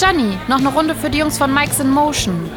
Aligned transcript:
Gianni, 0.00 0.38
noch 0.48 0.60
eine 0.60 0.72
Runde 0.72 0.94
für 0.94 1.10
die 1.10 1.18
Jungs 1.18 1.36
von 1.36 1.52
Mike's 1.52 1.78
in 1.78 1.90
Motion. 1.90 2.50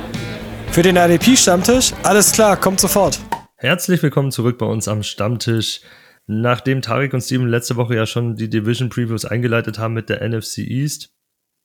Für 0.71 0.81
den 0.81 0.95
RDP-Stammtisch? 0.95 1.91
Alles 2.03 2.31
klar, 2.31 2.55
kommt 2.55 2.79
sofort. 2.79 3.19
Herzlich 3.57 4.01
willkommen 4.01 4.31
zurück 4.31 4.57
bei 4.57 4.65
uns 4.65 4.87
am 4.87 5.03
Stammtisch. 5.03 5.81
Nachdem 6.25 6.81
Tarek 6.81 7.13
und 7.13 7.19
Steven 7.19 7.49
letzte 7.49 7.75
Woche 7.75 7.97
ja 7.97 8.05
schon 8.05 8.37
die 8.37 8.49
Division 8.49 8.87
Previews 8.87 9.25
eingeleitet 9.25 9.77
haben 9.77 9.93
mit 9.93 10.07
der 10.07 10.25
NFC 10.25 10.59
East, 10.59 11.13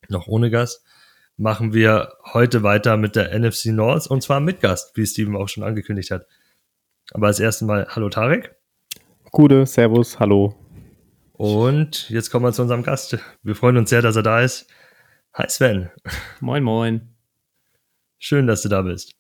noch 0.09 0.27
ohne 0.27 0.50
Gast, 0.50 0.84
machen 1.36 1.72
wir 1.72 2.12
heute 2.32 2.64
weiter 2.64 2.96
mit 2.96 3.14
der 3.14 3.38
NFC 3.38 3.66
North 3.66 4.08
und 4.08 4.20
zwar 4.20 4.40
mit 4.40 4.60
Gast, 4.60 4.96
wie 4.96 5.06
Steven 5.06 5.36
auch 5.36 5.48
schon 5.48 5.62
angekündigt 5.62 6.10
hat. 6.10 6.26
Aber 7.12 7.29
als 7.29 7.38
erstes 7.38 7.64
Mal, 7.68 7.86
hallo 7.88 8.08
Tarek. 8.08 8.56
Gute, 9.30 9.64
Servus, 9.64 10.18
hallo. 10.18 10.56
Und 11.34 12.10
jetzt 12.10 12.30
kommen 12.30 12.46
wir 12.46 12.52
zu 12.52 12.62
unserem 12.62 12.82
Gast. 12.82 13.16
Wir 13.45 13.54
freuen 13.54 13.76
uns 13.76 13.90
sehr, 13.90 14.02
dass 14.02 14.16
er 14.16 14.24
da 14.24 14.40
ist. 14.40 14.66
Hi 15.34 15.48
Sven. 15.48 15.91
Moin, 16.41 16.62
moin. 16.62 17.14
Schön, 18.18 18.46
dass 18.46 18.62
du 18.62 18.68
da 18.68 18.82
bist. 18.82 19.14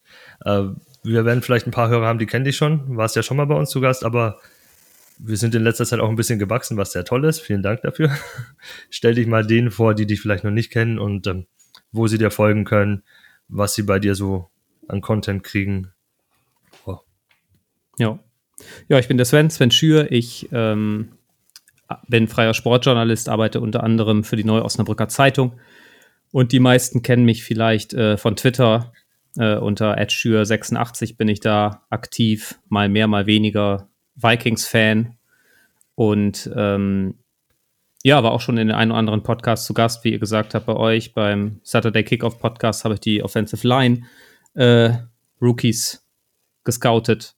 Äh, 0.44 0.64
wir 1.04 1.24
werden 1.24 1.42
vielleicht 1.42 1.66
ein 1.66 1.70
paar 1.72 1.88
Hörer 1.88 2.06
haben, 2.06 2.18
die 2.18 2.26
kennen 2.26 2.44
dich 2.44 2.56
schon. 2.56 2.96
Warst 2.96 3.14
ja 3.14 3.22
schon 3.22 3.36
mal 3.36 3.46
bei 3.46 3.54
uns 3.54 3.70
zu 3.70 3.80
Gast, 3.80 4.04
aber 4.04 4.40
wir 5.18 5.36
sind 5.36 5.54
in 5.54 5.62
letzter 5.62 5.84
Zeit 5.84 6.00
auch 6.00 6.08
ein 6.08 6.16
bisschen 6.16 6.38
gewachsen, 6.38 6.76
was 6.76 6.92
sehr 6.92 7.04
toll 7.04 7.24
ist. 7.24 7.40
Vielen 7.40 7.62
Dank 7.62 7.82
dafür. 7.82 8.10
Stell 8.90 9.14
dich 9.14 9.26
mal 9.26 9.46
denen 9.46 9.70
vor, 9.70 9.94
die 9.94 10.06
dich 10.06 10.20
vielleicht 10.20 10.44
noch 10.44 10.50
nicht 10.50 10.70
kennen 10.70 10.98
und 10.98 11.26
ähm, 11.26 11.46
wo 11.92 12.06
sie 12.06 12.18
dir 12.18 12.30
folgen 12.30 12.64
können, 12.64 13.02
was 13.48 13.74
sie 13.74 13.82
bei 13.82 13.98
dir 13.98 14.14
so 14.14 14.50
an 14.88 15.00
Content 15.00 15.44
kriegen. 15.44 15.92
Oh. 16.84 16.98
Ja. 17.98 18.18
Ja, 18.88 18.98
ich 18.98 19.06
bin 19.06 19.16
der 19.16 19.26
Sven, 19.26 19.50
Sven 19.50 19.70
Schür. 19.70 20.10
Ich 20.10 20.48
ähm, 20.52 21.12
bin 22.08 22.28
freier 22.28 22.54
Sportjournalist, 22.54 23.28
arbeite 23.28 23.60
unter 23.60 23.84
anderem 23.84 24.24
für 24.24 24.36
die 24.36 24.44
Neue 24.44 24.64
Osnabrücker 24.64 25.08
Zeitung. 25.08 25.52
Und 26.30 26.52
die 26.52 26.60
meisten 26.60 27.02
kennen 27.02 27.24
mich 27.24 27.44
vielleicht 27.44 27.94
äh, 27.94 28.16
von 28.16 28.36
Twitter. 28.36 28.92
Äh, 29.36 29.56
unter 29.56 29.98
adschür86 29.98 31.16
bin 31.16 31.28
ich 31.28 31.40
da 31.40 31.86
aktiv, 31.90 32.58
mal 32.68 32.88
mehr, 32.88 33.06
mal 33.06 33.26
weniger 33.26 33.88
Vikings-Fan 34.16 35.16
und 35.94 36.48
ähm, 36.54 37.14
ja, 38.04 38.22
war 38.22 38.30
auch 38.30 38.40
schon 38.40 38.56
in 38.56 38.68
den 38.68 38.76
einen 38.76 38.92
oder 38.92 39.00
anderen 39.00 39.24
Podcast 39.24 39.64
zu 39.64 39.74
Gast, 39.74 40.04
wie 40.04 40.12
ihr 40.12 40.20
gesagt 40.20 40.54
habt, 40.54 40.66
bei 40.66 40.76
euch. 40.76 41.12
Beim 41.12 41.60
Saturday 41.64 42.04
Kickoff 42.04 42.38
Podcast 42.38 42.84
habe 42.84 42.94
ich 42.94 43.00
die 43.00 43.22
Offensive 43.22 43.66
Line 43.66 44.02
äh, 44.54 44.92
Rookies 45.42 46.06
gescoutet. 46.62 47.34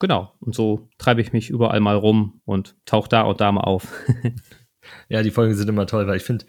Genau, 0.00 0.32
und 0.40 0.54
so 0.54 0.88
treibe 0.98 1.20
ich 1.20 1.32
mich 1.32 1.50
überall 1.50 1.78
mal 1.78 1.96
rum 1.96 2.40
und 2.44 2.74
tauche 2.84 3.08
da 3.08 3.22
und 3.22 3.40
da 3.40 3.52
mal 3.52 3.60
auf. 3.60 3.86
ja, 5.08 5.22
die 5.22 5.30
Folgen 5.30 5.54
sind 5.54 5.68
immer 5.68 5.86
toll, 5.86 6.06
weil 6.08 6.16
ich 6.16 6.24
finde, 6.24 6.46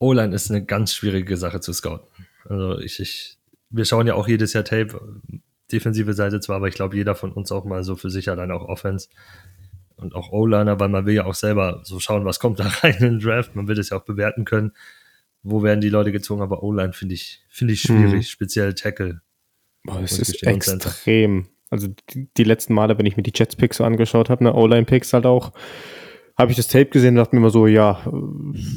O-Line 0.00 0.34
ist 0.34 0.50
eine 0.50 0.64
ganz 0.64 0.94
schwierige 0.94 1.36
Sache 1.36 1.60
zu 1.60 1.72
scouten. 1.72 2.08
Also 2.48 2.78
ich, 2.80 2.98
ich, 2.98 3.38
wir 3.68 3.84
schauen 3.84 4.06
ja 4.06 4.14
auch 4.14 4.26
jedes 4.26 4.54
Jahr 4.54 4.64
Tape, 4.64 5.20
defensive 5.70 6.14
Seite 6.14 6.40
zwar, 6.40 6.56
aber 6.56 6.68
ich 6.68 6.74
glaube, 6.74 6.96
jeder 6.96 7.14
von 7.14 7.32
uns 7.32 7.52
auch 7.52 7.64
mal 7.64 7.84
so 7.84 7.94
für 7.96 8.10
sich 8.10 8.28
allein 8.28 8.50
auch 8.50 8.66
Offense 8.66 9.08
und 9.96 10.14
auch 10.14 10.32
O-Liner, 10.32 10.80
weil 10.80 10.88
man 10.88 11.04
will 11.06 11.14
ja 11.14 11.26
auch 11.26 11.34
selber 11.34 11.82
so 11.84 12.00
schauen, 12.00 12.24
was 12.24 12.40
kommt 12.40 12.58
da 12.60 12.66
rein 12.66 12.94
in 12.94 13.04
den 13.04 13.18
Draft. 13.20 13.54
Man 13.54 13.68
will 13.68 13.76
das 13.76 13.90
ja 13.90 13.98
auch 13.98 14.04
bewerten 14.04 14.44
können. 14.44 14.72
Wo 15.42 15.62
werden 15.62 15.80
die 15.80 15.88
Leute 15.88 16.12
gezogen? 16.12 16.42
Aber 16.42 16.62
O-Line 16.62 16.92
finde 16.92 17.14
ich, 17.14 17.42
finde 17.48 17.74
ich 17.74 17.82
schwierig, 17.82 18.12
mhm. 18.12 18.22
speziell 18.22 18.74
Tackle. 18.74 19.20
Boah, 19.84 20.00
es 20.02 20.18
ist 20.18 20.42
extrem. 20.42 21.46
Also 21.70 21.88
die, 22.10 22.28
die, 22.36 22.44
letzten 22.44 22.74
Male, 22.74 22.98
wenn 22.98 23.06
ich 23.06 23.16
mir 23.16 23.22
die 23.22 23.32
Jets-Picks 23.34 23.76
so 23.76 23.84
angeschaut 23.84 24.28
habe, 24.28 24.42
ne, 24.42 24.54
O-Line-Picks 24.54 25.12
halt 25.12 25.24
auch, 25.24 25.52
habe 26.40 26.52
ich 26.52 26.56
das 26.56 26.68
Tape 26.68 26.86
gesehen 26.86 27.10
und 27.10 27.16
dachte 27.16 27.36
mir 27.36 27.40
immer 27.40 27.50
so, 27.50 27.66
ja, 27.66 28.02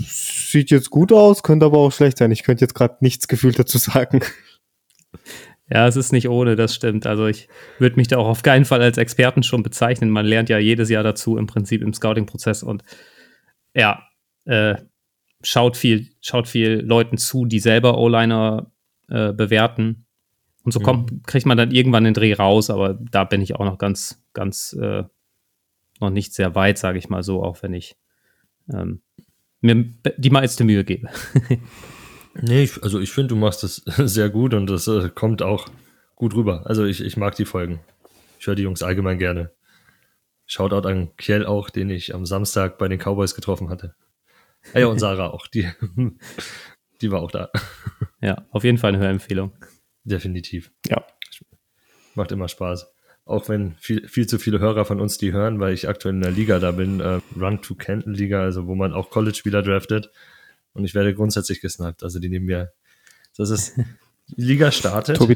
sieht 0.07 0.69
jetzt 0.69 0.89
gut 0.89 1.11
aus, 1.11 1.43
könnte 1.43 1.65
aber 1.65 1.77
auch 1.77 1.91
schlecht 1.91 2.17
sein. 2.17 2.31
Ich 2.31 2.43
könnte 2.43 2.63
jetzt 2.63 2.75
gerade 2.75 2.97
nichts 2.99 3.27
gefühlt 3.27 3.57
dazu 3.57 3.77
sagen. 3.77 4.21
Ja, 5.69 5.87
es 5.87 5.95
ist 5.95 6.11
nicht 6.11 6.27
ohne, 6.27 6.55
das 6.55 6.75
stimmt. 6.75 7.07
Also 7.07 7.25
ich 7.25 7.47
würde 7.79 7.95
mich 7.95 8.09
da 8.09 8.17
auch 8.17 8.27
auf 8.27 8.43
keinen 8.43 8.65
Fall 8.65 8.81
als 8.81 8.97
Experten 8.97 9.43
schon 9.43 9.63
bezeichnen. 9.63 10.09
Man 10.09 10.25
lernt 10.25 10.49
ja 10.49 10.57
jedes 10.57 10.89
Jahr 10.89 11.03
dazu 11.03 11.37
im 11.37 11.47
Prinzip 11.47 11.81
im 11.81 11.93
Scouting-Prozess 11.93 12.63
und 12.63 12.83
ja, 13.73 14.03
äh, 14.45 14.75
schaut 15.41 15.77
viel, 15.77 16.09
schaut 16.21 16.47
viel 16.47 16.81
Leuten 16.85 17.17
zu, 17.17 17.45
die 17.45 17.59
selber 17.59 17.97
O-Liner 17.97 18.71
äh, 19.09 19.31
bewerten. 19.31 20.05
Und 20.63 20.73
so 20.73 20.79
kommt, 20.79 21.25
kriegt 21.25 21.45
man 21.45 21.57
dann 21.57 21.71
irgendwann 21.71 22.03
den 22.03 22.13
Dreh 22.13 22.33
raus, 22.33 22.69
aber 22.69 22.93
da 22.93 23.23
bin 23.23 23.41
ich 23.41 23.55
auch 23.55 23.65
noch 23.65 23.77
ganz, 23.77 24.23
ganz 24.33 24.73
äh, 24.73 25.03
noch 26.03 26.11
nicht 26.11 26.33
sehr 26.33 26.55
weit, 26.55 26.77
sage 26.77 26.99
ich 26.99 27.09
mal 27.09 27.23
so, 27.23 27.43
auch 27.43 27.63
wenn 27.63 27.73
ich 27.73 27.95
ähm, 28.71 29.01
mir 29.61 29.85
die 30.17 30.29
meiste 30.29 30.63
Mühe 30.63 30.83
gebe. 30.83 31.09
Nee, 32.41 32.63
ich, 32.63 32.81
also 32.83 32.99
ich 32.99 33.11
finde, 33.11 33.29
du 33.29 33.35
machst 33.35 33.63
es 33.63 33.75
sehr 33.97 34.29
gut 34.29 34.53
und 34.53 34.67
das 34.67 34.87
äh, 34.87 35.09
kommt 35.09 35.41
auch 35.41 35.67
gut 36.15 36.33
rüber. 36.35 36.63
Also 36.65 36.85
ich, 36.85 37.01
ich 37.01 37.17
mag 37.17 37.35
die 37.35 37.45
Folgen. 37.45 37.79
Ich 38.39 38.47
höre 38.47 38.55
die 38.55 38.63
Jungs 38.63 38.83
allgemein 38.83 39.19
gerne. 39.19 39.51
Shoutout 40.45 40.87
an 40.87 41.15
Kiel 41.15 41.45
auch, 41.45 41.69
den 41.69 41.89
ich 41.89 42.13
am 42.13 42.25
Samstag 42.25 42.77
bei 42.77 42.87
den 42.87 42.99
Cowboys 42.99 43.35
getroffen 43.35 43.69
hatte. 43.69 43.95
Ah 44.73 44.79
ja, 44.79 44.87
und 44.87 44.99
Sarah 44.99 45.29
auch, 45.29 45.47
die, 45.47 45.69
die 47.01 47.11
war 47.11 47.21
auch 47.21 47.31
da. 47.31 47.49
Ja, 48.21 48.45
auf 48.51 48.63
jeden 48.63 48.77
Fall 48.77 48.89
eine 48.89 48.99
Hörempfehlung. 48.99 49.53
Definitiv. 50.03 50.71
Ja. 50.87 51.05
Macht 52.15 52.31
immer 52.31 52.47
Spaß. 52.47 52.92
Auch 53.25 53.47
wenn 53.47 53.75
viel, 53.77 54.07
viel 54.07 54.27
zu 54.27 54.37
viele 54.37 54.59
Hörer 54.59 54.83
von 54.83 54.99
uns 54.99 55.17
die 55.17 55.31
hören, 55.31 55.59
weil 55.59 55.73
ich 55.73 55.87
aktuell 55.87 56.15
in 56.15 56.21
der 56.21 56.31
Liga 56.31 56.59
da 56.59 56.71
bin, 56.71 56.99
äh, 56.99 57.21
Run 57.39 57.61
to 57.61 57.75
Canton 57.75 58.13
Liga, 58.13 58.41
also 58.41 58.67
wo 58.67 58.75
man 58.75 58.93
auch 58.93 59.09
College-Spieler 59.09 59.61
draftet 59.61 60.11
und 60.73 60.83
ich 60.83 60.93
werde 60.93 61.13
grundsätzlich 61.13 61.61
gesniped. 61.61 62.03
Also 62.03 62.19
die 62.19 62.29
nehmen 62.29 62.45
mir, 62.45 62.73
das 63.37 63.49
ist, 63.49 63.77
die 64.27 64.41
Liga 64.41 64.71
startet. 64.71 65.17
Tobi, 65.17 65.35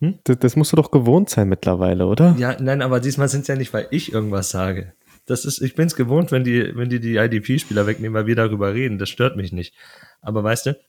hm? 0.00 0.18
das 0.24 0.56
musst 0.56 0.72
du 0.72 0.76
doch 0.76 0.90
gewohnt 0.90 1.30
sein 1.30 1.48
mittlerweile, 1.48 2.06
oder? 2.06 2.34
Ja, 2.38 2.56
nein, 2.60 2.82
aber 2.82 3.00
diesmal 3.00 3.28
sind 3.28 3.42
es 3.42 3.48
ja 3.48 3.56
nicht, 3.56 3.72
weil 3.72 3.86
ich 3.90 4.12
irgendwas 4.12 4.50
sage. 4.50 4.94
Das 5.26 5.44
ist, 5.44 5.60
ich 5.60 5.74
bin 5.74 5.86
es 5.86 5.94
gewohnt, 5.94 6.32
wenn 6.32 6.42
die, 6.42 6.74
wenn 6.74 6.88
die 6.88 6.98
die 6.98 7.16
IDP-Spieler 7.16 7.86
wegnehmen, 7.86 8.14
weil 8.14 8.26
wir 8.26 8.34
darüber 8.34 8.74
reden. 8.74 8.98
Das 8.98 9.10
stört 9.10 9.36
mich 9.36 9.52
nicht. 9.52 9.74
Aber 10.22 10.42
weißt 10.42 10.66
du, 10.66 10.80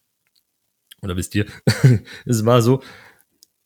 oder 1.02 1.16
wisst 1.16 1.34
ihr, 1.34 1.46
es 2.24 2.44
war 2.46 2.62
so, 2.62 2.82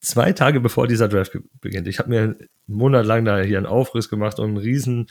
zwei 0.07 0.33
Tage 0.33 0.61
bevor 0.61 0.87
dieser 0.87 1.09
Draft 1.09 1.37
beginnt. 1.61 1.89
Ich 1.89 1.99
habe 1.99 2.09
mir 2.09 2.23
einen 2.23 2.49
Monat 2.67 3.07
lang 3.07 3.25
da 3.25 3.41
hier 3.41 3.59
einen 3.59 3.67
Aufriss 3.67 4.09
gemacht 4.09 4.39
und 4.39 4.49
einen 4.49 4.57
riesen 4.57 5.09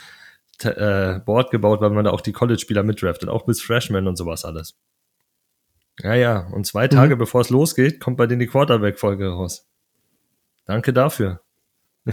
äh, 0.63 1.19
Board 1.19 1.51
gebaut, 1.51 1.81
weil 1.81 1.89
man 1.89 2.05
da 2.05 2.11
auch 2.11 2.21
die 2.21 2.31
College-Spieler 2.31 2.83
mitdraftet, 2.83 3.29
auch 3.29 3.45
bis 3.45 3.61
Freshmen 3.61 4.07
und 4.07 4.15
sowas 4.15 4.45
alles. 4.45 4.75
Ja, 5.99 6.13
ja, 6.13 6.47
und 6.51 6.65
zwei 6.65 6.87
Tage 6.87 7.15
mhm. 7.15 7.19
bevor 7.19 7.41
es 7.41 7.49
losgeht, 7.49 7.99
kommt 7.99 8.17
bei 8.17 8.27
denen 8.27 8.39
die 8.39 8.47
Quarterback-Folge 8.47 9.27
raus. 9.27 9.67
Danke 10.65 10.93
dafür. 10.93 11.41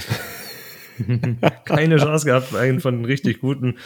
Keine 1.64 1.96
Chance 1.96 2.26
gehabt, 2.26 2.54
einen 2.54 2.80
von 2.80 2.96
den 2.96 3.04
richtig 3.04 3.40
guten, 3.40 3.78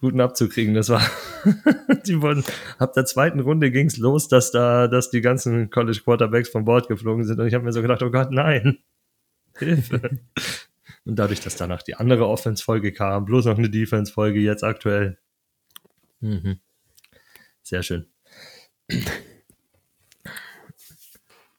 guten 0.00 0.20
abzukriegen. 0.20 0.74
Das 0.74 0.88
war, 0.88 1.02
die 2.06 2.20
wurden, 2.20 2.44
ab 2.78 2.92
der 2.94 3.04
zweiten 3.04 3.40
Runde 3.40 3.70
ging 3.70 3.86
es 3.86 3.96
los, 3.96 4.28
dass 4.28 4.50
da, 4.50 4.88
dass 4.88 5.10
die 5.10 5.20
ganzen 5.20 5.70
College 5.70 6.00
Quarterbacks 6.04 6.48
vom 6.48 6.64
Board 6.64 6.88
geflogen 6.88 7.24
sind 7.24 7.40
und 7.40 7.46
ich 7.46 7.54
habe 7.54 7.64
mir 7.64 7.72
so 7.72 7.82
gedacht, 7.82 8.02
oh 8.02 8.10
Gott, 8.10 8.30
nein. 8.30 8.78
Hilfe. 9.58 10.18
Und 11.04 11.16
dadurch, 11.16 11.40
dass 11.40 11.56
danach 11.56 11.82
die 11.82 11.94
andere 11.94 12.26
Offense-Folge 12.26 12.92
kam, 12.92 13.24
bloß 13.24 13.44
noch 13.46 13.58
eine 13.58 13.70
Defense-Folge 13.70 14.40
jetzt 14.40 14.64
aktuell. 14.64 15.18
Mhm. 16.20 16.58
Sehr 17.62 17.82
schön. 17.82 18.06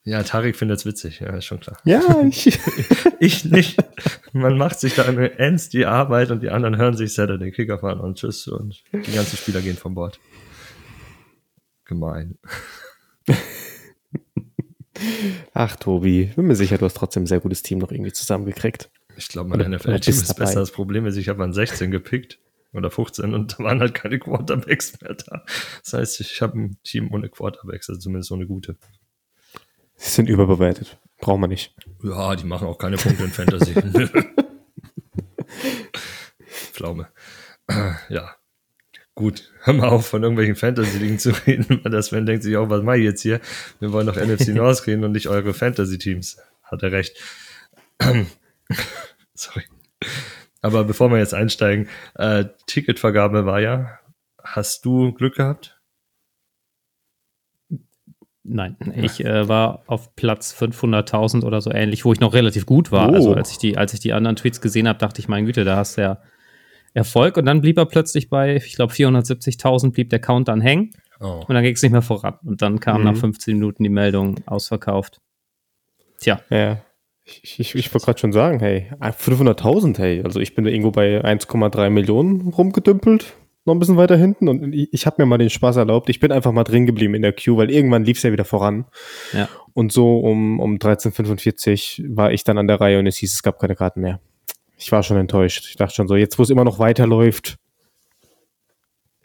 Ja, 0.08 0.22
Tarek 0.22 0.56
findet 0.56 0.78
es 0.78 0.86
witzig, 0.86 1.20
ja, 1.20 1.36
ist 1.36 1.46
schon 1.46 1.60
klar. 1.60 1.80
Ja, 1.84 2.22
ich, 2.30 2.60
ich 3.20 3.44
nicht. 3.46 3.84
Man 4.34 4.56
macht 4.56 4.80
sich 4.80 4.94
da 4.94 5.04
Ends 5.04 5.70
die 5.70 5.88
Arbeit 5.88 6.30
und 6.30 6.44
die 6.44 6.52
anderen 6.52 6.78
hören 6.78 6.96
sich 6.96 7.16
Saturday 7.16 7.52
Kicker 7.52 7.80
fahren 7.80 8.00
und 8.00 8.20
tschüss 8.20 8.48
und 8.48 8.84
die 8.94 9.12
ganzen 9.12 9.36
Spieler 9.38 9.62
gehen 9.62 9.78
vom 9.78 9.96
Bord. 9.96 10.20
Gemein. 11.86 12.38
Ach, 15.54 15.76
Tobi, 15.76 16.32
bin 16.36 16.46
mir 16.46 16.56
sicher, 16.56 16.78
du 16.78 16.86
hast 16.86 16.98
trotzdem 16.98 17.24
ein 17.24 17.28
sehr 17.28 17.40
gutes 17.40 17.64
Team 17.64 17.80
noch 17.80 17.92
irgendwie 17.92 18.14
zusammengekriegt. 18.14 18.92
Ich 19.18 19.28
glaube, 19.28 19.50
mein 19.50 19.72
NFL-Team 19.72 20.14
ist 20.14 20.30
dabei. 20.30 20.46
besser. 20.46 20.60
Das 20.60 20.72
Problem 20.72 21.08
ist, 21.08 21.18
ich 21.18 21.30
habe 21.30 21.44
an 21.44 21.52
16 21.52 21.90
gepickt 21.90 22.38
oder 22.74 22.92
15 22.92 23.34
und 23.34 23.54
da 23.54 23.64
waren 23.64 23.80
halt 23.80 23.96
keine 23.96 24.20
Quarterbacks 24.20 25.02
mehr 25.02 25.16
da. 25.16 25.44
Das 25.84 25.94
heißt, 25.94 26.20
ich 26.22 26.42
habe 26.44 26.60
ein 26.60 26.78
Team 26.84 27.12
ohne 27.12 27.30
Quarterbacks, 27.30 27.90
also 27.90 28.00
zumindest 28.00 28.30
so 28.30 28.36
eine 28.36 28.46
gute. 28.46 28.78
Sie 29.96 30.10
sind 30.10 30.30
überbewertet. 30.30 31.00
Brauchen 31.20 31.42
wir 31.42 31.48
nicht. 31.48 31.76
Ja, 32.04 32.36
die 32.36 32.46
machen 32.46 32.68
auch 32.68 32.78
keine 32.78 32.98
Punkte 32.98 33.24
in 33.24 33.32
Fantasy. 33.32 33.74
Pflaume. 36.74 37.08
Ja. 38.10 38.36
Gut, 39.16 39.50
hör 39.62 39.74
mal 39.74 39.88
auf, 39.88 40.08
von 40.08 40.24
irgendwelchen 40.24 40.58
Fantasy-Ligen 40.58 41.20
zu 41.20 41.30
reden, 41.48 41.80
weil 41.84 41.92
das 41.92 42.08
Sven 42.08 42.26
denkt 42.26 42.44
sich 42.44 42.58
auch, 42.58 42.70
was 42.70 42.84
mache 42.84 42.98
ich 42.98 43.06
jetzt 43.06 43.22
hier? 43.22 43.40
Wir 43.80 43.94
wollen 43.94 44.08
doch 44.08 44.18
NFC 44.18 44.48
North 44.54 44.86
reden 44.88 45.06
und 45.06 45.14
nicht 45.14 45.30
eure 45.30 45.54
Fantasy-Teams. 45.54 46.38
Hat 46.64 46.84
er 46.84 46.92
recht. 46.92 47.18
Sorry. 49.34 49.64
Aber 50.62 50.84
bevor 50.84 51.10
wir 51.12 51.18
jetzt 51.18 51.34
einsteigen, 51.34 51.88
äh, 52.16 52.46
Ticketvergabe 52.68 53.46
war 53.46 53.62
ja. 53.62 54.00
Hast 54.44 54.84
du 54.84 55.14
Glück 55.14 55.36
gehabt? 55.36 55.75
Nein, 58.48 58.76
ich 58.96 59.26
äh, 59.26 59.48
war 59.48 59.84
auf 59.88 60.16
Platz 60.16 60.54
500.000 60.54 61.44
oder 61.44 61.62
so 61.62 61.72
ähnlich, 61.72 62.06
wo 62.06 62.14
ich 62.14 62.20
noch 62.20 62.34
relativ 62.34 62.66
gut 62.68 62.92
war. 62.92 63.12
Also 63.12 63.32
Oh. 63.32 63.34
als 63.34 63.52
ich 63.52 63.58
die, 63.58 63.76
als 63.78 63.94
ich 63.94 64.00
die 64.00 64.14
anderen 64.14 64.36
Tweets 64.36 64.62
gesehen 64.62 64.88
habe, 64.88 65.00
dachte 65.00 65.20
ich, 65.20 65.28
mein 65.28 65.46
Güte, 65.46 65.64
da 65.64 65.78
hast 65.78 65.98
du 65.98 66.02
ja 66.02 66.20
Erfolg. 66.94 67.38
Und 67.38 67.46
dann 67.46 67.62
blieb 67.62 67.78
er 67.78 67.86
plötzlich 67.88 68.30
bei, 68.30 68.56
ich 68.58 68.76
glaube, 68.76 68.94
470.000 68.94 69.92
blieb 69.92 70.10
der 70.12 70.20
Count 70.20 70.48
dann 70.48 70.62
hängen 70.62 70.92
Oh. 71.20 71.44
und 71.48 71.54
dann 71.56 71.64
ging 71.64 71.74
es 71.74 71.82
nicht 71.82 71.92
mehr 71.94 72.02
voran. 72.04 72.36
Und 72.44 72.62
dann 72.62 72.80
kam 72.80 73.00
Mhm. 73.00 73.06
nach 73.06 73.16
15 73.16 73.56
Minuten 73.58 73.84
die 73.84 73.90
Meldung 73.90 74.36
ausverkauft. 74.46 75.22
Tja, 76.20 76.40
Ja. 76.50 76.78
Ich, 77.28 77.60
ich, 77.60 77.74
ich 77.74 77.92
wollte 77.92 78.06
gerade 78.06 78.20
schon 78.20 78.32
sagen, 78.34 78.60
hey, 78.60 78.92
500.000, 79.02 79.98
hey. 79.98 80.22
Also 80.24 80.40
ich 80.40 80.54
bin 80.54 80.64
da 80.64 80.70
irgendwo 80.70 80.92
bei 80.92 81.24
1,3 81.26 81.90
Millionen 81.90 82.50
rumgedümpelt, 82.50 83.34
noch 83.66 83.74
ein 83.74 83.80
bisschen 83.80 83.98
weiter 83.98 84.16
hinten. 84.16 84.48
Und 84.48 84.74
ich, 84.74 84.94
ich 84.94 85.06
habe 85.06 85.22
mir 85.22 85.26
mal 85.26 85.38
den 85.38 85.50
Spaß 85.50 85.78
erlaubt. 85.78 86.10
Ich 86.10 86.20
bin 86.20 86.32
einfach 86.32 86.52
mal 86.52 86.64
drin 86.64 86.86
geblieben 86.86 87.16
in 87.16 87.22
der 87.22 87.34
Queue, 87.34 87.58
weil 87.58 87.72
irgendwann 87.72 88.04
lief 88.04 88.18
es 88.18 88.24
ja 88.24 88.32
wieder 88.32 88.46
voran. 88.46 88.86
Ja. 89.34 89.50
Und 89.74 89.92
so 89.92 90.20
um, 90.20 90.60
um 90.60 90.76
13.45 90.76 92.16
war 92.16 92.32
ich 92.32 92.44
dann 92.44 92.58
an 92.58 92.68
der 92.68 92.80
Reihe 92.80 93.00
und 93.00 93.08
es 93.08 93.18
hieß, 93.18 93.34
es 93.34 93.44
gab 93.44 93.60
keine 93.60 93.76
Karten 93.76 94.02
mehr. 94.02 94.20
Ich 94.78 94.92
war 94.92 95.04
schon 95.04 95.18
enttäuscht. 95.18 95.66
Ich 95.68 95.76
dachte 95.76 95.96
schon 95.96 96.08
so, 96.08 96.16
jetzt 96.16 96.38
wo 96.38 96.44
es 96.44 96.50
immer 96.50 96.64
noch 96.64 96.80
weiterläuft, 96.80 97.58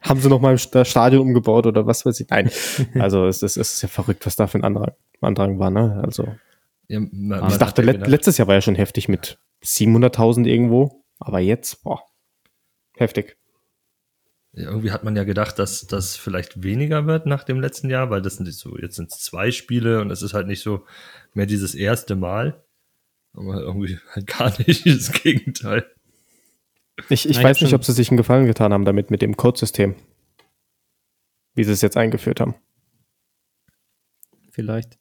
haben 0.01 0.21
sie 0.21 0.29
noch 0.29 0.41
mal 0.41 0.57
das 0.57 0.89
Stadion 0.89 1.23
umgebaut 1.23 1.67
oder 1.67 1.87
was 1.87 2.07
weiß 2.07 2.21
ich. 2.21 2.29
Nein, 2.29 2.51
also 2.99 3.27
es 3.27 3.43
ist, 3.43 3.57
es 3.57 3.75
ist 3.75 3.83
ja 3.83 3.89
verrückt, 3.89 4.25
was 4.27 4.37
da 4.37 4.47
für 4.47 4.59
ein 4.59 4.65
Andrang, 4.65 4.93
Andrang 5.21 5.59
war. 5.59 5.71
Ne? 5.71 6.01
Also 6.03 6.27
Ja, 6.89 7.01
man, 7.01 7.45
ich 7.45 7.51
man 7.51 7.59
dachte, 7.59 7.83
let 7.83 8.07
letztes 8.07 8.39
Jahr 8.39 8.49
war 8.49 8.55
ja 8.55 8.63
schon 8.63 8.77
heftig 8.77 9.09
mit 9.09 9.39
700.000 9.63 10.47
irgendwo, 10.47 11.05
aber 11.19 11.41
jetzt, 11.41 11.83
boah, 11.83 12.03
heftig. 12.97 13.37
Irgendwie 14.53 14.91
hat 14.91 15.05
man 15.05 15.15
ja 15.15 15.25
gedacht, 15.25 15.59
dass 15.59 15.87
das 15.87 16.17
vielleicht 16.17 16.63
weniger 16.63 17.07
wird 17.07 17.27
nach 17.27 17.45
dem 17.45 17.61
letzten 17.61 17.89
Jahr, 17.89 18.11
weil 18.11 18.21
das 18.21 18.37
sind 18.37 18.53
so, 18.53 18.77
jetzt 18.79 18.97
sind 18.97 19.13
es 19.13 19.19
zwei 19.19 19.53
Spiele 19.53 20.01
und 20.01 20.11
es 20.11 20.23
ist 20.23 20.35
halt 20.35 20.49
nicht 20.49 20.63
so 20.63 20.85
mehr 21.35 21.47
dieses 21.47 21.75
erste 21.75 22.17
Mal. 22.17 22.65
Aber 23.33 23.61
irgendwie 23.61 23.99
halt 24.15 24.27
gar 24.27 24.53
nicht 24.59 24.87
das 24.87 25.13
Gegenteil. 25.13 25.87
Ich, 27.09 27.29
ich 27.29 27.37
Nein, 27.37 27.45
weiß 27.45 27.61
nicht, 27.63 27.75
ob 27.75 27.85
sie 27.85 27.93
sich 27.93 28.11
einen 28.11 28.19
Gefallen 28.19 28.47
getan 28.47 28.73
haben 28.73 28.85
damit 28.85 29.11
mit 29.11 29.23
dem 29.23 29.37
Codesystem, 29.37 29.95
wie 31.55 31.65
sie 31.65 31.73
es 31.73 31.81
jetzt 31.81 31.97
eingeführt 31.97 32.41
haben. 32.41 32.55
vielleicht. 34.51 34.99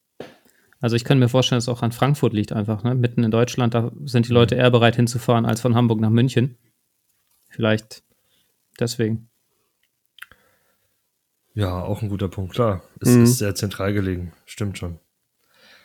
Also 0.79 0.95
ich 0.95 1.03
kann 1.03 1.19
mir 1.19 1.27
vorstellen, 1.27 1.57
dass 1.57 1.65
es 1.65 1.69
auch 1.69 1.81
an 1.81 1.91
Frankfurt 1.91 2.31
liegt 2.31 2.53
einfach. 2.53 2.83
Ne? 2.83 2.95
Mitten 2.95 3.23
in 3.23 3.31
Deutschland, 3.31 3.73
da 3.73 3.91
sind 4.05 4.29
die 4.29 4.31
Leute 4.31 4.55
eher 4.55 4.71
bereit 4.71 4.95
hinzufahren 4.95 5.45
als 5.45 5.59
von 5.59 5.75
Hamburg 5.75 5.99
nach 5.99 6.09
München. 6.09 6.57
Vielleicht 7.49 8.03
deswegen. 8.79 9.29
Ja, 11.59 11.81
auch 11.83 12.01
ein 12.01 12.09
guter 12.09 12.27
Punkt, 12.29 12.53
klar. 12.53 12.81
Es 13.01 13.09
Mhm. 13.09 13.23
ist 13.23 13.37
sehr 13.37 13.53
zentral 13.55 13.93
gelegen, 13.93 14.31
stimmt 14.45 14.77
schon. 14.77 14.99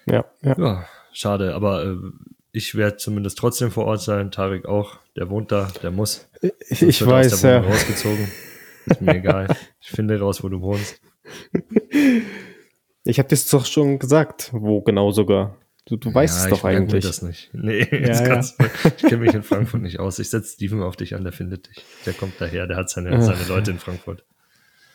Ja, 0.07 0.25
ja. 0.43 0.55
Ja, 0.59 0.87
schade, 1.13 1.55
aber 1.55 1.85
äh, 1.85 1.97
ich 2.53 2.75
werde 2.77 2.97
zumindest 2.99 3.39
trotzdem 3.39 3.71
vor 3.71 3.87
Ort 3.87 4.01
sein. 4.03 4.31
Tarek 4.31 4.67
auch, 4.67 4.99
der 5.17 5.29
wohnt 5.31 5.51
da, 5.51 5.71
der 5.83 5.91
muss. 5.91 6.29
Ich, 6.69 6.79
Sonst 6.79 7.01
er 7.01 7.07
weiß, 7.09 7.33
aus 7.33 7.41
der 7.41 7.51
ja. 7.51 7.61
Rausgezogen. 7.61 8.29
Ist 8.87 9.01
mir 9.01 9.15
egal. 9.17 9.57
Ich 9.81 9.89
finde 9.91 10.19
raus, 10.21 10.43
wo 10.45 10.49
du 10.49 10.61
wohnst. 10.61 11.01
Ich 13.07 13.19
habe 13.19 13.29
das 13.29 13.47
doch 13.51 13.67
schon 13.67 13.99
gesagt, 13.99 14.51
wo 14.55 14.81
genau 14.81 15.11
sogar. 15.11 15.59
Du, 15.87 15.97
du 15.97 16.15
weißt 16.15 16.39
Ja, 16.39 16.45
es 16.45 16.51
doch 16.51 16.59
ich 16.61 16.65
eigentlich. 16.65 17.05
das 17.05 17.21
nicht. 17.21 17.51
Nee, 17.53 17.87
ja. 17.91 18.41
du, 18.41 18.47
ich 18.97 19.03
kenne 19.03 19.19
mich 19.19 19.35
in 19.35 19.43
Frankfurt 19.51 19.83
nicht 19.83 20.01
aus. 20.01 20.19
Ich 20.19 20.31
setze 20.31 20.55
Steven 20.55 20.83
auf 20.83 20.97
dich 20.97 21.15
an, 21.15 21.23
der 21.23 21.33
findet 21.35 21.69
dich. 21.69 21.85
Der 22.07 22.15
kommt 22.15 22.41
daher, 22.41 22.67
der 22.67 22.79
hat 22.79 22.89
seine, 22.89 23.23
seine 23.23 23.45
Leute 23.47 23.73
in 23.73 23.79
Frankfurt. 23.79 24.25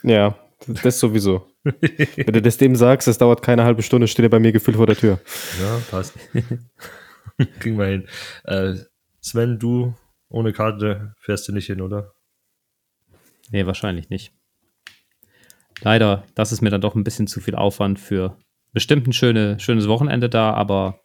Ja, 0.02 0.36
das 0.68 1.00
sowieso. 1.00 1.48
Wenn 1.64 2.34
du 2.34 2.42
das 2.42 2.58
dem 2.58 2.76
sagst, 2.76 3.08
es 3.08 3.18
dauert 3.18 3.42
keine 3.42 3.64
halbe 3.64 3.82
Stunde, 3.82 4.08
steht 4.08 4.24
er 4.24 4.30
bei 4.30 4.40
mir 4.40 4.52
gefühlt 4.52 4.78
vor 4.78 4.88
der 4.88 4.98
Tür. 4.98 5.20
Ja, 5.62 5.80
passt. 5.90 6.14
Kriegen 7.60 7.78
wir 7.78 7.86
hin. 7.86 8.08
Äh, 8.44 8.76
Sven, 9.22 9.60
du 9.60 9.94
ohne 10.30 10.54
Karte 10.54 11.16
fährst 11.20 11.48
du 11.48 11.54
nicht 11.54 11.68
hin, 11.68 11.82
oder? 11.82 12.14
Nee, 13.52 13.66
wahrscheinlich 13.66 14.10
nicht. 14.10 14.34
Leider, 15.82 16.26
das 16.36 16.52
ist 16.52 16.62
mir 16.62 16.70
dann 16.70 16.82
doch 16.82 16.96
ein 16.96 17.04
bisschen 17.04 17.28
zu 17.28 17.40
viel 17.40 17.56
Aufwand 17.56 18.00
für 18.00 18.38
bestimmt 18.74 19.08
ein 19.08 19.14
schöne, 19.14 19.60
schönes 19.60 19.88
Wochenende 19.88 20.30
da, 20.30 20.54
aber 20.54 21.02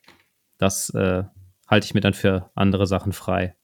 das 0.58 0.90
äh, 0.90 1.24
halte 1.66 1.86
ich 1.86 1.94
mir 1.94 2.00
dann 2.00 2.14
für 2.14 2.50
andere 2.54 2.86
Sachen 2.86 3.12
frei. 3.12 3.56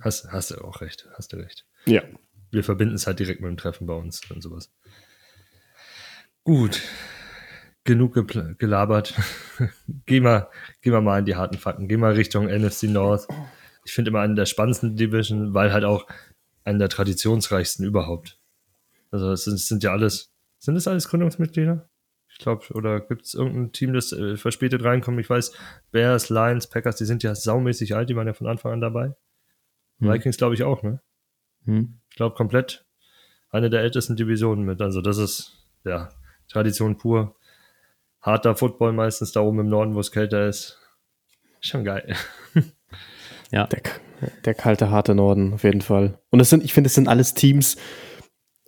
Hast, 0.00 0.30
hast 0.32 0.50
du 0.50 0.64
auch 0.64 0.80
recht, 0.80 1.08
hast 1.16 1.32
du 1.32 1.36
recht. 1.36 1.66
Ja. 1.86 2.02
Wir 2.50 2.64
verbinden 2.64 2.94
es 2.94 3.06
halt 3.06 3.18
direkt 3.18 3.40
mit 3.40 3.48
dem 3.48 3.56
Treffen 3.56 3.86
bei 3.86 3.94
uns 3.94 4.22
und 4.30 4.42
sowas. 4.42 4.72
Gut. 6.44 6.82
Genug 7.84 8.16
gepl- 8.16 8.54
gelabert. 8.56 9.14
gehen, 10.06 10.24
wir, 10.24 10.50
gehen 10.82 10.92
wir 10.92 11.00
mal 11.00 11.18
in 11.18 11.24
die 11.24 11.36
harten 11.36 11.58
Fakten. 11.58 11.88
Gehen 11.88 12.00
wir 12.00 12.14
Richtung 12.14 12.46
NFC 12.46 12.84
North. 12.84 13.26
Ich 13.84 13.92
finde 13.92 14.10
immer 14.10 14.20
eine 14.20 14.34
der 14.34 14.46
spannendsten 14.46 14.96
Division, 14.96 15.54
weil 15.54 15.72
halt 15.72 15.84
auch 15.84 16.06
eine 16.64 16.78
der 16.78 16.88
traditionsreichsten 16.88 17.84
überhaupt. 17.84 18.38
Also 19.10 19.32
es 19.32 19.44
sind, 19.44 19.54
es 19.54 19.66
sind 19.66 19.82
ja 19.82 19.92
alles, 19.92 20.32
sind 20.58 20.74
das 20.74 20.86
alles 20.86 21.08
Gründungsmitglieder? 21.08 21.88
Ich 22.28 22.38
glaube, 22.38 22.72
oder 22.74 23.00
gibt 23.00 23.22
es 23.22 23.34
irgendein 23.34 23.72
Team, 23.72 23.92
das 23.92 24.12
äh, 24.12 24.36
verspätet 24.36 24.84
reinkommt? 24.84 25.18
Ich 25.18 25.28
weiß, 25.28 25.52
Bears, 25.90 26.28
Lions, 26.28 26.68
Packers, 26.68 26.96
die 26.96 27.04
sind 27.04 27.22
ja 27.22 27.34
saumäßig 27.34 27.96
alt, 27.96 28.08
die 28.08 28.16
waren 28.16 28.26
ja 28.26 28.34
von 28.34 28.46
Anfang 28.46 28.72
an 28.72 28.80
dabei. 28.80 29.14
Hm. 29.98 30.12
Vikings 30.12 30.36
glaube 30.36 30.54
ich 30.54 30.62
auch, 30.62 30.82
ne? 30.82 31.02
Hm. 31.64 32.00
Ich 32.08 32.16
glaube, 32.16 32.36
komplett 32.36 32.86
eine 33.50 33.68
der 33.68 33.80
ältesten 33.80 34.16
Divisionen 34.16 34.64
mit. 34.64 34.80
Also, 34.80 35.02
das 35.02 35.18
ist 35.18 35.66
ja 35.84 36.08
Tradition 36.50 36.96
pur. 36.96 37.36
Harter 38.20 38.54
Football 38.54 38.92
meistens 38.92 39.32
da 39.32 39.40
oben 39.40 39.60
im 39.60 39.68
Norden, 39.68 39.94
wo 39.94 40.00
es 40.00 40.12
kälter 40.12 40.46
ist. 40.48 40.78
Schon 41.60 41.84
geil. 41.84 42.14
Ja, 43.52 43.66
Der, 43.66 43.82
der 44.44 44.54
kalte, 44.54 44.90
harte 44.90 45.14
Norden, 45.14 45.54
auf 45.54 45.64
jeden 45.64 45.80
Fall. 45.80 46.20
Und 46.30 46.38
es 46.38 46.50
sind, 46.50 46.64
ich 46.64 46.72
finde, 46.72 46.86
es 46.86 46.94
sind 46.94 47.08
alles 47.08 47.34
Teams, 47.34 47.76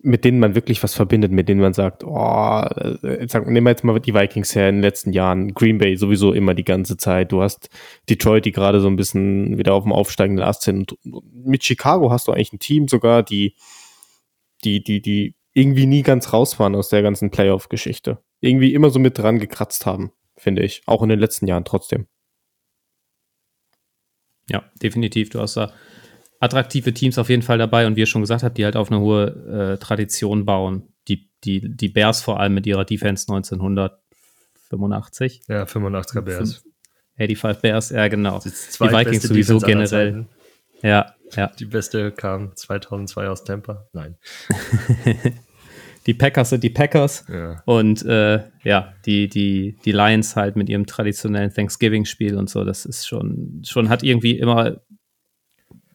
mit 0.02 0.24
denen 0.24 0.40
man 0.40 0.56
wirklich 0.56 0.82
was 0.82 0.94
verbindet, 0.94 1.30
mit 1.30 1.48
denen 1.48 1.60
man 1.60 1.72
sagt, 1.72 2.02
oh, 2.02 2.62
äh, 3.02 3.28
sag, 3.28 3.46
nehmen 3.46 3.66
wir 3.66 3.70
jetzt 3.70 3.84
mal 3.84 4.00
die 4.00 4.14
Vikings 4.14 4.56
her 4.56 4.68
in 4.68 4.76
den 4.76 4.82
letzten 4.82 5.12
Jahren, 5.12 5.54
Green 5.54 5.78
Bay 5.78 5.96
sowieso 5.96 6.32
immer 6.32 6.54
die 6.54 6.64
ganze 6.64 6.96
Zeit. 6.96 7.30
Du 7.30 7.42
hast 7.42 7.68
Detroit, 8.10 8.44
die 8.44 8.50
gerade 8.50 8.80
so 8.80 8.88
ein 8.88 8.96
bisschen 8.96 9.56
wieder 9.58 9.74
auf 9.74 9.84
dem 9.84 9.92
aufsteigenden 9.92 10.44
Ast 10.44 10.62
sind. 10.62 10.92
Und 11.04 11.46
mit 11.46 11.62
Chicago 11.62 12.10
hast 12.10 12.26
du 12.26 12.32
eigentlich 12.32 12.52
ein 12.52 12.58
Team 12.58 12.88
sogar, 12.88 13.22
die, 13.22 13.54
die, 14.64 14.82
die, 14.82 15.00
die 15.00 15.36
irgendwie 15.54 15.86
nie 15.86 16.02
ganz 16.02 16.32
raus 16.32 16.58
waren 16.58 16.74
aus 16.74 16.88
der 16.88 17.02
ganzen 17.02 17.30
Playoff-Geschichte. 17.30 18.18
Irgendwie 18.40 18.74
immer 18.74 18.90
so 18.90 18.98
mit 18.98 19.18
dran 19.18 19.38
gekratzt 19.38 19.86
haben, 19.86 20.12
finde 20.36 20.62
ich. 20.62 20.82
Auch 20.86 21.02
in 21.02 21.08
den 21.08 21.20
letzten 21.20 21.46
Jahren 21.46 21.64
trotzdem. 21.64 22.06
ja, 24.48 24.64
definitiv. 24.82 25.30
Du 25.30 25.40
hast 25.40 25.56
da 25.56 25.72
attraktive 26.40 26.92
Teams 26.92 27.16
auf 27.18 27.28
jeden 27.28 27.42
Fall 27.42 27.58
dabei 27.58 27.86
und 27.86 27.94
wie 27.96 28.00
ihr 28.00 28.06
schon 28.06 28.22
gesagt 28.22 28.42
habt, 28.42 28.58
die 28.58 28.64
halt 28.64 28.74
auf 28.76 28.90
eine 28.90 28.98
hohe 29.00 29.74
äh, 29.74 29.78
Tradition 29.78 30.44
bauen. 30.44 30.88
Die, 31.08 31.30
die, 31.44 31.76
die 31.76 31.88
Bears 31.88 32.20
vor 32.20 32.40
allem 32.40 32.54
mit 32.54 32.66
ihrer 32.66 32.84
Defense 32.84 33.32
1985. 33.32 35.42
Ja, 35.48 35.62
85er 35.64 36.22
Bears. 36.22 36.64
85 37.16 37.62
Bears, 37.62 37.90
ja 37.90 38.08
genau. 38.08 38.40
Die, 38.40 38.50
Die 38.50 38.80
Vikings 38.80 39.22
sowieso 39.22 39.60
Defense 39.60 39.94
generell. 39.94 40.26
Ja, 40.82 41.14
ja. 41.36 41.48
Die 41.58 41.64
beste 41.64 42.12
kam 42.12 42.54
2002 42.56 43.28
aus 43.28 43.44
Tampa. 43.44 43.88
Nein. 43.92 44.16
Die 46.06 46.14
Packers 46.14 46.50
sind 46.50 46.64
die 46.64 46.70
Packers. 46.70 47.24
Ja. 47.28 47.62
Und 47.64 48.04
äh, 48.04 48.42
ja, 48.64 48.94
die, 49.06 49.28
die, 49.28 49.78
die 49.84 49.92
Lions 49.92 50.34
halt 50.34 50.56
mit 50.56 50.68
ihrem 50.68 50.86
traditionellen 50.86 51.52
Thanksgiving-Spiel 51.54 52.36
und 52.36 52.50
so, 52.50 52.64
das 52.64 52.84
ist 52.84 53.06
schon, 53.06 53.62
schon 53.64 53.88
hat 53.88 54.02
irgendwie 54.02 54.38
immer, 54.38 54.80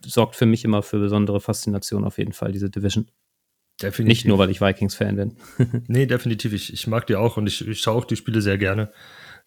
sorgt 0.06 0.36
für 0.36 0.46
mich 0.46 0.64
immer 0.64 0.82
für 0.82 1.00
besondere 1.00 1.42
Faszination 1.42 2.06
auf 2.06 2.18
jeden 2.18 2.34
Fall, 2.34 2.52
diese 2.52 2.70
Division. 2.70 3.10
Definitiv. 3.82 4.08
Nicht 4.08 4.26
nur, 4.26 4.40
weil 4.40 4.50
ich 4.50 4.62
Vikings-Fan 4.62 5.16
bin. 5.18 5.38
Nee, 5.88 6.08
definitiv. 6.08 6.54
Ich, 6.54 6.74
ich 6.74 6.88
mag 6.88 7.06
die 7.06 7.16
auch 7.16 7.38
und 7.38 7.46
ich, 7.46 7.68
ich 7.68 7.80
schaue 7.80 7.96
auch 7.96 8.06
die 8.06 8.16
Spiele 8.16 8.42
sehr 8.42 8.58
gerne. 8.58 8.92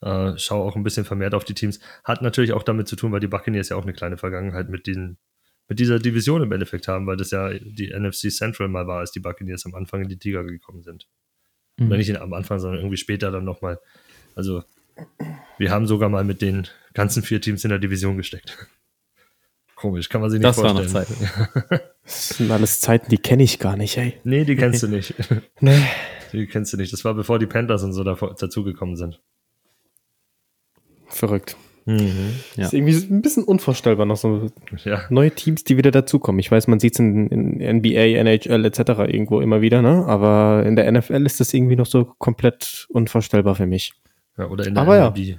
Äh, 0.02 0.38
schaue 0.38 0.64
auch 0.64 0.76
ein 0.76 0.84
bisschen 0.84 1.04
vermehrt 1.04 1.34
auf 1.34 1.44
die 1.44 1.54
Teams. 1.54 1.80
Hat 2.04 2.22
natürlich 2.22 2.52
auch 2.52 2.62
damit 2.62 2.86
zu 2.86 2.96
tun, 2.96 3.10
weil 3.12 3.20
die 3.20 3.26
Buccaneers 3.26 3.70
ja 3.70 3.76
auch 3.76 3.82
eine 3.82 3.92
kleine 3.92 4.18
Vergangenheit 4.18 4.68
mit, 4.68 4.86
den, 4.86 5.18
mit 5.70 5.78
dieser 5.78 6.00
Division 6.00 6.42
im 6.42 6.50
Endeffekt 6.50 6.88
haben, 6.88 7.06
weil 7.06 7.16
das 7.16 7.30
ja 7.30 7.48
die 7.54 7.94
NFC 7.96 8.32
Central 8.32 8.66
mal 8.68 8.88
war, 8.88 8.98
als 8.98 9.12
die 9.12 9.20
Buccaneers 9.20 9.64
am 9.66 9.74
Anfang 9.76 10.02
in 10.02 10.08
die 10.08 10.18
Liga 10.20 10.42
gekommen 10.42 10.82
sind. 10.82 11.06
Oder 11.80 11.96
nicht 11.96 12.08
in, 12.08 12.16
am 12.16 12.32
Anfang, 12.32 12.58
sondern 12.58 12.80
irgendwie 12.80 12.96
später 12.96 13.30
dann 13.30 13.44
nochmal. 13.44 13.78
Also, 14.34 14.64
wir 15.58 15.70
haben 15.70 15.86
sogar 15.86 16.08
mal 16.08 16.24
mit 16.24 16.42
den 16.42 16.66
ganzen 16.92 17.22
vier 17.22 17.40
Teams 17.40 17.62
in 17.62 17.70
der 17.70 17.78
Division 17.78 18.16
gesteckt. 18.16 18.66
Komisch, 19.76 20.08
kann 20.08 20.20
man 20.20 20.28
sich 20.28 20.40
nicht 20.40 20.48
Das 20.48 20.58
war 20.58 20.74
noch 20.74 20.84
vorstellen. 20.84 21.80
Das 22.02 22.30
sind 22.30 22.50
alles 22.50 22.80
Zeiten, 22.80 23.08
die 23.08 23.18
kenne 23.18 23.44
ich 23.44 23.60
gar 23.60 23.76
nicht, 23.76 23.96
ey. 23.96 24.18
Nee, 24.24 24.44
die 24.44 24.56
kennst 24.56 24.82
du 24.82 24.88
nicht. 24.88 25.14
Nee. 25.60 25.86
Die 26.32 26.46
kennst 26.48 26.72
du 26.72 26.76
nicht. 26.76 26.92
Das 26.92 27.04
war 27.04 27.14
bevor 27.14 27.38
die 27.38 27.46
Panthers 27.46 27.84
und 27.84 27.92
so 27.92 28.02
dazugekommen 28.02 28.96
sind. 28.96 29.20
Verrückt. 31.06 31.56
Mhm. 31.90 32.34
Ja. 32.56 32.66
Ist 32.66 32.72
irgendwie 32.72 32.94
ein 33.12 33.22
bisschen 33.22 33.44
unvorstellbar 33.44 34.06
noch 34.06 34.16
so 34.16 34.50
ja. 34.84 35.02
neue 35.10 35.32
Teams, 35.32 35.64
die 35.64 35.76
wieder 35.76 35.90
dazukommen. 35.90 36.38
Ich 36.38 36.50
weiß, 36.50 36.68
man 36.68 36.78
sieht 36.78 36.94
es 36.94 37.00
in, 37.00 37.26
in, 37.28 37.76
NBA, 37.78 38.18
NHL 38.18 38.64
etc. 38.64 38.78
irgendwo 39.08 39.40
immer 39.40 39.60
wieder, 39.60 39.82
ne? 39.82 40.04
Aber 40.06 40.64
in 40.64 40.76
der 40.76 40.90
NFL 40.90 41.26
ist 41.26 41.40
das 41.40 41.52
irgendwie 41.52 41.76
noch 41.76 41.86
so 41.86 42.04
komplett 42.04 42.86
unvorstellbar 42.90 43.56
für 43.56 43.66
mich. 43.66 43.92
Ja, 44.38 44.48
oder 44.48 44.66
in 44.66 44.74
der 44.74 44.82
Aber 44.82 45.10
MLB. 45.10 45.18
Ja. 45.18 45.36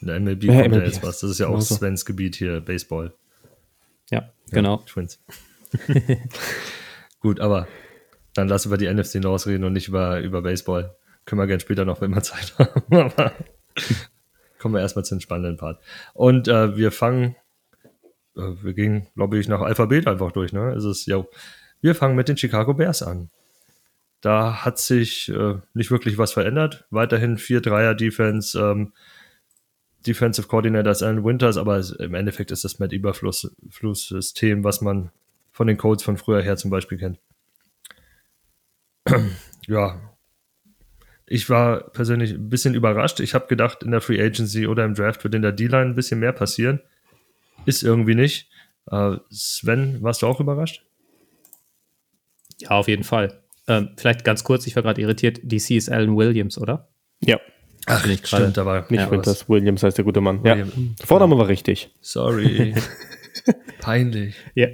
In 0.00 0.06
der 0.08 0.20
MLB 0.20 0.44
ja, 0.44 0.62
kommt 0.62 0.70
MLB. 0.72 0.80
ja 0.80 0.86
jetzt 0.86 1.02
was. 1.02 1.20
Das 1.20 1.30
ist 1.30 1.38
ja 1.38 1.46
auch 1.48 1.54
also. 1.54 1.76
Svens 1.76 2.04
Gebiet 2.04 2.34
hier, 2.36 2.60
Baseball. 2.60 3.14
Ja, 4.10 4.30
genau. 4.50 4.78
Twins. 4.78 5.20
Gut, 7.20 7.40
aber 7.40 7.68
dann 8.34 8.48
lass 8.48 8.66
über 8.66 8.76
die 8.76 8.92
NFC 8.92 9.16
North 9.16 9.46
reden 9.46 9.64
und 9.64 9.72
nicht 9.72 9.88
über, 9.88 10.20
über 10.20 10.42
Baseball. 10.42 10.96
Können 11.24 11.40
wir 11.40 11.46
gerne 11.46 11.60
später 11.60 11.84
noch, 11.84 12.00
wenn 12.00 12.10
wir 12.10 12.22
Zeit 12.22 12.54
haben. 12.58 12.82
aber 12.90 13.32
kommen 14.64 14.76
wir 14.76 14.80
erstmal 14.80 15.04
zum 15.04 15.20
spannenden 15.20 15.58
Part. 15.58 15.78
Und 16.14 16.48
äh, 16.48 16.74
wir 16.74 16.90
fangen, 16.90 17.36
äh, 18.34 18.54
wir 18.62 18.72
gehen, 18.72 19.08
glaube 19.14 19.38
ich, 19.38 19.46
nach 19.46 19.60
Alphabet 19.60 20.06
einfach 20.06 20.32
durch, 20.32 20.54
ne? 20.54 20.72
Es 20.72 20.84
ist, 20.84 21.04
ja, 21.04 21.22
wir 21.82 21.94
fangen 21.94 22.16
mit 22.16 22.28
den 22.28 22.38
Chicago 22.38 22.72
Bears 22.72 23.02
an. 23.02 23.28
Da 24.22 24.64
hat 24.64 24.78
sich 24.78 25.28
äh, 25.28 25.56
nicht 25.74 25.90
wirklich 25.90 26.16
was 26.16 26.32
verändert. 26.32 26.86
Weiterhin 26.88 27.36
4-3er-Defense, 27.36 28.58
ähm, 28.58 28.94
Defensive 30.06 30.48
Coordinator 30.48 30.92
ist 30.92 31.02
Alan 31.02 31.26
Winters, 31.26 31.58
aber 31.58 31.82
im 31.98 32.14
Endeffekt 32.14 32.50
ist 32.50 32.64
das 32.64 32.78
mit 32.78 32.94
Überflusssystem, 32.94 34.64
was 34.64 34.80
man 34.80 35.10
von 35.52 35.66
den 35.66 35.76
Codes 35.76 36.02
von 36.02 36.16
früher 36.16 36.40
her 36.40 36.56
zum 36.56 36.70
Beispiel 36.70 36.96
kennt. 36.96 37.18
ja, 39.66 40.00
ich 41.26 41.48
war 41.48 41.90
persönlich 41.90 42.32
ein 42.32 42.48
bisschen 42.48 42.74
überrascht. 42.74 43.20
Ich 43.20 43.34
habe 43.34 43.46
gedacht, 43.46 43.82
in 43.82 43.90
der 43.90 44.00
Free 44.00 44.22
Agency 44.22 44.66
oder 44.66 44.84
im 44.84 44.94
Draft 44.94 45.24
wird 45.24 45.34
in 45.34 45.42
der 45.42 45.52
D-Line 45.52 45.86
ein 45.86 45.94
bisschen 45.94 46.20
mehr 46.20 46.32
passieren. 46.32 46.80
Ist 47.64 47.82
irgendwie 47.82 48.14
nicht. 48.14 48.48
Uh, 48.90 49.16
Sven, 49.30 50.02
warst 50.02 50.20
du 50.22 50.26
auch 50.26 50.40
überrascht? 50.40 50.84
Ja, 52.58 52.70
auf 52.70 52.88
jeden 52.88 53.04
Fall. 53.04 53.40
Ähm, 53.66 53.90
vielleicht 53.96 54.24
ganz 54.24 54.44
kurz, 54.44 54.66
ich 54.66 54.76
war 54.76 54.82
gerade 54.82 55.00
irritiert. 55.00 55.40
DC 55.42 55.70
ist 55.70 55.90
Alan 55.90 56.16
Williams, 56.16 56.58
oder? 56.58 56.88
Ja. 57.20 57.40
Ach, 57.86 58.06
nicht 58.06 58.26
stimmt, 58.26 58.58
aber 58.58 58.86
nicht 58.88 59.00
ja, 59.00 59.10
Winters. 59.10 59.48
Williams 59.48 59.82
heißt 59.82 59.96
der 59.96 60.04
gute 60.04 60.20
Mann. 60.20 60.42
William. 60.42 60.70
Ja. 60.98 61.06
Vorname 61.06 61.36
war 61.38 61.48
richtig. 61.48 61.90
Sorry. 62.00 62.74
Peinlich. 63.80 64.34
Ja. 64.54 64.68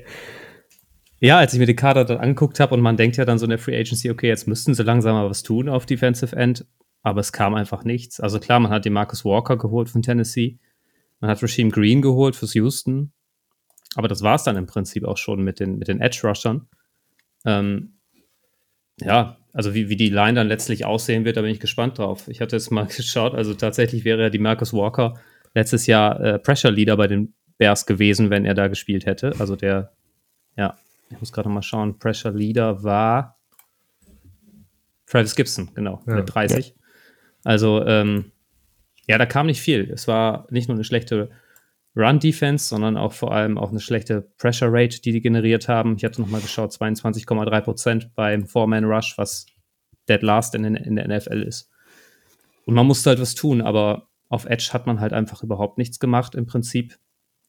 Ja, 1.21 1.39
als 1.39 1.53
ich 1.53 1.59
mir 1.59 1.67
die 1.67 1.77
Kader 1.77 2.07
dann 2.07 2.19
angeguckt 2.19 2.61
habe 2.61 2.75
und 2.75 2.81
man 2.81 2.97
denkt 2.97 3.19
ja 3.19 3.27
dann 3.27 3.39
so 3.39 3.45
in 3.45 3.51
der 3.51 3.59
Free 3.59 3.79
Agency, 3.79 4.11
okay, 4.11 4.29
jetzt 4.29 4.49
müssten 4.49 4.75
sie 4.75 4.83
langsam 4.83 5.15
mal 5.15 5.29
was 5.29 5.43
tun 5.43 5.69
auf 5.69 5.85
Defensive 5.85 6.35
End, 6.35 6.65
aber 7.03 7.21
es 7.21 7.33
kam 7.33 7.55
einfach 7.55 7.85
nichts. 7.85 8.21
Also 8.21 8.41
klar, 8.41 8.59
man 8.59 8.73
hat 8.73 8.87
den 8.87 8.95
Marcus 8.95 9.25
Walker 9.25 9.59
geholt 9.59 9.91
von 9.91 10.01
Tennessee, 10.01 10.59
man 11.21 11.31
hat 11.31 11.43
Rasheem 11.43 11.71
Green 11.71 12.01
geholt 12.01 12.37
fürs 12.37 12.55
Houston, 12.55 13.13
aber 13.97 14.09
das 14.09 14.23
war 14.23 14.37
es 14.37 14.45
dann 14.45 14.57
im 14.57 14.65
Prinzip 14.67 15.05
auch 15.05 15.19
schon 15.19 15.43
mit 15.43 15.61
den, 15.61 15.79
mit 15.79 15.89
den 15.89 16.01
Edge-Rushern. 16.01 16.67
Ähm, 17.45 17.99
ja, 18.99 19.37
also 19.53 19.75
wie, 19.75 19.91
wie 19.91 19.97
die 19.97 20.09
Line 20.09 20.35
dann 20.35 20.49
letztlich 20.49 20.87
aussehen 20.87 21.27
wird, 21.27 21.37
da 21.37 21.43
bin 21.43 21.51
ich 21.51 21.61
gespannt 21.61 21.99
drauf. 21.99 22.29
Ich 22.29 22.41
hatte 22.41 22.57
jetzt 22.57 22.71
mal 22.71 22.87
geschaut, 22.97 23.35
also 23.35 23.53
tatsächlich 23.53 24.07
wäre 24.07 24.23
ja 24.23 24.31
die 24.31 24.39
Marcus 24.39 24.73
Walker 24.73 25.21
letztes 25.55 25.87
Jahr 25.87 26.19
äh, 26.21 26.39
Pressure 26.39 26.71
Leader 26.71 26.97
bei 26.97 27.09
den 27.09 27.35
Bears 27.59 27.85
gewesen, 27.85 28.31
wenn 28.31 28.47
er 28.47 28.55
da 28.55 28.69
gespielt 28.69 29.05
hätte. 29.05 29.35
Also 29.39 29.55
der, 29.55 29.93
ja, 30.57 30.79
ich 31.11 31.19
muss 31.19 31.33
gerade 31.33 31.49
mal 31.49 31.63
schauen, 31.63 31.99
Pressure 31.99 32.33
Leader 32.33 32.83
war 32.83 33.39
Travis 35.07 35.35
Gibson, 35.35 35.71
genau, 35.75 36.03
ja. 36.07 36.15
mit 36.15 36.33
30. 36.33 36.69
Ja. 36.69 36.75
Also, 37.45 37.85
ähm, 37.85 38.33
ja, 39.09 39.19
da 39.19 39.27
kam 39.27 39.47
nicht 39.47 39.61
viel. 39.61 39.91
Es 39.91 40.07
war 40.07 40.47
nicht 40.51 40.69
nur 40.69 40.77
eine 40.77 40.85
schlechte 40.85 41.31
Run-Defense, 41.97 42.69
sondern 42.69 42.97
auch 42.97 43.13
vor 43.13 43.33
allem 43.35 43.59
auch 43.59 43.71
eine 43.71 43.81
schlechte 43.81 44.23
Pressure 44.39 44.69
Rate, 44.71 45.01
die 45.01 45.11
die 45.11 45.21
generiert 45.21 45.69
haben. 45.69 45.97
Ich 45.97 46.05
hatte 46.05 46.21
nochmal 46.21 46.41
geschaut, 46.41 46.71
22,3 46.71 47.61
Prozent 47.61 48.15
beim 48.15 48.47
Four-Man-Rush, 48.47 49.19
was 49.19 49.47
dead 50.09 50.23
last 50.23 50.55
in, 50.55 50.65
in 50.77 50.95
der 50.95 51.09
NFL 51.09 51.43
ist. 51.43 51.71
Und 52.67 52.75
man 52.75 52.87
musste 52.87 53.11
halt 53.11 53.21
was 53.21 53.35
tun, 53.35 53.63
aber 53.63 54.09
auf 54.29 54.45
Edge 54.45 54.71
hat 54.73 54.87
man 54.87 55.01
halt 55.01 55.13
einfach 55.13 55.43
überhaupt 55.43 55.77
nichts 55.77 55.99
gemacht 55.99 56.37
im 56.37 56.47
Prinzip. 56.47 56.99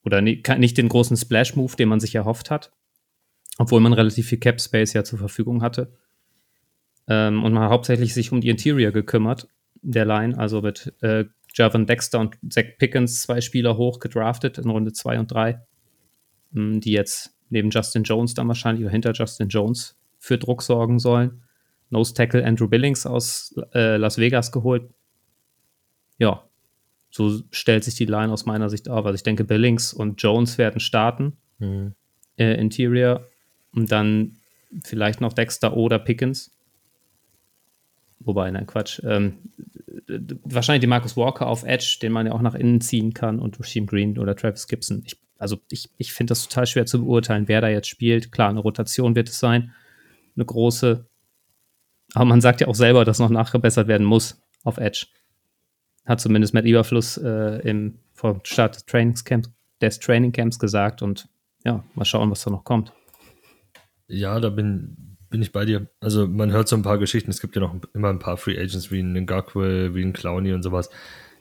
Oder 0.04 0.22
nicht 0.22 0.78
den 0.78 0.90
großen 0.90 1.16
Splash-Move, 1.16 1.76
den 1.76 1.90
man 1.90 2.00
sich 2.00 2.16
erhofft 2.16 2.50
hat 2.50 2.72
obwohl 3.62 3.80
man 3.80 3.94
relativ 3.94 4.28
viel 4.28 4.40
Cap 4.40 4.60
Space 4.60 4.94
ja 4.94 5.04
zur 5.04 5.20
Verfügung 5.20 5.62
hatte. 5.62 5.94
Ähm, 7.08 7.44
und 7.44 7.54
man 7.54 7.64
hat 7.64 7.70
hauptsächlich 7.70 8.12
sich 8.14 8.32
um 8.32 8.42
die 8.42 8.50
Interior 8.50 8.92
gekümmert, 8.92 9.48
der 9.84 10.06
Line, 10.06 10.36
also 10.36 10.62
mit 10.62 10.92
äh, 11.02 11.26
Javon 11.54 11.86
Dexter 11.86 12.20
und 12.20 12.38
Zach 12.50 12.66
Pickens 12.80 13.22
zwei 13.22 13.40
Spieler 13.40 13.78
hoch 13.78 14.00
gedraftet 14.00 14.58
in 14.58 14.68
Runde 14.68 14.94
2 14.94 15.20
und 15.20 15.32
3, 15.32 15.62
hm, 16.54 16.82
die 16.82 16.92
jetzt 16.92 17.36
neben 17.50 17.70
Justin 17.70 18.02
Jones 18.02 18.34
dann 18.34 18.48
wahrscheinlich 18.48 18.84
oder 18.84 18.92
hinter 18.92 19.12
Justin 19.12 19.50
Jones 19.50 19.96
für 20.18 20.40
Druck 20.40 20.64
sorgen 20.64 20.98
sollen. 20.98 21.44
Nose 21.92 22.16
Tackle 22.16 22.44
Andrew 22.44 22.68
Billings 22.68 23.06
aus 23.06 23.54
äh, 23.76 23.98
Las 23.98 24.18
Vegas 24.18 24.52
geholt. 24.52 24.90
Ja, 26.18 26.48
so 27.12 27.42
stellt 27.52 27.84
sich 27.84 27.94
die 27.94 28.06
Line 28.06 28.34
aus 28.34 28.48
meiner 28.48 28.70
Sicht 28.70 28.90
auf. 28.90 29.06
Also 29.06 29.16
ich 29.16 29.24
denke, 29.24 29.44
Billings 29.44 29.94
und 29.94 30.20
Jones 30.20 30.58
werden 30.58 30.80
starten. 30.80 31.38
Mhm. 31.60 31.94
Äh, 32.38 32.56
Interior 32.60 33.28
und 33.74 33.92
dann 33.92 34.38
vielleicht 34.84 35.22
noch 35.22 35.34
Dexter 35.34 35.76
oder 35.76 36.00
Pickens. 36.00 36.52
Wobei, 38.20 38.52
nein, 38.52 38.68
Quatsch. 38.68 39.02
Ähm, 39.04 39.38
wahrscheinlich 40.44 40.82
die 40.82 40.88
Marcus 40.88 41.18
Walker 41.18 41.48
auf 41.48 41.64
Edge, 41.64 41.98
den 42.02 42.12
man 42.12 42.28
ja 42.28 42.34
auch 42.34 42.42
nach 42.42 42.56
innen 42.56 42.82
ziehen 42.82 43.14
kann, 43.14 43.40
und 43.40 43.60
Rasheem 43.60 43.88
Green 43.88 44.18
oder 44.18 44.36
Travis 44.36 44.68
Gibson. 44.68 45.02
Ich, 45.06 45.18
also 45.38 45.58
ich, 45.70 45.90
ich 45.98 46.14
finde 46.14 46.32
das 46.32 46.48
total 46.48 46.68
schwer 46.68 46.86
zu 46.86 47.04
beurteilen, 47.04 47.48
wer 47.48 47.62
da 47.62 47.70
jetzt 47.70 47.88
spielt. 47.88 48.32
Klar, 48.32 48.50
eine 48.50 48.60
Rotation 48.60 49.16
wird 49.16 49.30
es 49.30 49.40
sein, 49.40 49.74
eine 50.36 50.46
große. 50.46 51.06
Aber 52.14 52.26
man 52.26 52.42
sagt 52.42 52.62
ja 52.62 52.68
auch 52.68 52.76
selber, 52.76 53.06
dass 53.06 53.20
noch 53.20 53.30
nachgebessert 53.30 53.88
werden 53.88 54.06
muss 54.06 54.42
auf 54.64 54.78
Edge. 54.78 55.08
Hat 56.06 56.20
zumindest 56.20 56.54
Matt 56.54 56.66
Überfluss 56.66 57.18
äh, 57.18 57.68
im 57.68 58.00
vor 58.14 58.40
Start 58.44 58.76
des 58.76 58.86
Trainingscamps, 58.86 59.50
des 59.82 60.00
Trainingcamps 60.00 60.60
gesagt 60.60 61.02
und 61.02 61.28
ja, 61.64 61.84
mal 61.96 62.06
schauen, 62.06 62.30
was 62.30 62.44
da 62.44 62.52
noch 62.52 62.64
kommt. 62.64 62.94
Ja, 64.12 64.40
da 64.40 64.50
bin, 64.50 65.18
bin 65.30 65.42
ich 65.42 65.52
bei 65.52 65.64
dir. 65.66 65.88
Also 66.02 66.28
man 66.28 66.52
hört 66.52 66.68
so 66.68 66.76
ein 66.76 66.82
paar 66.82 66.98
Geschichten. 66.98 67.32
Es 67.32 67.40
gibt 67.40 67.56
ja 67.56 67.62
noch 67.62 67.76
immer 67.94 68.10
ein 68.10 68.20
paar 68.20 68.38
Free 68.38 68.58
Agents 68.58 68.92
wie 68.92 69.00
einen 69.00 69.24
Ngakwe, 69.24 69.96
wie 69.96 70.02
einen 70.02 70.14
Clowny 70.14 70.54
und 70.54 70.64
sowas. 70.64 70.90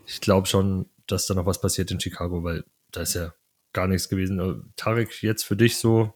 Ich 0.07 0.21
glaube 0.21 0.47
schon, 0.47 0.87
dass 1.07 1.27
da 1.27 1.35
noch 1.35 1.47
was 1.47 1.61
passiert 1.61 1.91
in 1.91 2.01
Chicago, 2.01 2.45
weil 2.45 2.65
da 2.93 3.03
ist 3.03 3.15
ja 3.15 3.35
gar 3.73 3.89
nichts 3.89 4.09
gewesen. 4.09 4.39
Äh, 4.39 4.55
Tarek, 4.77 5.23
jetzt 5.23 5.43
für 5.43 5.57
dich 5.57 5.77
so, 5.77 6.15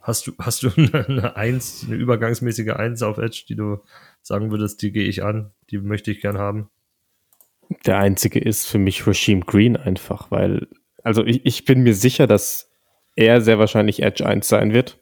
hast 0.00 0.26
du, 0.26 0.32
hast 0.38 0.64
du 0.64 0.70
eine, 0.92 1.36
Eins, 1.36 1.84
eine 1.86 1.96
übergangsmäßige 1.96 2.70
Eins 2.70 3.02
auf 3.02 3.18
Edge, 3.18 3.44
die 3.48 3.54
du 3.54 3.82
sagen 4.20 4.50
würdest, 4.50 4.82
die 4.82 4.90
gehe 4.90 5.08
ich 5.08 5.22
an, 5.22 5.52
die 5.70 5.78
möchte 5.78 6.10
ich 6.10 6.20
gern 6.20 6.38
haben? 6.38 6.68
Der 7.86 7.98
einzige 7.98 8.40
ist 8.40 8.66
für 8.66 8.78
mich 8.78 9.06
Rasheem 9.06 9.46
Green 9.46 9.76
einfach, 9.76 10.30
weil, 10.30 10.66
also 11.02 11.24
ich, 11.24 11.46
ich 11.46 11.64
bin 11.64 11.82
mir 11.82 11.94
sicher, 11.94 12.26
dass 12.26 12.68
er 13.14 13.40
sehr 13.40 13.58
wahrscheinlich 13.58 14.02
Edge 14.02 14.26
1 14.26 14.46
sein 14.46 14.72
wird. 14.72 14.98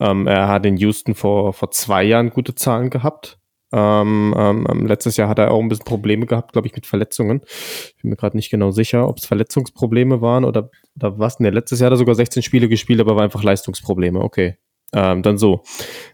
Ähm, 0.00 0.26
er 0.26 0.48
hat 0.48 0.66
in 0.66 0.76
Houston 0.76 1.14
vor, 1.14 1.52
vor 1.52 1.70
zwei 1.70 2.04
Jahren 2.04 2.30
gute 2.30 2.54
Zahlen 2.54 2.90
gehabt. 2.90 3.38
Ähm, 3.72 4.34
ähm, 4.36 4.66
ähm 4.70 4.86
letztes 4.86 5.16
Jahr 5.16 5.28
hat 5.28 5.38
er 5.38 5.50
auch 5.50 5.60
ein 5.60 5.68
bisschen 5.68 5.84
Probleme 5.84 6.26
gehabt, 6.26 6.52
glaube 6.52 6.68
ich, 6.68 6.74
mit 6.74 6.86
Verletzungen. 6.86 7.42
Ich 7.44 8.02
bin 8.02 8.10
mir 8.10 8.16
gerade 8.16 8.36
nicht 8.36 8.50
genau 8.50 8.70
sicher, 8.70 9.08
ob 9.08 9.18
es 9.18 9.26
Verletzungsprobleme 9.26 10.20
waren 10.20 10.44
oder, 10.44 10.70
oder 10.96 11.18
was. 11.18 11.40
Ne, 11.40 11.50
letztes 11.50 11.80
Jahr 11.80 11.86
hat 11.86 11.94
er 11.94 11.98
sogar 11.98 12.14
16 12.14 12.42
Spiele 12.42 12.68
gespielt, 12.68 13.00
aber 13.00 13.16
war 13.16 13.24
einfach 13.24 13.42
Leistungsprobleme. 13.42 14.20
Okay. 14.20 14.58
Ähm, 14.92 15.22
dann 15.22 15.38
so. 15.38 15.62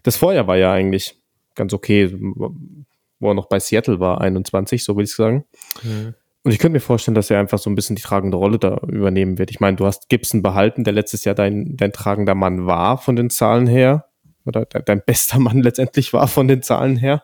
Das 0.03 0.17
Vorjahr 0.17 0.47
war 0.47 0.57
ja 0.57 0.71
eigentlich 0.71 1.15
ganz 1.55 1.73
okay, 1.73 2.11
wo 2.11 3.29
er 3.29 3.33
noch 3.35 3.47
bei 3.47 3.59
Seattle 3.59 3.99
war, 3.99 4.21
21, 4.21 4.83
so 4.83 4.97
will 4.97 5.03
ich 5.03 5.13
sagen. 5.13 5.45
Mhm. 5.83 6.15
Und 6.43 6.51
ich 6.51 6.59
könnte 6.59 6.73
mir 6.73 6.79
vorstellen, 6.79 7.15
dass 7.15 7.29
er 7.29 7.39
einfach 7.39 7.59
so 7.59 7.69
ein 7.69 7.75
bisschen 7.75 7.95
die 7.95 8.01
tragende 8.01 8.37
Rolle 8.37 8.57
da 8.57 8.77
übernehmen 8.87 9.37
wird. 9.37 9.51
Ich 9.51 9.59
meine, 9.59 9.77
du 9.77 9.85
hast 9.85 10.09
Gibson 10.09 10.41
behalten, 10.41 10.83
der 10.83 10.93
letztes 10.93 11.23
Jahr 11.23 11.35
dein, 11.35 11.77
dein 11.77 11.93
tragender 11.93 12.33
Mann 12.33 12.65
war 12.65 12.97
von 12.97 13.15
den 13.15 13.29
Zahlen 13.29 13.67
her. 13.67 14.07
Oder 14.45 14.65
dein 14.65 15.03
bester 15.05 15.39
Mann 15.39 15.61
letztendlich 15.61 16.13
war 16.13 16.27
von 16.27 16.47
den 16.47 16.63
Zahlen 16.63 16.97
her. 16.97 17.23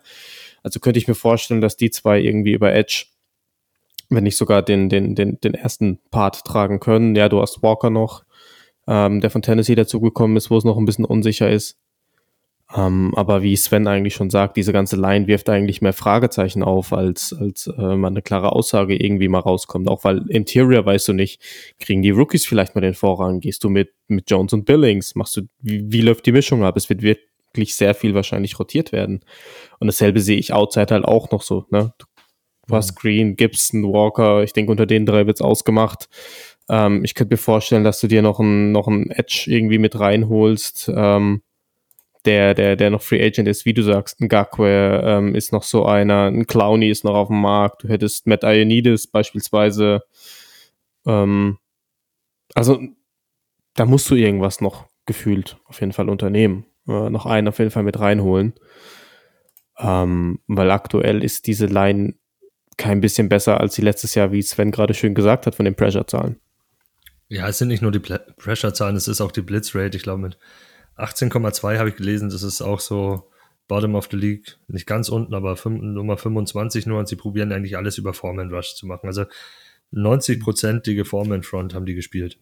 Also 0.61 0.79
könnte 0.79 0.99
ich 0.99 1.07
mir 1.07 1.15
vorstellen, 1.15 1.61
dass 1.61 1.77
die 1.77 1.89
zwei 1.89 2.19
irgendwie 2.19 2.53
über 2.53 2.73
Edge, 2.73 3.05
wenn 4.09 4.23
nicht 4.23 4.37
sogar 4.37 4.61
den, 4.61 4.89
den, 4.89 5.15
den, 5.15 5.39
den 5.41 5.55
ersten 5.55 5.99
Part 6.11 6.43
tragen 6.43 6.79
können. 6.79 7.15
Ja, 7.15 7.27
du 7.27 7.41
hast 7.41 7.63
Walker 7.63 7.89
noch, 7.89 8.23
ähm, 8.87 9.19
der 9.19 9.31
von 9.31 9.41
Tennessee 9.41 9.75
dazugekommen 9.75 10.37
ist, 10.37 10.51
wo 10.51 10.57
es 10.57 10.63
noch 10.63 10.77
ein 10.77 10.85
bisschen 10.85 11.05
unsicher 11.05 11.49
ist. 11.49 11.77
Ähm, 12.75 13.13
aber 13.15 13.43
wie 13.43 13.55
Sven 13.55 13.87
eigentlich 13.87 14.15
schon 14.15 14.29
sagt, 14.29 14.57
diese 14.57 14.73
ganze 14.73 14.97
Line 14.97 15.27
wirft 15.27 15.49
eigentlich 15.49 15.81
mehr 15.81 15.93
Fragezeichen 15.93 16.63
auf, 16.63 16.91
als, 16.91 17.33
als 17.33 17.67
äh, 17.67 17.95
man 17.95 18.13
eine 18.13 18.21
klare 18.21 18.51
Aussage 18.51 18.95
irgendwie 18.95 19.29
mal 19.29 19.39
rauskommt. 19.39 19.87
Auch 19.87 20.03
weil 20.03 20.29
Interior 20.29 20.85
weißt 20.85 21.07
du 21.07 21.13
nicht, 21.13 21.41
kriegen 21.79 22.01
die 22.01 22.09
Rookies 22.09 22.45
vielleicht 22.45 22.75
mal 22.75 22.81
den 22.81 22.93
Vorrang? 22.93 23.39
Gehst 23.39 23.63
du 23.63 23.69
mit, 23.69 23.93
mit 24.07 24.29
Jones 24.29 24.51
und 24.51 24.65
Billings? 24.65 25.15
Machst 25.15 25.37
du, 25.37 25.43
wie, 25.59 25.91
wie 25.91 26.01
läuft 26.01 26.25
die 26.25 26.33
Mischung 26.33 26.63
ab? 26.65 26.75
Es 26.75 26.89
wird 26.89 27.01
wirklich 27.01 27.75
sehr 27.75 27.95
viel 27.95 28.13
wahrscheinlich 28.13 28.59
rotiert 28.59 28.91
werden. 28.91 29.21
Und 29.79 29.87
dasselbe 29.87 30.19
sehe 30.19 30.37
ich 30.37 30.51
outside 30.51 30.93
halt 30.93 31.05
auch 31.05 31.31
noch 31.31 31.43
so. 31.43 31.65
Ne? 31.71 31.93
Du 31.97 32.05
Du 32.67 32.75
hast 32.75 32.95
Green, 32.95 33.35
Gibson, 33.35 33.83
Walker. 33.83 34.43
Ich 34.43 34.53
denke, 34.53 34.71
unter 34.71 34.85
den 34.85 35.05
drei 35.05 35.25
wird's 35.25 35.41
ausgemacht. 35.41 36.09
Ähm, 36.69 37.03
ich 37.03 37.15
könnte 37.15 37.33
mir 37.33 37.37
vorstellen, 37.37 37.83
dass 37.83 38.01
du 38.01 38.07
dir 38.07 38.21
noch 38.21 38.39
einen 38.39 38.71
noch 38.73 38.87
einen 38.87 39.09
Edge 39.09 39.45
irgendwie 39.47 39.77
mit 39.77 39.97
reinholst, 39.97 40.91
ähm, 40.93 41.41
der, 42.27 42.53
der, 42.53 42.75
der 42.75 42.89
noch 42.89 43.01
Free 43.01 43.25
Agent 43.25 43.47
ist, 43.47 43.65
wie 43.65 43.73
du 43.73 43.81
sagst. 43.81 44.19
Ein 44.19 44.27
Gakwe 44.27 45.01
ähm, 45.03 45.33
ist 45.33 45.53
noch 45.53 45.63
so 45.63 45.85
einer, 45.85 46.25
ein 46.25 46.45
Clowny 46.45 46.89
ist 46.89 47.05
noch 47.05 47.15
auf 47.15 47.29
dem 47.29 47.41
Markt. 47.41 47.83
Du 47.83 47.87
hättest 47.87 48.27
Matt 48.27 48.43
Ioannidis 48.43 49.07
beispielsweise. 49.07 50.03
Ähm, 51.05 51.57
also 52.53 52.81
da 53.75 53.85
musst 53.85 54.09
du 54.09 54.15
irgendwas 54.15 54.59
noch 54.59 54.87
gefühlt 55.05 55.57
auf 55.65 55.79
jeden 55.79 55.93
Fall 55.93 56.09
unternehmen. 56.09 56.65
Äh, 56.87 57.09
noch 57.09 57.25
einen 57.25 57.47
auf 57.47 57.59
jeden 57.59 57.71
Fall 57.71 57.83
mit 57.83 57.99
reinholen. 57.99 58.53
Ähm, 59.79 60.39
weil 60.47 60.69
aktuell 60.71 61.23
ist 61.23 61.47
diese 61.47 61.67
Line 61.67 62.15
kein 62.77 62.99
bisschen 62.99 63.29
besser 63.29 63.61
als 63.61 63.75
die 63.75 63.81
letztes 63.81 64.15
Jahr, 64.15 64.31
wie 64.31 64.41
Sven 64.41 64.71
gerade 64.71 64.93
schön 64.93 65.15
gesagt 65.15 65.47
hat, 65.47 65.55
von 65.55 65.65
den 65.65 65.75
Pressure-Zahlen. 65.75 66.39
Ja, 67.29 67.47
es 67.47 67.57
sind 67.57 67.69
nicht 67.69 67.81
nur 67.81 67.91
die 67.91 67.99
Pressure-Zahlen, 67.99 68.95
es 68.95 69.07
ist 69.07 69.21
auch 69.21 69.31
die 69.31 69.41
Blitz-Rate. 69.41 69.97
Ich 69.97 70.03
glaube, 70.03 70.21
mit 70.21 70.37
18,2 70.97 71.77
habe 71.77 71.89
ich 71.89 71.95
gelesen, 71.95 72.29
das 72.29 72.43
ist 72.43 72.61
auch 72.61 72.79
so 72.79 73.29
Bottom 73.67 73.95
of 73.95 74.07
the 74.09 74.17
League, 74.17 74.57
nicht 74.67 74.87
ganz 74.87 75.09
unten, 75.09 75.33
aber 75.33 75.55
5, 75.57 75.81
Nummer 75.81 76.17
25 76.17 76.85
nur 76.85 76.99
und 76.99 77.07
sie 77.07 77.15
probieren 77.15 77.51
eigentlich 77.51 77.77
alles 77.77 77.97
über 77.97 78.13
Foreman 78.13 78.51
Rush 78.51 78.75
zu 78.75 78.87
machen. 78.87 79.07
Also 79.07 79.25
90-prozentige 79.93 81.05
Foreman 81.05 81.43
Front 81.43 81.73
haben 81.73 81.85
die 81.85 81.95
gespielt. 81.95 82.39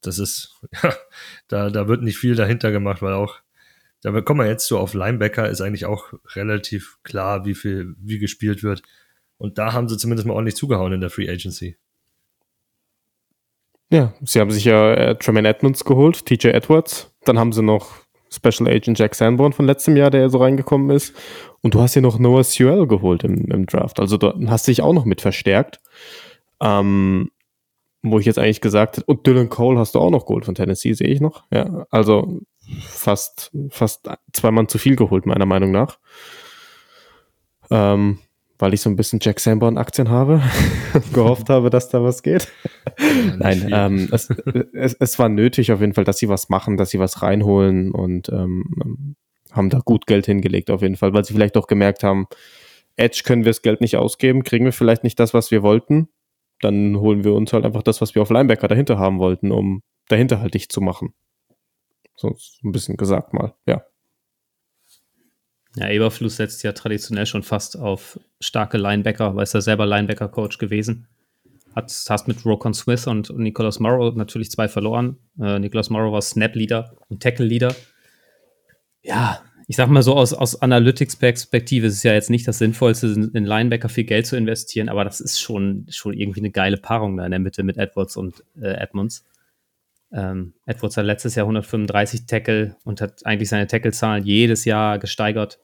Das 0.00 0.18
ist, 0.18 0.60
ja, 0.82 0.94
da, 1.48 1.70
da 1.70 1.88
wird 1.88 2.02
nicht 2.02 2.18
viel 2.18 2.36
dahinter 2.36 2.70
gemacht, 2.70 3.02
weil 3.02 3.14
auch, 3.14 3.40
da 4.02 4.18
kommen 4.20 4.40
wir 4.40 4.46
jetzt 4.46 4.66
so 4.66 4.78
auf 4.78 4.94
Linebacker, 4.94 5.48
ist 5.48 5.60
eigentlich 5.60 5.86
auch 5.86 6.12
relativ 6.36 6.98
klar, 7.02 7.44
wie 7.44 7.54
viel, 7.54 7.94
wie 7.98 8.18
gespielt 8.18 8.62
wird. 8.62 8.82
Und 9.38 9.58
da 9.58 9.72
haben 9.72 9.88
sie 9.88 9.96
zumindest 9.96 10.26
mal 10.26 10.34
ordentlich 10.34 10.56
zugehauen 10.56 10.92
in 10.92 11.00
der 11.00 11.10
Free 11.10 11.28
Agency. 11.28 11.76
Ja, 13.90 14.14
sie 14.22 14.40
haben 14.40 14.50
sich 14.50 14.64
ja 14.64 14.92
äh, 14.92 15.16
Tremaine 15.16 15.48
Edmonds 15.48 15.84
geholt, 15.84 16.26
TJ 16.26 16.48
Edwards. 16.48 17.10
Dann 17.28 17.38
haben 17.38 17.52
sie 17.52 17.62
noch 17.62 17.90
Special 18.30 18.68
Agent 18.68 18.98
Jack 18.98 19.14
Sanborn 19.14 19.52
von 19.52 19.66
letztem 19.66 19.96
Jahr, 19.96 20.10
der 20.10 20.30
so 20.30 20.38
reingekommen 20.38 20.90
ist. 20.90 21.14
Und 21.62 21.74
du 21.74 21.80
hast 21.80 21.94
ja 21.94 22.02
noch 22.02 22.18
Noah 22.18 22.44
Sewell 22.44 22.86
geholt 22.86 23.24
im, 23.24 23.46
im 23.50 23.66
Draft. 23.66 24.00
Also 24.00 24.16
du 24.16 24.32
hast 24.48 24.66
dich 24.66 24.82
auch 24.82 24.92
noch 24.92 25.04
mit 25.04 25.20
verstärkt. 25.20 25.80
Ähm, 26.60 27.30
wo 28.02 28.18
ich 28.18 28.26
jetzt 28.26 28.38
eigentlich 28.38 28.60
gesagt 28.60 28.96
hätte, 28.96 29.06
und 29.06 29.26
Dylan 29.26 29.48
Cole 29.48 29.78
hast 29.78 29.94
du 29.94 29.98
auch 29.98 30.10
noch 30.10 30.26
geholt 30.26 30.44
von 30.44 30.54
Tennessee, 30.54 30.92
sehe 30.92 31.08
ich 31.08 31.20
noch. 31.20 31.44
Ja, 31.50 31.86
also 31.90 32.40
fast, 32.86 33.50
fast 33.70 34.08
zwei 34.32 34.50
Mann 34.50 34.68
zu 34.68 34.78
viel 34.78 34.96
geholt, 34.96 35.26
meiner 35.26 35.46
Meinung 35.46 35.72
nach. 35.72 35.98
Ähm, 37.70 38.20
weil 38.58 38.74
ich 38.74 38.80
so 38.80 38.90
ein 38.90 38.96
bisschen 38.96 39.20
Jack 39.22 39.40
Sanborn 39.40 39.78
Aktien 39.78 40.10
habe, 40.10 40.42
gehofft 41.12 41.48
habe, 41.48 41.70
dass 41.70 41.88
da 41.88 42.02
was 42.02 42.22
geht. 42.22 42.48
Nein, 43.38 43.70
ähm, 43.72 44.08
es, 44.12 44.30
es, 44.72 44.94
es, 44.94 45.18
war 45.18 45.28
nötig 45.28 45.70
auf 45.72 45.80
jeden 45.80 45.94
Fall, 45.94 46.04
dass 46.04 46.18
sie 46.18 46.28
was 46.28 46.48
machen, 46.48 46.76
dass 46.76 46.90
sie 46.90 46.98
was 46.98 47.22
reinholen 47.22 47.92
und 47.92 48.28
ähm, 48.30 49.16
haben 49.52 49.70
da 49.70 49.80
gut 49.84 50.06
Geld 50.06 50.26
hingelegt 50.26 50.70
auf 50.70 50.82
jeden 50.82 50.96
Fall, 50.96 51.12
weil 51.14 51.24
sie 51.24 51.34
vielleicht 51.34 51.56
auch 51.56 51.66
gemerkt 51.66 52.02
haben, 52.02 52.26
Edge 52.96 53.22
können 53.24 53.44
wir 53.44 53.50
das 53.50 53.62
Geld 53.62 53.80
nicht 53.80 53.96
ausgeben, 53.96 54.42
kriegen 54.42 54.64
wir 54.64 54.72
vielleicht 54.72 55.04
nicht 55.04 55.20
das, 55.20 55.32
was 55.32 55.50
wir 55.50 55.62
wollten, 55.62 56.08
dann 56.60 56.96
holen 56.96 57.24
wir 57.24 57.34
uns 57.34 57.52
halt 57.52 57.64
einfach 57.64 57.82
das, 57.82 58.00
was 58.00 58.14
wir 58.14 58.22
auf 58.22 58.30
Linebacker 58.30 58.66
dahinter 58.66 58.98
haben 58.98 59.18
wollten, 59.18 59.52
um 59.52 59.82
dahinter 60.08 60.40
halt 60.40 60.54
dicht 60.54 60.72
zu 60.72 60.80
machen. 60.80 61.14
So 62.16 62.36
ein 62.64 62.72
bisschen 62.72 62.96
gesagt 62.96 63.32
mal, 63.32 63.54
ja. 63.66 63.84
Ja, 65.76 65.88
Eberfluss 65.88 66.36
setzt 66.36 66.62
ja 66.64 66.72
traditionell 66.72 67.26
schon 67.26 67.42
fast 67.42 67.78
auf 67.78 68.18
starke 68.40 68.78
Linebacker, 68.78 69.36
weil 69.36 69.44
ist 69.44 69.54
ja 69.54 69.60
selber 69.60 69.86
Linebacker-Coach 69.86 70.58
gewesen. 70.58 71.06
Hat, 71.74 71.92
hast 72.08 72.26
mit 72.26 72.44
Rokon 72.44 72.74
Smith 72.74 73.06
und, 73.06 73.30
und 73.30 73.42
Nicholas 73.42 73.78
Morrow 73.78 74.14
natürlich 74.16 74.50
zwei 74.50 74.68
verloren. 74.68 75.18
Äh, 75.40 75.58
Nicholas 75.58 75.90
Morrow 75.90 76.12
war 76.12 76.22
Snap-Leader 76.22 76.96
und 77.08 77.22
Tackle-Leader. 77.22 77.74
Ja, 79.02 79.40
ich 79.70 79.76
sag 79.76 79.90
mal 79.90 80.02
so, 80.02 80.14
aus, 80.16 80.32
aus 80.32 80.60
Analytics-Perspektive 80.62 81.86
ist 81.88 81.94
es 81.96 82.02
ja 82.02 82.14
jetzt 82.14 82.30
nicht 82.30 82.48
das 82.48 82.58
Sinnvollste, 82.58 83.08
in 83.08 83.44
Linebacker 83.44 83.90
viel 83.90 84.04
Geld 84.04 84.26
zu 84.26 84.34
investieren, 84.34 84.88
aber 84.88 85.04
das 85.04 85.20
ist 85.20 85.40
schon, 85.40 85.86
schon 85.90 86.14
irgendwie 86.14 86.40
eine 86.40 86.50
geile 86.50 86.78
Paarung 86.78 87.18
da 87.18 87.26
in 87.26 87.30
der 87.30 87.38
Mitte 87.38 87.62
mit 87.62 87.76
Edwards 87.76 88.16
und 88.16 88.42
äh, 88.60 88.72
Edmonds. 88.72 89.26
Ähm, 90.12 90.54
Edwards 90.66 90.96
hat 90.96 91.04
letztes 91.04 91.34
Jahr 91.34 91.44
135 91.44 92.26
Tackle 92.26 92.76
und 92.84 93.00
hat 93.00 93.24
eigentlich 93.26 93.48
seine 93.48 93.66
Tackle-Zahlen 93.66 94.24
jedes 94.24 94.64
Jahr 94.64 94.98
gesteigert 94.98 95.58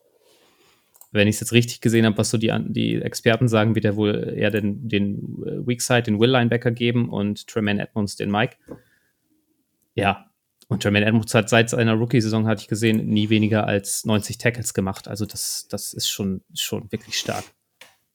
wenn 1.14 1.28
ich 1.28 1.36
es 1.36 1.40
jetzt 1.40 1.52
richtig 1.52 1.80
gesehen 1.80 2.04
habe, 2.04 2.18
was 2.18 2.30
so 2.30 2.38
die, 2.38 2.52
die 2.66 3.00
Experten 3.00 3.46
sagen, 3.46 3.76
wird 3.76 3.84
er 3.84 3.94
wohl 3.94 4.34
eher 4.36 4.50
den, 4.50 4.88
den 4.88 5.42
äh, 5.46 5.64
Weakside, 5.64 6.02
den 6.02 6.18
Will 6.18 6.30
Linebacker 6.30 6.72
geben 6.72 7.08
und 7.08 7.46
Tremaine 7.46 7.80
Edmonds 7.80 8.16
den 8.16 8.32
Mike. 8.32 8.56
Ja, 9.94 10.28
und 10.66 10.82
Tremaine 10.82 11.06
Edmonds 11.06 11.32
hat 11.32 11.48
seit 11.48 11.70
seiner 11.70 11.94
Rookie-Saison, 11.94 12.48
hatte 12.48 12.62
ich 12.62 12.68
gesehen, 12.68 13.06
nie 13.06 13.30
weniger 13.30 13.64
als 13.64 14.04
90 14.04 14.38
Tackles 14.38 14.74
gemacht. 14.74 15.06
Also 15.06 15.24
das, 15.24 15.68
das 15.70 15.92
ist 15.92 16.08
schon, 16.08 16.42
schon 16.52 16.90
wirklich 16.90 17.16
stark. 17.16 17.44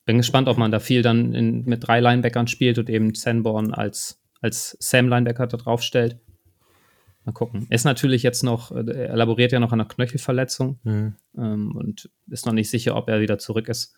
Bin 0.04 0.18
gespannt, 0.18 0.50
ob 0.50 0.58
man 0.58 0.70
da 0.70 0.82
viel 0.82 1.02
dann 1.02 1.34
in, 1.34 1.64
mit 1.64 1.88
drei 1.88 2.02
Linebackern 2.02 2.48
spielt 2.48 2.80
und 2.80 2.90
eben 2.90 3.16
Sanborn 3.16 3.74
als, 3.74 4.22
als 4.42 4.78
Sam-Linebacker 4.80 5.48
da 5.48 5.58
drauf 5.58 5.82
stellt. 5.82 6.18
Mal 7.26 7.34
gucken. 7.34 7.68
Ist 7.70 7.84
natürlich 7.84 8.24
jetzt 8.24 8.44
noch, 8.44 8.72
äh, 8.72 8.84
er 8.90 9.10
elaboriert 9.12 9.52
ja 9.52 9.60
noch 9.60 9.72
an 9.72 9.82
einer 9.82 9.90
Knöchelverletzung 9.90 10.80
mhm. 10.84 11.16
ähm, 11.38 11.76
und 11.76 12.10
ist 12.28 12.46
noch 12.46 12.54
nicht 12.54 12.70
sicher, 12.70 12.96
ob 12.96 13.10
er 13.10 13.20
wieder 13.20 13.38
zurück 13.38 13.68
ist. 13.68 13.94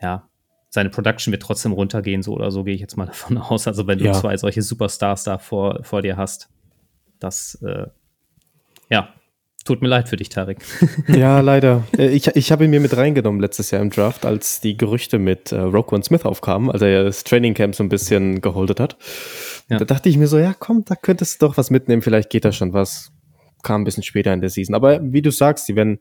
Ja, 0.00 0.28
seine 0.68 0.90
Production 0.90 1.32
wird 1.32 1.42
trotzdem 1.42 1.72
runtergehen, 1.72 2.22
so 2.22 2.32
oder 2.32 2.50
so 2.50 2.64
gehe 2.64 2.74
ich 2.74 2.80
jetzt 2.80 2.96
mal 2.96 3.06
davon 3.06 3.38
aus. 3.38 3.66
Also 3.66 3.86
wenn 3.86 3.98
ja. 3.98 4.12
du 4.12 4.18
zwei 4.18 4.36
solche 4.36 4.62
Superstars 4.62 5.24
da 5.24 5.38
vor, 5.38 5.82
vor 5.82 6.02
dir 6.02 6.16
hast, 6.16 6.48
das, 7.18 7.60
äh, 7.62 7.86
ja, 8.88 9.12
Tut 9.70 9.82
mir 9.82 9.86
leid 9.86 10.08
für 10.08 10.16
dich, 10.16 10.30
Tarek. 10.30 10.58
ja, 11.06 11.38
leider. 11.38 11.84
Äh, 11.96 12.08
ich, 12.08 12.26
ich 12.26 12.50
habe 12.50 12.64
ihn 12.64 12.70
mir 12.72 12.80
mit 12.80 12.96
reingenommen 12.96 13.40
letztes 13.40 13.70
Jahr 13.70 13.80
im 13.80 13.90
Draft, 13.90 14.26
als 14.26 14.60
die 14.60 14.76
Gerüchte 14.76 15.20
mit 15.20 15.52
äh, 15.52 15.60
Roquan 15.60 16.02
Smith 16.02 16.24
aufkamen, 16.24 16.72
als 16.72 16.82
er 16.82 17.04
das 17.04 17.22
Training 17.22 17.54
Camp 17.54 17.76
so 17.76 17.84
ein 17.84 17.88
bisschen 17.88 18.40
geholdet 18.40 18.80
hat. 18.80 18.96
Ja. 19.68 19.78
Da 19.78 19.84
dachte 19.84 20.08
ich 20.08 20.16
mir 20.16 20.26
so, 20.26 20.38
ja, 20.38 20.56
komm, 20.58 20.84
da 20.84 20.96
könntest 20.96 21.40
du 21.40 21.46
doch 21.46 21.56
was 21.56 21.70
mitnehmen, 21.70 22.02
vielleicht 22.02 22.30
geht 22.30 22.44
da 22.44 22.50
schon 22.50 22.72
was. 22.72 23.12
Kam 23.62 23.82
ein 23.82 23.84
bisschen 23.84 24.02
später 24.02 24.34
in 24.34 24.40
der 24.40 24.50
Season. 24.50 24.74
Aber 24.74 24.98
wie 25.04 25.22
du 25.22 25.30
sagst, 25.30 25.68
die 25.68 25.76
werden 25.76 26.00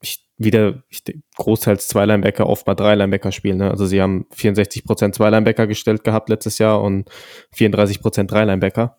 ich, 0.00 0.26
wieder 0.38 0.82
ich, 0.88 1.02
großteils 1.36 1.88
zwei 1.88 2.06
Linebacker, 2.06 2.46
oft 2.46 2.66
mal 2.66 2.74
drei 2.74 2.94
Linebacker 2.94 3.30
spielen. 3.30 3.58
Ne? 3.58 3.70
Also 3.70 3.84
sie 3.84 4.00
haben 4.00 4.24
64% 4.34 5.12
zwei 5.12 5.28
Linebacker 5.28 5.66
gestellt 5.66 6.02
gehabt 6.02 6.30
letztes 6.30 6.56
Jahr 6.56 6.80
und 6.80 7.10
34% 7.54 8.24
drei 8.24 8.44
Linebacker. 8.44 8.96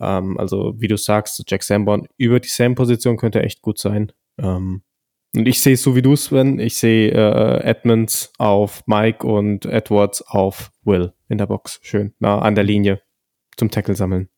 Ähm, 0.00 0.38
also, 0.38 0.74
wie 0.78 0.88
du 0.88 0.96
sagst, 0.96 1.42
Jack 1.46 1.62
Sanborn 1.62 2.06
über 2.16 2.40
die 2.40 2.48
Sam-Position 2.48 3.16
könnte 3.16 3.42
echt 3.42 3.62
gut 3.62 3.78
sein. 3.78 4.12
Ähm, 4.38 4.82
und 5.34 5.48
ich 5.48 5.60
sehe 5.60 5.74
es 5.74 5.82
so 5.82 5.96
wie 5.96 6.02
du, 6.02 6.14
Sven. 6.14 6.60
Ich 6.60 6.76
sehe 6.76 7.10
äh, 7.10 7.64
Edmonds 7.64 8.32
auf 8.38 8.86
Mike 8.86 9.26
und 9.26 9.66
Edwards 9.66 10.22
auf 10.22 10.70
Will 10.84 11.12
in 11.28 11.38
der 11.38 11.46
Box. 11.46 11.80
Schön. 11.82 12.14
Na, 12.20 12.38
an 12.38 12.54
der 12.54 12.64
Linie 12.64 13.02
zum 13.56 13.70
Tackle 13.70 13.96
sammeln. 13.96 14.28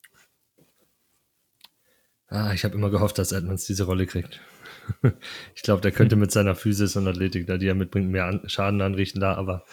Ah, 2.28 2.52
ich 2.54 2.64
habe 2.64 2.74
immer 2.74 2.90
gehofft, 2.90 3.18
dass 3.18 3.32
Edmonds 3.32 3.66
diese 3.66 3.84
Rolle 3.84 4.06
kriegt. 4.06 4.40
ich 5.54 5.62
glaube, 5.62 5.82
der 5.82 5.92
könnte 5.92 6.16
mit 6.16 6.32
seiner 6.32 6.54
Physis 6.54 6.96
und 6.96 7.06
Athletik, 7.06 7.46
da 7.46 7.58
die 7.58 7.68
er 7.68 7.74
mitbringt, 7.74 8.10
mehr 8.10 8.24
an 8.24 8.48
Schaden 8.48 8.80
anrichten 8.80 9.20
da, 9.20 9.34
aber 9.34 9.64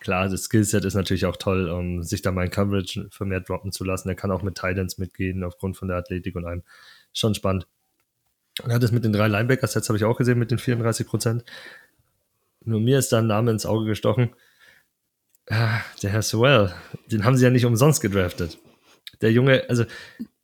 klar, 0.00 0.28
das 0.28 0.44
Skillset 0.44 0.84
ist 0.84 0.94
natürlich 0.94 1.26
auch 1.26 1.36
toll, 1.36 1.68
um 1.68 2.02
sich 2.02 2.22
da 2.22 2.32
mal 2.32 2.44
in 2.44 2.50
Coverage 2.50 3.08
für 3.10 3.24
mehr 3.24 3.40
droppen 3.40 3.72
zu 3.72 3.84
lassen. 3.84 4.08
Er 4.08 4.14
kann 4.14 4.30
auch 4.30 4.42
mit 4.42 4.56
Titans 4.56 4.98
mitgehen, 4.98 5.44
aufgrund 5.44 5.76
von 5.76 5.88
der 5.88 5.98
Athletik 5.98 6.36
und 6.36 6.46
allem. 6.46 6.62
Schon 7.12 7.34
spannend. 7.34 7.66
Und 8.62 8.72
hat 8.72 8.82
es 8.82 8.92
mit 8.92 9.04
den 9.04 9.12
drei 9.12 9.28
Linebacker-Sets, 9.28 9.88
habe 9.88 9.96
ich 9.96 10.04
auch 10.04 10.16
gesehen, 10.16 10.38
mit 10.38 10.50
den 10.50 10.58
34 10.58 11.06
Prozent. 11.06 11.44
Nur 12.64 12.80
mir 12.80 12.98
ist 12.98 13.12
da 13.12 13.18
ein 13.18 13.26
Name 13.26 13.50
ins 13.50 13.66
Auge 13.66 13.86
gestochen. 13.86 14.30
Ah, 15.48 15.80
der 16.02 16.10
Herr 16.10 16.22
Sewell, 16.22 16.72
den 17.10 17.24
haben 17.24 17.36
sie 17.36 17.44
ja 17.44 17.50
nicht 17.50 17.64
umsonst 17.64 18.00
gedraftet. 18.00 18.58
Der 19.20 19.32
Junge, 19.32 19.64
also 19.68 19.84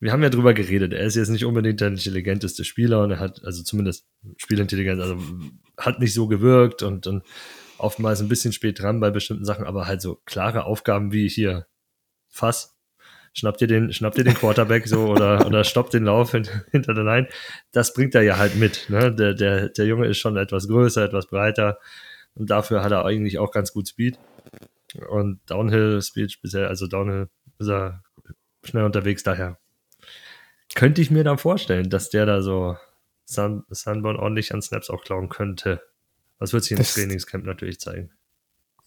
wir 0.00 0.12
haben 0.12 0.22
ja 0.22 0.30
drüber 0.30 0.52
geredet, 0.52 0.92
er 0.92 1.06
ist 1.06 1.14
jetzt 1.14 1.28
nicht 1.28 1.44
unbedingt 1.44 1.80
der 1.80 1.88
intelligenteste 1.88 2.64
Spieler 2.64 3.02
und 3.02 3.12
er 3.12 3.20
hat, 3.20 3.44
also 3.44 3.62
zumindest 3.62 4.06
Spielintelligenz, 4.36 5.00
also 5.00 5.18
hat 5.78 6.00
nicht 6.00 6.14
so 6.14 6.26
gewirkt 6.26 6.82
und, 6.82 7.06
und 7.06 7.22
oftmals 7.78 8.20
ein 8.20 8.28
bisschen 8.28 8.52
spät 8.52 8.80
dran 8.80 9.00
bei 9.00 9.10
bestimmten 9.10 9.44
Sachen, 9.44 9.66
aber 9.66 9.86
halt 9.86 10.00
so 10.00 10.20
klare 10.24 10.64
Aufgaben 10.64 11.12
wie 11.12 11.28
hier 11.28 11.66
Fass, 12.28 12.76
schnappt 13.32 13.60
ihr 13.60 13.66
den, 13.66 13.92
schnappt 13.92 14.18
ihr 14.18 14.24
den 14.24 14.34
Quarterback 14.34 14.86
so 14.86 15.06
oder, 15.06 15.46
oder 15.46 15.64
stoppt 15.64 15.94
den 15.94 16.04
Lauf 16.04 16.30
hinter 16.32 16.94
der 16.94 17.04
Line. 17.04 17.28
Das 17.72 17.92
bringt 17.92 18.14
er 18.14 18.22
ja 18.22 18.38
halt 18.38 18.56
mit. 18.56 18.86
Ne? 18.88 19.14
Der, 19.14 19.34
der, 19.34 19.68
der 19.68 19.86
Junge 19.86 20.06
ist 20.06 20.18
schon 20.18 20.36
etwas 20.36 20.68
größer, 20.68 21.04
etwas 21.04 21.26
breiter 21.26 21.78
und 22.34 22.50
dafür 22.50 22.82
hat 22.82 22.92
er 22.92 23.04
eigentlich 23.04 23.38
auch 23.38 23.50
ganz 23.50 23.72
gut 23.72 23.88
Speed. 23.88 24.18
Und 25.08 25.40
Downhill 25.46 26.00
Speed 26.02 26.40
bisher, 26.42 26.68
also 26.68 26.86
Downhill 26.86 27.28
ist 27.58 27.68
er 27.68 28.02
schnell 28.64 28.84
unterwegs 28.84 29.22
daher. 29.22 29.58
Könnte 30.74 31.00
ich 31.00 31.10
mir 31.10 31.24
dann 31.24 31.38
vorstellen, 31.38 31.90
dass 31.90 32.10
der 32.10 32.26
da 32.26 32.42
so 32.42 32.76
Sun, 33.24 33.64
Sunburn 33.70 34.16
ordentlich 34.16 34.52
an 34.54 34.62
Snaps 34.62 34.90
auch 34.90 35.02
klauen 35.02 35.28
könnte. 35.28 35.82
Was 36.38 36.52
wird 36.52 36.64
sich 36.64 36.72
im 36.72 36.78
das, 36.78 36.94
Trainingscamp 36.94 37.44
natürlich 37.44 37.80
zeigen. 37.80 38.10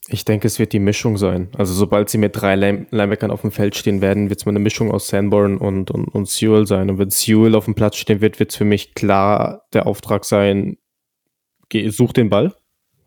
Ich 0.07 0.25
denke, 0.25 0.47
es 0.47 0.59
wird 0.59 0.73
die 0.73 0.79
Mischung 0.79 1.17
sein. 1.17 1.49
Also 1.57 1.73
sobald 1.73 2.09
sie 2.09 2.17
mit 2.17 2.35
drei 2.35 2.55
Linebackern 2.55 3.31
auf 3.31 3.41
dem 3.41 3.51
Feld 3.51 3.75
stehen 3.75 4.01
werden, 4.01 4.29
wird 4.29 4.39
es 4.39 4.45
mal 4.45 4.51
eine 4.51 4.59
Mischung 4.59 4.91
aus 4.91 5.07
Sanborn 5.07 5.57
und, 5.57 5.91
und, 5.91 6.07
und 6.07 6.27
Sewell 6.27 6.65
sein. 6.65 6.89
Und 6.89 6.97
wenn 6.97 7.09
Sewell 7.09 7.55
auf 7.55 7.65
dem 7.65 7.75
Platz 7.75 7.97
stehen 7.97 8.21
wird, 8.21 8.39
wird 8.39 8.51
es 8.51 8.57
für 8.57 8.65
mich 8.65 8.93
klar 8.93 9.67
der 9.73 9.87
Auftrag 9.87 10.25
sein, 10.25 10.77
geh, 11.67 11.89
such 11.89 12.13
den 12.13 12.29
Ball, 12.29 12.55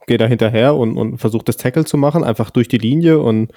geh 0.06 0.16
da 0.16 0.26
hinterher 0.26 0.74
und, 0.74 0.96
und 0.96 1.18
versuch 1.18 1.42
das 1.42 1.56
Tackle 1.56 1.84
zu 1.84 1.96
machen, 1.96 2.24
einfach 2.24 2.50
durch 2.50 2.68
die 2.68 2.78
Linie 2.78 3.18
und 3.18 3.52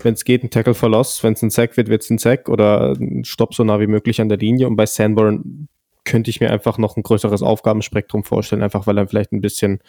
wenn 0.00 0.14
es 0.14 0.24
geht, 0.24 0.42
ein 0.42 0.50
Tackle 0.50 0.74
for 0.74 0.88
Loss. 0.88 1.22
Wenn 1.22 1.34
es 1.34 1.42
ein 1.42 1.50
Sack 1.50 1.76
wird, 1.76 1.88
wird 1.88 2.02
es 2.02 2.10
ein 2.10 2.18
Sack 2.18 2.48
oder 2.48 2.94
ein 2.98 3.24
Stopp 3.24 3.54
so 3.54 3.62
nah 3.62 3.78
wie 3.80 3.86
möglich 3.86 4.20
an 4.20 4.28
der 4.28 4.38
Linie. 4.38 4.66
Und 4.66 4.76
bei 4.76 4.86
Sanborn 4.86 5.68
könnte 6.04 6.30
ich 6.30 6.40
mir 6.40 6.50
einfach 6.50 6.78
noch 6.78 6.96
ein 6.96 7.02
größeres 7.02 7.42
Aufgabenspektrum 7.42 8.24
vorstellen, 8.24 8.62
einfach 8.62 8.86
weil 8.86 8.98
er 8.98 9.08
vielleicht 9.08 9.32
ein 9.32 9.40
bisschen 9.40 9.80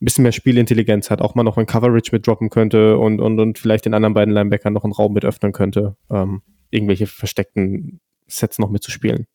ein 0.00 0.04
bisschen 0.04 0.22
mehr 0.22 0.32
Spielintelligenz 0.32 1.10
hat, 1.10 1.20
auch 1.20 1.34
mal 1.34 1.44
noch 1.44 1.56
ein 1.56 1.66
Coverage 1.66 2.10
mit 2.12 2.26
droppen 2.26 2.50
könnte 2.50 2.98
und, 2.98 3.20
und, 3.20 3.38
und 3.38 3.58
vielleicht 3.58 3.84
den 3.84 3.94
anderen 3.94 4.14
beiden 4.14 4.34
Linebackern 4.34 4.72
noch 4.72 4.84
einen 4.84 4.92
Raum 4.92 5.12
mit 5.12 5.24
öffnen 5.24 5.52
könnte, 5.52 5.96
ähm, 6.10 6.42
irgendwelche 6.70 7.06
versteckten 7.06 8.00
Sets 8.26 8.58
noch 8.58 8.70
mitzuspielen. 8.70 9.26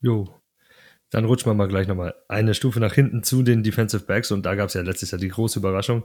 Jo. 0.00 0.28
Dann 1.10 1.24
rutschen 1.24 1.50
wir 1.50 1.54
mal 1.54 1.68
gleich 1.68 1.88
nochmal 1.88 2.14
eine 2.28 2.54
Stufe 2.54 2.80
nach 2.80 2.92
hinten 2.92 3.22
zu 3.22 3.42
den 3.42 3.62
Defensive 3.62 4.04
Backs 4.04 4.30
und 4.30 4.44
da 4.44 4.54
gab 4.54 4.68
es 4.68 4.74
ja 4.74 4.82
letztes 4.82 5.10
Jahr 5.10 5.20
die 5.20 5.28
große 5.28 5.58
Überraschung. 5.58 6.04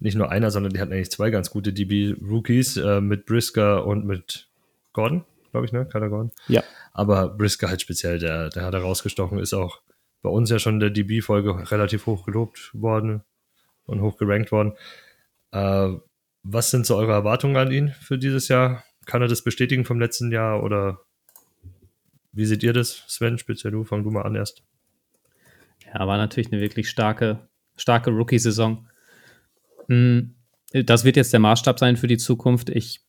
Nicht 0.00 0.16
nur 0.16 0.30
einer, 0.30 0.50
sondern 0.50 0.72
die 0.72 0.80
hatten 0.80 0.92
eigentlich 0.92 1.10
zwei 1.10 1.30
ganz 1.30 1.50
gute 1.50 1.72
DB-Rookies 1.72 2.76
äh, 2.76 3.00
mit 3.00 3.26
Brisker 3.26 3.86
und 3.86 4.04
mit 4.04 4.48
Gordon, 4.92 5.24
glaube 5.54 5.66
ich, 5.66 5.72
ne? 5.72 5.86
Gordon. 5.86 6.32
Ja. 6.48 6.64
Aber 6.92 7.28
Brisker 7.28 7.68
halt 7.68 7.80
speziell, 7.80 8.18
der, 8.18 8.48
der 8.48 8.64
hat 8.64 8.74
herausgestochen, 8.74 9.38
ist 9.38 9.54
auch 9.54 9.82
bei 10.20 10.28
uns 10.28 10.50
ja 10.50 10.58
schon 10.58 10.74
in 10.74 10.80
der 10.80 10.90
DB-Folge 10.90 11.70
relativ 11.70 12.06
hoch 12.06 12.24
gelobt 12.24 12.70
worden 12.74 13.22
und 13.86 14.00
hoch 14.00 14.16
gerankt 14.16 14.50
worden. 14.50 14.72
Äh, 15.52 15.92
was 16.42 16.72
sind 16.72 16.86
so 16.86 16.96
eure 16.96 17.12
Erwartungen 17.12 17.56
an 17.56 17.70
ihn 17.70 17.94
für 18.00 18.18
dieses 18.18 18.48
Jahr? 18.48 18.82
Kann 19.06 19.22
er 19.22 19.28
das 19.28 19.44
bestätigen 19.44 19.84
vom 19.84 20.00
letzten 20.00 20.32
Jahr 20.32 20.60
oder 20.60 20.98
wie 22.32 22.46
seht 22.46 22.64
ihr 22.64 22.72
das, 22.72 23.04
Sven? 23.06 23.38
Speziell 23.38 23.70
du, 23.70 23.84
fang 23.84 24.02
du 24.02 24.10
mal 24.10 24.22
an 24.22 24.34
erst. 24.34 24.64
Ja, 25.86 26.04
war 26.08 26.16
natürlich 26.16 26.50
eine 26.50 26.60
wirklich 26.60 26.90
starke, 26.90 27.48
starke 27.76 28.10
Rookie-Saison. 28.10 28.88
Hm, 29.86 30.34
das 30.72 31.04
wird 31.04 31.14
jetzt 31.14 31.32
der 31.32 31.38
Maßstab 31.38 31.78
sein 31.78 31.96
für 31.96 32.08
die 32.08 32.16
Zukunft. 32.16 32.70
Ich 32.70 33.03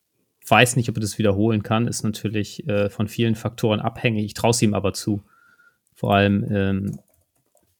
weiß 0.47 0.75
nicht, 0.75 0.89
ob 0.89 0.97
er 0.97 1.01
das 1.01 1.17
wiederholen 1.17 1.63
kann, 1.63 1.87
ist 1.87 2.03
natürlich 2.03 2.67
äh, 2.67 2.89
von 2.89 3.07
vielen 3.07 3.35
Faktoren 3.35 3.79
abhängig. 3.79 4.25
Ich 4.25 4.33
traue 4.33 4.51
es 4.51 4.61
ihm 4.61 4.73
aber 4.73 4.93
zu. 4.93 5.23
Vor 5.93 6.13
allem, 6.13 6.45
ähm, 6.51 6.99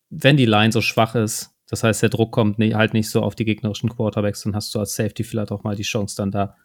wenn 0.10 0.38
die 0.38 0.46
Line 0.46 0.72
so 0.72 0.82
schwach 0.82 1.16
ist, 1.16 1.52
das 1.70 1.84
heißt, 1.84 2.02
der 2.02 2.10
Druck 2.10 2.32
kommt 2.32 2.60
nie, 2.60 2.74
halt 2.74 2.94
nicht 2.94 3.10
so 3.10 3.22
auf 3.22 3.36
die 3.36 3.46
gegnerischen 3.46 3.90
Quarterbacks, 3.90 4.44
dann 4.44 4.56
hast 4.56 4.74
du 4.74 4.80
als 4.80 4.96
Safety 4.96 5.24
vielleicht 5.24 5.52
auch 5.52 5.64
mal 5.64 5.76
die 5.76 5.84
Chance, 5.84 6.16
dann 6.16 6.32
da 6.32 6.56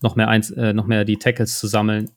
noch 0.00 0.16
mehr, 0.16 0.28
eins, 0.28 0.50
äh, 0.50 0.72
noch 0.72 0.86
mehr 0.86 1.04
die 1.04 1.16
Tackles 1.16 1.58
zu 1.58 1.66
sammeln. 1.66 2.10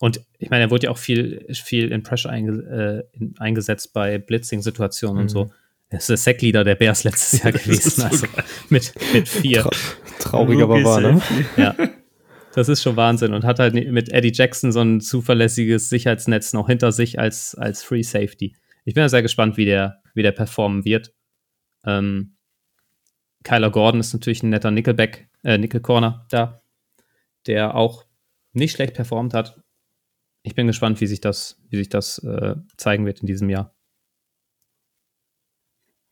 Und 0.00 0.20
ich 0.38 0.50
meine, 0.50 0.64
er 0.64 0.70
wurde 0.70 0.86
ja 0.86 0.90
auch 0.90 0.98
viel, 0.98 1.46
viel 1.52 1.90
in 1.90 2.02
Pressure 2.02 2.30
einge 2.30 3.06
äh, 3.14 3.18
in, 3.18 3.34
eingesetzt 3.38 3.92
bei 3.92 4.18
Blitzing-Situationen 4.18 5.16
mhm. 5.16 5.22
und 5.22 5.28
so. 5.28 5.50
Er 5.88 5.98
ist 5.98 6.08
der 6.08 6.16
Sackleader 6.16 6.64
der 6.64 6.74
Bears 6.74 7.04
letztes 7.04 7.42
Jahr 7.42 7.52
gewesen, 7.52 7.90
so 7.90 8.06
also 8.06 8.26
mit, 8.68 8.94
mit 9.12 9.28
vier. 9.28 9.62
Tra 9.62 9.70
trauriger 10.18 10.64
aber 10.64 10.82
wahr, 10.84 11.00
ne? 11.00 11.22
Ja. 11.56 11.74
Das 12.54 12.68
ist 12.68 12.82
schon 12.82 12.96
Wahnsinn 12.96 13.32
und 13.32 13.44
hat 13.44 13.58
halt 13.58 13.74
mit 13.74 14.12
Eddie 14.12 14.32
Jackson 14.32 14.72
so 14.72 14.80
ein 14.80 15.00
zuverlässiges 15.00 15.88
Sicherheitsnetz 15.88 16.52
noch 16.52 16.66
hinter 16.66 16.92
sich 16.92 17.18
als, 17.18 17.54
als 17.54 17.82
Free 17.82 18.02
Safety. 18.02 18.54
Ich 18.84 18.94
bin 18.94 19.02
ja 19.02 19.08
sehr 19.08 19.22
gespannt, 19.22 19.56
wie 19.56 19.64
der, 19.64 20.02
wie 20.14 20.22
der 20.22 20.32
performen 20.32 20.84
wird. 20.84 21.14
Ähm, 21.84 22.36
Kyler 23.42 23.70
Gordon 23.70 24.00
ist 24.00 24.12
natürlich 24.12 24.42
ein 24.42 24.50
netter 24.50 24.70
Nickelback, 24.70 25.28
äh, 25.42 25.56
Nickel 25.56 25.80
Corner 25.80 26.26
da, 26.30 26.62
der 27.46 27.74
auch 27.74 28.04
nicht 28.52 28.72
schlecht 28.72 28.94
performt 28.94 29.32
hat. 29.34 29.60
Ich 30.42 30.54
bin 30.54 30.66
gespannt, 30.66 31.00
wie 31.00 31.06
sich 31.06 31.20
das, 31.20 31.60
wie 31.70 31.76
sich 31.76 31.88
das 31.88 32.18
äh, 32.18 32.56
zeigen 32.76 33.06
wird 33.06 33.20
in 33.20 33.26
diesem 33.26 33.48
Jahr. 33.48 33.74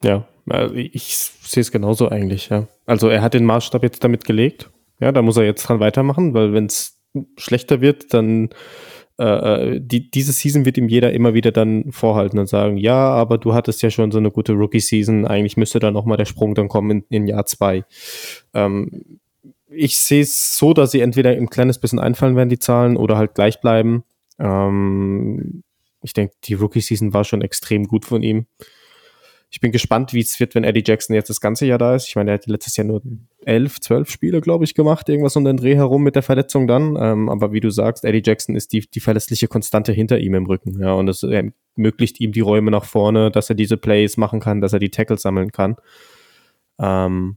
Ja, 0.02 0.26
also 0.48 0.74
ich 0.74 1.16
sehe 1.16 1.60
es 1.60 1.70
genauso 1.70 2.08
eigentlich, 2.08 2.48
ja. 2.48 2.66
Also 2.86 3.08
er 3.08 3.20
hat 3.20 3.34
den 3.34 3.44
Maßstab 3.44 3.82
jetzt 3.82 4.02
damit 4.02 4.24
gelegt. 4.24 4.70
Ja, 5.00 5.12
da 5.12 5.22
muss 5.22 5.36
er 5.36 5.44
jetzt 5.44 5.62
dran 5.62 5.80
weitermachen, 5.80 6.34
weil 6.34 6.52
wenn 6.52 6.66
es 6.66 7.00
schlechter 7.36 7.80
wird, 7.80 8.14
dann 8.14 8.50
äh, 9.20 9.24
äh, 9.74 9.80
die, 9.82 10.10
diese 10.10 10.32
Season 10.32 10.64
wird 10.64 10.78
ihm 10.78 10.88
jeder 10.88 11.12
immer 11.12 11.34
wieder 11.34 11.52
dann 11.52 11.92
vorhalten 11.92 12.38
und 12.38 12.48
sagen, 12.48 12.78
ja, 12.78 13.10
aber 13.10 13.36
du 13.36 13.52
hattest 13.52 13.82
ja 13.82 13.90
schon 13.90 14.10
so 14.10 14.18
eine 14.18 14.30
gute 14.30 14.54
Rookie-Season, 14.54 15.26
eigentlich 15.26 15.58
müsste 15.58 15.78
da 15.78 15.90
nochmal 15.90 16.16
der 16.16 16.24
Sprung 16.24 16.54
dann 16.54 16.68
kommen 16.68 16.90
in, 16.90 17.04
in 17.10 17.26
Jahr 17.26 17.44
zwei. 17.44 17.84
Ähm, 18.54 19.18
ich 19.68 19.98
sehe 19.98 20.22
es 20.22 20.56
so, 20.56 20.72
dass 20.72 20.92
sie 20.92 21.00
entweder 21.00 21.30
ein 21.30 21.50
kleines 21.50 21.78
bisschen 21.78 21.98
einfallen 21.98 22.34
werden, 22.34 22.48
die 22.48 22.58
Zahlen, 22.58 22.96
oder 22.96 23.18
halt 23.18 23.34
gleich 23.34 23.60
bleiben. 23.60 24.04
Ähm, 24.38 25.62
ich 26.02 26.14
denke, 26.14 26.34
die 26.44 26.54
Rookie-Season 26.54 27.12
war 27.12 27.24
schon 27.24 27.42
extrem 27.42 27.84
gut 27.88 28.06
von 28.06 28.22
ihm. 28.22 28.46
Ich 29.52 29.60
bin 29.60 29.72
gespannt, 29.72 30.12
wie 30.12 30.20
es 30.20 30.38
wird, 30.38 30.54
wenn 30.54 30.62
Eddie 30.62 30.84
Jackson 30.86 31.14
jetzt 31.14 31.28
das 31.28 31.40
ganze 31.40 31.66
Jahr 31.66 31.78
da 31.78 31.96
ist. 31.96 32.06
Ich 32.06 32.14
meine, 32.14 32.30
er 32.30 32.34
hat 32.34 32.46
letztes 32.46 32.76
Jahr 32.76 32.86
nur 32.86 33.02
elf, 33.44 33.80
zwölf 33.80 34.08
Spiele, 34.08 34.40
glaube 34.40 34.64
ich, 34.64 34.74
gemacht, 34.74 35.08
irgendwas 35.08 35.34
um 35.34 35.44
den 35.44 35.56
Dreh 35.56 35.74
herum 35.74 36.04
mit 36.04 36.14
der 36.14 36.22
Verletzung 36.22 36.68
dann. 36.68 36.96
Ähm, 36.96 37.28
aber 37.28 37.52
wie 37.52 37.58
du 37.58 37.68
sagst, 37.70 38.04
Eddie 38.04 38.22
Jackson 38.24 38.54
ist 38.54 38.72
die, 38.72 38.88
die 38.88 39.00
verlässliche 39.00 39.48
Konstante 39.48 39.90
hinter 39.90 40.20
ihm 40.20 40.34
im 40.34 40.46
Rücken. 40.46 40.80
Ja, 40.80 40.92
und 40.92 41.08
es 41.08 41.24
ermöglicht 41.24 42.20
ihm 42.20 42.30
die 42.30 42.40
Räume 42.40 42.70
nach 42.70 42.84
vorne, 42.84 43.32
dass 43.32 43.48
er 43.48 43.56
diese 43.56 43.76
Plays 43.76 44.16
machen 44.16 44.38
kann, 44.38 44.60
dass 44.60 44.72
er 44.72 44.78
die 44.78 44.90
Tackles 44.90 45.22
sammeln 45.22 45.50
kann. 45.50 45.74
Ähm, 46.78 47.36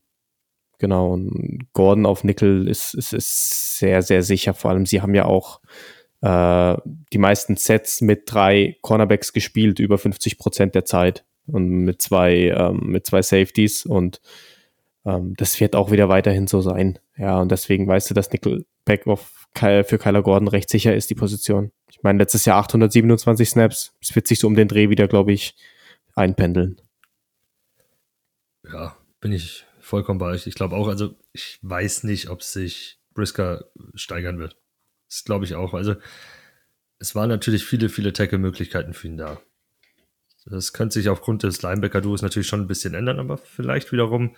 genau, 0.78 1.14
und 1.14 1.68
Gordon 1.74 2.06
auf 2.06 2.24
Nickel 2.24 2.68
ist, 2.68 2.94
ist, 2.94 3.14
ist 3.14 3.80
sehr, 3.80 4.04
sehr 4.04 4.22
sicher. 4.22 4.54
Vor 4.54 4.70
allem, 4.70 4.86
sie 4.86 5.02
haben 5.02 5.16
ja 5.16 5.26
auch 5.26 5.62
äh, 6.22 6.78
die 7.12 7.18
meisten 7.18 7.56
Sets 7.56 8.02
mit 8.02 8.32
drei 8.32 8.78
Cornerbacks 8.84 9.34
gespielt, 9.34 9.80
über 9.80 9.98
50 9.98 10.38
Prozent 10.38 10.76
der 10.76 10.86
Zeit 10.86 11.26
und 11.48 11.68
mit 11.68 12.02
zwei, 12.02 12.54
ähm, 12.56 12.80
mit 12.84 13.06
zwei 13.06 13.22
Safeties 13.22 13.86
und 13.86 14.22
ähm, 15.06 15.34
das 15.36 15.60
wird 15.60 15.76
auch 15.76 15.92
wieder 15.92 16.10
weiterhin 16.10 16.48
so 16.48 16.62
sein. 16.62 17.00
Ja, 17.18 17.40
und 17.40 17.52
deswegen 17.52 17.88
weißt 17.88 18.10
du, 18.10 18.14
dass 18.14 18.32
Nickelback 18.32 19.08
auf 19.08 19.48
Kyle, 19.54 19.84
für 19.84 19.98
Kyler 19.98 20.24
Gordon 20.24 20.48
recht 20.48 20.70
sicher 20.70 20.96
ist, 20.96 21.10
die 21.10 21.16
Position. 21.16 21.72
Ich 21.90 22.02
meine, 22.02 22.20
letztes 22.20 22.46
Jahr 22.46 22.58
827 22.60 23.50
Snaps. 23.50 23.94
Es 24.02 24.16
wird 24.16 24.28
sich 24.28 24.40
so 24.40 24.48
um 24.48 24.56
den 24.56 24.68
Dreh 24.68 24.90
wieder, 24.90 25.08
glaube 25.08 25.32
ich, 25.32 25.56
einpendeln. 26.16 26.82
Ja, 28.64 28.98
bin 29.20 29.32
ich 29.32 29.66
vollkommen 29.80 30.20
bei 30.20 30.28
euch. 30.28 30.48
Ich 30.48 30.56
glaube 30.56 30.76
auch, 30.76 30.88
also 30.88 31.16
ich 31.34 31.60
weiß 31.62 32.04
nicht, 32.04 32.30
ob 32.30 32.42
sich 32.42 33.00
Brisker 33.14 33.66
steigern 33.96 34.40
wird. 34.40 34.58
Das 35.10 35.24
glaube 35.24 35.46
ich 35.46 35.56
auch. 35.56 35.74
Also 35.74 35.96
es 37.00 37.14
waren 37.14 37.30
natürlich 37.30 37.66
viele, 37.66 37.90
viele 37.90 38.14
Tackle-Möglichkeiten 38.14 38.94
für 38.94 39.08
ihn 39.08 39.18
da. 39.18 39.40
Das 40.46 40.74
könnte 40.74 40.94
sich 40.94 41.10
aufgrund 41.10 41.44
des 41.44 41.62
Linebacker-Duos 41.62 42.22
natürlich 42.22 42.48
schon 42.48 42.62
ein 42.62 42.68
bisschen 42.68 42.94
ändern, 42.94 43.20
aber 43.20 43.38
vielleicht 43.38 43.92
wiederum 43.92 44.36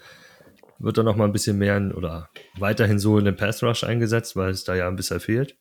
wird 0.77 0.97
er 0.97 1.03
noch 1.03 1.15
mal 1.15 1.25
ein 1.25 1.31
bisschen 1.31 1.57
mehr 1.57 1.77
in, 1.77 1.93
oder 1.93 2.29
weiterhin 2.57 2.99
so 2.99 3.17
in 3.17 3.25
den 3.25 3.35
Pass 3.35 3.63
Rush 3.63 3.83
eingesetzt, 3.83 4.35
weil 4.35 4.51
es 4.51 4.63
da 4.63 4.75
ja 4.75 4.87
ein 4.87 4.95
bisschen 4.95 5.19
fehlt 5.19 5.57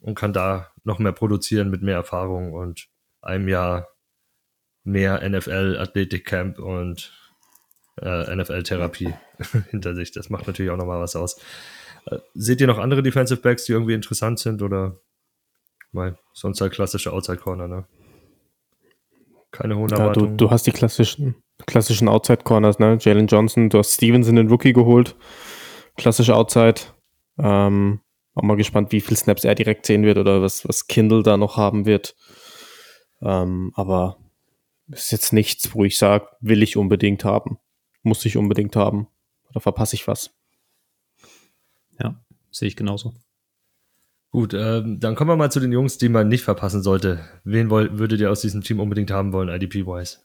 und 0.00 0.14
kann 0.14 0.32
da 0.32 0.70
noch 0.84 0.98
mehr 0.98 1.12
produzieren 1.12 1.70
mit 1.70 1.82
mehr 1.82 1.96
Erfahrung 1.96 2.52
und 2.52 2.88
einem 3.22 3.48
Jahr 3.48 3.88
mehr 4.84 5.28
NFL 5.28 5.76
Athletic 5.80 6.24
Camp 6.26 6.58
und 6.58 7.12
äh, 8.00 8.34
NFL 8.34 8.62
Therapie 8.62 9.14
hinter 9.70 9.94
sich. 9.94 10.12
Das 10.12 10.30
macht 10.30 10.46
natürlich 10.46 10.70
auch 10.70 10.76
noch 10.76 10.86
mal 10.86 11.00
was 11.00 11.16
aus. 11.16 11.40
Äh, 12.06 12.18
seht 12.34 12.60
ihr 12.60 12.66
noch 12.68 12.78
andere 12.78 13.02
Defensive 13.02 13.40
Backs, 13.40 13.64
die 13.64 13.72
irgendwie 13.72 13.94
interessant 13.94 14.38
sind 14.38 14.62
oder 14.62 15.00
mal 15.92 16.18
sonst 16.32 16.60
halt 16.60 16.72
klassische 16.72 17.12
Outside 17.12 17.38
Corner, 17.38 17.66
ne? 17.66 17.86
Keine 19.56 19.76
hohen 19.76 19.88
ja, 19.88 20.12
du, 20.12 20.26
du, 20.26 20.50
hast 20.50 20.66
die 20.66 20.72
klassischen, 20.72 21.36
klassischen 21.66 22.08
Outside 22.08 22.42
Corners, 22.44 22.78
ne? 22.78 22.98
Jalen 23.00 23.26
Johnson, 23.26 23.70
du 23.70 23.78
hast 23.78 23.94
Stevenson 23.94 24.36
den 24.36 24.48
Rookie 24.48 24.72
geholt. 24.72 25.16
Klassische 25.96 26.34
Outside. 26.34 26.80
Ähm, 27.38 28.00
auch 28.34 28.42
mal 28.42 28.56
gespannt, 28.56 28.92
wie 28.92 29.00
viel 29.00 29.16
Snaps 29.16 29.44
er 29.44 29.54
direkt 29.54 29.86
sehen 29.86 30.02
wird 30.02 30.18
oder 30.18 30.42
was, 30.42 30.68
was 30.68 30.86
Kindle 30.88 31.22
da 31.22 31.36
noch 31.36 31.56
haben 31.56 31.86
wird. 31.86 32.14
Ähm, 33.22 33.72
aber 33.74 34.18
ist 34.88 35.10
jetzt 35.10 35.32
nichts, 35.32 35.74
wo 35.74 35.84
ich 35.84 35.98
sage, 35.98 36.28
will 36.40 36.62
ich 36.62 36.76
unbedingt 36.76 37.24
haben. 37.24 37.58
Muss 38.02 38.24
ich 38.24 38.36
unbedingt 38.36 38.76
haben. 38.76 39.08
Oder 39.50 39.60
verpasse 39.60 39.96
ich 39.96 40.06
was? 40.06 40.34
Ja, 41.98 42.22
sehe 42.50 42.68
ich 42.68 42.76
genauso. 42.76 43.14
Gut, 44.30 44.54
ähm, 44.54 45.00
dann 45.00 45.14
kommen 45.14 45.30
wir 45.30 45.36
mal 45.36 45.50
zu 45.50 45.60
den 45.60 45.72
Jungs, 45.72 45.98
die 45.98 46.08
man 46.08 46.28
nicht 46.28 46.42
verpassen 46.42 46.82
sollte. 46.82 47.20
Wen 47.44 47.70
wollt, 47.70 47.98
würdet 47.98 48.20
ihr 48.20 48.30
aus 48.30 48.40
diesem 48.40 48.62
Team 48.62 48.80
unbedingt 48.80 49.10
haben 49.10 49.32
wollen, 49.32 49.48
IDP-wise? 49.48 50.18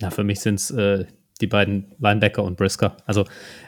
Ja, 0.00 0.10
für 0.10 0.24
mich 0.24 0.40
sind 0.40 0.56
es 0.56 0.70
äh, 0.70 1.06
die 1.40 1.46
beiden 1.46 1.94
Linebacker 1.98 2.42
und 2.42 2.56
Brisker. 2.56 2.96
Also 3.06 3.24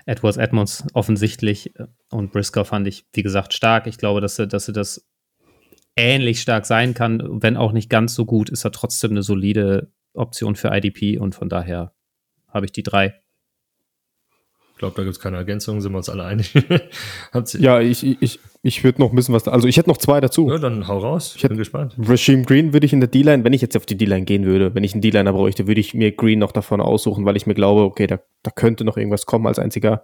Edwards 0.06 0.38
Edmonds 0.38 0.84
offensichtlich 0.92 1.76
äh, 1.76 1.86
und 2.10 2.32
Brisker 2.32 2.64
fand 2.64 2.86
ich, 2.88 3.06
wie 3.12 3.22
gesagt, 3.22 3.54
stark. 3.54 3.86
Ich 3.86 3.98
glaube, 3.98 4.20
dass 4.20 4.38
er, 4.38 4.46
dass 4.46 4.68
er 4.68 4.74
das 4.74 5.08
ähnlich 5.96 6.40
stark 6.40 6.66
sein 6.66 6.94
kann, 6.94 7.42
wenn 7.42 7.56
auch 7.56 7.72
nicht 7.72 7.90
ganz 7.90 8.14
so 8.14 8.24
gut, 8.24 8.50
ist 8.50 8.64
er 8.64 8.72
trotzdem 8.72 9.12
eine 9.12 9.22
solide 9.22 9.92
Option 10.14 10.56
für 10.56 10.74
IDP 10.74 11.18
und 11.18 11.34
von 11.34 11.48
daher 11.48 11.92
habe 12.48 12.66
ich 12.66 12.72
die 12.72 12.82
drei. 12.82 13.20
Ich 14.80 14.82
glaube, 14.82 14.96
da 14.96 15.02
gibt 15.02 15.14
es 15.14 15.20
keine 15.20 15.36
Ergänzungen, 15.36 15.82
sind 15.82 15.92
wir 15.92 15.98
uns 15.98 16.08
alle 16.08 16.24
einig. 16.24 16.54
ja, 17.58 17.80
ich, 17.82 18.02
ich, 18.22 18.40
ich 18.62 18.82
würde 18.82 19.02
noch 19.02 19.14
wissen, 19.14 19.34
was 19.34 19.42
da. 19.42 19.50
Also 19.50 19.68
ich 19.68 19.76
hätte 19.76 19.90
noch 19.90 19.98
zwei 19.98 20.22
dazu. 20.22 20.48
Ja, 20.48 20.56
dann 20.56 20.88
hau 20.88 20.96
raus. 21.00 21.34
Ich 21.36 21.46
bin 21.46 21.58
gespannt. 21.58 21.96
Regime 21.98 22.44
Green 22.44 22.72
würde 22.72 22.86
ich 22.86 22.94
in 22.94 23.00
der 23.00 23.10
D-Line, 23.10 23.44
wenn 23.44 23.52
ich 23.52 23.60
jetzt 23.60 23.76
auf 23.76 23.84
die 23.84 23.98
D-Line 23.98 24.24
gehen 24.24 24.46
würde, 24.46 24.74
wenn 24.74 24.82
ich 24.82 24.94
einen 24.94 25.02
D-Liner 25.02 25.34
bräuchte, 25.34 25.66
würde 25.66 25.82
ich 25.82 25.92
mir 25.92 26.12
Green 26.12 26.38
noch 26.38 26.52
davon 26.52 26.80
aussuchen, 26.80 27.26
weil 27.26 27.36
ich 27.36 27.46
mir 27.46 27.52
glaube, 27.52 27.82
okay, 27.82 28.06
da, 28.06 28.20
da 28.42 28.50
könnte 28.50 28.86
noch 28.86 28.96
irgendwas 28.96 29.26
kommen 29.26 29.46
als 29.46 29.58
einziger 29.58 30.02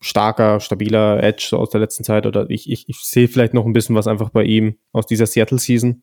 starker, 0.00 0.60
stabiler 0.60 1.22
Edge 1.22 1.44
so 1.50 1.58
aus 1.58 1.68
der 1.68 1.80
letzten 1.80 2.04
Zeit. 2.04 2.24
Oder 2.24 2.48
ich, 2.48 2.70
ich, 2.70 2.88
ich 2.88 2.96
sehe 3.00 3.28
vielleicht 3.28 3.52
noch 3.52 3.66
ein 3.66 3.74
bisschen 3.74 3.96
was 3.96 4.06
einfach 4.06 4.30
bei 4.30 4.44
ihm 4.44 4.78
aus 4.92 5.04
dieser 5.04 5.26
Seattle-Season. 5.26 6.02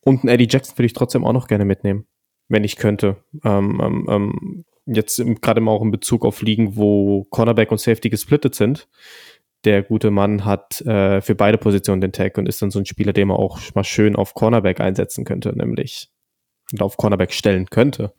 Und 0.00 0.20
einen 0.20 0.30
Eddie 0.30 0.48
Jackson 0.48 0.78
würde 0.78 0.86
ich 0.86 0.94
trotzdem 0.94 1.26
auch 1.26 1.34
noch 1.34 1.48
gerne 1.48 1.66
mitnehmen, 1.66 2.06
wenn 2.48 2.64
ich 2.64 2.76
könnte. 2.76 3.16
Ähm, 3.44 3.78
ähm, 3.84 4.06
ähm 4.08 4.64
jetzt 4.86 5.22
gerade 5.40 5.60
mal 5.60 5.72
auch 5.72 5.82
in 5.82 5.90
Bezug 5.90 6.24
auf 6.24 6.42
Ligen, 6.42 6.76
wo 6.76 7.24
Cornerback 7.30 7.70
und 7.70 7.78
Safety 7.78 8.10
gesplittet 8.10 8.54
sind. 8.54 8.88
Der 9.64 9.82
gute 9.82 10.10
Mann 10.10 10.44
hat 10.44 10.80
äh, 10.80 11.20
für 11.20 11.36
beide 11.36 11.56
Positionen 11.56 12.00
den 12.00 12.12
Tag 12.12 12.36
und 12.36 12.48
ist 12.48 12.60
dann 12.62 12.72
so 12.72 12.80
ein 12.80 12.86
Spieler, 12.86 13.12
den 13.12 13.28
man 13.28 13.36
auch 13.36 13.60
mal 13.74 13.84
schön 13.84 14.16
auf 14.16 14.34
Cornerback 14.34 14.80
einsetzen 14.80 15.24
könnte, 15.24 15.56
nämlich 15.56 16.10
und 16.72 16.82
auf 16.82 16.96
Cornerback 16.96 17.32
stellen 17.32 17.66
könnte. 17.66 18.12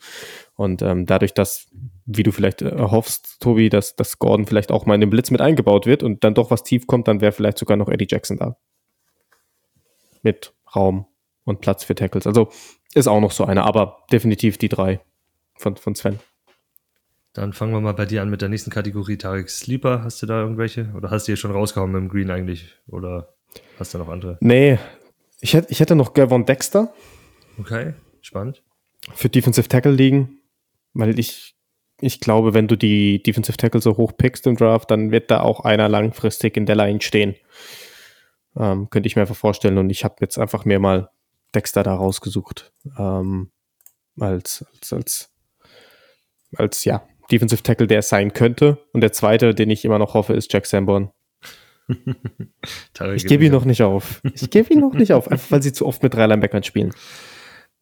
Und 0.56 0.82
ähm, 0.82 1.06
dadurch, 1.06 1.34
dass, 1.34 1.68
wie 2.06 2.24
du 2.24 2.32
vielleicht 2.32 2.62
erhoffst, 2.62 3.38
Tobi, 3.40 3.70
dass, 3.70 3.96
dass 3.96 4.20
Gordon 4.20 4.46
vielleicht 4.46 4.72
auch 4.72 4.86
mal 4.86 4.96
in 4.96 5.02
den 5.02 5.10
Blitz 5.10 5.32
mit 5.32 5.42
eingebaut 5.42 5.86
wird 5.86 6.04
und 6.04 6.24
dann 6.24 6.36
doch 6.36 6.52
was 6.52 6.64
tief 6.64 6.88
kommt, 6.88 7.08
dann 7.08 7.20
wäre 7.20 7.32
vielleicht 7.32 7.58
sogar 7.58 7.78
noch 7.78 7.90
Eddie 7.90 8.08
Jackson 8.08 8.38
da. 8.38 8.58
Mit 10.22 10.54
Raum 10.76 11.08
und 11.44 11.62
Platz 11.62 11.84
für 11.84 11.96
Tackles. 11.96 12.28
Also 12.28 12.50
ist 12.94 13.08
auch 13.08 13.20
noch 13.20 13.32
so 13.32 13.44
eine, 13.44 13.64
aber 13.64 14.04
definitiv 14.12 14.58
die 14.58 14.70
drei 14.70 15.02
von, 15.56 15.76
von 15.76 15.96
Sven. 15.96 16.20
Dann 17.34 17.52
fangen 17.52 17.74
wir 17.74 17.82
mal 17.82 17.94
bei 17.94 18.06
dir 18.06 18.22
an 18.22 18.30
mit 18.30 18.42
der 18.42 18.50
nächsten 18.50 18.70
Kategorie, 18.70 19.18
Tarek 19.18 19.50
Sleeper. 19.50 20.04
Hast 20.04 20.22
du 20.22 20.28
da 20.28 20.42
irgendwelche? 20.42 20.92
Oder 20.96 21.10
hast 21.10 21.28
du 21.28 21.32
hier 21.32 21.38
schon 21.38 21.52
rausgehauen 21.52 21.92
mit 21.92 22.02
dem 22.02 22.10
Green 22.10 22.30
eigentlich? 22.30 22.76
Oder 22.88 23.34
hast 23.80 23.94
du 23.94 23.98
noch 23.98 24.10
andere? 24.10 24.38
Nee, 24.40 24.78
ich 25.42 25.56
hätte, 25.56 25.72
ich 25.72 25.80
hätte 25.80 25.96
noch 25.96 26.14
Gavon 26.14 26.46
Dexter. 26.46 26.94
Okay, 27.60 27.94
spannend. 28.22 28.62
Für 29.16 29.30
Defensive 29.30 29.68
Tackle 29.68 29.92
liegen, 29.92 30.40
weil 30.94 31.18
ich, 31.18 31.56
ich 32.00 32.20
glaube, 32.20 32.54
wenn 32.54 32.68
du 32.68 32.78
die 32.78 33.22
Defensive 33.24 33.58
Tackle 33.58 33.82
so 33.82 33.98
hoch 33.98 34.14
pickst 34.16 34.46
im 34.46 34.56
Draft, 34.56 34.92
dann 34.92 35.12
wird 35.12 35.32
da 35.32 35.42
auch 35.42 35.62
einer 35.62 35.90
langfristig 35.90 36.56
in 36.56 36.68
der 36.68 36.76
Line 36.76 37.02
stehen. 37.02 37.36
Ähm, 38.56 38.92
könnte 38.92 39.08
ich 39.08 39.16
mir 39.16 39.24
einfach 39.24 39.36
vorstellen. 39.36 39.80
Und 39.80 39.90
ich 39.90 40.04
habe 40.04 40.16
jetzt 40.20 40.38
einfach 40.38 40.66
mir 40.66 40.80
mal 40.80 41.10
Dexter 41.56 41.82
da 41.82 41.96
rausgesucht. 41.96 42.72
Ähm, 42.98 43.52
als, 44.20 44.64
als, 44.72 44.94
als, 44.94 45.34
als, 46.56 46.86
ja, 46.86 47.08
Defensive 47.32 47.64
Tackle, 47.64 47.88
der 47.88 48.00
es 48.00 48.10
sein 48.10 48.34
könnte. 48.34 48.78
Und 48.92 49.02
der 49.02 49.12
zweite, 49.12 49.54
den 49.54 49.70
ich 49.70 49.86
immer 49.86 50.00
noch 50.00 50.14
hoffe, 50.14 50.34
ist 50.34 50.52
Jack 50.52 50.66
Sanborn. 50.66 51.12
ich 53.16 53.26
gebe 53.26 53.46
ihn 53.46 53.52
noch 53.52 53.66
nicht 53.66 53.84
auf. 53.84 54.22
Ich 54.24 54.50
gebe 54.50 54.74
ihn 54.74 54.80
noch 54.80 54.94
nicht 54.94 55.14
auf, 55.14 55.30
einfach 55.30 55.52
weil 55.52 55.62
sie 55.62 55.74
zu 55.74 55.86
oft 55.86 56.02
mit 56.02 56.14
drei 56.14 56.26
Linebackern 56.28 56.64
spielen. 56.64 56.94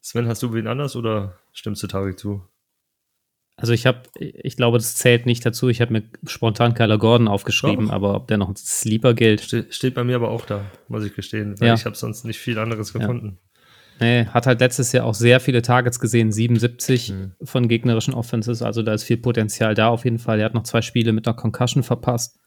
Sven, 0.02 0.28
hast 0.28 0.42
du 0.42 0.54
wen 0.54 0.68
anders 0.68 0.96
oder 0.96 1.38
stimmst 1.54 1.84
du 1.84 1.88
Tarek 1.88 2.18
zu? 2.18 2.42
Also 3.58 3.74
ich 3.74 3.86
habe, 3.86 4.02
ich 4.18 4.58
glaube, 4.58 4.80
das 4.80 4.96
zählt 4.96 5.28
nicht 5.28 5.46
dazu. 5.46 5.70
Ich 5.70 5.82
habe 5.82 5.94
mir 5.94 6.04
spontan 6.26 6.74
Kyler 6.74 6.98
Gordon 6.98 7.28
aufgeschrieben, 7.28 7.88
Doch. 7.88 7.94
aber 7.94 8.16
ob 8.16 8.28
der 8.28 8.38
noch 8.38 8.50
ein 8.50 8.56
Sleeper 8.56 9.14
gilt. 9.14 9.42
Ste 9.42 9.68
steht 9.70 9.94
bei 9.94 10.04
mir 10.04 10.16
aber 10.16 10.32
auch 10.32 10.46
da, 10.46 10.66
muss 10.88 11.06
ich 11.06 11.14
gestehen, 11.14 11.60
weil 11.60 11.68
ja. 11.68 11.74
ich 11.76 11.86
habe 11.86 11.96
sonst 11.96 12.26
nicht 12.26 12.40
viel 12.40 12.58
anderes 12.58 12.92
gefunden. 12.92 13.38
Ja. 13.40 13.51
Nee, 14.02 14.26
hat 14.26 14.48
halt 14.48 14.60
letztes 14.62 14.92
Jahr 14.94 15.06
auch 15.06 15.14
sehr 15.14 15.40
viele 15.40 15.62
Targets 15.62 16.00
gesehen, 16.00 16.32
77 16.32 17.12
mhm. 17.12 17.34
von 17.44 17.68
gegnerischen 17.68 18.16
Offenses. 18.16 18.64
Also 18.64 18.82
da 18.82 18.96
ist 18.96 19.04
viel 19.04 19.18
Potenzial 19.18 19.76
da 19.76 19.90
auf 19.90 20.06
jeden 20.06 20.18
Fall. 20.18 20.40
Er 20.40 20.46
hat 20.46 20.56
noch 20.56 20.64
zwei 20.64 20.82
Spiele 20.82 21.14
mit 21.14 21.28
einer 21.28 21.36
Concussion 21.36 21.84
verpasst. 21.84 22.40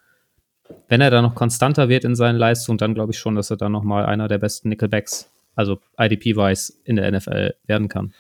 Wenn 0.88 1.01
er 1.01 1.12
da 1.12 1.23
noch 1.23 1.37
konstanter 1.37 1.88
wird 1.88 2.03
in 2.03 2.17
seinen 2.17 2.38
Leistungen, 2.38 2.79
dann 2.79 2.95
glaube 2.95 3.12
ich 3.12 3.19
schon, 3.21 3.37
dass 3.37 3.51
er 3.51 3.57
dann 3.57 3.71
nochmal 3.71 4.05
einer 4.05 4.27
der 4.27 4.38
besten 4.38 4.69
Nickelbacks, 4.69 5.31
also 5.55 5.79
IDP-wise, 5.97 6.73
in 6.83 6.97
der 6.97 7.12
NFL 7.12 7.55
werden 7.67 7.88
kann. 7.88 8.12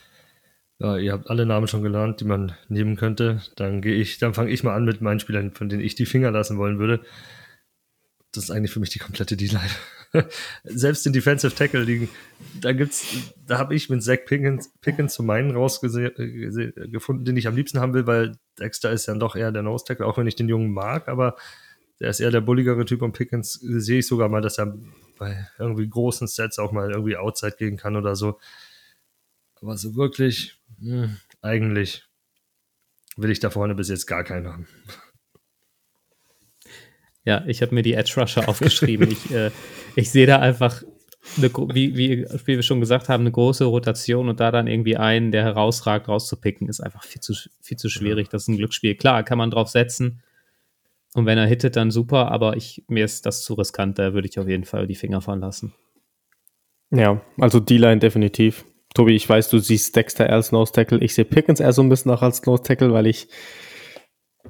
Ja, 0.78 0.96
ihr 0.96 1.12
habt 1.12 1.28
alle 1.28 1.44
Namen 1.44 1.66
schon 1.66 1.82
gelernt, 1.82 2.20
die 2.20 2.26
man 2.26 2.52
nehmen 2.68 2.94
könnte. 2.94 3.40
Dann 3.56 3.82
gehe 3.82 3.94
ich, 3.94 4.18
dann 4.18 4.34
fange 4.34 4.52
ich 4.52 4.62
mal 4.62 4.76
an 4.76 4.84
mit 4.84 5.00
meinen 5.00 5.18
Spielern, 5.18 5.50
von 5.50 5.68
denen 5.68 5.82
ich 5.82 5.96
die 5.96 6.06
Finger 6.06 6.30
lassen 6.30 6.56
wollen 6.56 6.78
würde. 6.78 7.00
Das 8.30 8.44
ist 8.44 8.50
eigentlich 8.52 8.70
für 8.70 8.80
mich 8.80 8.90
die 8.90 9.00
komplette 9.00 9.36
D-Line. 9.36 9.70
selbst 10.64 11.06
in 11.06 11.12
Defensive 11.12 11.54
Tackle 11.54 11.82
liegen, 11.82 12.08
da 12.60 12.72
gibt's, 12.72 13.06
da 13.46 13.58
habe 13.58 13.74
ich 13.74 13.88
mit 13.90 14.02
Zach 14.02 14.18
Pickens, 14.26 14.72
Pickens 14.80 15.14
zu 15.14 15.22
meinen 15.22 15.50
rausgefunden, 15.50 17.24
den 17.24 17.36
ich 17.36 17.46
am 17.46 17.56
liebsten 17.56 17.80
haben 17.80 17.94
will, 17.94 18.06
weil 18.06 18.36
Dexter 18.58 18.92
ist 18.92 19.06
ja 19.06 19.14
doch 19.14 19.36
eher 19.36 19.52
der 19.52 19.62
Nose 19.62 19.84
Tackle, 19.84 20.06
auch 20.06 20.18
wenn 20.18 20.26
ich 20.26 20.36
den 20.36 20.48
Jungen 20.48 20.72
mag, 20.72 21.08
aber 21.08 21.36
der 22.00 22.10
ist 22.10 22.20
eher 22.20 22.30
der 22.30 22.40
bulligere 22.40 22.84
Typ 22.84 23.02
und 23.02 23.12
Pickens 23.12 23.54
sehe 23.54 24.00
ich 24.00 24.06
sogar 24.06 24.28
mal, 24.28 24.40
dass 24.40 24.58
er 24.58 24.76
bei 25.18 25.48
irgendwie 25.58 25.88
großen 25.88 26.26
Sets 26.26 26.58
auch 26.58 26.72
mal 26.72 26.90
irgendwie 26.90 27.16
Outside 27.16 27.56
gehen 27.56 27.76
kann 27.76 27.96
oder 27.96 28.16
so. 28.16 28.38
Aber 29.60 29.76
so 29.76 29.94
wirklich, 29.94 30.60
mh, 30.78 31.04
hm, 31.04 31.16
eigentlich 31.40 32.04
will 33.16 33.30
ich 33.30 33.40
da 33.40 33.50
vorne 33.50 33.74
bis 33.74 33.88
jetzt 33.88 34.06
gar 34.06 34.24
keinen 34.24 34.48
haben. 34.48 34.66
Ja, 37.24 37.42
ich 37.46 37.62
habe 37.62 37.74
mir 37.74 37.82
die 37.82 37.94
Edge 37.94 38.12
Rusher 38.16 38.48
aufgeschrieben. 38.48 39.10
ich, 39.10 39.30
äh, 39.30 39.50
ich 39.96 40.10
sehe 40.10 40.26
da 40.26 40.38
einfach, 40.38 40.82
eine, 41.38 41.50
wie, 41.74 41.96
wie, 41.96 42.24
wie 42.24 42.56
wir 42.56 42.62
schon 42.62 42.80
gesagt 42.80 43.08
haben, 43.08 43.22
eine 43.22 43.32
große 43.32 43.64
Rotation 43.64 44.28
und 44.28 44.40
da 44.40 44.50
dann 44.50 44.66
irgendwie 44.66 44.96
einen, 44.96 45.32
der 45.32 45.42
herausragt, 45.42 46.08
rauszupicken, 46.08 46.68
ist 46.68 46.80
einfach 46.80 47.02
viel 47.04 47.20
zu, 47.20 47.34
viel 47.60 47.76
zu 47.76 47.88
schwierig. 47.88 48.28
Das 48.28 48.42
ist 48.42 48.48
ein 48.48 48.56
Glücksspiel. 48.56 48.94
Klar, 48.94 49.22
kann 49.22 49.38
man 49.38 49.50
drauf 49.50 49.68
setzen. 49.68 50.22
Und 51.14 51.26
wenn 51.26 51.38
er 51.38 51.46
hittet, 51.46 51.76
dann 51.76 51.90
super, 51.90 52.30
aber 52.30 52.56
ich, 52.56 52.84
mir 52.88 53.04
ist 53.04 53.24
das 53.24 53.42
zu 53.42 53.54
riskant, 53.54 53.98
da 53.98 54.14
würde 54.14 54.28
ich 54.28 54.38
auf 54.38 54.48
jeden 54.48 54.64
Fall 54.64 54.86
die 54.86 54.96
Finger 54.96 55.20
fahren 55.20 55.40
lassen. 55.40 55.72
Ja, 56.90 57.20
also 57.38 57.60
D-Line 57.60 58.00
definitiv. 58.00 58.64
Tobi, 58.94 59.14
ich 59.14 59.28
weiß, 59.28 59.48
du 59.48 59.58
siehst 59.58 59.96
Dexter 59.96 60.28
als 60.30 60.52
Nose 60.52 60.72
Tackle. 60.72 60.98
Ich 60.98 61.14
sehe 61.14 61.24
Pickens 61.24 61.60
eher 61.60 61.72
so 61.72 61.82
ein 61.82 61.88
bisschen 61.88 62.10
noch 62.10 62.22
als 62.22 62.44
Nose 62.44 62.62
Tackle, 62.62 62.92
weil 62.92 63.06
ich 63.06 63.28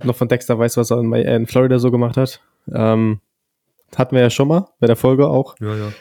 noch 0.03 0.17
von 0.17 0.29
Dexter 0.29 0.59
weiß, 0.59 0.77
was 0.77 0.91
er 0.91 1.01
in 1.01 1.47
Florida 1.47 1.79
so 1.79 1.91
gemacht 1.91 2.17
hat. 2.17 2.41
Ähm, 2.73 3.21
hatten 3.99 4.15
wir 4.15 4.23
ja 4.23 4.31
schon 4.31 4.49
mal 4.49 4.69
bei 4.81 4.87
der 4.87 4.97
Folge 4.97 5.29
auch. 5.29 5.57
Ja, 5.61 5.77
ja. 5.77 5.93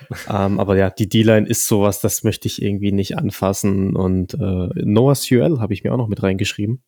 Ähm, 0.45 0.59
aber 0.59 0.77
ja, 0.77 0.89
die 0.89 1.09
D-Line 1.09 1.47
ist 1.47 1.67
sowas, 1.67 2.01
das 2.01 2.23
möchte 2.23 2.47
ich 2.47 2.61
irgendwie 2.61 2.91
nicht 2.91 3.17
anfassen. 3.17 3.95
Und 3.95 4.33
äh, 4.33 4.69
Noah 4.83 5.15
Suel 5.15 5.59
habe 5.59 5.73
ich 5.73 5.83
mir 5.83 5.93
auch 5.93 5.97
noch 5.97 6.07
mit 6.07 6.23
reingeschrieben. 6.23 6.81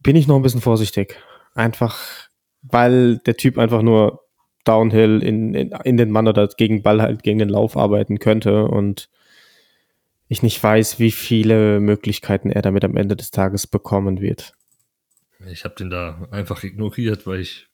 Bin 0.00 0.16
ich 0.16 0.26
noch 0.26 0.36
ein 0.36 0.42
bisschen 0.42 0.60
vorsichtig. 0.60 1.16
Einfach, 1.54 2.28
weil 2.62 3.18
der 3.18 3.36
Typ 3.36 3.58
einfach 3.58 3.82
nur 3.82 4.20
Downhill 4.64 5.22
in, 5.22 5.54
in, 5.54 5.70
in 5.84 5.96
den 5.96 6.10
Mann 6.10 6.26
oder 6.26 6.48
gegen 6.48 6.82
Ball 6.82 7.00
halt 7.00 7.22
gegen 7.22 7.38
den 7.38 7.48
Lauf 7.48 7.76
arbeiten 7.76 8.18
könnte 8.18 8.64
und 8.64 9.08
ich 10.28 10.42
nicht 10.42 10.62
weiß, 10.62 10.98
wie 10.98 11.10
viele 11.10 11.80
Möglichkeiten 11.80 12.50
er 12.50 12.62
damit 12.62 12.84
am 12.84 12.96
Ende 12.96 13.14
des 13.14 13.30
Tages 13.30 13.66
bekommen 13.66 14.20
wird. 14.20 14.54
Ich 15.50 15.64
habe 15.64 15.74
den 15.74 15.90
da 15.90 16.26
einfach 16.30 16.64
ignoriert, 16.64 17.26
weil 17.26 17.40
ich 17.40 17.68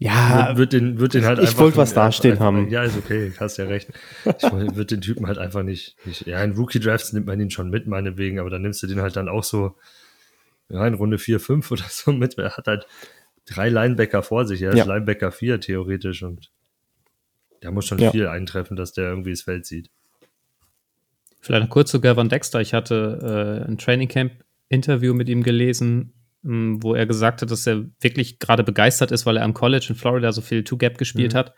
ja, 0.00 0.56
wird, 0.56 0.72
den, 0.72 1.00
wird 1.00 1.14
den 1.14 1.24
halt 1.24 1.40
ich 1.40 1.58
wollte 1.58 1.76
was 1.76 1.92
dastehen 1.92 2.32
einfach, 2.32 2.46
haben. 2.46 2.68
Ja, 2.70 2.84
ist 2.84 2.96
okay, 2.96 3.32
hast 3.38 3.56
ja 3.56 3.64
recht. 3.64 3.90
Ich 4.24 4.44
würde 4.52 4.84
den 4.86 5.00
Typen 5.00 5.26
halt 5.26 5.38
einfach 5.38 5.64
nicht, 5.64 5.96
nicht, 6.06 6.24
ja, 6.26 6.42
in 6.44 6.52
Rookie-Drafts 6.52 7.12
nimmt 7.12 7.26
man 7.26 7.40
ihn 7.40 7.50
schon 7.50 7.68
mit, 7.68 7.88
meinetwegen, 7.88 8.38
aber 8.38 8.48
dann 8.48 8.62
nimmst 8.62 8.80
du 8.82 8.86
den 8.86 9.00
halt 9.00 9.16
dann 9.16 9.28
auch 9.28 9.42
so, 9.42 9.74
ja, 10.68 10.86
in 10.86 10.94
Runde 10.94 11.18
4, 11.18 11.40
5 11.40 11.70
oder 11.72 11.84
so 11.88 12.12
mit. 12.12 12.38
Er 12.38 12.56
hat 12.56 12.68
halt 12.68 12.86
drei 13.44 13.68
Linebacker 13.68 14.22
vor 14.22 14.46
sich, 14.46 14.62
er 14.62 14.70
ist 14.70 14.78
ja. 14.78 14.84
Linebacker 14.84 15.32
4 15.32 15.60
theoretisch 15.60 16.22
und 16.22 16.50
der 17.62 17.72
muss 17.72 17.86
schon 17.86 17.98
ja. 17.98 18.12
viel 18.12 18.28
eintreffen, 18.28 18.76
dass 18.76 18.92
der 18.92 19.08
irgendwie 19.08 19.30
das 19.30 19.42
Feld 19.42 19.66
sieht. 19.66 19.90
Vielleicht 21.40 21.64
noch 21.64 21.70
kurz 21.70 21.90
zu 21.90 22.00
Gavin 22.00 22.28
Dexter. 22.28 22.60
Ich 22.60 22.72
hatte 22.72 23.64
äh, 23.66 23.68
ein 23.68 23.78
Training 23.78 24.08
Camp 24.08 24.44
Interview 24.68 25.14
mit 25.14 25.28
ihm 25.28 25.42
gelesen, 25.42 26.12
wo 26.48 26.94
er 26.94 27.06
gesagt 27.06 27.42
hat, 27.42 27.50
dass 27.50 27.66
er 27.66 27.84
wirklich 28.00 28.38
gerade 28.38 28.64
begeistert 28.64 29.12
ist, 29.12 29.26
weil 29.26 29.36
er 29.36 29.44
am 29.44 29.54
College 29.54 29.86
in 29.90 29.94
Florida 29.94 30.32
so 30.32 30.40
viel 30.40 30.64
Two-Gap 30.64 30.96
gespielt 30.96 31.34
mhm. 31.34 31.38
hat 31.38 31.54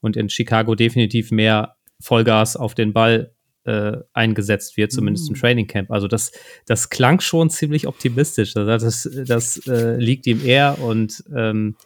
und 0.00 0.16
in 0.16 0.30
Chicago 0.30 0.74
definitiv 0.74 1.30
mehr 1.30 1.76
Vollgas 2.00 2.56
auf 2.56 2.74
den 2.74 2.92
Ball 2.92 3.32
äh, 3.64 3.98
eingesetzt 4.14 4.78
wird, 4.78 4.92
zumindest 4.92 5.28
mhm. 5.28 5.34
im 5.34 5.40
Training 5.40 5.66
Camp. 5.66 5.90
Also 5.90 6.08
das, 6.08 6.32
das 6.66 6.88
klang 6.88 7.20
schon 7.20 7.50
ziemlich 7.50 7.86
optimistisch. 7.86 8.56
Also 8.56 8.66
das, 8.70 9.08
das 9.26 9.66
äh, 9.66 9.96
liegt 9.96 10.26
ihm 10.26 10.44
eher 10.44 10.78
und 10.78 11.22
ähm, 11.34 11.76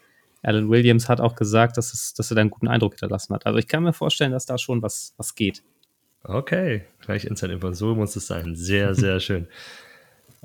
Alan 0.42 0.68
Williams 0.68 1.08
hat 1.08 1.20
auch 1.20 1.34
gesagt, 1.34 1.76
dass, 1.76 1.92
es, 1.92 2.14
dass 2.14 2.30
er 2.30 2.36
da 2.36 2.42
einen 2.42 2.50
guten 2.50 2.68
Eindruck 2.68 2.92
hinterlassen 2.92 3.34
hat. 3.34 3.46
Also 3.46 3.58
ich 3.58 3.66
kann 3.66 3.82
mir 3.82 3.92
vorstellen, 3.92 4.30
dass 4.30 4.46
da 4.46 4.58
schon 4.58 4.82
was, 4.82 5.14
was 5.16 5.34
geht. 5.34 5.62
Okay, 6.22 6.84
gleich 7.00 7.24
Inside-Info. 7.24 7.72
So 7.72 7.94
muss 7.94 8.14
es 8.14 8.26
sein. 8.26 8.54
Sehr, 8.54 8.94
sehr 8.94 9.18
schön. 9.20 9.48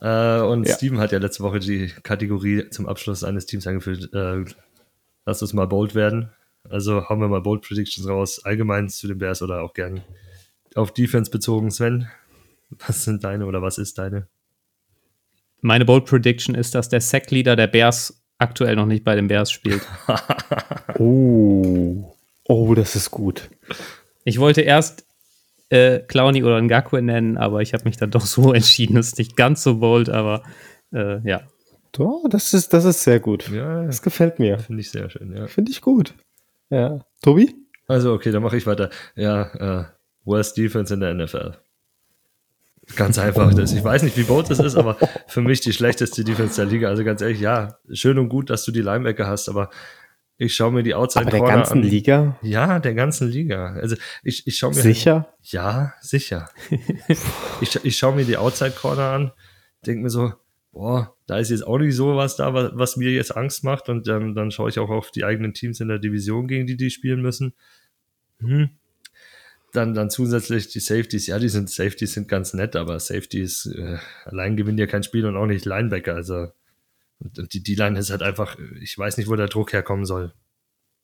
Äh, 0.01 0.41
und 0.41 0.67
ja. 0.67 0.75
Steven 0.75 0.99
hat 0.99 1.11
ja 1.11 1.19
letzte 1.19 1.43
Woche 1.43 1.59
die 1.59 1.87
Kategorie 2.03 2.69
zum 2.69 2.87
Abschluss 2.87 3.23
eines 3.23 3.45
Teams 3.45 3.67
eingeführt. 3.67 4.13
Äh, 4.13 4.45
lass 5.25 5.41
uns 5.41 5.53
mal 5.53 5.67
bold 5.67 5.95
werden. 5.95 6.29
Also 6.69 7.07
hauen 7.09 7.19
wir 7.19 7.27
mal 7.27 7.41
Bold 7.41 7.61
Predictions 7.61 8.07
raus, 8.07 8.43
allgemein 8.43 8.89
zu 8.89 9.07
den 9.07 9.17
Bears 9.17 9.41
oder 9.41 9.61
auch 9.61 9.73
gern 9.73 10.01
auf 10.75 10.93
Defense 10.93 11.31
bezogen. 11.31 11.71
Sven, 11.71 12.07
was 12.85 13.05
sind 13.05 13.23
deine 13.23 13.45
oder 13.45 13.61
was 13.61 13.77
ist 13.77 13.97
deine? 13.97 14.27
meine 15.61 15.85
Bold 15.85 16.05
Prediction 16.05 16.55
ist, 16.55 16.75
dass 16.75 16.89
der 16.89 17.01
Sack-Leader 17.01 17.55
der 17.55 17.67
Bears 17.67 18.21
aktuell 18.37 18.75
noch 18.75 18.85
nicht 18.85 19.03
bei 19.03 19.15
den 19.15 19.27
Bears 19.27 19.51
spielt. 19.51 19.81
oh. 20.99 22.15
Oh, 22.45 22.73
das 22.73 22.95
ist 22.95 23.11
gut. 23.11 23.49
Ich 24.23 24.39
wollte 24.39 24.61
erst 24.61 25.05
äh, 25.69 25.99
Clowny 25.99 26.43
oder 26.43 26.61
Ngakwe 26.61 27.01
nennen, 27.01 27.37
aber 27.37 27.61
ich 27.61 27.73
habe 27.73 27.85
mich 27.85 27.97
dann 27.97 28.11
doch 28.11 28.25
so 28.25 28.53
entschieden. 28.53 28.95
Das 28.95 29.07
ist 29.07 29.17
nicht 29.17 29.35
ganz 29.35 29.63
so 29.63 29.79
bold, 29.79 30.09
aber 30.09 30.43
äh, 30.91 31.19
ja. 31.27 31.41
Oh, 31.97 32.27
das 32.29 32.53
ist, 32.53 32.73
das 32.73 32.85
ist 32.85 33.03
sehr 33.03 33.19
gut. 33.19 33.49
Ja, 33.49 33.83
das 33.83 34.01
gefällt 34.01 34.39
mir. 34.39 34.59
Finde 34.59 34.81
ich 34.81 34.91
sehr 34.91 35.09
schön, 35.09 35.35
ja. 35.35 35.47
Finde 35.47 35.71
ich 35.71 35.81
gut. 35.81 36.13
Ja. 36.69 36.99
Tobi? 37.21 37.55
Also, 37.87 38.13
okay, 38.13 38.31
dann 38.31 38.43
mache 38.43 38.57
ich 38.57 38.67
weiter. 38.67 38.91
Ja, 39.15 39.81
äh, 39.81 39.85
Worst 40.23 40.57
Defense 40.57 40.93
in 40.93 40.99
der 40.99 41.13
NFL. 41.15 41.53
Ganz 42.95 43.19
einfach. 43.19 43.53
Das, 43.53 43.71
ich 43.73 43.83
weiß 43.83 44.03
nicht, 44.03 44.17
wie 44.17 44.23
bold 44.23 44.49
das 44.49 44.59
ist, 44.59 44.75
aber 44.75 44.97
für 45.27 45.41
mich 45.41 45.61
die 45.61 45.73
schlechteste 45.73 46.23
Defense 46.23 46.55
der 46.55 46.65
Liga. 46.65 46.89
Also 46.89 47.03
ganz 47.03 47.21
ehrlich, 47.21 47.39
ja, 47.39 47.79
schön 47.91 48.17
und 48.17 48.29
gut, 48.29 48.49
dass 48.49 48.63
du 48.63 48.71
die 48.71 48.81
Linebacker 48.81 49.27
hast, 49.27 49.49
aber 49.49 49.69
ich 50.41 50.55
schaue 50.55 50.71
mir 50.71 50.83
die 50.83 50.95
Outside 50.95 51.27
aber 51.27 51.31
der 51.31 51.41
ganzen 51.41 51.79
an. 51.79 51.83
Liga? 51.83 52.39
Ja, 52.41 52.79
der 52.79 52.93
ganzen 52.93 53.27
Liga. 53.27 53.73
Also 53.73 53.97
ich, 54.23 54.47
ich 54.47 54.57
schaue 54.57 54.73
mir. 54.73 54.81
Sicher? 54.81 55.33
ja, 55.41 55.93
sicher. 55.99 56.49
ich, 57.61 57.83
ich 57.83 57.97
schaue 57.97 58.15
mir 58.15 58.23
die 58.23 58.37
Outside 58.37 58.71
Corner 58.71 59.11
an, 59.11 59.31
denke 59.85 60.03
mir 60.03 60.09
so, 60.09 60.31
boah, 60.71 61.13
da 61.27 61.39
ist 61.39 61.49
jetzt 61.49 61.67
auch 61.67 61.77
nicht 61.77 61.93
so 61.93 62.15
was 62.15 62.37
da, 62.37 62.53
was, 62.53 62.71
was 62.73 62.95
mir 62.95 63.11
jetzt 63.11 63.35
Angst 63.35 63.65
macht. 63.65 63.89
Und 63.89 64.07
ähm, 64.07 64.33
dann 64.33 64.49
schaue 64.49 64.69
ich 64.69 64.79
auch 64.79 64.89
auf 64.89 65.11
die 65.11 65.25
eigenen 65.25 65.53
Teams 65.53 65.81
in 65.81 65.89
der 65.89 65.99
Division, 65.99 66.47
gegen 66.47 66.65
die 66.65 66.77
die 66.77 66.89
spielen 66.89 67.21
müssen. 67.21 67.53
Hm. 68.39 68.69
Dann, 69.73 69.93
dann 69.93 70.09
zusätzlich 70.09 70.69
die 70.69 70.79
Safeties. 70.79 71.27
Ja, 71.27 71.37
die 71.37 71.49
sind 71.49 71.69
Safeties 71.69 72.13
sind 72.13 72.29
ganz 72.29 72.53
nett, 72.53 72.77
aber 72.77 72.97
Safeties 73.01 73.65
äh, 73.77 73.97
allein 74.23 74.55
gewinnen 74.55 74.77
ja 74.77 74.87
kein 74.87 75.03
Spiel 75.03 75.25
und 75.25 75.35
auch 75.35 75.47
nicht 75.47 75.65
Linebacker. 75.65 76.15
Also 76.15 76.47
und, 77.19 77.39
und 77.39 77.53
die 77.53 77.63
D-Line 77.63 77.99
ist 77.99 78.11
halt 78.11 78.23
einfach, 78.23 78.57
ich 78.81 78.97
weiß 78.97 79.17
nicht, 79.17 79.29
wo 79.29 79.35
der 79.35 79.47
Druck 79.47 79.73
herkommen 79.73 80.05
soll. 80.05 80.33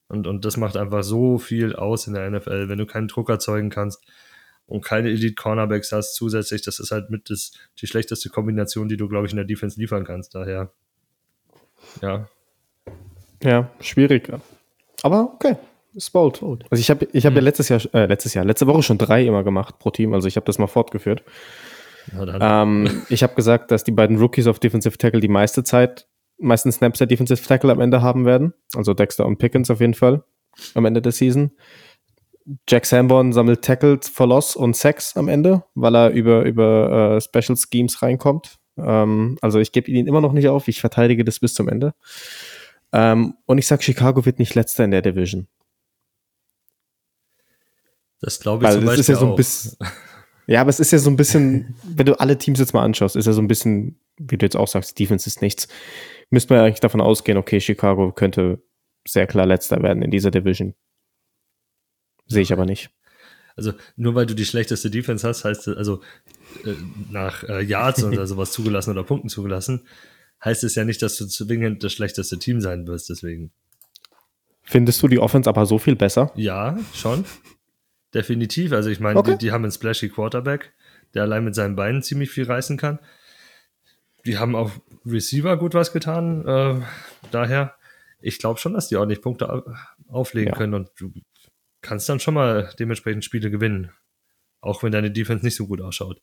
Und, 0.07 0.27
und 0.27 0.45
das 0.45 0.57
macht 0.57 0.77
einfach 0.77 1.03
so 1.03 1.37
viel 1.37 1.75
aus 1.75 2.07
in 2.07 2.13
der 2.13 2.29
NFL, 2.29 2.69
wenn 2.69 2.77
du 2.77 2.85
keinen 2.85 3.07
Druck 3.07 3.29
erzeugen 3.29 3.69
kannst 3.69 4.03
und 4.67 4.83
keine 4.83 5.09
Elite 5.09 5.35
Cornerbacks 5.35 5.91
hast 5.91 6.15
zusätzlich. 6.15 6.61
Das 6.61 6.79
ist 6.79 6.91
halt 6.91 7.09
mit 7.09 7.29
das, 7.29 7.53
die 7.79 7.87
schlechteste 7.87 8.29
Kombination, 8.29 8.87
die 8.87 8.97
du, 8.97 9.07
glaube 9.07 9.25
ich, 9.25 9.31
in 9.31 9.37
der 9.37 9.45
Defense 9.45 9.79
liefern 9.79 10.05
kannst. 10.05 10.35
Daher, 10.35 10.71
ja. 12.01 12.27
Ja, 13.43 13.69
schwierig. 13.79 14.31
Aber 15.01 15.33
okay. 15.33 15.55
Ist 15.93 16.09
bold. 16.11 16.41
Also 16.69 16.81
ich 16.81 16.89
habe 16.89 17.07
ich 17.13 17.25
hab 17.25 17.31
mhm. 17.31 17.37
ja 17.37 17.43
letztes 17.43 17.69
Jahr, 17.69 17.81
äh, 17.93 18.05
letztes 18.05 18.33
Jahr, 18.33 18.43
letzte 18.43 18.67
Woche 18.67 18.83
schon 18.83 18.97
drei 18.97 19.25
immer 19.25 19.43
gemacht 19.43 19.79
pro 19.79 19.91
Team. 19.91 20.13
Also 20.13 20.27
ich 20.27 20.35
habe 20.35 20.45
das 20.45 20.57
mal 20.57 20.67
fortgeführt. 20.67 21.23
Ähm, 22.13 23.03
ich 23.09 23.23
habe 23.23 23.35
gesagt, 23.35 23.71
dass 23.71 23.83
die 23.83 23.91
beiden 23.91 24.17
Rookies 24.17 24.47
auf 24.47 24.59
Defensive 24.59 24.97
Tackle 24.97 25.19
die 25.19 25.27
meiste 25.27 25.63
Zeit, 25.63 26.07
meisten 26.37 26.71
Snaps 26.71 26.99
der 26.99 27.07
Defensive 27.07 27.41
Tackle 27.41 27.71
am 27.71 27.79
Ende 27.79 28.01
haben 28.01 28.25
werden. 28.25 28.53
Also 28.75 28.93
Dexter 28.93 29.25
und 29.25 29.37
Pickens 29.37 29.69
auf 29.69 29.79
jeden 29.79 29.93
Fall 29.93 30.23
am 30.73 30.85
Ende 30.85 31.01
der 31.01 31.11
Season. 31.11 31.51
Jack 32.69 32.85
Sanborn 32.85 33.33
sammelt 33.33 33.63
Tackles 33.63 34.07
for 34.07 34.27
Loss 34.27 34.55
und 34.55 34.75
Sex 34.75 35.17
am 35.17 35.27
Ende, 35.27 35.63
weil 35.73 35.95
er 35.95 36.09
über, 36.11 36.43
über 36.43 37.15
uh, 37.15 37.19
Special 37.19 37.57
Schemes 37.57 38.01
reinkommt. 38.01 38.57
Ähm, 38.77 39.37
also 39.41 39.59
ich 39.59 39.71
gebe 39.71 39.89
ihn 39.89 40.07
immer 40.07 40.21
noch 40.21 40.31
nicht 40.31 40.47
auf, 40.47 40.67
ich 40.67 40.79
verteidige 40.79 41.23
das 41.23 41.39
bis 41.39 41.53
zum 41.55 41.67
Ende. 41.69 41.95
Ähm, 42.93 43.35
und 43.45 43.57
ich 43.57 43.67
sage, 43.67 43.83
Chicago 43.83 44.25
wird 44.25 44.37
nicht 44.37 44.53
letzter 44.53 44.83
in 44.83 44.91
der 44.91 45.01
Division. 45.01 45.47
Das 48.21 48.39
glaube 48.39 48.63
ich 48.63 48.67
Weil 48.67 48.75
zum 48.75 48.85
das 48.85 48.89
Beispiel 48.91 49.01
ist 49.01 49.07
ja 49.07 49.15
so 49.15 49.29
ein 49.29 49.35
bisschen, 49.35 49.77
Ja, 50.47 50.61
aber 50.61 50.69
es 50.69 50.79
ist 50.79 50.91
ja 50.91 50.99
so 50.99 51.09
ein 51.09 51.15
bisschen, 51.15 51.75
wenn 51.83 52.05
du 52.05 52.19
alle 52.19 52.37
Teams 52.37 52.59
jetzt 52.59 52.73
mal 52.73 52.83
anschaust, 52.83 53.15
ist 53.15 53.25
ja 53.25 53.33
so 53.33 53.41
ein 53.41 53.47
bisschen, 53.47 53.99
wie 54.17 54.37
du 54.37 54.45
jetzt 54.45 54.55
auch 54.55 54.67
sagst, 54.67 54.99
Defense 54.99 55.27
ist 55.27 55.41
nichts. 55.41 55.67
Müsste 56.29 56.53
man 56.53 56.61
ja 56.61 56.65
eigentlich 56.67 56.81
davon 56.81 57.01
ausgehen, 57.01 57.37
okay, 57.37 57.59
Chicago 57.59 58.11
könnte 58.11 58.61
sehr 59.07 59.27
klar 59.27 59.45
letzter 59.45 59.81
werden 59.81 60.03
in 60.03 60.11
dieser 60.11 60.31
Division. 60.31 60.73
Sehe 62.27 62.41
ich 62.41 62.53
aber 62.53 62.65
nicht. 62.65 62.89
Also 63.55 63.73
nur 63.95 64.15
weil 64.15 64.25
du 64.25 64.35
die 64.35 64.45
schlechteste 64.45 64.89
Defense 64.89 65.27
hast, 65.27 65.45
heißt 65.45 65.67
es, 65.69 65.77
also 65.77 66.01
äh, 66.65 66.73
nach 67.09 67.43
äh, 67.43 67.63
Yards 67.63 68.03
oder 68.03 68.27
sowas 68.27 68.51
zugelassen 68.51 68.91
oder 68.91 69.03
Punkten 69.03 69.29
zugelassen, 69.29 69.87
heißt 70.43 70.63
es 70.63 70.75
ja 70.75 70.83
nicht, 70.83 71.01
dass 71.01 71.17
du 71.17 71.25
zwingend 71.25 71.83
das 71.83 71.93
schlechteste 71.93 72.37
Team 72.37 72.59
sein 72.59 72.85
wirst, 72.87 73.09
deswegen. 73.09 73.51
Findest 74.63 75.01
du 75.01 75.07
die 75.07 75.19
Offense 75.19 75.49
aber 75.49 75.65
so 75.65 75.77
viel 75.77 75.95
besser? 75.95 76.31
Ja, 76.35 76.77
schon. 76.93 77.23
Definitiv. 78.15 78.71
Also 78.71 78.89
ich 78.89 79.01
meine, 79.01 79.19
okay. 79.19 79.33
die, 79.33 79.37
die, 79.37 79.51
haben 79.51 79.65
einen 79.65 79.73
splashy 79.73 80.07
Quarterback, 80.07 80.73
der 81.13 81.23
allein 81.23 81.43
mit 81.43 81.53
seinen 81.53 81.75
Beinen 81.75 82.01
ziemlich 82.01 82.31
viel 82.31 82.45
reißen 82.45 82.77
kann. 82.77 82.99
Die 84.25 84.37
haben 84.37 84.55
auch 84.55 84.71
Receiver 85.05 85.57
gut 85.57 85.73
was 85.73 85.91
getan. 85.91 86.47
Äh, 86.47 86.81
daher, 87.31 87.75
ich 88.21 88.39
glaube 88.39 88.59
schon, 88.59 88.73
dass 88.73 88.87
die 88.87 88.95
ordentlich 88.95 89.21
Punkte 89.21 89.65
auflegen 90.07 90.53
ja. 90.53 90.57
können 90.57 90.73
und 90.73 90.89
du 90.97 91.11
kannst 91.81 92.07
dann 92.07 92.21
schon 92.21 92.33
mal 92.33 92.73
dementsprechend 92.79 93.25
Spiele 93.25 93.51
gewinnen. 93.51 93.91
Auch 94.61 94.81
wenn 94.81 94.93
deine 94.93 95.11
Defense 95.11 95.45
nicht 95.45 95.55
so 95.55 95.67
gut 95.67 95.81
ausschaut. 95.81 96.21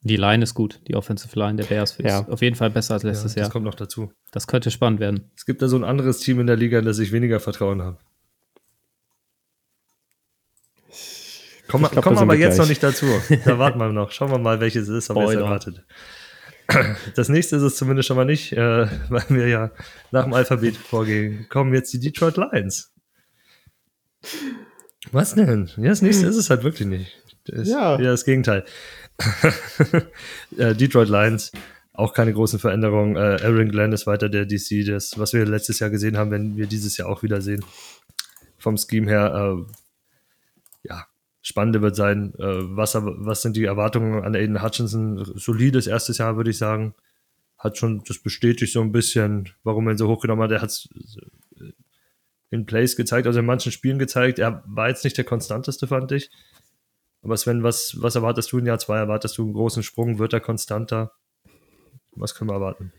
Die 0.00 0.16
Line 0.16 0.42
ist 0.42 0.54
gut, 0.54 0.80
die 0.88 0.94
Offensive 0.94 1.38
Line 1.38 1.56
der 1.56 1.64
Bears 1.64 1.98
ja. 1.98 2.20
ist 2.20 2.30
auf 2.30 2.40
jeden 2.40 2.56
Fall 2.56 2.70
besser 2.70 2.94
als 2.94 3.02
letztes 3.02 3.22
ja, 3.22 3.26
das 3.26 3.34
Jahr. 3.34 3.44
Das 3.46 3.52
kommt 3.52 3.64
noch 3.66 3.74
dazu. 3.74 4.12
Das 4.30 4.46
könnte 4.46 4.70
spannend 4.70 5.00
werden. 5.00 5.30
Es 5.36 5.44
gibt 5.44 5.60
da 5.60 5.68
so 5.68 5.76
ein 5.76 5.84
anderes 5.84 6.20
Team 6.20 6.40
in 6.40 6.46
der 6.46 6.56
Liga, 6.56 6.78
in 6.78 6.84
das 6.86 6.98
ich 6.98 7.12
weniger 7.12 7.38
Vertrauen 7.38 7.82
habe. 7.82 7.98
Komm, 11.68 11.82
glaub, 11.82 12.04
komm 12.04 12.18
aber 12.18 12.34
jetzt 12.34 12.54
gleich. 12.54 12.58
noch 12.58 12.68
nicht 12.68 12.82
dazu. 12.82 13.06
Da 13.44 13.58
warten 13.58 13.78
wir 13.78 13.88
noch. 13.88 14.12
Schauen 14.12 14.30
wir 14.30 14.38
mal, 14.38 14.60
welches 14.60 14.88
es 14.88 15.04
ist, 15.04 15.10
aber 15.10 15.24
jetzt 15.24 15.34
erwartet. 15.40 15.84
Das 17.14 17.28
nächste 17.28 17.56
ist 17.56 17.62
es 17.62 17.76
zumindest 17.76 18.08
schon 18.08 18.16
mal 18.16 18.24
nicht, 18.24 18.52
äh, 18.52 18.86
weil 19.08 19.24
wir 19.28 19.48
ja 19.48 19.70
nach 20.10 20.24
dem 20.24 20.32
Alphabet 20.32 20.76
vorgehen. 20.76 21.46
Kommen 21.48 21.72
jetzt 21.74 21.92
die 21.92 22.00
Detroit 22.00 22.36
Lions. 22.36 22.92
Was 25.12 25.34
denn? 25.34 25.70
Ja, 25.76 25.90
das 25.90 26.02
nächste 26.02 26.26
ist 26.26 26.36
es 26.36 26.50
halt 26.50 26.64
wirklich 26.64 26.88
nicht. 26.88 27.16
Das 27.44 27.68
ja. 27.68 27.98
ja 28.00 28.10
das 28.10 28.24
Gegenteil. 28.24 28.64
äh, 30.58 30.74
Detroit 30.74 31.08
Lions, 31.08 31.52
auch 31.92 32.12
keine 32.12 32.32
großen 32.32 32.58
Veränderungen. 32.58 33.16
Äh, 33.16 33.44
Aaron 33.44 33.70
Glenn 33.70 33.92
ist 33.92 34.06
weiter 34.06 34.28
der 34.28 34.44
DC, 34.44 34.84
das, 34.86 35.18
was 35.18 35.32
wir 35.32 35.46
letztes 35.46 35.78
Jahr 35.78 35.90
gesehen 35.90 36.16
haben, 36.16 36.30
wenn 36.30 36.56
wir 36.56 36.66
dieses 36.66 36.96
Jahr 36.96 37.08
auch 37.08 37.22
wieder 37.22 37.40
sehen. 37.40 37.64
Vom 38.58 38.76
Scheme 38.76 39.08
her, 39.08 39.56
äh, 39.58 40.88
ja, 40.88 41.06
Spannende 41.46 41.80
wird 41.80 41.94
sein, 41.94 42.34
äh, 42.40 42.76
was, 42.76 42.96
was 42.96 43.40
sind 43.40 43.54
die 43.54 43.66
Erwartungen 43.66 44.24
an 44.24 44.34
Aiden 44.34 44.64
Hutchinson? 44.64 45.24
Solides 45.36 45.86
erstes 45.86 46.18
Jahr, 46.18 46.36
würde 46.36 46.50
ich 46.50 46.58
sagen. 46.58 46.92
Hat 47.56 47.78
schon, 47.78 48.02
das 48.04 48.18
bestätigt 48.18 48.72
so 48.72 48.80
ein 48.80 48.90
bisschen, 48.90 49.50
warum 49.62 49.86
er 49.86 49.92
ihn 49.92 49.96
so 49.96 50.08
hochgenommen 50.08 50.42
hat. 50.42 50.50
Er 50.50 50.60
hat 50.60 50.70
es 50.70 50.88
äh, 51.60 51.70
in 52.50 52.66
Plays 52.66 52.96
gezeigt, 52.96 53.28
also 53.28 53.38
in 53.38 53.46
manchen 53.46 53.70
Spielen 53.70 54.00
gezeigt. 54.00 54.40
Er 54.40 54.64
war 54.66 54.88
jetzt 54.88 55.04
nicht 55.04 55.16
der 55.18 55.24
konstanteste, 55.24 55.86
fand 55.86 56.10
ich. 56.10 56.32
Aber 57.22 57.36
Sven, 57.36 57.62
was, 57.62 57.96
was 58.00 58.16
erwartest 58.16 58.50
du 58.50 58.58
in 58.58 58.66
Jahr 58.66 58.80
2? 58.80 58.98
Erwartest 58.98 59.38
du 59.38 59.44
einen 59.44 59.52
großen 59.52 59.84
Sprung? 59.84 60.18
Wird 60.18 60.32
er 60.32 60.40
konstanter? 60.40 61.12
Was 62.10 62.34
können 62.34 62.50
wir 62.50 62.54
erwarten? 62.54 62.92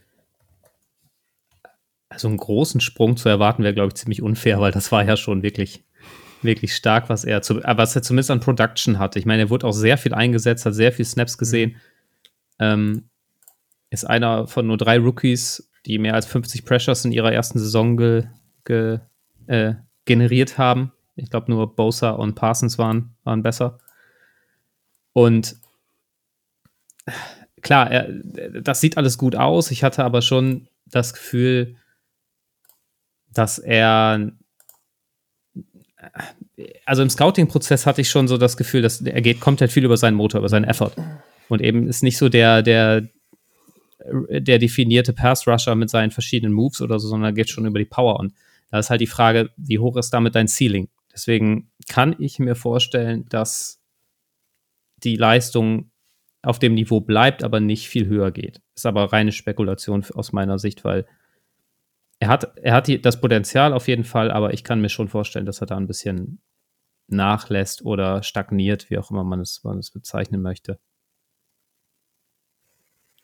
Also 2.07 2.29
einen 2.29 2.38
großen 2.38 2.79
Sprung 2.79 3.17
zu 3.17 3.27
erwarten 3.27 3.63
wäre, 3.63 3.73
glaube 3.73 3.89
ich, 3.89 3.95
ziemlich 3.95 4.21
unfair, 4.21 4.62
weil 4.62 4.71
das 4.71 4.93
war 4.93 5.03
ja 5.03 5.17
schon 5.17 5.43
wirklich 5.43 5.83
wirklich 6.41 6.76
stark, 6.76 7.10
was 7.10 7.23
er, 7.23 7.41
zu, 7.41 7.62
was 7.63 7.95
er 7.95 8.02
zumindest 8.04 8.32
an 8.32 8.39
Production 8.39 9.00
hatte. 9.00 9.19
Ich 9.19 9.26
meine, 9.26 9.43
er 9.43 9.50
wurde 9.50 9.67
auch 9.67 9.73
sehr 9.73 9.97
viel 9.97 10.13
eingesetzt, 10.13 10.65
hat 10.65 10.73
sehr 10.73 10.91
viel 10.91 11.06
Snaps 11.06 11.38
gesehen. 11.38 11.71
Mhm. 11.71 11.76
Ähm, 12.60 13.10
ist 13.89 14.04
einer 14.04 14.47
von 14.47 14.67
nur 14.67 14.78
drei 14.78 14.97
Rookies, 15.00 15.69
die 15.86 15.97
mehr 15.97 16.13
als 16.13 16.26
50 16.26 16.65
Pressures 16.65 17.06
in 17.06 17.12
ihrer 17.12 17.32
ersten 17.32 17.60
Saison 17.60 17.95
ge, 17.95 18.26
ge, 18.65 19.00
äh, 19.47 19.76
generiert 20.06 20.58
haben. 20.58 20.91
Ich 21.15 21.30
glaube, 21.30 21.50
nur 21.52 21.76
Bosa 21.76 22.12
und 22.12 22.36
Parsons 22.36 22.78
waren, 22.78 23.15
waren 23.23 23.43
besser. 23.43 23.80
Und 25.13 25.56
klar, 27.62 27.89
er, 27.89 28.10
das 28.62 28.82
sieht 28.82 28.97
alles 28.97 29.17
gut 29.17 29.36
aus. 29.36 29.71
Ich 29.71 29.84
hatte 29.84 30.04
aber 30.04 30.21
schon 30.21 30.67
das 30.86 31.13
Gefühl, 31.13 31.76
dass 33.32 33.57
er 33.57 34.32
also 36.86 37.01
im 37.01 37.10
Scouting-Prozess 37.10 37.86
hatte 37.86 38.01
ich 38.01 38.10
schon 38.10 38.28
so 38.28 38.38
das 38.38 38.58
Gefühl, 38.58 38.82
dass 38.82 39.01
er 39.01 39.22
geht, 39.22 39.39
kommt 39.39 39.62
halt 39.62 39.72
viel 39.72 39.86
über 39.86 39.97
seinen 39.97 40.16
Motor, 40.16 40.39
über 40.39 40.49
seinen 40.49 40.66
Effort. 40.66 40.93
Und 41.49 41.62
eben 41.62 41.88
ist 41.88 42.03
nicht 42.03 42.18
so 42.18 42.30
der, 42.30 42.62
der, 42.62 43.08
der 44.30 44.60
definierte 44.60 45.14
Pass-Rusher 45.14 45.76
mit 45.76 45.89
seinen 45.89 46.12
verschiedenen 46.12 46.53
Moves 46.53 46.82
oder 46.82 46.99
so, 46.99 47.08
sondern 47.08 47.36
geht 47.36 47.49
schon 47.49 47.66
über 47.66 47.80
die 47.80 47.86
Power. 47.86 48.20
Und 48.20 48.34
da 48.72 48.80
ist 48.80 48.89
halt 48.89 49.01
die 49.01 49.08
Frage, 49.08 49.51
wie 49.55 49.80
hoch 49.80 49.95
ist 49.97 50.12
damit 50.12 50.36
dein 50.36 50.47
Ceiling? 50.47 50.89
Deswegen 51.14 51.72
kann 51.88 52.16
ich 52.20 52.39
mir 52.39 52.55
vorstellen, 52.55 53.26
dass 53.30 53.80
die 55.03 55.16
Leistung 55.16 55.91
auf 56.41 56.60
dem 56.60 56.74
Niveau 56.74 57.01
bleibt, 57.01 57.43
aber 57.43 57.60
nicht 57.60 57.88
viel 57.88 58.08
höher 58.08 58.32
geht. 58.32 58.62
Ist 58.76 58.86
aber 58.86 59.12
reine 59.12 59.32
Spekulation 59.32 60.05
aus 60.14 60.32
meiner 60.32 60.60
Sicht, 60.60 60.84
weil 60.84 61.05
er 62.20 62.30
hat, 62.30 62.57
er 62.57 62.74
hat 62.74 62.88
die, 62.88 63.01
das 63.01 63.22
Potenzial 63.22 63.74
auf 63.74 63.88
jeden 63.88 64.03
Fall, 64.03 64.32
aber 64.32 64.53
ich 64.53 64.63
kann 64.63 64.82
mir 64.82 64.89
schon 64.89 65.07
vorstellen, 65.07 65.45
dass 65.45 65.61
er 65.61 65.68
da 65.68 65.78
ein 65.78 65.88
bisschen 65.88 66.41
nachlässt 67.07 67.86
oder 67.86 68.24
stagniert, 68.24 68.89
wie 68.89 68.97
auch 68.97 69.11
immer 69.11 69.24
man 69.24 69.39
es, 69.39 69.63
man 69.63 69.78
es 69.80 69.91
bezeichnen 69.91 70.41
möchte. 70.41 70.80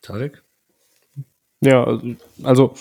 Tarek? 0.00 0.44
Ja, 1.60 2.00
also 2.42 2.74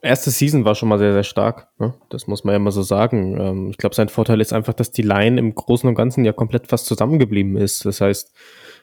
erste 0.00 0.30
Season 0.30 0.64
war 0.64 0.74
schon 0.74 0.88
mal 0.88 0.98
sehr, 0.98 1.12
sehr 1.12 1.24
stark. 1.24 1.68
Ne? 1.78 1.94
Das 2.08 2.26
muss 2.26 2.44
man 2.44 2.52
ja 2.52 2.58
mal 2.58 2.70
so 2.70 2.82
sagen. 2.82 3.38
Ähm, 3.40 3.70
ich 3.70 3.78
glaube, 3.78 3.94
sein 3.94 4.08
Vorteil 4.08 4.40
ist 4.40 4.52
einfach, 4.52 4.74
dass 4.74 4.90
die 4.90 5.02
Line 5.02 5.38
im 5.38 5.54
Großen 5.54 5.88
und 5.88 5.94
Ganzen 5.94 6.24
ja 6.24 6.32
komplett 6.32 6.68
fast 6.68 6.86
zusammengeblieben 6.86 7.56
ist. 7.56 7.84
Das 7.84 8.00
heißt, 8.00 8.32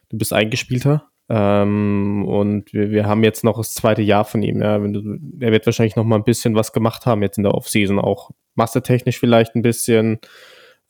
du 0.10 0.18
bist 0.18 0.34
eingespielter. 0.34 1.10
Ähm, 1.28 2.26
und 2.28 2.72
wir, 2.74 2.92
wir 2.92 3.08
haben 3.08 3.24
jetzt 3.24 3.44
noch 3.44 3.58
das 3.58 3.74
zweite 3.74 4.02
Jahr 4.02 4.26
von 4.26 4.44
ihm. 4.44 4.62
Ja. 4.62 4.76
Er 4.76 5.52
wird 5.52 5.66
wahrscheinlich 5.66 5.96
noch 5.96 6.04
mal 6.04 6.18
ein 6.18 6.24
bisschen 6.24 6.56
was 6.56 6.72
gemacht 6.72 7.06
haben 7.06 7.24
jetzt 7.24 7.38
in 7.38 7.44
der 7.44 7.56
Offseason, 7.56 8.00
auch 8.00 8.32
massetechnisch 8.54 9.20
vielleicht 9.20 9.56
ein 9.56 9.62
bisschen. 9.62 10.20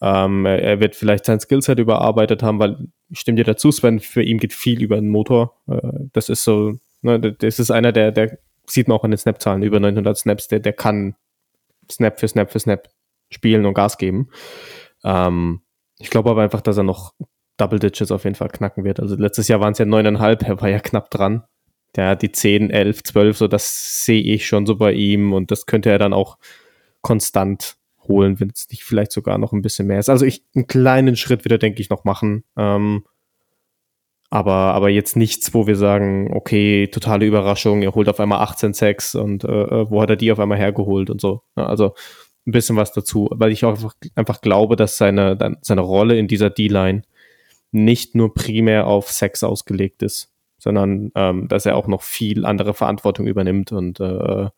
Ähm, 0.01 0.45
er, 0.45 0.61
er, 0.61 0.79
wird 0.81 0.95
vielleicht 0.95 1.25
sein 1.25 1.39
Skillset 1.39 1.79
überarbeitet 1.79 2.43
haben, 2.43 2.59
weil 2.59 2.87
ich 3.09 3.19
stimme 3.19 3.37
dir 3.37 3.45
dazu, 3.45 3.71
Sven, 3.71 4.01
für 4.01 4.21
ihn 4.21 4.39
geht 4.39 4.53
viel 4.53 4.83
über 4.83 4.97
den 4.97 5.09
Motor. 5.09 5.55
Äh, 5.67 6.09
das 6.11 6.27
ist 6.27 6.43
so, 6.43 6.73
ne, 7.01 7.19
das 7.19 7.59
ist 7.59 7.71
einer, 7.71 7.93
der, 7.93 8.11
der 8.11 8.37
sieht 8.67 8.89
man 8.89 8.97
auch 8.97 9.05
in 9.05 9.11
den 9.11 9.17
Snap-Zahlen, 9.17 9.63
über 9.63 9.79
900 9.79 10.17
Snaps, 10.17 10.47
der, 10.49 10.59
der 10.59 10.73
kann 10.73 11.15
Snap 11.89 12.19
für 12.19 12.27
Snap 12.27 12.51
für 12.51 12.59
Snap 12.59 12.89
spielen 13.29 13.65
und 13.65 13.73
Gas 13.73 13.97
geben. 13.97 14.29
Ähm, 15.03 15.61
ich 15.97 16.09
glaube 16.09 16.29
aber 16.29 16.41
einfach, 16.41 16.61
dass 16.61 16.77
er 16.77 16.83
noch 16.83 17.13
Double 17.57 17.79
Digits 17.79 18.11
auf 18.11 18.23
jeden 18.23 18.35
Fall 18.35 18.49
knacken 18.49 18.83
wird. 18.83 18.99
Also 18.99 19.15
letztes 19.15 19.47
Jahr 19.47 19.59
waren 19.59 19.73
es 19.73 19.79
ja 19.79 19.85
neuneinhalb, 19.85 20.43
er 20.43 20.61
war 20.61 20.69
ja 20.69 20.79
knapp 20.79 21.09
dran. 21.09 21.43
Hat 21.97 22.21
die 22.21 22.31
10, 22.31 22.71
11, 22.71 23.03
12, 23.03 23.37
so 23.37 23.47
das 23.47 24.05
sehe 24.05 24.21
ich 24.21 24.45
schon 24.45 24.65
so 24.65 24.75
bei 24.75 24.91
ihm 24.91 25.31
und 25.31 25.49
das 25.51 25.65
könnte 25.65 25.89
er 25.89 25.97
dann 25.97 26.13
auch 26.13 26.37
konstant 27.01 27.77
holen, 28.07 28.39
wenn 28.39 28.49
es 28.49 28.67
nicht 28.69 28.83
vielleicht 28.83 29.11
sogar 29.11 29.37
noch 29.37 29.53
ein 29.53 29.61
bisschen 29.61 29.87
mehr 29.87 29.99
ist. 29.99 30.09
Also 30.09 30.25
ich 30.25 30.43
einen 30.55 30.67
kleinen 30.67 31.15
Schritt 31.15 31.45
wieder, 31.45 31.57
denke 31.57 31.81
ich, 31.81 31.89
noch 31.89 32.03
machen. 32.03 32.43
Ähm, 32.57 33.05
aber, 34.29 34.73
aber 34.73 34.89
jetzt 34.89 35.15
nichts, 35.15 35.53
wo 35.53 35.67
wir 35.67 35.75
sagen, 35.75 36.31
okay, 36.33 36.87
totale 36.87 37.25
Überraschung, 37.25 37.83
er 37.83 37.95
holt 37.95 38.09
auf 38.09 38.19
einmal 38.19 38.41
18 38.41 38.73
Sacks 38.73 39.15
und 39.15 39.43
äh, 39.43 39.47
äh, 39.47 39.89
wo 39.89 40.01
hat 40.01 40.09
er 40.09 40.15
die 40.15 40.31
auf 40.31 40.39
einmal 40.39 40.57
hergeholt 40.57 41.09
und 41.09 41.21
so. 41.21 41.43
Ja, 41.55 41.67
also 41.67 41.93
ein 42.45 42.51
bisschen 42.51 42.75
was 42.75 42.91
dazu, 42.91 43.29
weil 43.31 43.51
ich 43.51 43.63
auch 43.63 43.71
einfach, 43.71 43.93
einfach 44.15 44.41
glaube, 44.41 44.75
dass 44.75 44.97
seine, 44.97 45.57
seine 45.61 45.81
Rolle 45.81 46.17
in 46.17 46.27
dieser 46.27 46.49
D-Line 46.49 47.03
nicht 47.75 48.15
nur 48.15 48.33
primär 48.33 48.87
auf 48.87 49.11
Sex 49.11 49.43
ausgelegt 49.43 50.01
ist, 50.01 50.33
sondern 50.57 51.11
ähm, 51.15 51.47
dass 51.47 51.65
er 51.65 51.75
auch 51.75 51.87
noch 51.87 52.01
viel 52.01 52.45
andere 52.45 52.73
Verantwortung 52.73 53.27
übernimmt 53.27 53.71
und 53.71 53.99
äh, 53.99 54.49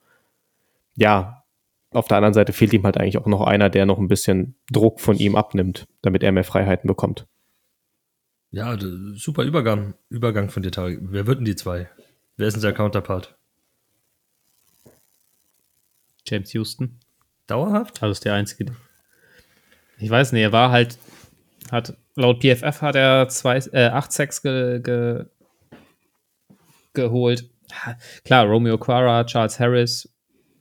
ja, 0.95 1.43
auf 1.91 2.07
der 2.07 2.17
anderen 2.17 2.33
Seite 2.33 2.53
fehlt 2.53 2.73
ihm 2.73 2.83
halt 2.83 2.97
eigentlich 2.97 3.17
auch 3.17 3.27
noch 3.27 3.41
einer, 3.41 3.69
der 3.69 3.85
noch 3.85 3.97
ein 3.97 4.07
bisschen 4.07 4.55
Druck 4.71 4.99
von 4.99 5.17
ihm 5.17 5.35
abnimmt, 5.35 5.87
damit 6.01 6.23
er 6.23 6.31
mehr 6.31 6.43
Freiheiten 6.43 6.87
bekommt. 6.87 7.27
Ja, 8.51 8.77
super 9.15 9.43
Übergang, 9.43 9.93
Übergang 10.09 10.49
von 10.49 10.63
dir, 10.63 10.71
Tarek. 10.71 10.99
Wer 11.01 11.27
wird 11.27 11.39
denn 11.39 11.45
die 11.45 11.55
zwei? 11.55 11.89
Wer 12.37 12.47
ist 12.47 12.53
denn 12.53 12.61
sein 12.61 12.73
Counterpart? 12.73 13.37
James 16.25 16.53
Houston. 16.53 16.99
Dauerhaft? 17.47 18.03
Also 18.03 18.11
ist 18.11 18.25
der 18.25 18.33
einzige. 18.33 18.75
Ich 19.97 20.09
weiß 20.09 20.33
nicht, 20.33 20.41
er 20.41 20.51
war 20.51 20.71
halt, 20.71 20.97
hat 21.71 21.97
laut 22.15 22.41
PFF 22.41 22.81
hat 22.81 22.95
er 22.95 23.27
zwei, 23.29 23.57
äh, 23.71 23.87
acht 23.87 24.11
Sacks 24.11 24.41
ge, 24.41 24.81
ge, 24.81 25.25
geholt. 26.93 27.49
Klar, 28.23 28.45
Romeo 28.45 28.77
Quara, 28.77 29.23
Charles 29.25 29.59
Harris 29.59 30.09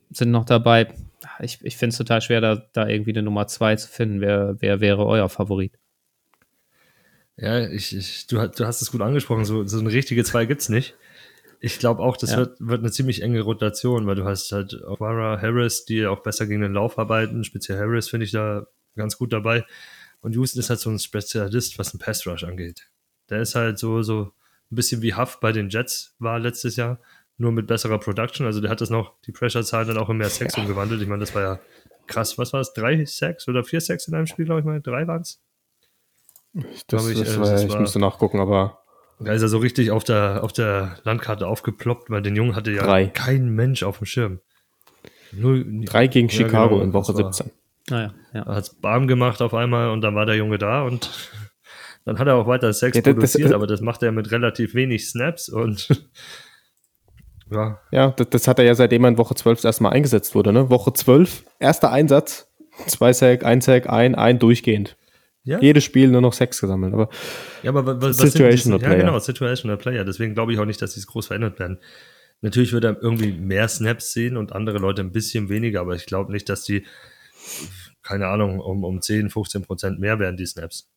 sind 0.09 0.31
noch 0.31 0.45
dabei. 0.45 0.87
Ich, 1.39 1.59
ich 1.63 1.77
finde 1.77 1.91
es 1.91 1.97
total 1.97 2.21
schwer, 2.21 2.41
da, 2.41 2.63
da 2.73 2.87
irgendwie 2.87 3.11
eine 3.11 3.23
Nummer 3.23 3.47
zwei 3.47 3.75
zu 3.75 3.87
finden. 3.87 4.21
Wer, 4.21 4.55
wer 4.59 4.81
wäre 4.81 5.05
euer 5.05 5.29
Favorit? 5.29 5.73
Ja, 7.37 7.67
ich, 7.67 7.95
ich, 7.95 8.27
du, 8.27 8.47
du 8.47 8.65
hast 8.65 8.81
es 8.81 8.91
gut 8.91 9.01
angesprochen, 9.01 9.45
so, 9.45 9.63
so 9.65 9.79
eine 9.79 9.91
richtige 9.91 10.23
zwei 10.23 10.45
gibt's 10.45 10.69
nicht. 10.69 10.95
Ich 11.59 11.79
glaube 11.79 12.01
auch, 12.01 12.17
das 12.17 12.31
ja. 12.31 12.37
wird, 12.37 12.57
wird 12.59 12.79
eine 12.79 12.91
ziemlich 12.91 13.21
enge 13.21 13.41
Rotation, 13.41 14.05
weil 14.05 14.15
du 14.15 14.25
hast 14.25 14.51
halt 14.51 14.73
O'Hara, 14.73 15.41
Harris, 15.41 15.85
die 15.85 16.05
auch 16.05 16.21
besser 16.21 16.45
gegen 16.45 16.61
den 16.61 16.73
Lauf 16.73 16.97
arbeiten. 16.99 17.43
Speziell 17.43 17.79
Harris 17.79 18.09
finde 18.09 18.25
ich 18.25 18.31
da 18.31 18.67
ganz 18.95 19.17
gut 19.17 19.33
dabei. 19.33 19.65
Und 20.21 20.33
Houston 20.33 20.59
ist 20.59 20.69
halt 20.69 20.79
so 20.79 20.89
ein 20.89 20.99
Spezialist, 20.99 21.77
was 21.79 21.93
ein 21.93 21.99
Pass 21.99 22.25
Rush 22.25 22.43
angeht. 22.43 22.89
Der 23.29 23.41
ist 23.41 23.55
halt 23.55 23.77
so, 23.77 24.01
so 24.01 24.31
ein 24.71 24.75
bisschen 24.75 25.01
wie 25.01 25.13
Huff 25.13 25.39
bei 25.39 25.51
den 25.51 25.69
Jets 25.69 26.15
war 26.19 26.39
letztes 26.39 26.75
Jahr, 26.75 26.99
nur 27.37 27.51
mit 27.51 27.67
besserer 27.67 27.99
Production. 27.99 28.45
Also 28.45 28.61
der 28.61 28.69
hat 28.69 28.81
das 28.81 28.89
noch, 28.89 29.13
die 29.25 29.31
Pressure-Zahlen 29.31 29.87
dann 29.87 29.97
auch 29.97 30.09
in 30.09 30.17
mehr 30.17 30.29
Sex 30.29 30.55
ja. 30.55 30.63
umgewandelt. 30.63 31.01
Ich 31.01 31.07
meine, 31.07 31.21
das 31.21 31.35
war 31.35 31.41
ja 31.41 31.59
krass. 32.07 32.37
Was 32.37 32.53
war 32.53 32.61
es? 32.61 32.73
Drei 32.73 33.05
Sex 33.05 33.47
oder 33.47 33.63
vier 33.63 33.81
Sex 33.81 34.07
in 34.07 34.15
einem 34.15 34.27
Spiel, 34.27 34.45
glaube 34.45 34.61
ich 34.61 34.65
mal? 34.65 34.81
Drei 34.81 35.07
waren 35.07 35.21
es? 35.21 35.39
Das, 36.87 37.07
ich, 37.07 37.19
das 37.19 37.35
äh, 37.35 37.39
war, 37.39 37.51
das 37.51 37.63
ich 37.63 37.69
war, 37.69 37.81
müsste 37.81 37.99
nachgucken, 37.99 38.39
aber. 38.39 38.81
Da 39.19 39.33
ist 39.33 39.41
er 39.41 39.47
so 39.47 39.57
richtig 39.57 39.91
auf 39.91 40.03
der, 40.03 40.43
auf 40.43 40.53
der 40.53 40.97
Landkarte 41.03 41.47
aufgeploppt, 41.47 42.09
weil 42.09 42.21
den 42.21 42.35
Jungen 42.35 42.55
hatte 42.55 42.71
ja 42.71 42.83
Drei. 42.83 43.07
kein 43.07 43.49
Mensch 43.49 43.83
auf 43.83 43.97
dem 43.97 44.05
Schirm. 44.05 44.39
Null, 45.31 45.85
Drei 45.85 46.07
gegen 46.07 46.29
ja, 46.29 46.33
Chicago 46.33 46.75
genau, 46.75 46.83
in 46.83 46.93
Woche 46.93 47.13
17. 47.13 47.51
Ah, 47.91 48.01
ja, 48.01 48.13
ja. 48.33 48.43
Er 48.43 48.55
hat 48.55 48.63
es 48.63 48.77
warm 48.81 49.07
gemacht 49.07 49.41
auf 49.41 49.53
einmal 49.53 49.89
und 49.89 50.01
dann 50.01 50.15
war 50.15 50.25
der 50.25 50.35
Junge 50.35 50.57
da 50.57 50.83
und 50.83 51.09
dann 52.05 52.19
hat 52.19 52.27
er 52.27 52.35
auch 52.35 52.47
weiter 52.47 52.71
Sex 52.73 52.95
ja, 52.95 53.01
das, 53.01 53.13
produziert, 53.13 53.45
das, 53.45 53.51
äh, 53.51 53.55
aber 53.55 53.67
das 53.67 53.81
macht 53.81 54.03
er 54.03 54.11
mit 54.11 54.31
relativ 54.31 54.73
wenig 54.73 55.09
Snaps 55.09 55.49
und 55.49 55.87
ja. 57.51 57.79
Ja, 57.91 58.11
das, 58.11 58.29
das, 58.29 58.47
hat 58.47 58.59
er 58.59 58.65
ja 58.65 58.75
seitdem 58.75 59.05
er 59.05 59.09
in 59.09 59.17
Woche 59.17 59.35
12 59.35 59.63
erstmal 59.63 59.93
eingesetzt 59.93 60.35
wurde, 60.35 60.51
ne? 60.51 60.69
Woche 60.69 60.93
12, 60.93 61.43
erster 61.59 61.91
Einsatz, 61.91 62.51
zwei 62.87 63.13
Sack, 63.13 63.45
ein 63.45 63.61
Sack, 63.61 63.89
ein, 63.89 64.15
ein 64.15 64.39
durchgehend. 64.39 64.97
Ja? 65.47 65.59
Jedes 65.61 65.85
Spiel 65.85 66.09
nur 66.09 66.19
noch 66.19 66.33
Sex 66.33 66.59
gesammelt. 66.59 66.93
Aber, 66.93 67.09
ja, 67.63 67.69
aber 67.71 68.01
was, 68.01 68.17
Situational 68.17 68.79
Player. 68.79 68.97
Ja, 68.97 69.05
genau, 69.05 69.17
Situational 69.17 69.77
Player. 69.77 70.03
Deswegen 70.03 70.33
glaube 70.33 70.51
ich 70.51 70.59
auch 70.59 70.65
nicht, 70.65 70.81
dass 70.81 70.93
sie 70.93 70.99
es 70.99 71.07
groß 71.07 71.27
verändert 71.27 71.57
werden. 71.57 71.79
Natürlich 72.41 72.73
wird 72.73 72.83
er 72.83 73.01
irgendwie 73.01 73.31
mehr 73.31 73.67
Snaps 73.69 74.11
sehen 74.11 74.35
und 74.35 74.51
andere 74.51 74.77
Leute 74.77 75.01
ein 75.01 75.13
bisschen 75.13 75.47
weniger, 75.47 75.79
aber 75.79 75.95
ich 75.95 76.05
glaube 76.05 76.33
nicht, 76.33 76.49
dass 76.49 76.63
die, 76.63 76.85
keine 78.03 78.27
Ahnung, 78.27 78.59
um, 78.59 78.83
um 78.83 79.01
10, 79.01 79.29
15 79.29 79.63
Prozent 79.63 79.99
mehr 79.99 80.19
werden, 80.19 80.37
die 80.37 80.45
Snaps. 80.45 80.89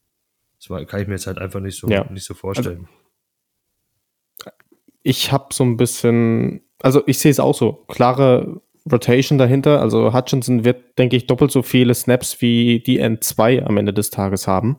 Das 0.58 0.86
kann 0.88 1.00
ich 1.00 1.08
mir 1.08 1.14
jetzt 1.14 1.26
halt 1.26 1.38
einfach 1.38 1.60
nicht 1.60 1.78
so, 1.78 1.88
ja. 1.88 2.04
nicht 2.10 2.24
so 2.24 2.34
vorstellen. 2.34 2.88
Also, 4.44 4.52
ich 5.02 5.32
habe 5.32 5.54
so 5.54 5.64
ein 5.64 5.76
bisschen, 5.76 6.62
also 6.80 7.02
ich 7.06 7.18
sehe 7.18 7.30
es 7.30 7.40
auch 7.40 7.54
so, 7.54 7.84
klare 7.88 8.60
Rotation 8.90 9.38
dahinter. 9.38 9.80
Also 9.80 10.12
Hutchinson 10.12 10.64
wird, 10.64 10.98
denke 10.98 11.16
ich, 11.16 11.26
doppelt 11.26 11.50
so 11.50 11.62
viele 11.62 11.94
Snaps 11.94 12.40
wie 12.40 12.80
die 12.80 13.02
N2 13.02 13.62
am 13.62 13.76
Ende 13.76 13.92
des 13.92 14.10
Tages 14.10 14.46
haben. 14.46 14.78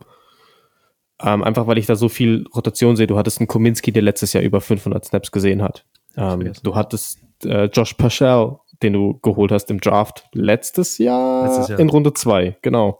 Ähm, 1.21 1.43
einfach 1.43 1.67
weil 1.67 1.77
ich 1.77 1.85
da 1.85 1.95
so 1.95 2.09
viel 2.09 2.47
Rotation 2.55 2.95
sehe. 2.95 3.07
Du 3.07 3.17
hattest 3.17 3.39
einen 3.39 3.47
Kominski, 3.47 3.91
der 3.91 4.01
letztes 4.01 4.33
Jahr 4.33 4.43
über 4.43 4.59
500 4.59 5.05
Snaps 5.05 5.31
gesehen 5.31 5.61
hat. 5.61 5.85
Ähm, 6.17 6.51
du 6.63 6.75
hattest 6.75 7.19
äh, 7.43 7.65
Josh 7.65 7.93
Paschal, 7.93 8.59
den 8.83 8.93
du 8.93 9.19
geholt 9.21 9.51
hast 9.51 9.69
im 9.71 9.79
Draft 9.79 10.27
letztes 10.33 10.97
Jahr, 10.97 11.45
letztes 11.45 11.69
Jahr. 11.69 11.79
in 11.79 11.89
Runde 11.89 12.13
2, 12.13 12.57
genau. 12.61 12.99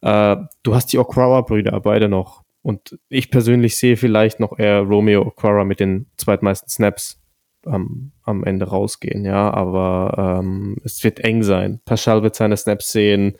Äh, 0.00 0.36
du 0.62 0.74
hast 0.74 0.92
die 0.92 0.98
Okwawa-Brüder 0.98 1.80
beide 1.80 2.08
noch. 2.08 2.42
Und 2.62 2.98
ich 3.08 3.30
persönlich 3.30 3.76
sehe 3.78 3.96
vielleicht 3.96 4.40
noch 4.40 4.58
eher 4.58 4.80
Romeo 4.80 5.22
Okwawa 5.22 5.64
mit 5.64 5.80
den 5.80 6.06
zweitmeisten 6.16 6.68
Snaps 6.70 7.20
am, 7.66 8.12
am 8.22 8.44
Ende 8.44 8.66
rausgehen, 8.66 9.24
ja, 9.24 9.52
aber 9.52 10.40
ähm, 10.40 10.76
es 10.84 11.02
wird 11.04 11.20
eng 11.20 11.42
sein. 11.42 11.80
Paschal 11.84 12.22
wird 12.22 12.34
seine 12.34 12.56
Snaps 12.56 12.92
sehen. 12.92 13.36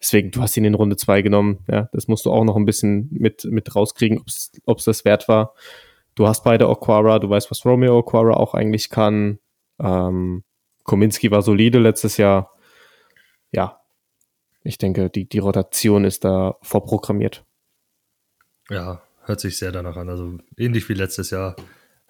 Deswegen, 0.00 0.30
du 0.30 0.42
hast 0.42 0.56
ihn 0.56 0.64
in 0.64 0.74
Runde 0.74 0.96
2 0.96 1.22
genommen. 1.22 1.60
Ja, 1.68 1.88
das 1.92 2.08
musst 2.08 2.26
du 2.26 2.32
auch 2.32 2.44
noch 2.44 2.56
ein 2.56 2.66
bisschen 2.66 3.08
mit, 3.10 3.44
mit 3.44 3.74
rauskriegen, 3.74 4.22
ob 4.66 4.78
es 4.78 4.84
das 4.84 5.04
wert 5.04 5.28
war. 5.28 5.54
Du 6.14 6.28
hast 6.28 6.44
beide 6.44 6.68
Aquara, 6.68 7.18
du 7.18 7.28
weißt, 7.28 7.50
was 7.50 7.64
Romeo 7.64 7.98
Aquara 7.98 8.34
auch 8.34 8.54
eigentlich 8.54 8.90
kann. 8.90 9.38
Ähm, 9.80 10.44
Kominski 10.84 11.30
war 11.30 11.42
solide 11.42 11.78
letztes 11.78 12.16
Jahr. 12.16 12.54
Ja, 13.50 13.80
ich 14.62 14.78
denke, 14.78 15.10
die, 15.10 15.28
die 15.28 15.38
Rotation 15.38 16.04
ist 16.04 16.24
da 16.24 16.56
vorprogrammiert. 16.62 17.44
Ja, 18.70 19.02
hört 19.24 19.40
sich 19.40 19.58
sehr 19.58 19.72
danach 19.72 19.96
an. 19.96 20.08
Also 20.08 20.38
ähnlich 20.56 20.88
wie 20.88 20.94
letztes 20.94 21.30
Jahr. 21.30 21.56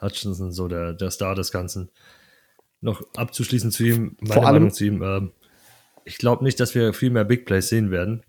Hutchinson 0.01 0.53
so 0.53 0.69
der, 0.69 0.93
der 0.93 1.11
Star 1.11 1.35
des 1.35 1.51
Ganzen. 1.51 1.91
Noch 2.81 3.03
abzuschließen 3.17 3.71
zu 3.71 3.85
ihm, 3.85 4.17
meine 4.21 4.35
Vor 4.35 4.47
allem, 4.47 4.55
Meinung 4.55 4.71
zu 4.73 4.85
ihm, 4.85 5.03
äh, 5.03 5.29
ich 6.05 6.19
glaube 6.19 6.45
nicht, 6.45 6.61
dass 6.61 6.75
wir 6.75 6.93
viel 6.93 7.11
mehr 7.11 7.25
Big 7.25 7.47
Plays 7.47 7.69
sehen 7.69 7.91
werden, 7.91 8.25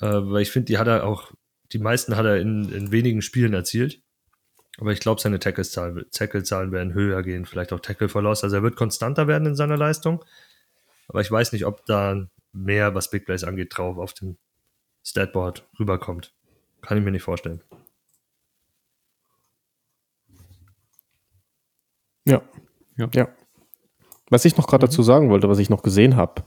äh, 0.00 0.06
weil 0.06 0.42
ich 0.42 0.50
finde, 0.50 0.66
die 0.66 0.78
hat 0.78 0.86
er 0.86 1.04
auch, 1.04 1.32
die 1.72 1.78
meisten 1.78 2.16
hat 2.16 2.26
er 2.26 2.38
in, 2.38 2.70
in 2.72 2.92
wenigen 2.92 3.22
Spielen 3.22 3.54
erzielt. 3.54 4.02
Aber 4.78 4.92
ich 4.92 5.00
glaube, 5.00 5.20
seine 5.20 5.38
Tackle-Zahlen 5.38 6.06
Tackle 6.10 6.72
werden 6.72 6.94
höher 6.94 7.22
gehen, 7.22 7.44
vielleicht 7.44 7.72
auch 7.72 7.80
Tackle 7.80 8.08
verlost. 8.08 8.44
Also 8.44 8.56
er 8.56 8.62
wird 8.62 8.76
konstanter 8.76 9.26
werden 9.26 9.46
in 9.46 9.56
seiner 9.56 9.76
Leistung. 9.76 10.24
Aber 11.08 11.20
ich 11.20 11.30
weiß 11.30 11.52
nicht, 11.52 11.66
ob 11.66 11.84
da 11.86 12.26
mehr, 12.52 12.94
was 12.94 13.10
Big 13.10 13.26
Plays 13.26 13.44
angeht, 13.44 13.76
drauf 13.76 13.98
auf 13.98 14.14
dem 14.14 14.36
Statboard 15.04 15.68
rüberkommt. 15.78 16.32
Kann 16.82 16.98
ich 16.98 17.04
mir 17.04 17.10
nicht 17.10 17.22
vorstellen. 17.22 17.62
Ja. 22.24 22.42
Ja. 22.96 23.08
ja. 23.14 23.28
Was 24.30 24.44
ich 24.44 24.56
noch 24.56 24.66
gerade 24.66 24.86
dazu 24.86 25.02
sagen 25.02 25.30
wollte, 25.30 25.48
was 25.48 25.58
ich 25.58 25.70
noch 25.70 25.82
gesehen 25.82 26.16
habe, 26.16 26.44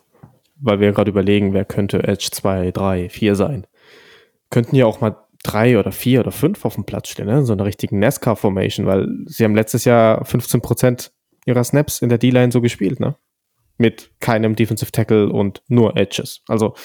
weil 0.55 0.79
wir 0.79 0.91
gerade 0.93 1.11
überlegen, 1.11 1.53
wer 1.53 1.65
könnte 1.65 2.03
Edge 2.03 2.29
2, 2.31 2.71
3, 2.71 3.09
4 3.09 3.35
sein. 3.35 3.67
Könnten 4.49 4.75
ja 4.75 4.85
auch 4.85 5.01
mal 5.01 5.22
drei 5.43 5.77
oder 5.77 5.91
vier 5.91 6.21
oder 6.21 6.31
fünf 6.31 6.65
auf 6.65 6.75
dem 6.75 6.85
Platz 6.85 7.09
stehen, 7.09 7.27
ne? 7.27 7.45
so 7.45 7.53
eine 7.53 7.65
richtige 7.65 7.97
NASCAR-Formation, 7.97 8.85
weil 8.85 9.07
sie 9.25 9.43
haben 9.43 9.55
letztes 9.55 9.85
Jahr 9.85 10.23
15% 10.23 11.11
ihrer 11.45 11.63
Snaps 11.63 12.01
in 12.01 12.09
der 12.09 12.17
D-Line 12.17 12.51
so 12.51 12.61
gespielt, 12.61 12.99
ne? 12.99 13.15
Mit 13.77 14.11
keinem 14.19 14.55
Defensive 14.55 14.91
Tackle 14.91 15.29
und 15.29 15.61
nur 15.67 15.97
Edges. 15.97 16.41
Also, 16.47 16.75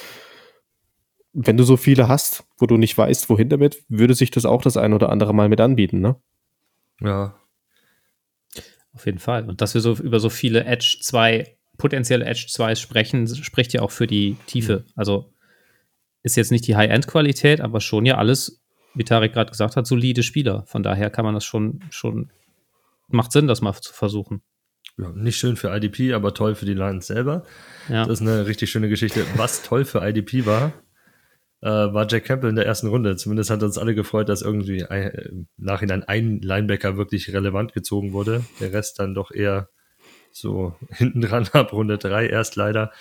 wenn 1.33 1.57
du 1.57 1.63
so 1.63 1.77
viele 1.77 2.09
hast, 2.09 2.45
wo 2.59 2.67
du 2.67 2.77
nicht 2.77 2.97
weißt, 2.99 3.29
wohin 3.29 3.49
damit, 3.49 3.85
würde 3.89 4.15
sich 4.15 4.31
das 4.31 4.45
auch 4.45 4.63
das 4.63 4.77
ein 4.77 4.93
oder 4.93 5.11
andere 5.11 5.35
Mal 5.35 5.49
mit 5.49 5.61
anbieten, 5.61 6.01
ne? 6.01 6.17
Ja. 7.01 7.39
Auf 8.93 9.07
jeden 9.07 9.19
Fall. 9.21 9.49
Und 9.49 9.61
dass 9.61 9.75
wir 9.75 9.81
so 9.81 9.95
über 9.95 10.19
so 10.19 10.31
viele 10.31 10.65
Edge 10.65 10.99
2, 11.01 11.57
potenzielle 11.77 12.25
Edge 12.25 12.47
2 12.49 12.75
sprechen, 12.75 13.29
spricht 13.29 13.73
ja 13.73 13.83
auch 13.83 13.93
für 13.93 14.09
die 14.09 14.37
Tiefe. 14.47 14.85
Also 14.97 15.33
ist 16.29 16.37
jetzt 16.37 16.53
nicht 16.53 16.67
die 16.67 16.77
High-End-Qualität, 16.77 17.63
aber 17.63 17.81
schon 17.81 18.05
ja 18.05 18.19
alles, 18.19 18.61
wie 18.95 19.05
Tarek 19.05 19.33
gerade 19.33 19.51
gesagt 19.51 19.77
hat, 19.77 19.87
solide 19.87 20.23
Spieler. 20.23 20.65
Von 20.67 20.83
daher 20.83 21.09
kann 21.09 21.25
man 21.25 21.33
das 21.33 21.45
schon, 21.45 21.81
schon, 21.89 22.31
macht 23.09 23.33
Sinn, 23.33 23.47
das 23.47 23.63
mal 23.63 23.73
zu 23.73 23.95
versuchen. 23.95 24.43
Ja, 24.99 25.11
nicht 25.11 25.39
schön 25.39 25.57
für 25.57 25.75
IDP, 25.75 26.13
aber 26.13 26.35
toll 26.35 26.55
für 26.55 26.67
die 26.67 26.75
Lions 26.75 27.07
selber. 27.07 27.45
Ja. 27.89 28.05
Das 28.05 28.21
ist 28.21 28.27
eine 28.27 28.47
richtig 28.47 28.71
schöne 28.71 28.89
Geschichte. 28.89 29.25
Was 29.37 29.63
toll 29.63 29.87
für 29.87 30.07
IDP 30.07 30.45
war, 30.45 30.73
äh, 31.63 31.69
war 31.69 32.07
Jack 32.11 32.25
Campbell 32.25 32.51
in 32.51 32.57
der 32.57 32.67
ersten 32.67 32.89
Runde. 32.89 33.17
Zumindest 33.17 33.49
hat 33.51 33.63
uns 33.63 33.79
alle 33.79 33.95
gefreut, 33.95 34.29
dass 34.29 34.43
irgendwie 34.43 34.85
ein, 34.85 35.11
im 35.11 35.49
Nachhinein 35.57 36.05
ein 36.05 36.41
Linebacker 36.41 36.99
wirklich 36.99 37.33
relevant 37.33 37.73
gezogen 37.73 38.13
wurde. 38.13 38.45
Der 38.61 38.73
Rest 38.75 38.99
dann 38.99 39.15
doch 39.15 39.31
eher 39.31 39.71
so 40.31 40.75
hinten 40.91 41.23
dran 41.23 41.49
ab 41.53 41.73
Runde 41.73 41.97
drei 41.97 42.27
erst 42.27 42.57
leider. 42.57 42.93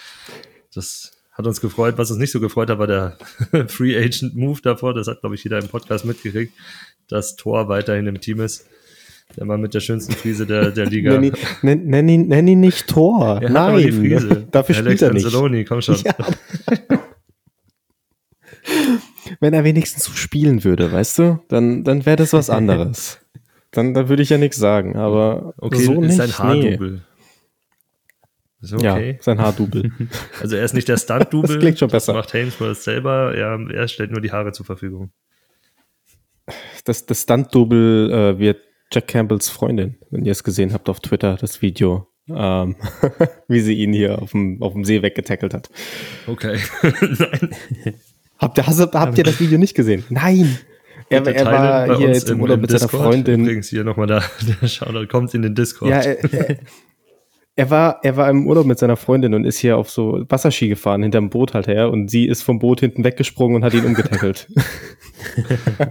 Das 0.73 1.16
hat 1.37 1.45
uns 1.45 1.61
gefreut. 1.61 1.97
Was 1.97 2.09
uns 2.09 2.19
nicht 2.19 2.31
so 2.31 2.39
gefreut 2.39 2.69
hat, 2.69 2.79
war 2.79 2.87
der 2.87 3.17
Free 3.67 3.95
Agent 3.97 4.35
Move 4.35 4.59
davor. 4.61 4.93
Das 4.93 5.07
hat, 5.07 5.21
glaube 5.21 5.35
ich, 5.35 5.43
jeder 5.43 5.59
im 5.59 5.67
Podcast 5.67 6.03
mitgekriegt, 6.05 6.53
dass 7.07 7.35
Thor 7.35 7.69
weiterhin 7.69 8.07
im 8.07 8.19
Team 8.19 8.41
ist. 8.41 8.65
Der 9.35 9.45
Mann 9.45 9.59
mit 9.61 9.73
der 9.73 9.81
schönsten 9.81 10.13
Frise 10.13 10.45
der, 10.47 10.71
der 10.71 10.85
Liga. 10.85 11.11
Nenn 11.19 11.23
ihn, 11.25 11.89
nenn, 11.89 12.09
ihn, 12.09 12.27
nenn 12.27 12.47
ihn 12.47 12.59
nicht 12.61 12.87
Tor. 12.87 13.39
Er 13.41 13.49
Nein, 13.49 13.77
die 13.77 13.91
Frise. 13.91 14.47
dafür 14.51 14.77
Alex 14.77 14.87
spielt 14.99 15.01
er 15.01 15.13
nicht. 15.13 15.25
Anzalone, 15.25 15.65
komm 15.65 15.81
schon. 15.81 15.97
Ja. 15.97 16.15
Wenn 19.39 19.53
er 19.53 19.63
wenigstens 19.63 20.05
so 20.05 20.13
spielen 20.13 20.63
würde, 20.63 20.91
weißt 20.91 21.19
du, 21.19 21.39
dann, 21.49 21.83
dann 21.83 22.05
wäre 22.05 22.15
das 22.15 22.33
was 22.33 22.49
anderes. 22.49 23.19
dann, 23.71 23.93
dann 23.93 24.09
würde 24.09 24.23
ich 24.23 24.29
ja 24.29 24.37
nichts 24.37 24.57
sagen, 24.57 24.95
aber 24.95 25.53
Okay, 25.57 25.83
so 25.83 26.01
ist 26.01 26.17
nicht. 26.17 26.21
ein 26.21 26.37
Haardouble. 26.39 27.01
Ist 28.61 28.73
okay. 28.73 29.11
Ja, 29.11 29.17
sein 29.21 29.39
Haardouble. 29.39 29.91
Also 30.41 30.55
er 30.55 30.65
ist 30.65 30.73
nicht 30.73 30.87
der 30.87 30.97
Stunt-Double. 30.97 31.47
Das 31.47 31.59
klingt 31.59 31.79
schon 31.79 31.89
besser. 31.89 32.13
Das 32.13 32.25
macht 32.25 32.33
Hainsworth 32.33 32.77
selber. 32.77 33.35
Er, 33.35 33.59
er 33.71 33.87
stellt 33.87 34.11
nur 34.11 34.21
die 34.21 34.31
Haare 34.31 34.51
zur 34.51 34.65
Verfügung. 34.65 35.11
Das, 36.85 37.05
das 37.05 37.23
Stunt-Double 37.23 38.11
äh, 38.11 38.39
wird 38.39 38.59
Jack 38.91 39.07
Campbells 39.07 39.49
Freundin, 39.49 39.97
wenn 40.09 40.25
ihr 40.25 40.31
es 40.31 40.43
gesehen 40.43 40.73
habt 40.73 40.89
auf 40.89 41.01
Twitter, 41.01 41.35
das 41.35 41.61
Video, 41.61 42.07
ähm, 42.29 42.77
wie 43.47 43.59
sie 43.59 43.73
ihn 43.73 43.93
hier 43.93 44.21
auf 44.21 44.31
dem, 44.31 44.61
auf 44.63 44.73
dem 44.73 44.85
See 44.85 45.01
weggetackelt 45.01 45.53
hat. 45.53 45.69
Okay. 46.25 46.57
Nein. 46.81 47.49
Habt 48.39 48.55
ihr, 48.59 48.67
hast, 48.67 48.79
habt 48.93 49.17
ihr 49.17 49.23
das 49.23 49.39
Video 49.39 49.57
nicht 49.57 49.73
gesehen? 49.73 50.03
Nein! 50.09 50.59
Er, 51.09 51.25
er 51.25 51.45
war 51.45 51.97
hier 51.97 52.09
jetzt 52.09 52.29
im 52.29 52.39
Urlaub 52.39 52.61
mit 52.61 52.69
seiner 52.69 52.81
Discord. 52.81 53.03
Freundin. 53.03 53.41
Übrigens 53.41 53.69
hier 53.69 53.83
nochmal 53.83 54.05
da, 54.05 54.21
der 54.61 54.67
Shoutout 54.67 55.07
kommt 55.07 55.33
in 55.33 55.41
den 55.41 55.55
Discord. 55.55 55.89
Ja, 55.89 56.01
er, 56.01 56.57
er, 57.57 57.69
war, 57.71 57.99
er 58.03 58.15
war 58.15 58.29
im 58.29 58.47
Urlaub 58.47 58.65
mit 58.65 58.79
seiner 58.79 58.95
Freundin 58.95 59.33
und 59.33 59.43
ist 59.43 59.57
hier 59.57 59.77
auf 59.77 59.89
so 59.89 60.23
Wasserski 60.29 60.69
gefahren, 60.69 61.01
hinterm 61.01 61.29
Boot 61.29 61.53
halt 61.53 61.67
her 61.67 61.89
und 61.89 62.09
sie 62.09 62.25
ist 62.27 62.43
vom 62.43 62.59
Boot 62.59 62.79
hinten 62.79 63.03
weggesprungen 63.03 63.57
und 63.57 63.63
hat 63.65 63.73
ihn 63.73 63.85
umgetackelt. 63.85 64.47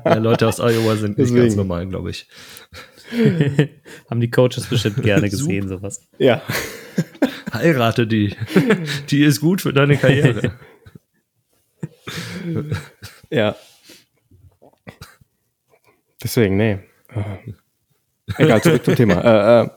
Ja, 0.05 0.15
Leute 0.15 0.47
aus 0.47 0.61
Iowa 0.61 0.95
sind 0.97 1.19
nicht 1.19 1.29
Deswegen. 1.29 1.43
ganz 1.43 1.57
normal, 1.57 1.87
glaube 1.89 2.11
ich. 2.11 2.29
Haben 4.11 4.21
die 4.21 4.31
Coaches 4.31 4.67
bestimmt 4.67 5.03
gerne 5.03 5.29
gesehen, 5.29 5.69
sowas. 5.69 6.07
ja. 6.19 6.41
Heirate 7.53 8.07
die. 8.07 8.35
Die 9.11 9.23
ist 9.25 9.41
gut 9.41 9.61
für 9.63 9.73
deine 9.73 9.97
Karriere. 9.97 10.53
Ja. 13.31 13.57
Deswegen, 16.23 16.57
nee. 16.57 16.79
Äh, 17.09 18.43
Egal, 18.45 18.63
zurück 18.63 18.85
zum 18.85 18.95
Thema. 18.95 19.21
Äh, 19.25 19.63
äh, 19.65 19.69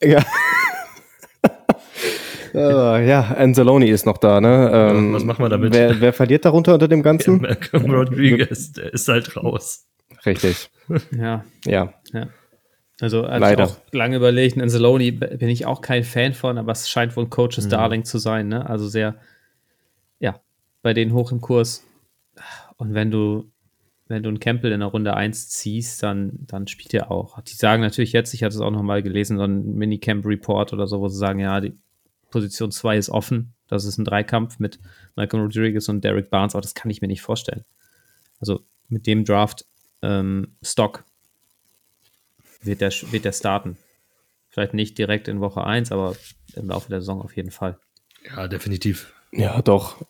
egal. 0.00 0.24
Äh, 2.54 3.08
ja, 3.08 3.20
Anzalone 3.36 3.88
ist 3.88 4.06
noch 4.06 4.18
da, 4.18 4.40
ne? 4.40 4.70
Ähm, 4.72 5.12
was 5.12 5.24
machen 5.24 5.44
wir 5.44 5.48
damit? 5.48 5.72
Wer, 5.74 6.00
wer 6.00 6.12
verliert 6.12 6.44
darunter 6.44 6.74
unter 6.74 6.88
dem 6.88 7.02
Ganzen? 7.02 7.40
Malcolm 7.40 7.90
Rodriguez, 7.90 8.72
der 8.72 8.92
ist 8.92 9.08
halt 9.08 9.36
raus. 9.36 9.86
Richtig. 10.24 10.70
Ja, 11.16 11.44
Ja. 11.64 11.94
ja. 12.12 12.28
Also 13.00 13.26
hatte 13.26 13.40
Leider. 13.40 13.64
ich 13.64 13.70
auch 13.70 13.76
lange 13.92 14.16
überlegt, 14.16 14.56
in 14.56 14.68
Saloni 14.68 15.10
bin 15.10 15.48
ich 15.48 15.66
auch 15.66 15.80
kein 15.80 16.04
Fan 16.04 16.32
von, 16.32 16.58
aber 16.58 16.70
es 16.72 16.88
scheint 16.88 17.16
wohl 17.16 17.24
ein 17.24 17.30
Coaches 17.30 17.68
Darling 17.68 18.04
zu 18.04 18.18
sein, 18.18 18.46
ne? 18.46 18.70
Also 18.70 18.86
sehr, 18.86 19.16
ja, 20.20 20.40
bei 20.80 20.94
denen 20.94 21.12
hoch 21.12 21.32
im 21.32 21.40
Kurs. 21.40 21.84
Und 22.76 22.94
wenn 22.94 23.10
du, 23.10 23.50
wenn 24.06 24.22
du 24.22 24.28
einen 24.28 24.38
Campbell 24.38 24.70
in 24.70 24.78
der 24.80 24.90
Runde 24.90 25.14
1 25.14 25.48
ziehst, 25.48 26.04
dann, 26.04 26.38
dann 26.46 26.68
spielt 26.68 26.94
er 26.94 27.10
auch. 27.10 27.40
Die 27.42 27.54
sagen 27.54 27.82
natürlich 27.82 28.12
jetzt, 28.12 28.32
ich 28.32 28.44
hatte 28.44 28.54
es 28.54 28.60
auch 28.60 28.70
noch 28.70 28.82
mal 28.82 29.02
gelesen, 29.02 29.38
so 29.38 29.44
ein 29.44 29.74
Minicamp-Report 29.74 30.72
oder 30.72 30.86
so, 30.86 31.00
wo 31.00 31.08
sie 31.08 31.18
sagen, 31.18 31.40
ja, 31.40 31.60
die 31.60 31.76
Position 32.34 32.72
2 32.72 32.96
ist 32.96 33.10
offen. 33.10 33.54
Das 33.68 33.84
ist 33.84 33.96
ein 33.96 34.04
Dreikampf 34.04 34.58
mit 34.58 34.80
Michael 35.14 35.42
Rodriguez 35.42 35.88
und 35.88 36.02
Derek 36.02 36.30
Barnes, 36.30 36.56
aber 36.56 36.62
das 36.62 36.74
kann 36.74 36.90
ich 36.90 37.00
mir 37.00 37.06
nicht 37.06 37.22
vorstellen. 37.22 37.64
Also 38.40 38.64
mit 38.88 39.06
dem 39.06 39.24
Draft 39.24 39.64
ähm, 40.02 40.56
Stock 40.60 41.04
wird 42.60 42.80
der, 42.80 42.90
wird 42.90 43.24
der 43.24 43.30
starten. 43.30 43.76
Vielleicht 44.48 44.74
nicht 44.74 44.98
direkt 44.98 45.28
in 45.28 45.40
Woche 45.40 45.62
1, 45.62 45.92
aber 45.92 46.16
im 46.56 46.66
Laufe 46.66 46.88
der 46.88 47.02
Saison 47.02 47.22
auf 47.22 47.36
jeden 47.36 47.52
Fall. 47.52 47.78
Ja, 48.28 48.48
definitiv. 48.48 49.14
Ja, 49.30 49.62
doch. 49.62 50.04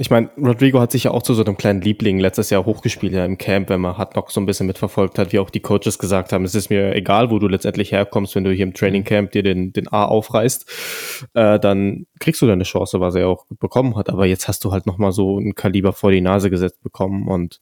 Ich 0.00 0.08
meine, 0.08 0.30
Rodrigo 0.38 0.80
hat 0.80 0.92
sich 0.92 1.04
ja 1.04 1.10
auch 1.10 1.22
zu 1.22 1.34
so 1.34 1.44
einem 1.44 1.58
kleinen 1.58 1.82
Liebling 1.82 2.20
letztes 2.20 2.48
Jahr 2.48 2.64
hochgespielt, 2.64 3.12
ja, 3.12 3.22
im 3.26 3.36
Camp, 3.36 3.68
wenn 3.68 3.82
man 3.82 3.98
hat 3.98 4.16
noch 4.16 4.30
so 4.30 4.40
ein 4.40 4.46
bisschen 4.46 4.66
mitverfolgt 4.66 5.18
hat, 5.18 5.34
wie 5.34 5.38
auch 5.38 5.50
die 5.50 5.60
Coaches 5.60 5.98
gesagt 5.98 6.32
haben, 6.32 6.42
es 6.46 6.54
ist 6.54 6.70
mir 6.70 6.94
egal, 6.94 7.30
wo 7.30 7.38
du 7.38 7.48
letztendlich 7.48 7.92
herkommst, 7.92 8.34
wenn 8.34 8.44
du 8.44 8.50
hier 8.50 8.62
im 8.62 8.72
Training 8.72 9.04
Camp 9.04 9.32
dir 9.32 9.42
den, 9.42 9.74
den 9.74 9.92
A 9.92 10.06
aufreißt, 10.06 11.28
äh, 11.34 11.60
dann 11.60 12.06
kriegst 12.18 12.40
du 12.40 12.46
deine 12.46 12.64
Chance, 12.64 12.98
was 13.00 13.14
er 13.14 13.28
auch 13.28 13.44
bekommen 13.58 13.94
hat. 13.94 14.08
Aber 14.08 14.24
jetzt 14.24 14.48
hast 14.48 14.64
du 14.64 14.72
halt 14.72 14.86
nochmal 14.86 15.12
so 15.12 15.38
ein 15.38 15.54
Kaliber 15.54 15.92
vor 15.92 16.10
die 16.10 16.22
Nase 16.22 16.48
gesetzt 16.48 16.82
bekommen 16.82 17.28
und 17.28 17.60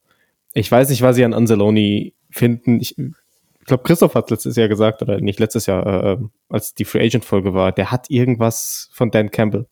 ich 0.53 0.71
weiß 0.71 0.91
nicht, 0.91 1.01
was 1.01 1.17
sie 1.17 1.25
an 1.25 1.33
Anzaloni 1.33 2.13
finden. 2.29 2.79
Ich, 2.79 2.97
ich 2.97 3.65
glaube, 3.65 3.83
Christoph 3.83 4.15
hat 4.15 4.29
letztes 4.29 4.55
Jahr 4.55 4.69
gesagt, 4.69 5.01
oder 5.01 5.19
nicht 5.19 5.41
letztes 5.41 5.65
Jahr, 5.65 6.03
äh, 6.05 6.17
als 6.47 6.73
die 6.73 6.85
Free 6.85 7.05
Agent 7.05 7.25
Folge 7.25 7.53
war, 7.53 7.73
der 7.73 7.91
hat 7.91 8.09
irgendwas 8.09 8.89
von 8.93 9.11
Dan 9.11 9.29
Campbell. 9.29 9.65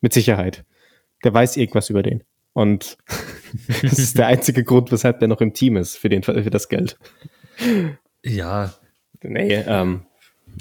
Mit 0.00 0.12
Sicherheit. 0.12 0.64
Der 1.24 1.34
weiß 1.34 1.56
irgendwas 1.56 1.90
über 1.90 2.02
den. 2.02 2.24
Und 2.52 2.98
das 3.82 3.98
ist 3.98 4.18
der 4.18 4.26
einzige 4.26 4.64
Grund, 4.64 4.92
weshalb 4.92 5.18
der 5.20 5.28
noch 5.28 5.40
im 5.40 5.54
Team 5.54 5.76
ist, 5.76 5.96
für, 5.96 6.08
den, 6.08 6.22
für 6.22 6.50
das 6.50 6.68
Geld. 6.68 6.98
Ja, 8.24 8.74
Nee, 9.22 9.64
ähm, 9.66 10.02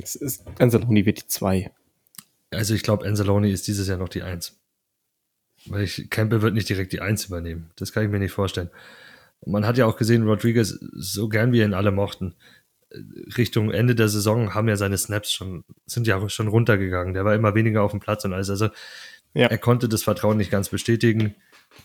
es 0.02 0.16
ist, 0.16 0.44
Anzaloni 0.60 1.06
wird 1.06 1.22
die 1.22 1.28
zwei. 1.28 1.72
also 2.52 2.74
ich 2.74 2.84
glaube, 2.84 3.06
Anzalone 3.06 3.50
ist 3.50 3.68
dieses 3.68 3.88
Jahr 3.88 3.98
noch 3.98 4.10
die 4.10 4.24
Eins. 4.24 4.60
Weil 5.66 5.84
ich, 5.84 6.10
Campbell 6.10 6.42
wird 6.42 6.54
nicht 6.54 6.70
direkt 6.70 6.94
die 6.94 7.02
Eins 7.02 7.26
übernehmen. 7.26 7.72
Das 7.76 7.92
kann 7.92 8.04
ich 8.04 8.10
mir 8.10 8.20
nicht 8.20 8.32
vorstellen. 8.32 8.70
Man 9.46 9.66
hat 9.66 9.78
ja 9.78 9.86
auch 9.86 9.98
gesehen, 9.98 10.24
Rodriguez, 10.24 10.80
so 10.94 11.30
gern 11.30 11.52
wie 11.52 11.62
ihn 11.62 11.74
alle 11.74 11.92
mochten, 11.92 12.36
äh, 12.90 13.00
Richtung 13.38 13.72
Ende 13.72 13.96
der 13.96 14.10
Saison 14.10 14.54
haben 14.54 14.68
ja 14.70 14.78
seine 14.78 14.98
Snaps 14.98 15.32
schon, 15.32 15.64
sind 15.86 16.08
ja 16.08 16.28
schon 16.30 16.48
runtergegangen. 16.48 17.14
Der 17.14 17.26
war 17.26 17.36
immer 17.36 17.54
weniger 17.54 17.84
auf 17.84 17.92
dem 17.92 18.00
Platz 18.00 18.26
und 18.26 18.34
alles. 18.34 18.50
Also 18.50 18.70
Ja. 19.38 19.48
er 19.48 19.58
konnte 19.58 19.88
das 19.88 20.04
Vertrauen 20.04 20.38
nicht 20.38 20.50
ganz 20.50 20.70
bestätigen. 20.70 21.36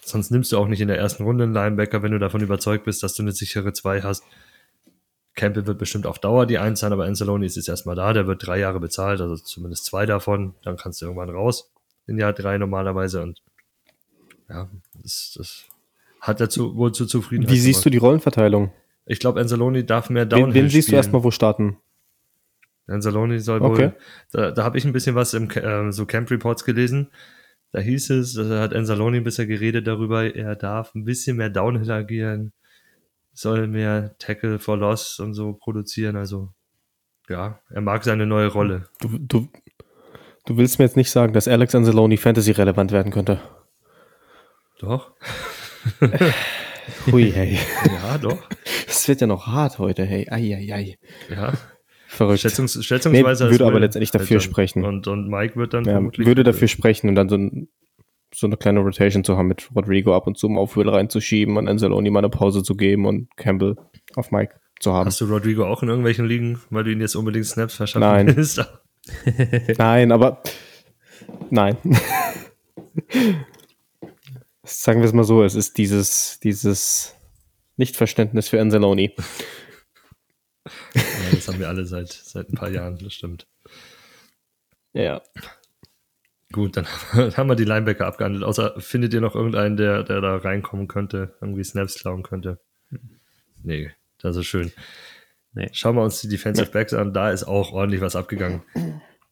Sonst 0.03 0.31
nimmst 0.31 0.53
du 0.53 0.59
auch 0.59 0.69
nicht 0.69 0.81
in 0.81 0.89
der 0.89 0.97
ersten 0.97 1.25
Runde 1.25 1.45
einen 1.45 1.53
Linebacker, 1.53 2.03
wenn 2.03 2.13
du 2.13 2.19
davon 2.19 2.41
überzeugt 2.41 2.85
bist, 2.85 3.03
dass 3.03 3.15
du 3.15 3.23
eine 3.23 3.33
sichere 3.33 3.73
Zwei 3.75 4.01
hast. 4.01 4.25
Campbell 5.35 5.67
wird 5.67 5.79
bestimmt 5.79 6.07
auf 6.07 6.19
Dauer 6.19 6.47
die 6.47 6.59
Eins 6.59 6.81
sein, 6.81 6.93
aber 6.93 7.05
Anzalone 7.05 7.45
ist 7.45 7.57
jetzt 7.57 7.69
erstmal 7.69 7.95
da. 7.95 8.13
Der 8.13 8.27
wird 8.27 8.47
drei 8.47 8.59
Jahre 8.59 8.81
bezahlt, 8.81 9.21
also 9.21 9.37
zumindest 9.37 9.85
zwei 9.85 10.07
davon. 10.07 10.55
Dann 10.63 10.77
kannst 10.77 11.01
du 11.01 11.07
irgendwann 11.07 11.31
raus 11.31 11.71
in 12.07 12.19
Jahr 12.19 12.33
drei 12.33 12.59
normalerweise 12.59 13.23
und 13.23 13.43
ja, 14.49 14.69
das, 15.03 15.35
das 15.37 15.65
hat 16.21 16.41
dazu 16.41 16.77
wohl 16.77 16.93
zu 16.93 17.07
Zufriedenheit. 17.07 17.55
Wie 17.55 17.61
siehst 17.61 17.85
du 17.85 17.91
die 17.91 17.99
Rollenverteilung? 17.99 18.73
Ich 19.07 19.19
glaube, 19.19 19.41
Anzalone 19.41 19.85
darf 19.85 20.11
mehr 20.11 20.25
Wen, 20.25 20.31
Downhill 20.31 20.63
wen 20.65 20.71
siehst 20.71 20.91
du 20.91 20.97
erstmal 20.97 21.25
wo 21.25 21.31
starten? 21.31 21.79
Anzalone 22.87 23.41
soll 23.41 23.63
Okay. 23.63 23.87
wohl, 23.87 23.95
da, 24.33 24.51
da 24.51 24.65
habe 24.65 24.79
ich 24.79 24.85
ein 24.85 24.93
bisschen 24.93 25.15
was 25.15 25.35
im 25.35 25.51
äh, 25.51 25.93
so 25.93 26.07
Camp 26.07 26.31
Reports 26.31 26.65
gelesen. 26.65 27.11
Da 27.73 27.81
hieß 27.81 28.11
es, 28.11 28.35
da 28.35 28.61
hat 28.61 28.75
Anzalone 28.75 29.23
bisher 29.23 29.47
geredet 29.47 29.87
darüber, 29.87 30.35
er 30.35 30.57
darf 30.57 30.95
ein 30.95 31.05
bisschen 31.05 31.39
mehr 31.39 31.49
Downhill 31.49 31.91
agieren, 31.91 32.53
soll 33.33 33.67
mehr 33.67 34.15
Tackle 34.19 34.59
for 34.59 34.77
Loss 34.77 35.19
und 35.21 35.33
so 35.33 35.55
produzieren. 35.55 36.17
Also 36.17 36.53
ja, 37.29 37.61
er 37.71 37.81
mag 37.81 38.05
seine 38.05 38.27
neue 38.27 38.49
Rolle. 38.49 38.89
Du, 39.01 39.19
du, 39.19 39.49
du 40.45 40.57
willst 40.59 40.79
mir 40.79 40.85
jetzt 40.85 40.97
nicht 40.97 41.11
sagen, 41.11 41.33
dass 41.33 41.49
Alex 41.49 41.75
Anzalone 41.75 42.19
Fantasy 42.19 42.51
relevant 42.51 42.93
werden 42.93 43.11
könnte. 43.11 43.41
Doch, 44.79 45.13
Hui, 47.11 47.31
hey. 47.31 47.59
ja, 47.87 48.19
doch, 48.19 48.39
Das 48.87 49.09
wird 49.09 49.21
ja 49.21 49.27
noch 49.27 49.47
hart 49.47 49.79
heute, 49.79 50.05
hey. 50.05 50.29
Ei, 50.31 50.55
ei, 50.55 50.75
ei. 50.75 50.99
ja. 51.31 51.53
Verrückt. 52.13 52.41
Schätzungs 52.41 52.85
schätzungsweise 52.85 53.45
nee, 53.45 53.51
würde 53.51 53.67
aber 53.67 53.81
letztendlich 53.81 54.11
dafür 54.11 54.39
halt 54.39 54.43
sprechen. 54.43 54.85
Und, 54.85 55.07
und 55.09 55.29
Mike 55.29 55.57
wird 55.57 55.75
dann 55.75 55.85
ja, 55.85 55.93
vermutlich. 55.93 56.27
Würde 56.27 56.43
dafür 56.43 56.69
sprechen 56.69 57.09
und 57.09 57.15
dann 57.15 57.29
so, 57.29 57.37
ein, 57.37 57.69
so, 58.35 58.47
eine 58.47 58.57
kleine 58.57 58.81
Rotation 58.81 59.25
zu 59.25 59.37
haben, 59.37 59.49
mit 59.49 59.69
Rodrigo 59.75 60.15
ab 60.15 60.27
und 60.27 60.39
zu 60.39 60.49
auf 60.57 60.77
Will 60.77 60.89
reinzuschieben 60.89 61.57
und 61.57 61.69
Anzaloni 61.69 62.11
mal 62.11 62.21
eine 62.21 62.31
Pause 62.31 62.63
zu 62.63 62.75
geben 62.77 63.07
und 63.07 63.35
Campbell 63.37 63.77
auf 64.15 64.31
Mike 64.31 64.55
zu 64.81 64.93
haben. 64.93 65.07
Hast 65.07 65.21
du 65.21 65.27
Rodrigo 65.27 65.65
auch 65.65 65.83
in 65.83 65.89
irgendwelchen 65.89 66.27
Ligen, 66.27 66.61
weil 66.71 66.85
du 66.85 66.93
ihn 66.93 67.01
jetzt 67.01 67.15
unbedingt 67.15 67.47
Snaps 67.47 67.75
verschaffen 67.75 68.01
Nein. 68.01 68.37
willst? 68.37 68.65
nein, 69.79 70.13
aber 70.13 70.43
nein. 71.51 71.77
Sagen 74.63 75.01
wir 75.01 75.07
es 75.07 75.13
mal 75.13 75.25
so, 75.25 75.43
es 75.43 75.55
ist 75.55 75.77
dieses, 75.79 76.39
dieses 76.41 77.15
Nichtverständnis 77.77 78.49
für 78.49 78.61
Anzaloni. 78.61 79.15
Ja, 80.95 81.03
das 81.33 81.49
haben 81.49 81.59
wir 81.59 81.69
alle 81.69 81.85
seit, 81.87 82.13
seit 82.13 82.51
ein 82.51 82.55
paar 82.55 82.71
Jahren, 82.71 82.99
das 82.99 83.15
stimmt. 83.15 83.47
Ja. 84.93 85.23
Gut, 86.53 86.77
dann 86.77 86.87
haben 87.37 87.49
wir 87.49 87.57
die 87.57 87.65
Linebacker 87.65 88.07
abgehandelt. 88.07 88.45
Außer 88.45 88.81
findet 88.81 89.15
ihr 89.15 89.21
noch 89.21 89.35
irgendeinen, 89.35 89.77
der, 89.77 90.03
der 90.03 90.21
da 90.21 90.37
reinkommen 90.37 90.87
könnte, 90.87 91.35
irgendwie 91.41 91.65
Snaps 91.65 91.95
klauen 91.95 92.23
könnte? 92.23 92.61
Nee, 93.63 93.91
das 94.19 94.37
ist 94.37 94.47
schön. 94.47 94.73
Nee. 95.55 95.69
Schauen 95.73 95.97
wir 95.97 96.03
uns 96.03 96.21
die 96.21 96.29
Defensive 96.29 96.71
Backs 96.71 96.95
an. 96.95 97.13
Da 97.13 97.31
ist 97.31 97.45
auch 97.45 97.73
ordentlich 97.73 98.01
was 98.01 98.17
abgegangen. 98.17 98.63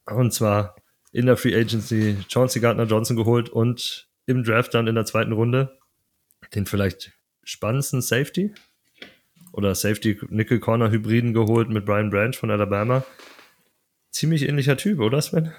Und 0.07 0.33
zwar 0.33 0.76
in 1.12 1.26
der 1.26 1.37
Free 1.37 1.55
Agency 1.55 2.16
Chauncey 2.28 2.61
Gardner 2.61 2.85
Johnson 2.85 3.16
geholt 3.16 3.49
und 3.49 4.09
im 4.26 4.45
Draft 4.45 4.74
dann 4.74 4.87
in 4.87 4.95
der 4.95 5.07
zweiten 5.07 5.33
Runde 5.33 5.78
den 6.55 6.66
vielleicht 6.66 7.12
spannendsten 7.43 8.01
Safety 8.01 8.55
oder 9.53 9.74
Safety 9.74 10.18
Nickel 10.28 10.61
Corner 10.61 10.90
Hybriden 10.90 11.32
geholt 11.32 11.68
mit 11.68 11.84
Brian 11.84 12.11
Branch 12.11 12.34
von 12.34 12.51
Alabama. 12.51 13.05
Ziemlich 14.11 14.48
ähnlicher 14.48 14.76
Typ, 14.76 15.01
oder 15.01 15.20
Sven? 15.20 15.53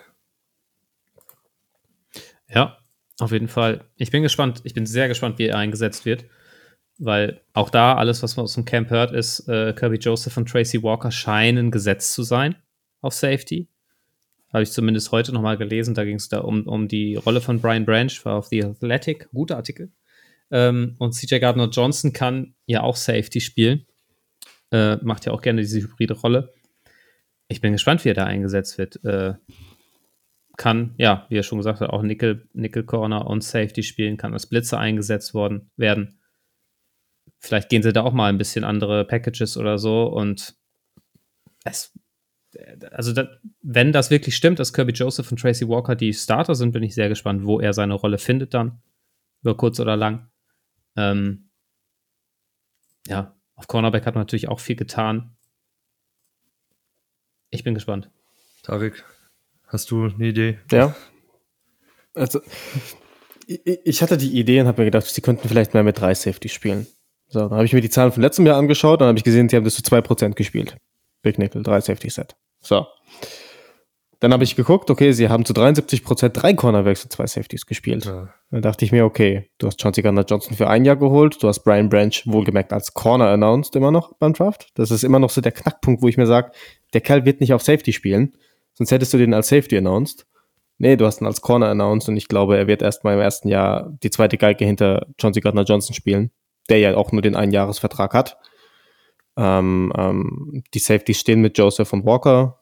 Ja, 2.49 2.77
auf 3.19 3.31
jeden 3.31 3.47
Fall. 3.47 3.85
Ich 3.95 4.11
bin 4.11 4.23
gespannt, 4.23 4.61
ich 4.63 4.73
bin 4.73 4.85
sehr 4.85 5.07
gespannt, 5.07 5.39
wie 5.39 5.47
er 5.47 5.57
eingesetzt 5.57 6.05
wird, 6.05 6.25
weil 6.97 7.41
auch 7.53 7.69
da 7.69 7.95
alles, 7.95 8.23
was 8.23 8.35
man 8.35 8.43
aus 8.43 8.55
dem 8.55 8.65
Camp 8.65 8.89
hört, 8.89 9.11
ist, 9.11 9.47
äh, 9.47 9.73
Kirby 9.73 9.97
Joseph 9.97 10.35
und 10.37 10.49
Tracy 10.49 10.83
Walker 10.83 11.11
scheinen 11.11 11.71
gesetzt 11.71 12.13
zu 12.13 12.23
sein 12.23 12.55
auf 13.01 13.13
Safety. 13.13 13.67
Habe 14.51 14.63
ich 14.63 14.71
zumindest 14.71 15.11
heute 15.11 15.31
nochmal 15.31 15.57
gelesen. 15.57 15.93
Da 15.93 16.03
ging 16.03 16.17
es 16.17 16.27
da 16.27 16.39
um, 16.39 16.67
um 16.67 16.87
die 16.87 17.15
Rolle 17.15 17.39
von 17.39 17.61
Brian 17.61 17.85
Branch, 17.85 18.11
war 18.23 18.35
auf 18.35 18.47
The 18.47 18.65
Athletic, 18.65 19.29
guter 19.31 19.55
Artikel. 19.55 19.91
Ähm, 20.51 20.95
und 20.99 21.13
CJ 21.13 21.39
Gardner 21.39 21.69
Johnson 21.69 22.13
kann 22.13 22.55
ja 22.65 22.81
auch 22.81 22.95
Safety 22.95 23.41
spielen. 23.41 23.85
Äh, 24.71 24.97
macht 24.97 25.25
ja 25.25 25.33
auch 25.33 25.41
gerne 25.41 25.61
diese 25.61 25.81
hybride 25.81 26.13
Rolle. 26.13 26.53
Ich 27.47 27.61
bin 27.61 27.73
gespannt, 27.73 28.05
wie 28.05 28.09
er 28.09 28.15
da 28.15 28.25
eingesetzt 28.25 28.77
wird. 28.77 29.03
Äh, 29.03 29.33
kann, 30.57 30.93
ja, 30.97 31.25
wie 31.29 31.37
er 31.37 31.43
schon 31.43 31.57
gesagt 31.57 31.81
hat, 31.81 31.89
auch 31.89 32.01
Nickel, 32.01 32.47
Nickel 32.53 32.83
Corner 32.83 33.27
und 33.27 33.43
Safety 33.43 33.83
spielen, 33.83 34.17
kann 34.17 34.33
als 34.33 34.47
Blitzer 34.47 34.79
eingesetzt 34.79 35.33
worden, 35.33 35.71
werden. 35.75 36.19
Vielleicht 37.39 37.69
gehen 37.69 37.81
sie 37.81 37.93
da 37.93 38.03
auch 38.03 38.13
mal 38.13 38.29
ein 38.29 38.37
bisschen 38.37 38.63
andere 38.63 39.05
Packages 39.05 39.57
oder 39.57 39.77
so 39.77 40.05
und 40.05 40.55
es, 41.63 41.97
also 42.91 43.13
da, 43.13 43.29
wenn 43.61 43.91
das 43.91 44.11
wirklich 44.11 44.35
stimmt, 44.35 44.59
dass 44.59 44.73
Kirby 44.73 44.91
Joseph 44.91 45.31
und 45.31 45.39
Tracy 45.39 45.67
Walker 45.67 45.95
die 45.95 46.13
Starter 46.13 46.55
sind, 46.55 46.71
bin 46.71 46.83
ich 46.83 46.93
sehr 46.93 47.09
gespannt, 47.09 47.45
wo 47.45 47.59
er 47.59 47.73
seine 47.73 47.93
Rolle 47.93 48.17
findet 48.17 48.53
dann, 48.53 48.81
über 49.41 49.57
kurz 49.57 49.79
oder 49.79 49.95
lang. 49.95 50.30
Ähm, 50.95 51.49
ja, 53.07 53.35
auf 53.55 53.67
Cornerback 53.67 54.05
hat 54.05 54.15
man 54.15 54.21
natürlich 54.21 54.47
auch 54.47 54.59
viel 54.59 54.75
getan. 54.75 55.35
Ich 57.49 57.63
bin 57.63 57.73
gespannt. 57.73 58.09
Tarek, 58.63 59.03
hast 59.67 59.91
du 59.91 60.05
eine 60.05 60.27
Idee? 60.27 60.59
Ja. 60.71 60.95
Also, 62.13 62.41
ich, 63.47 63.61
ich 63.65 64.01
hatte 64.01 64.17
die 64.17 64.37
Idee 64.39 64.61
und 64.61 64.67
habe 64.67 64.81
mir 64.81 64.85
gedacht, 64.85 65.05
sie 65.05 65.21
könnten 65.21 65.47
vielleicht 65.47 65.73
mehr 65.73 65.83
mit 65.83 65.99
drei 65.99 66.13
Safety 66.13 66.49
spielen. 66.49 66.87
So, 67.27 67.39
dann 67.39 67.51
habe 67.51 67.65
ich 67.65 67.73
mir 67.73 67.81
die 67.81 67.89
Zahlen 67.89 68.11
von 68.11 68.21
letztem 68.21 68.45
Jahr 68.45 68.57
angeschaut, 68.57 69.01
dann 69.01 69.07
habe 69.07 69.17
ich 69.17 69.23
gesehen, 69.23 69.47
sie 69.47 69.55
haben 69.55 69.63
das 69.63 69.75
zu 69.75 69.81
2% 69.81 70.33
gespielt. 70.33 70.77
Big 71.21 71.37
Nickel, 71.37 71.63
drei 71.63 71.79
Safety 71.79 72.09
Set. 72.09 72.35
So. 72.61 72.87
Dann 74.21 74.33
habe 74.33 74.43
ich 74.43 74.55
geguckt, 74.55 74.91
okay, 74.91 75.13
sie 75.13 75.29
haben 75.29 75.45
zu 75.45 75.53
73% 75.53 76.29
drei 76.29 76.53
Cornerbacks 76.53 77.03
und 77.03 77.11
zwei 77.11 77.25
Safeties 77.25 77.65
gespielt. 77.65 78.05
Ja. 78.05 78.29
Dann 78.51 78.61
dachte 78.61 78.85
ich 78.85 78.91
mir, 78.91 79.03
okay, 79.03 79.49
du 79.57 79.65
hast 79.65 79.81
Chauncey 79.81 80.03
Gardner 80.03 80.23
Johnson 80.23 80.55
für 80.55 80.69
ein 80.69 80.85
Jahr 80.85 80.95
geholt, 80.95 81.41
du 81.41 81.47
hast 81.47 81.63
Brian 81.63 81.89
Branch 81.89 82.13
wohlgemerkt 82.25 82.71
als 82.71 82.93
Corner 82.93 83.29
announced 83.29 83.75
immer 83.75 83.89
noch 83.89 84.13
beim 84.19 84.33
Draft. 84.33 84.69
Das 84.75 84.91
ist 84.91 85.03
immer 85.03 85.17
noch 85.17 85.31
so 85.31 85.41
der 85.41 85.51
Knackpunkt, 85.51 86.03
wo 86.03 86.07
ich 86.07 86.17
mir 86.17 86.27
sage, 86.27 86.51
der 86.93 87.01
Kerl 87.01 87.25
wird 87.25 87.41
nicht 87.41 87.51
auf 87.51 87.63
Safety 87.63 87.93
spielen, 87.93 88.37
sonst 88.73 88.91
hättest 88.91 89.11
du 89.11 89.17
den 89.17 89.33
als 89.33 89.47
Safety 89.47 89.75
announced. 89.75 90.27
Nee, 90.77 90.97
du 90.97 91.05
hast 91.07 91.19
ihn 91.19 91.25
als 91.25 91.41
Corner 91.41 91.69
announced 91.69 92.07
und 92.07 92.15
ich 92.15 92.27
glaube, 92.27 92.57
er 92.57 92.67
wird 92.67 92.83
erst 92.83 93.03
mal 93.03 93.15
im 93.15 93.19
ersten 93.19 93.47
Jahr 93.47 93.91
die 94.03 94.11
zweite 94.11 94.37
Geige 94.37 94.65
hinter 94.65 95.07
Chauncey 95.19 95.41
Gardner 95.41 95.63
Johnson 95.63 95.95
spielen, 95.95 96.29
der 96.69 96.77
ja 96.77 96.95
auch 96.95 97.11
nur 97.11 97.23
den 97.23 97.35
Einjahresvertrag 97.35 98.13
hat. 98.13 98.37
Ähm, 99.35 99.91
ähm, 99.97 100.63
die 100.75 100.79
Safeties 100.79 101.19
stehen 101.19 101.41
mit 101.41 101.57
Joseph 101.57 101.91
und 101.91 102.05
Walker. 102.05 102.60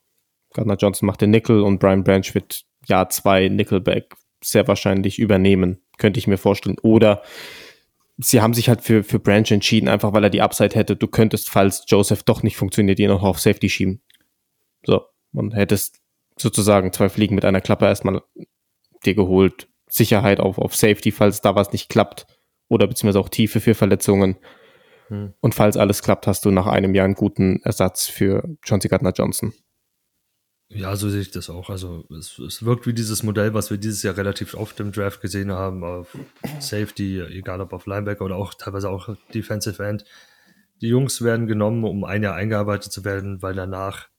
Gardner 0.54 0.76
Johnson 0.76 1.08
macht 1.08 1.22
den 1.22 1.32
Nickel 1.32 1.62
und 1.62 1.80
Brian 1.80 2.04
Branch 2.04 2.34
wird 2.34 2.64
Jahr 2.86 3.10
zwei 3.10 3.50
Nickelback 3.50 4.16
sehr 4.44 4.68
wahrscheinlich 4.68 5.20
übernehmen, 5.20 5.80
könnte 5.98 6.20
ich 6.20 6.28
mir 6.28 6.38
vorstellen. 6.38 6.78
Oder 6.82 7.22
sie 8.18 8.42
haben 8.42 8.54
sich 8.54 8.70
halt 8.70 8.82
für, 8.82 9.04
für 9.04 9.20
Branch 9.20 9.50
entschieden, 9.50 9.90
einfach 9.90 10.14
weil 10.14 10.24
er 10.24 10.30
die 10.30 10.42
Upside 10.42 10.76
hätte. 10.76 10.96
Du 10.96 11.08
könntest, 11.08 11.50
falls 11.50 11.84
Joseph 11.88 12.24
doch 12.24 12.44
nicht 12.44 12.58
funktioniert, 12.58 13.00
ihn 13.00 13.10
noch 13.10 13.24
auf 13.24 13.40
Safety 13.40 13.70
schieben. 13.70 14.02
So, 14.86 15.04
und 15.34 15.56
hättest 15.56 16.00
sozusagen 16.38 16.94
zwei 16.94 17.10
Fliegen 17.10 17.36
mit 17.36 17.46
einer 17.46 17.62
Klappe 17.62 17.86
erstmal 17.86 18.22
dir 19.06 19.16
geholt. 19.16 19.68
Sicherheit 19.88 20.40
auf, 20.40 20.58
auf 20.58 20.76
Safety, 20.76 21.12
falls 21.12 21.42
da 21.42 21.56
was 21.56 21.72
nicht 21.72 21.90
klappt. 21.90 22.28
Oder 22.68 22.88
beziehungsweise 22.88 23.20
auch 23.20 23.30
Tiefe 23.30 23.60
für 23.60 23.74
Verletzungen. 23.74 24.38
Hm. 25.08 25.34
Und 25.42 25.56
falls 25.56 25.78
alles 25.78 26.04
klappt, 26.04 26.28
hast 26.28 26.46
du 26.46 26.52
nach 26.52 26.68
einem 26.68 26.94
Jahr 26.94 27.06
einen 27.06 27.16
guten 27.16 27.60
Ersatz 27.64 28.08
für 28.08 28.48
Chauncey 28.64 28.90
Gardner 28.90 29.12
Johnson. 29.12 29.54
Ja, 30.72 30.96
so 30.96 31.10
sehe 31.10 31.22
ich 31.22 31.32
das 31.32 31.50
auch. 31.50 31.70
Also 31.72 32.06
es, 32.12 32.38
es, 32.38 32.64
wirkt 32.64 32.86
wie 32.86 32.94
dieses 32.94 33.24
Modell, 33.24 33.56
was 33.56 33.72
wir 33.72 33.78
dieses 33.78 34.04
Jahr 34.04 34.16
relativ 34.16 34.54
oft 34.54 34.80
im 34.80 34.92
Draft 34.92 35.20
gesehen 35.20 35.52
haben, 35.52 35.84
auf 35.84 36.16
Safety, 36.60 37.20
egal 37.22 37.60
ob 37.62 37.74
auf 37.74 37.88
Linebacker 37.88 38.24
oder 38.24 38.36
auch 38.36 38.54
teilweise 38.54 38.90
auch 38.90 39.16
Defensive 39.34 39.84
End. 39.84 40.06
Die 40.82 40.88
Jungs 40.88 41.24
werden 41.24 41.48
genommen, 41.48 41.84
um 41.84 42.04
ein 42.04 42.22
Jahr 42.22 42.36
eingearbeitet 42.36 42.92
zu 42.92 43.04
werden, 43.04 43.42
weil 43.42 43.56
danach 43.56 44.10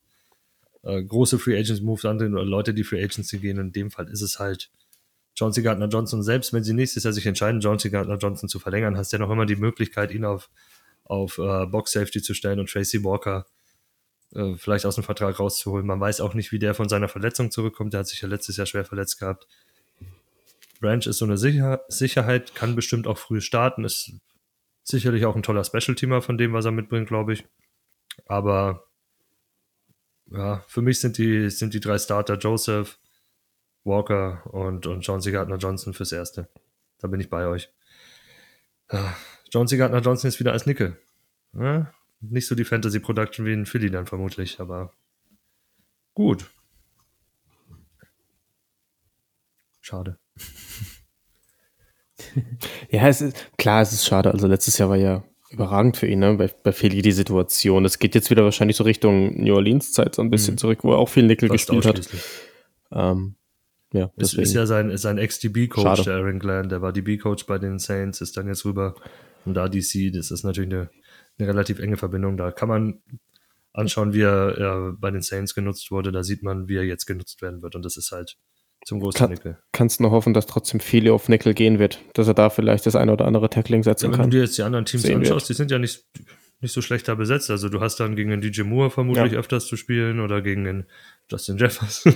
äh, 0.82 1.03
große 1.03 1.38
Free 1.38 1.57
Agents 1.57 1.82
Moves 1.82 2.05
antreten 2.05 2.34
oder 2.34 2.44
Leute, 2.44 2.74
die 2.74 2.84
Free 2.84 3.03
Agency 3.03 3.38
gehen. 3.38 3.59
In 3.59 3.72
dem 3.72 3.92
Fall 3.92 4.09
ist 4.09 4.20
es 4.20 4.40
halt 4.40 4.70
John 5.36 5.53
C. 5.53 5.62
Gardner 5.62 5.88
Johnson. 5.88 6.22
Selbst 6.22 6.53
wenn 6.53 6.64
sie 6.64 6.74
nächstes 6.74 7.05
Jahr 7.05 7.12
sich 7.12 7.26
entscheiden, 7.26 7.61
John 7.61 7.78
C. 7.78 7.90
Gardner 7.90 8.18
Johnson 8.18 8.48
zu 8.48 8.59
verlängern, 8.59 8.96
hast 8.96 9.12
du 9.12 9.18
ja 9.18 9.20
noch 9.24 9.30
immer 9.30 9.46
die 9.46 9.57
Möglichkeit, 9.57 10.11
ihn 10.11 10.24
auf, 10.24 10.51
auf 11.05 11.38
äh, 11.38 11.66
Box 11.66 11.92
Safety 11.92 12.20
zu 12.20 12.34
stellen 12.34 12.59
und 12.59 12.68
Tracy 12.68 13.05
Walker 13.05 13.46
äh, 14.35 14.55
vielleicht 14.57 14.87
aus 14.87 14.95
dem 14.95 15.05
Vertrag 15.05 15.39
rauszuholen. 15.39 15.87
Man 15.87 16.01
weiß 16.01 16.20
auch 16.20 16.35
nicht, 16.35 16.53
wie 16.53 16.59
der 16.59 16.74
von 16.74 16.89
seiner 16.89 17.09
Verletzung 17.09 17.51
zurückkommt. 17.51 17.93
Der 17.93 18.01
hat 18.01 18.09
sich 18.09 18.20
ja 18.20 18.28
letztes 18.28 18.57
Jahr 18.57 18.66
schwer 18.66 18.85
verletzt 18.85 19.18
gehabt. 19.18 19.47
Branch 20.81 21.07
ist 21.07 21.18
so 21.18 21.24
eine 21.24 21.37
Sicher 21.37 21.83
Sicherheit, 21.89 22.55
kann 22.55 22.74
bestimmt 22.74 23.07
auch 23.07 23.18
früh 23.18 23.41
starten, 23.41 23.85
ist 23.85 24.12
sicherlich 24.83 25.26
auch 25.26 25.37
ein 25.37 25.43
toller 25.43 25.64
Special-Teamer 25.64 26.22
von 26.22 26.39
dem, 26.39 26.53
was 26.53 26.64
er 26.64 26.70
mitbringt, 26.70 27.09
glaube 27.09 27.35
ich. 27.35 27.45
Aber 28.26 28.87
ja, 30.31 30.64
für 30.68 30.81
mich 30.81 31.01
sind 31.01 31.18
die, 31.18 31.51
sind 31.51 31.74
die 31.74 31.81
drei 31.81 31.99
Starter 31.99 32.39
Joseph, 32.39 32.99
Walker 33.85 34.43
und, 34.53 34.87
und 34.87 35.01
John 35.01 35.20
C. 35.20 35.33
Gardner 35.33 35.57
Johnson 35.57 35.93
fürs 35.93 36.12
Erste. 36.12 36.49
Da 36.99 37.09
bin 37.09 37.20
ich 37.20 37.28
bei 37.28 37.47
euch. 37.47 37.70
Ja, 38.91 39.16
John 39.51 39.68
C. 39.68 39.76
Gardner 39.76 40.01
Johnson 40.01 40.28
ist 40.28 40.41
wieder 40.41 40.53
als 40.53 40.66
Nickel. 40.66 40.97
Ja, 41.53 41.93
nicht 42.20 42.46
so 42.46 42.54
die 42.54 42.64
Fantasy-Production 42.64 43.46
wie 43.46 43.52
in 43.52 43.66
Philly 43.66 43.90
dann 43.90 44.06
vermutlich, 44.06 44.60
aber 44.60 44.92
gut. 46.14 46.46
Schade. 49.80 50.18
ja, 52.90 53.08
es 53.08 53.20
ist, 53.20 53.56
klar, 53.56 53.82
es 53.82 53.92
ist 53.92 54.06
schade. 54.06 54.30
Also 54.30 54.46
letztes 54.46 54.78
Jahr 54.78 54.90
war 54.90 54.96
ja 54.96 55.24
überragend 55.50 55.96
für 55.96 56.06
ihn, 56.06 56.20
ne? 56.20 56.34
bei, 56.34 56.48
bei 56.62 56.72
Philly 56.72 57.02
die 57.02 57.12
Situation. 57.12 57.84
Es 57.84 57.98
geht 57.98 58.14
jetzt 58.14 58.30
wieder 58.30 58.44
wahrscheinlich 58.44 58.76
so 58.76 58.84
Richtung 58.84 59.42
New 59.42 59.54
Orleans-Zeit 59.54 60.14
so 60.14 60.22
ein 60.22 60.30
bisschen 60.30 60.54
mhm. 60.54 60.58
zurück, 60.58 60.84
wo 60.84 60.92
er 60.92 60.98
auch 60.98 61.08
viel 61.08 61.24
Nickel 61.24 61.48
Fast 61.48 61.68
gespielt 61.68 61.86
hat. 61.86 62.08
Ähm, 62.92 63.34
ja, 63.92 64.12
es 64.16 64.34
ist 64.34 64.54
ja 64.54 64.66
sein, 64.66 64.96
sein 64.96 65.18
Ex-DB-Coach, 65.18 66.04
der 66.04 66.14
Aaron 66.14 66.38
Glenn, 66.38 66.68
der 66.68 66.82
war 66.82 66.92
DB-Coach 66.92 67.46
bei 67.46 67.58
den 67.58 67.80
Saints, 67.80 68.20
ist 68.20 68.36
dann 68.36 68.46
jetzt 68.46 68.64
rüber 68.64 68.94
und 69.44 69.54
da 69.54 69.68
DC, 69.68 70.12
das 70.12 70.30
ist 70.30 70.44
natürlich 70.44 70.72
eine 70.72 70.90
eine 71.41 71.49
relativ 71.49 71.78
enge 71.78 71.97
Verbindung. 71.97 72.36
Da 72.36 72.53
kann 72.53 72.68
man 72.68 73.03
anschauen, 73.72 74.12
wie 74.12 74.22
er 74.22 74.59
äh, 74.59 74.93
bei 74.93 75.11
den 75.11 75.22
Saints 75.22 75.55
genutzt 75.55 75.91
wurde. 75.91 76.12
Da 76.12 76.22
sieht 76.22 76.43
man, 76.43 76.68
wie 76.68 76.76
er 76.76 76.84
jetzt 76.84 77.07
genutzt 77.07 77.43
werden 77.43 77.62
wird. 77.62 77.74
Und 77.74 77.84
das 77.84 77.97
ist 77.97 78.12
halt 78.12 78.36
zum 78.84 79.01
großen 79.01 79.18
kann, 79.18 79.30
Nickel. 79.30 79.59
Kannst 79.72 80.01
nur 80.01 80.11
hoffen, 80.11 80.32
dass 80.32 80.47
trotzdem 80.47 80.80
viele 80.80 81.12
auf 81.12 81.28
Nickel 81.28 81.55
gehen 81.55 81.78
wird, 81.78 82.01
dass 82.14 82.26
er 82.28 82.34
da 82.34 82.51
vielleicht 82.51 82.86
das 82.86 82.97
eine 82.97 83.12
oder 83.12 83.26
andere 83.26 83.51
Tackling 83.51 83.82
setzen 83.82 84.07
ja, 84.07 84.12
wenn 84.12 84.16
kann. 84.16 84.24
Wenn 84.24 84.30
du 84.30 84.36
dir 84.38 84.45
jetzt 84.45 84.57
die 84.57 84.62
anderen 84.62 84.84
Teams 84.84 85.05
anschaust, 85.05 85.30
wird. 85.30 85.49
die 85.51 85.55
sind 85.55 85.70
ja 85.70 85.78
nicht, 85.78 86.05
nicht 86.61 86.72
so 86.72 86.80
schlechter 86.80 87.14
besetzt. 87.16 87.51
Also 87.51 87.68
du 87.68 87.80
hast 87.80 88.01
dann 88.01 88.16
gegen 88.16 88.30
den 88.30 88.41
DJ 88.41 88.62
Moore 88.62 88.91
vermutlich 88.91 89.32
ja. 89.32 89.38
öfters 89.38 89.66
zu 89.66 89.76
spielen 89.76 90.20
oder 90.20 90.41
gegen 90.41 90.64
den 90.64 90.86
Justin 91.30 91.59
Jefferson. 91.59 92.14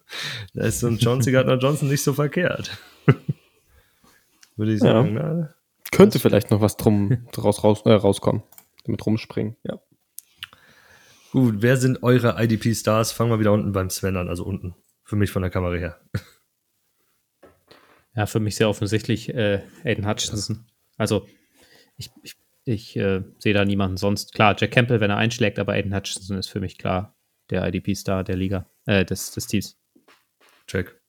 da 0.54 0.64
ist 0.64 0.80
so 0.80 0.86
ein 0.86 0.96
John. 0.96 1.20
Gardner 1.20 1.58
Johnson 1.58 1.88
nicht 1.88 2.02
so 2.02 2.14
verkehrt. 2.14 2.76
Würde 4.56 4.72
ich 4.72 4.80
sagen. 4.80 5.14
Ja. 5.14 5.34
Na, 5.34 5.54
Könnte 5.92 6.18
vielleicht 6.18 6.50
noch 6.50 6.60
was 6.60 6.76
drum 6.76 7.28
draus 7.32 7.62
raus, 7.62 7.82
äh, 7.84 7.92
rauskommen. 7.92 8.42
Mit 8.88 9.04
rumspringen, 9.04 9.56
ja. 9.64 9.80
Gut, 11.30 11.56
wer 11.58 11.76
sind 11.76 12.02
eure 12.02 12.42
IDP-Stars? 12.42 13.12
Fangen 13.12 13.30
wir 13.30 13.38
wieder 13.38 13.52
unten 13.52 13.72
beim 13.72 13.90
Sven 13.90 14.16
an, 14.16 14.28
also 14.28 14.44
unten. 14.44 14.74
Für 15.04 15.16
mich 15.16 15.30
von 15.30 15.42
der 15.42 15.50
Kamera 15.50 15.74
her. 15.76 16.00
Ja, 18.14 18.26
für 18.26 18.40
mich 18.40 18.56
sehr 18.56 18.68
offensichtlich 18.68 19.32
äh, 19.32 19.62
Aiden 19.84 20.04
Hutchinson. 20.04 20.66
Also 20.96 21.28
ich, 21.96 22.10
ich, 22.24 22.34
ich 22.64 22.96
äh, 22.96 23.22
sehe 23.38 23.54
da 23.54 23.64
niemanden 23.64 23.96
sonst. 23.96 24.34
Klar, 24.34 24.56
Jack 24.58 24.72
Campbell, 24.72 24.98
wenn 24.98 25.10
er 25.10 25.18
einschlägt, 25.18 25.60
aber 25.60 25.74
Aiden 25.74 25.94
Hutchinson 25.94 26.36
ist 26.36 26.48
für 26.48 26.58
mich 26.58 26.78
klar 26.78 27.16
der 27.50 27.64
IDP-Star 27.68 28.24
der 28.24 28.34
Liga, 28.34 28.68
äh, 28.86 29.04
des, 29.04 29.30
des 29.30 29.46
Teams. 29.46 29.78
Check. 30.66 31.00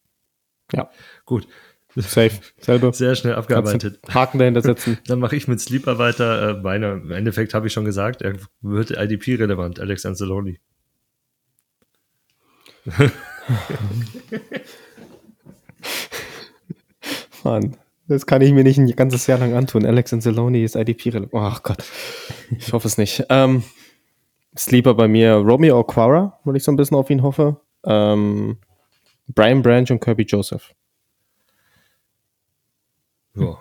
Ja. 0.71 0.91
Gut. 1.25 1.47
Safe. 1.95 2.31
Selber. 2.59 2.93
Sehr 2.93 3.15
schnell 3.15 3.35
abgearbeitet. 3.35 3.99
Haken 4.13 4.37
dahinter 4.39 4.61
setzen. 4.61 4.99
Dann 5.07 5.19
mache 5.19 5.35
ich 5.35 5.47
mit 5.47 5.59
Sleeper 5.59 5.97
weiter. 5.97 6.51
Äh, 6.51 6.61
meine, 6.61 6.93
Im 6.93 7.11
Endeffekt 7.11 7.53
habe 7.53 7.67
ich 7.67 7.73
schon 7.73 7.85
gesagt, 7.85 8.21
er 8.21 8.35
wird 8.61 8.91
IDP-relevant, 8.91 9.79
Alex 9.79 10.05
Anzaloni. 10.05 10.59
Mann, 17.43 17.75
das 18.07 18.25
kann 18.25 18.41
ich 18.41 18.51
mir 18.53 18.63
nicht 18.63 18.77
ein 18.77 18.87
ganzes 18.95 19.27
Jahr 19.27 19.39
lang 19.39 19.53
antun. 19.53 19.85
Alex 19.85 20.13
Anzaloni 20.13 20.63
ist 20.63 20.75
IDP-relevant. 20.75 21.33
Ach 21.33 21.63
Gott. 21.63 21.83
Ich 22.57 22.71
hoffe 22.71 22.87
es 22.87 22.97
nicht. 22.97 23.25
Ähm, 23.29 23.63
Sleeper 24.57 24.93
bei 24.93 25.07
mir 25.07 25.33
Romeo 25.33 25.79
Aquara, 25.79 26.39
weil 26.43 26.55
ich 26.55 26.63
so 26.63 26.71
ein 26.71 26.75
bisschen 26.75 26.97
auf 26.97 27.09
ihn 27.09 27.23
hoffe. 27.23 27.61
Ähm, 27.85 28.57
Brian 29.33 29.61
Branch 29.61 29.89
und 29.89 30.01
Kirby 30.01 30.23
Joseph. 30.23 30.73
Ja. 33.41 33.57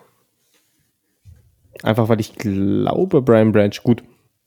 Einfach 1.83 2.09
weil 2.09 2.19
ich 2.19 2.35
glaube, 2.35 3.21
Brian 3.21 3.51
Branch, 3.51 3.75
gut, 3.83 4.03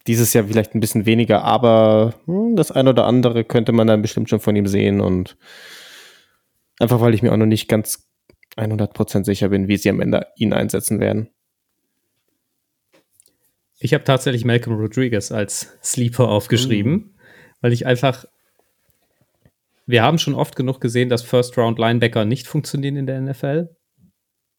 dieses 0.06 0.32
Jahr 0.32 0.44
vielleicht 0.44 0.74
ein 0.74 0.80
bisschen 0.80 1.06
weniger, 1.06 1.44
aber 1.44 2.14
hm, 2.26 2.56
das 2.56 2.72
ein 2.72 2.88
oder 2.88 3.06
andere 3.06 3.44
könnte 3.44 3.72
man 3.72 3.86
dann 3.86 4.02
bestimmt 4.02 4.28
schon 4.28 4.40
von 4.40 4.56
ihm 4.56 4.66
sehen 4.66 5.00
und 5.00 5.36
einfach 6.80 7.00
weil 7.00 7.14
ich 7.14 7.22
mir 7.22 7.32
auch 7.32 7.36
noch 7.36 7.46
nicht 7.46 7.68
ganz 7.68 8.08
100% 8.56 9.24
sicher 9.24 9.48
bin, 9.48 9.68
wie 9.68 9.76
sie 9.76 9.88
am 9.88 10.00
Ende 10.00 10.26
ihn 10.36 10.52
einsetzen 10.52 11.00
werden. 11.00 11.30
Ich 13.78 13.94
habe 13.94 14.04
tatsächlich 14.04 14.44
Malcolm 14.44 14.76
Rodriguez 14.76 15.32
als 15.32 15.76
Sleeper 15.82 16.28
aufgeschrieben, 16.28 16.92
mhm. 16.92 17.14
weil 17.60 17.72
ich 17.72 17.86
einfach. 17.86 18.24
Wir 19.86 20.04
haben 20.04 20.18
schon 20.18 20.34
oft 20.34 20.54
genug 20.54 20.80
gesehen, 20.80 21.08
dass 21.08 21.24
First-Round-Linebacker 21.24 22.24
nicht 22.24 22.46
funktionieren 22.46 22.94
in 22.94 23.06
der 23.06 23.20
NFL. 23.20 23.74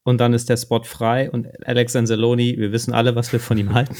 Und 0.04 0.18
dann 0.18 0.34
ist 0.34 0.48
der 0.50 0.58
Spot 0.58 0.82
frei 0.82 1.30
und 1.30 1.48
Alex 1.66 1.96
Anzalone, 1.96 2.56
wir 2.56 2.72
wissen 2.72 2.92
alle, 2.92 3.16
was 3.16 3.32
wir 3.32 3.40
von 3.40 3.56
ihm 3.58 3.74
halten. 3.74 3.96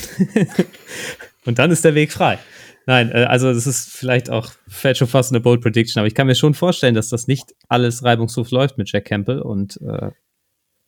und 1.46 1.58
dann 1.58 1.70
ist 1.70 1.84
der 1.84 1.94
Weg 1.94 2.12
frei. 2.12 2.38
Nein, 2.86 3.10
äh, 3.10 3.24
also 3.24 3.52
das 3.52 3.66
ist 3.66 3.90
vielleicht 3.90 4.30
auch 4.30 4.52
fällt 4.68 4.98
schon 4.98 5.08
fast 5.08 5.32
eine 5.32 5.40
Bold 5.40 5.62
Prediction, 5.62 6.00
aber 6.00 6.06
ich 6.06 6.14
kann 6.14 6.26
mir 6.26 6.34
schon 6.34 6.54
vorstellen, 6.54 6.94
dass 6.94 7.08
das 7.08 7.26
nicht 7.26 7.54
alles 7.68 8.04
reibungslos 8.04 8.50
läuft 8.50 8.76
mit 8.76 8.92
Jack 8.92 9.06
Campbell 9.06 9.40
und 9.40 9.80
äh, 9.80 10.10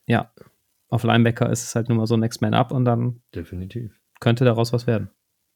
ja, 0.07 0.31
auf 0.89 1.03
Linebacker 1.03 1.51
ist 1.51 1.62
es 1.64 1.75
halt 1.75 1.89
nur 1.89 1.97
mal 1.97 2.07
so 2.07 2.17
Next 2.17 2.43
Man 2.43 2.55
Up 2.55 2.71
und 2.71 2.85
dann 2.85 3.23
definitiv 3.35 3.99
könnte 4.21 4.45
daraus 4.45 4.73
was 4.73 4.87
werden. 4.87 5.11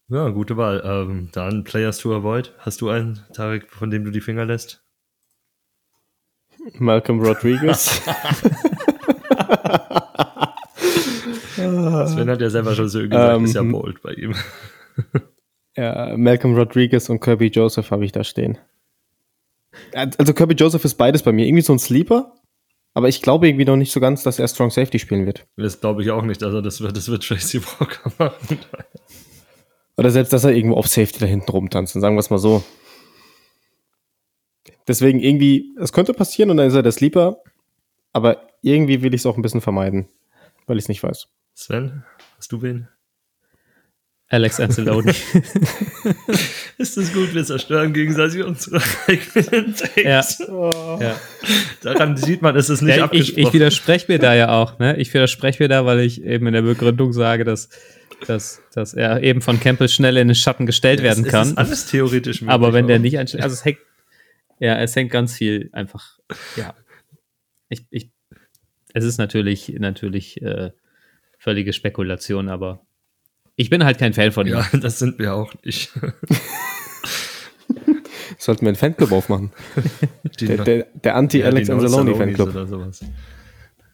Ja, 0.09 0.29
gute 0.31 0.57
Wahl. 0.57 0.83
Ähm, 0.85 1.29
dann 1.33 1.65
Players 1.65 1.99
to 1.99 2.15
Avoid. 2.15 2.53
Hast 2.59 2.81
du 2.81 2.89
einen, 2.89 3.21
Tarek, 3.33 3.71
von 3.71 3.91
dem 3.91 4.05
du 4.05 4.11
die 4.11 4.21
Finger 4.21 4.45
lässt? 4.45 4.85
Malcolm 6.79 7.21
Rodriguez. 7.21 8.03
Sven 11.57 12.31
hat 12.31 12.41
ja 12.41 12.51
selber 12.51 12.75
schon 12.75 12.89
so 12.89 13.01
gesagt, 13.01 13.37
ähm, 13.37 13.45
ist 13.45 13.55
ja 13.55 13.63
bold 13.63 14.03
bei 14.03 14.13
ihm. 14.13 14.35
ja, 15.77 16.17
Malcolm 16.17 16.55
Rodriguez 16.55 17.09
und 17.09 17.21
Kirby 17.21 17.47
Joseph 17.49 17.91
habe 17.91 18.05
ich 18.05 18.13
da 18.13 18.25
stehen. 18.25 18.59
Also 19.95 20.35
Kirby 20.35 20.55
Joseph 20.55 20.85
ist 20.85 20.95
beides 20.95 21.23
bei 21.23 21.33
mir. 21.33 21.47
Irgendwie 21.47 21.63
so 21.63 21.73
ein 21.73 21.79
Sleeper, 21.79 22.35
aber 22.95 23.09
ich 23.09 23.23
glaube 23.23 23.49
irgendwie 23.49 23.65
noch 23.65 23.77
nicht 23.77 23.93
so 23.93 24.01
ganz, 24.01 24.23
dass 24.23 24.39
er 24.39 24.49
Strong 24.49 24.71
Safety 24.71 24.99
spielen 24.99 25.27
wird. 25.27 25.47
Das 25.57 25.81
glaube 25.81 26.03
ich 26.03 26.11
auch 26.11 26.23
nicht. 26.23 26.43
Also 26.43 26.61
das 26.61 26.81
wird, 26.81 26.97
das 26.97 27.09
wird 27.09 27.23
Tracy 27.23 27.63
Walker 27.63 28.13
machen. 28.19 28.59
Oder 29.97 30.11
selbst, 30.11 30.33
dass 30.33 30.45
er 30.45 30.53
irgendwo 30.53 30.77
auf 30.77 30.89
Safety 30.89 31.19
da 31.21 31.27
hinten 31.27 31.51
rumtanzt. 31.51 31.93
Sagen 31.93 32.17
wir 32.17 32.21
es 32.21 32.31
mal 32.31 32.39
so. 32.39 32.65
Deswegen 34.89 35.21
irgendwie, 35.21 35.75
es 35.79 35.93
könnte 35.93 36.15
passieren 36.15 36.51
und 36.51 36.57
dann 36.57 36.69
ist 36.69 36.75
er 36.75 36.83
der 36.83 36.93
Sleeper. 36.93 37.43
Aber 38.13 38.50
irgendwie 38.63 39.03
will 39.03 39.15
ich 39.15 39.23
es 39.23 39.27
auch 39.27 39.37
ein 39.37 39.43
bisschen 39.43 39.61
vermeiden, 39.61 40.09
weil 40.67 40.77
ich 40.77 40.85
es 40.85 40.89
nicht 40.89 41.03
weiß. 41.03 41.29
Sven, 41.55 42.05
hast 42.37 42.53
du 42.53 42.63
wen? 42.63 42.89
Alex 44.33 44.61
Anceloni. 44.61 45.11
ist 46.79 46.97
das 46.97 47.13
gut? 47.13 47.35
Wir 47.35 47.45
zerstören 47.45 47.93
gegenseitig 47.93 48.45
unsere 48.45 48.81
eigenen 49.09 49.75
Takes. 49.75 50.39
Ja. 50.39 50.47
Oh. 50.49 50.99
ja. 51.01 51.17
Daran 51.83 52.17
sieht 52.17 52.41
man, 52.41 52.55
es 52.55 52.71
ist 52.71 52.81
nicht 52.81 52.99
ja, 52.99 53.05
abgesprochen. 53.05 53.41
Ich, 53.41 53.47
ich 53.49 53.53
widerspreche 53.53 54.11
mir 54.11 54.21
da 54.21 54.33
ja 54.37 54.51
auch. 54.51 54.79
Ne? 54.79 54.97
Ich 54.99 55.13
widerspreche 55.13 55.61
mir 55.61 55.69
da, 55.69 55.85
weil 55.85 55.99
ich 55.99 56.23
eben 56.23 56.47
in 56.47 56.53
der 56.53 56.63
Begründung 56.63 57.13
sage, 57.13 57.45
dass, 57.45 57.71
dass, 58.29 58.63
dass 58.73 58.95
er 58.95 59.21
eben 59.25 59.41
von 59.41 59.59
Campbell 59.59 59.89
schnell 59.89 60.17
in 60.17 60.29
den 60.29 60.37
Schatten 60.37 60.65
gestellt 60.65 61.01
ja, 61.01 61.07
werden 61.07 61.25
es, 61.25 61.31
kann. 61.33 61.43
Es 61.43 61.51
ist 61.51 61.59
alles 61.59 61.87
theoretisch 61.87 62.41
möglich. 62.41 62.55
Aber 62.55 62.73
wenn 62.73 62.87
der 62.87 63.01
nicht 63.01 63.19
einstellt, 63.19 63.43
also 63.43 63.55
es 63.55 63.65
hängt, 63.65 63.81
ja, 64.61 64.79
es 64.79 64.95
hängt 64.95 65.11
ganz 65.11 65.35
viel 65.35 65.71
einfach, 65.73 66.21
ja. 66.55 66.75
Ich, 67.69 67.85
ich, 67.91 68.11
es 68.95 69.05
ist 69.05 69.19
natürlich, 69.19 69.69
natürlich 69.79 70.41
äh, 70.43 70.71
völlige 71.39 71.73
Spekulation, 71.73 72.49
aber 72.49 72.87
ich 73.57 73.71
bin 73.71 73.85
halt 73.85 73.99
kein 73.99 74.13
Fan 74.15 74.33
von 74.33 74.47
ihm. 74.47 74.55
Ja, 74.55 74.67
das 74.73 74.99
sind 74.99 75.19
wir 75.19 75.35
auch 75.35 75.53
nicht. 75.65 75.93
Sollten 78.39 78.63
wir 78.63 78.69
einen 78.69 78.77
Fanclub 78.77 79.13
aufmachen. 79.13 79.53
der, 80.41 80.65
der, 80.65 80.87
der 80.95 81.17
Anti-Alex 81.17 81.69
ja, 81.69 81.75
Anzalone 81.75 82.15
Fanclub. 82.15 82.49
Oder 82.49 82.67
sowas. 82.67 83.05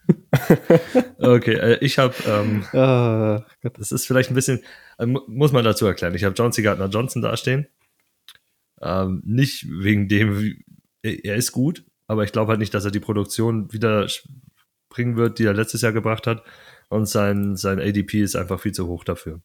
okay, 1.19 1.55
äh, 1.55 1.79
ich 1.85 1.99
habe, 1.99 2.15
ähm, 2.29 2.63
oh, 2.73 3.41
das 3.71 3.91
ist 3.91 4.07
vielleicht 4.07 4.31
ein 4.31 4.37
bisschen, 4.37 4.61
äh, 4.99 5.07
muss 5.07 5.51
man 5.51 5.65
dazu 5.65 5.85
erklären. 5.87 6.15
Ich 6.15 6.23
habe 6.23 6.35
John 6.37 6.53
C. 6.53 6.63
Gardner 6.63 6.89
Johnson 6.89 7.23
dastehen. 7.23 7.67
Ähm, 8.81 9.23
nicht 9.25 9.67
wegen 9.69 10.07
dem, 10.07 10.63
er 11.03 11.35
ist 11.35 11.51
gut, 11.51 11.85
aber 12.07 12.25
ich 12.25 12.33
glaube 12.33 12.51
halt 12.51 12.61
nicht, 12.61 12.75
dass 12.75 12.85
er 12.85 12.91
die 12.91 13.01
Produktion 13.01 13.73
wieder 13.73 14.07
bringen 14.97 15.17
wird, 15.17 15.39
die 15.39 15.45
er 15.45 15.55
letztes 15.55 15.83
Jahr 15.83 15.93
gebracht 15.93 16.27
hat. 16.27 16.43
Und 16.89 17.07
sein, 17.07 17.57
sein 17.57 17.79
ADP 17.79 18.23
ist 18.23 18.35
einfach 18.35 18.61
viel 18.61 18.73
zu 18.73 18.87
hoch 18.87 19.05
dafür. 19.05 19.41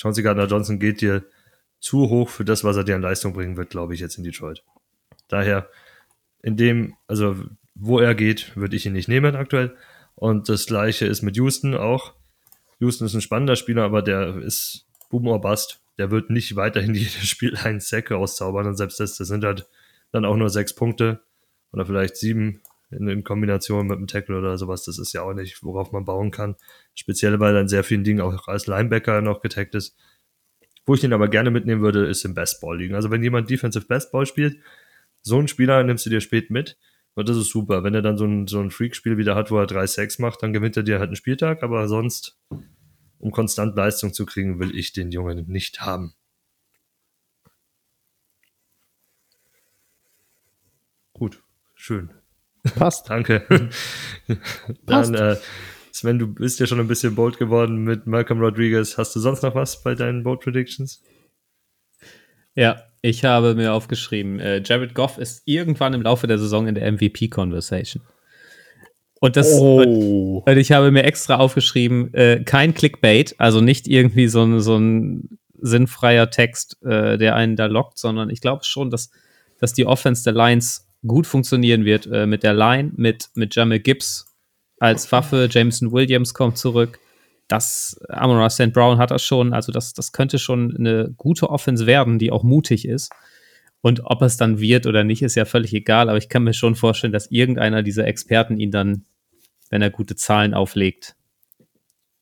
Chauncey 0.00 0.22
Gardner 0.22 0.46
Johnson 0.46 0.78
geht 0.78 1.00
dir 1.00 1.24
zu 1.78 2.08
hoch 2.08 2.28
für 2.28 2.44
das, 2.44 2.64
was 2.64 2.76
er 2.76 2.84
dir 2.84 2.96
an 2.96 3.02
Leistung 3.02 3.32
bringen 3.32 3.56
wird, 3.56 3.70
glaube 3.70 3.94
ich, 3.94 4.00
jetzt 4.00 4.18
in 4.18 4.24
Detroit. 4.24 4.64
Daher, 5.28 5.68
in 6.42 6.56
dem, 6.56 6.94
also 7.06 7.36
wo 7.74 7.98
er 7.98 8.14
geht, 8.14 8.56
würde 8.56 8.76
ich 8.76 8.86
ihn 8.86 8.92
nicht 8.92 9.08
nehmen 9.08 9.36
aktuell. 9.36 9.76
Und 10.14 10.48
das 10.48 10.66
gleiche 10.66 11.06
ist 11.06 11.22
mit 11.22 11.36
Houston 11.36 11.74
auch. 11.74 12.14
Houston 12.78 13.06
ist 13.06 13.14
ein 13.14 13.20
spannender 13.20 13.56
Spieler, 13.56 13.84
aber 13.84 14.02
der 14.02 14.36
ist 14.36 14.86
Boom 15.10 15.26
or 15.26 15.40
Bust. 15.40 15.80
Der 15.98 16.10
wird 16.10 16.30
nicht 16.30 16.56
weiterhin 16.56 16.94
jedes 16.94 17.28
Spiel 17.28 17.56
einen 17.56 17.80
Sack 17.80 18.10
rauszaubern. 18.10 18.66
Und 18.66 18.76
selbst 18.76 19.00
das, 19.00 19.16
das 19.16 19.28
sind 19.28 19.44
halt 19.44 19.66
dann 20.12 20.24
auch 20.24 20.36
nur 20.36 20.48
sechs 20.48 20.74
Punkte 20.74 21.20
oder 21.72 21.84
vielleicht 21.84 22.16
sieben 22.16 22.62
in, 22.90 23.08
in 23.08 23.24
Kombination 23.24 23.86
mit 23.86 23.96
einem 23.96 24.06
Tackle 24.06 24.38
oder 24.38 24.58
sowas. 24.58 24.84
Das 24.84 24.98
ist 24.98 25.12
ja 25.12 25.22
auch 25.22 25.34
nicht, 25.34 25.62
worauf 25.62 25.92
man 25.92 26.04
bauen 26.04 26.30
kann. 26.30 26.56
Speziell, 26.94 27.38
weil 27.40 27.54
er 27.54 27.62
in 27.62 27.68
sehr 27.68 27.84
vielen 27.84 28.04
Dingen 28.04 28.20
auch 28.20 28.48
als 28.48 28.66
Linebacker 28.66 29.20
noch 29.22 29.40
getaggt 29.40 29.74
ist. 29.74 29.96
Wo 30.86 30.94
ich 30.94 31.00
den 31.00 31.12
aber 31.12 31.28
gerne 31.28 31.50
mitnehmen 31.50 31.82
würde, 31.82 32.06
ist 32.06 32.24
im 32.24 32.34
Bestball 32.34 32.78
liegen. 32.78 32.94
Also 32.94 33.10
wenn 33.10 33.22
jemand 33.22 33.50
Defensive 33.50 33.86
Bestball 33.86 34.24
spielt, 34.24 34.58
so 35.22 35.38
einen 35.38 35.48
Spieler 35.48 35.82
nimmst 35.82 36.06
du 36.06 36.10
dir 36.10 36.20
spät 36.20 36.50
mit. 36.50 36.78
Und 37.14 37.28
das 37.28 37.36
ist 37.36 37.50
super. 37.50 37.82
Wenn 37.82 37.94
er 37.94 38.02
dann 38.02 38.18
so 38.18 38.26
ein, 38.26 38.46
so 38.46 38.60
ein 38.60 38.70
Freak-Spiel 38.70 39.16
wieder 39.16 39.34
hat, 39.34 39.50
wo 39.50 39.58
er 39.58 39.66
3-6 39.66 40.20
macht, 40.20 40.42
dann 40.42 40.52
gewinnt 40.52 40.76
er 40.76 40.82
dir 40.82 41.00
halt 41.00 41.08
einen 41.08 41.16
Spieltag. 41.16 41.62
Aber 41.62 41.88
sonst, 41.88 42.38
um 43.18 43.32
konstant 43.32 43.74
Leistung 43.74 44.12
zu 44.12 44.26
kriegen, 44.26 44.60
will 44.60 44.76
ich 44.76 44.92
den 44.92 45.10
Jungen 45.10 45.46
nicht 45.48 45.80
haben. 45.80 46.14
Gut, 51.14 51.42
schön. 51.74 52.10
Passt. 52.74 53.08
Danke. 53.10 53.70
Dann, 54.86 55.14
äh, 55.14 55.36
Sven, 55.92 56.18
du 56.18 56.26
bist 56.26 56.60
ja 56.60 56.66
schon 56.66 56.80
ein 56.80 56.88
bisschen 56.88 57.14
bold 57.14 57.38
geworden 57.38 57.84
mit 57.84 58.06
Malcolm 58.06 58.40
Rodriguez. 58.40 58.98
Hast 58.98 59.14
du 59.16 59.20
sonst 59.20 59.42
noch 59.42 59.54
was 59.54 59.82
bei 59.82 59.94
deinen 59.94 60.22
Bold 60.22 60.40
Predictions? 60.40 61.02
Ja, 62.54 62.82
ich 63.02 63.24
habe 63.24 63.54
mir 63.54 63.72
aufgeschrieben, 63.72 64.40
äh, 64.40 64.62
Jared 64.64 64.94
Goff 64.94 65.18
ist 65.18 65.42
irgendwann 65.44 65.94
im 65.94 66.02
Laufe 66.02 66.26
der 66.26 66.38
Saison 66.38 66.66
in 66.66 66.74
der 66.74 66.90
MVP-Conversation. 66.90 68.02
Und 69.20 69.36
das 69.36 69.52
oh. 69.52 69.80
und, 69.80 70.42
und, 70.46 70.58
ich 70.58 70.72
habe 70.72 70.90
mir 70.90 71.04
extra 71.04 71.36
aufgeschrieben, 71.36 72.12
äh, 72.14 72.42
kein 72.44 72.74
Clickbait, 72.74 73.34
also 73.38 73.60
nicht 73.60 73.88
irgendwie 73.88 74.28
so 74.28 74.42
ein, 74.42 74.60
so 74.60 74.76
ein 74.76 75.38
sinnfreier 75.60 76.30
Text, 76.30 76.82
äh, 76.84 77.16
der 77.16 77.34
einen 77.34 77.56
da 77.56 77.66
lockt, 77.66 77.98
sondern 77.98 78.30
ich 78.30 78.40
glaube 78.40 78.64
schon, 78.64 78.90
dass, 78.90 79.10
dass 79.58 79.72
die 79.72 79.86
Offense 79.86 80.24
der 80.24 80.34
Lions 80.34 80.85
gut 81.06 81.26
funktionieren 81.26 81.84
wird 81.84 82.06
äh, 82.06 82.26
mit 82.26 82.42
der 82.42 82.54
Line, 82.54 82.92
mit, 82.96 83.30
mit 83.34 83.54
Jamil 83.54 83.80
Gibbs 83.80 84.26
als 84.78 85.10
Waffe, 85.12 85.48
Jameson 85.50 85.92
Williams 85.92 86.34
kommt 86.34 86.58
zurück. 86.58 86.98
Das 87.48 87.98
Amon 88.08 88.48
St. 88.50 88.72
Brown 88.72 88.98
hat 88.98 89.10
das 89.10 89.22
schon, 89.22 89.52
also 89.52 89.72
das, 89.72 89.94
das 89.94 90.12
könnte 90.12 90.38
schon 90.38 90.76
eine 90.76 91.14
gute 91.16 91.48
Offense 91.48 91.86
werden, 91.86 92.18
die 92.18 92.30
auch 92.30 92.42
mutig 92.42 92.86
ist. 92.86 93.12
Und 93.80 94.00
ob 94.04 94.22
es 94.22 94.36
dann 94.36 94.58
wird 94.58 94.86
oder 94.86 95.04
nicht, 95.04 95.22
ist 95.22 95.36
ja 95.36 95.44
völlig 95.44 95.72
egal, 95.72 96.08
aber 96.08 96.18
ich 96.18 96.28
kann 96.28 96.42
mir 96.42 96.54
schon 96.54 96.74
vorstellen, 96.74 97.12
dass 97.12 97.30
irgendeiner 97.30 97.82
dieser 97.82 98.06
Experten 98.06 98.58
ihn 98.58 98.72
dann, 98.72 99.04
wenn 99.70 99.80
er 99.80 99.90
gute 99.90 100.16
Zahlen 100.16 100.54
auflegt, 100.54 101.14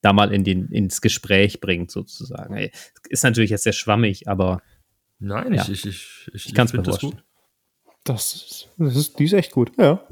da 0.03 0.12
mal 0.12 0.32
in 0.32 0.45
den, 0.45 0.68
ins 0.68 1.01
Gespräch 1.01 1.61
bringt, 1.61 1.91
sozusagen. 1.91 2.70
Ist 3.09 3.24
natürlich 3.24 3.51
jetzt 3.51 3.64
sehr 3.64 3.72
schwammig, 3.72 4.28
aber. 4.28 4.61
Nein, 5.18 5.55
ja. 5.55 5.62
ich, 5.62 5.70
ich, 5.70 5.87
ich, 5.87 6.30
ich, 6.35 6.47
ich 6.47 6.55
kann 6.55 6.66
es 6.66 6.74
mir 6.74 6.82
das 6.82 7.01
gut. 7.01 7.24
Das 8.05 8.34
ist, 8.34 8.68
das 8.76 8.96
ist, 8.96 9.18
die 9.18 9.24
ist 9.24 9.32
echt 9.32 9.52
gut, 9.52 9.72
ja. 9.78 10.07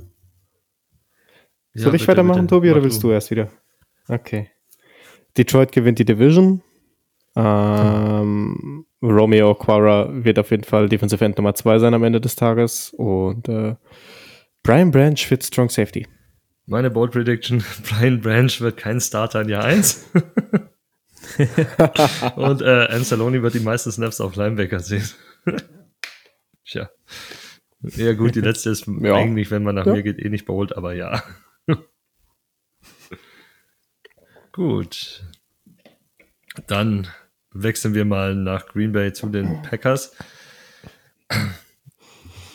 ja 1.75 1.77
Soll 1.83 1.95
ich 1.95 2.03
bitte, 2.03 2.09
weitermachen, 2.09 2.43
bitte. 2.43 2.55
Tobi, 2.55 2.71
oder 2.71 2.83
willst 2.83 3.03
du. 3.03 3.09
du 3.09 3.13
erst 3.13 3.31
wieder? 3.31 3.51
Okay. 4.09 4.51
Detroit 5.37 5.73
gewinnt 5.73 5.99
die 5.99 6.05
Division. 6.05 6.63
Ähm, 7.35 8.87
Romeo 9.03 9.55
Quara 9.55 10.11
wird 10.13 10.39
auf 10.39 10.51
jeden 10.51 10.65
Fall 10.65 10.89
Defensive 10.89 11.25
End 11.25 11.39
Nummer 11.39 11.55
2 11.55 11.79
sein 11.79 11.95
am 11.95 12.05
Ende 12.05 12.21
des 12.21 12.37
Tages. 12.37 12.95
Und 12.97 13.49
äh, 13.49 13.75
Brian 14.63 14.91
Branch 14.91 15.19
wird 15.29 15.45
Strong 15.45 15.71
Safety. 15.71 16.07
Meine 16.67 16.91
Bold 16.91 17.13
Prediction: 17.13 17.65
Brian 17.89 18.21
Branch 18.21 18.61
wird 18.61 18.77
kein 18.77 19.01
Starter 19.01 19.43
in 19.43 19.49
Jahr 19.49 19.65
1. 19.65 20.11
Und 22.37 22.63
äh, 22.63 22.87
Anzaloni 22.91 23.43
wird 23.43 23.55
die 23.55 23.61
meisten 23.61 23.93
Snaps 23.93 24.21
auf 24.21 24.37
Linebacker 24.37 24.81
sehen. 24.81 25.09
Tja. 26.65 26.91
Ja, 27.83 28.13
gut, 28.13 28.35
die 28.35 28.41
letzte 28.41 28.71
ist 28.71 28.87
ja. 29.01 29.15
eigentlich, 29.15 29.51
wenn 29.51 29.63
man 29.63 29.75
nach 29.75 29.87
ja. 29.87 29.93
mir 29.93 30.03
geht, 30.03 30.19
eh 30.19 30.29
nicht 30.29 30.47
bold, 30.47 30.77
aber 30.77 30.95
ja. 30.95 31.23
gut. 34.53 35.25
Dann 36.67 37.09
wechseln 37.53 37.95
wir 37.95 38.05
mal 38.05 38.35
nach 38.35 38.67
Green 38.67 38.93
Bay 38.93 39.13
zu 39.13 39.29
den 39.29 39.63
Packers. 39.63 40.15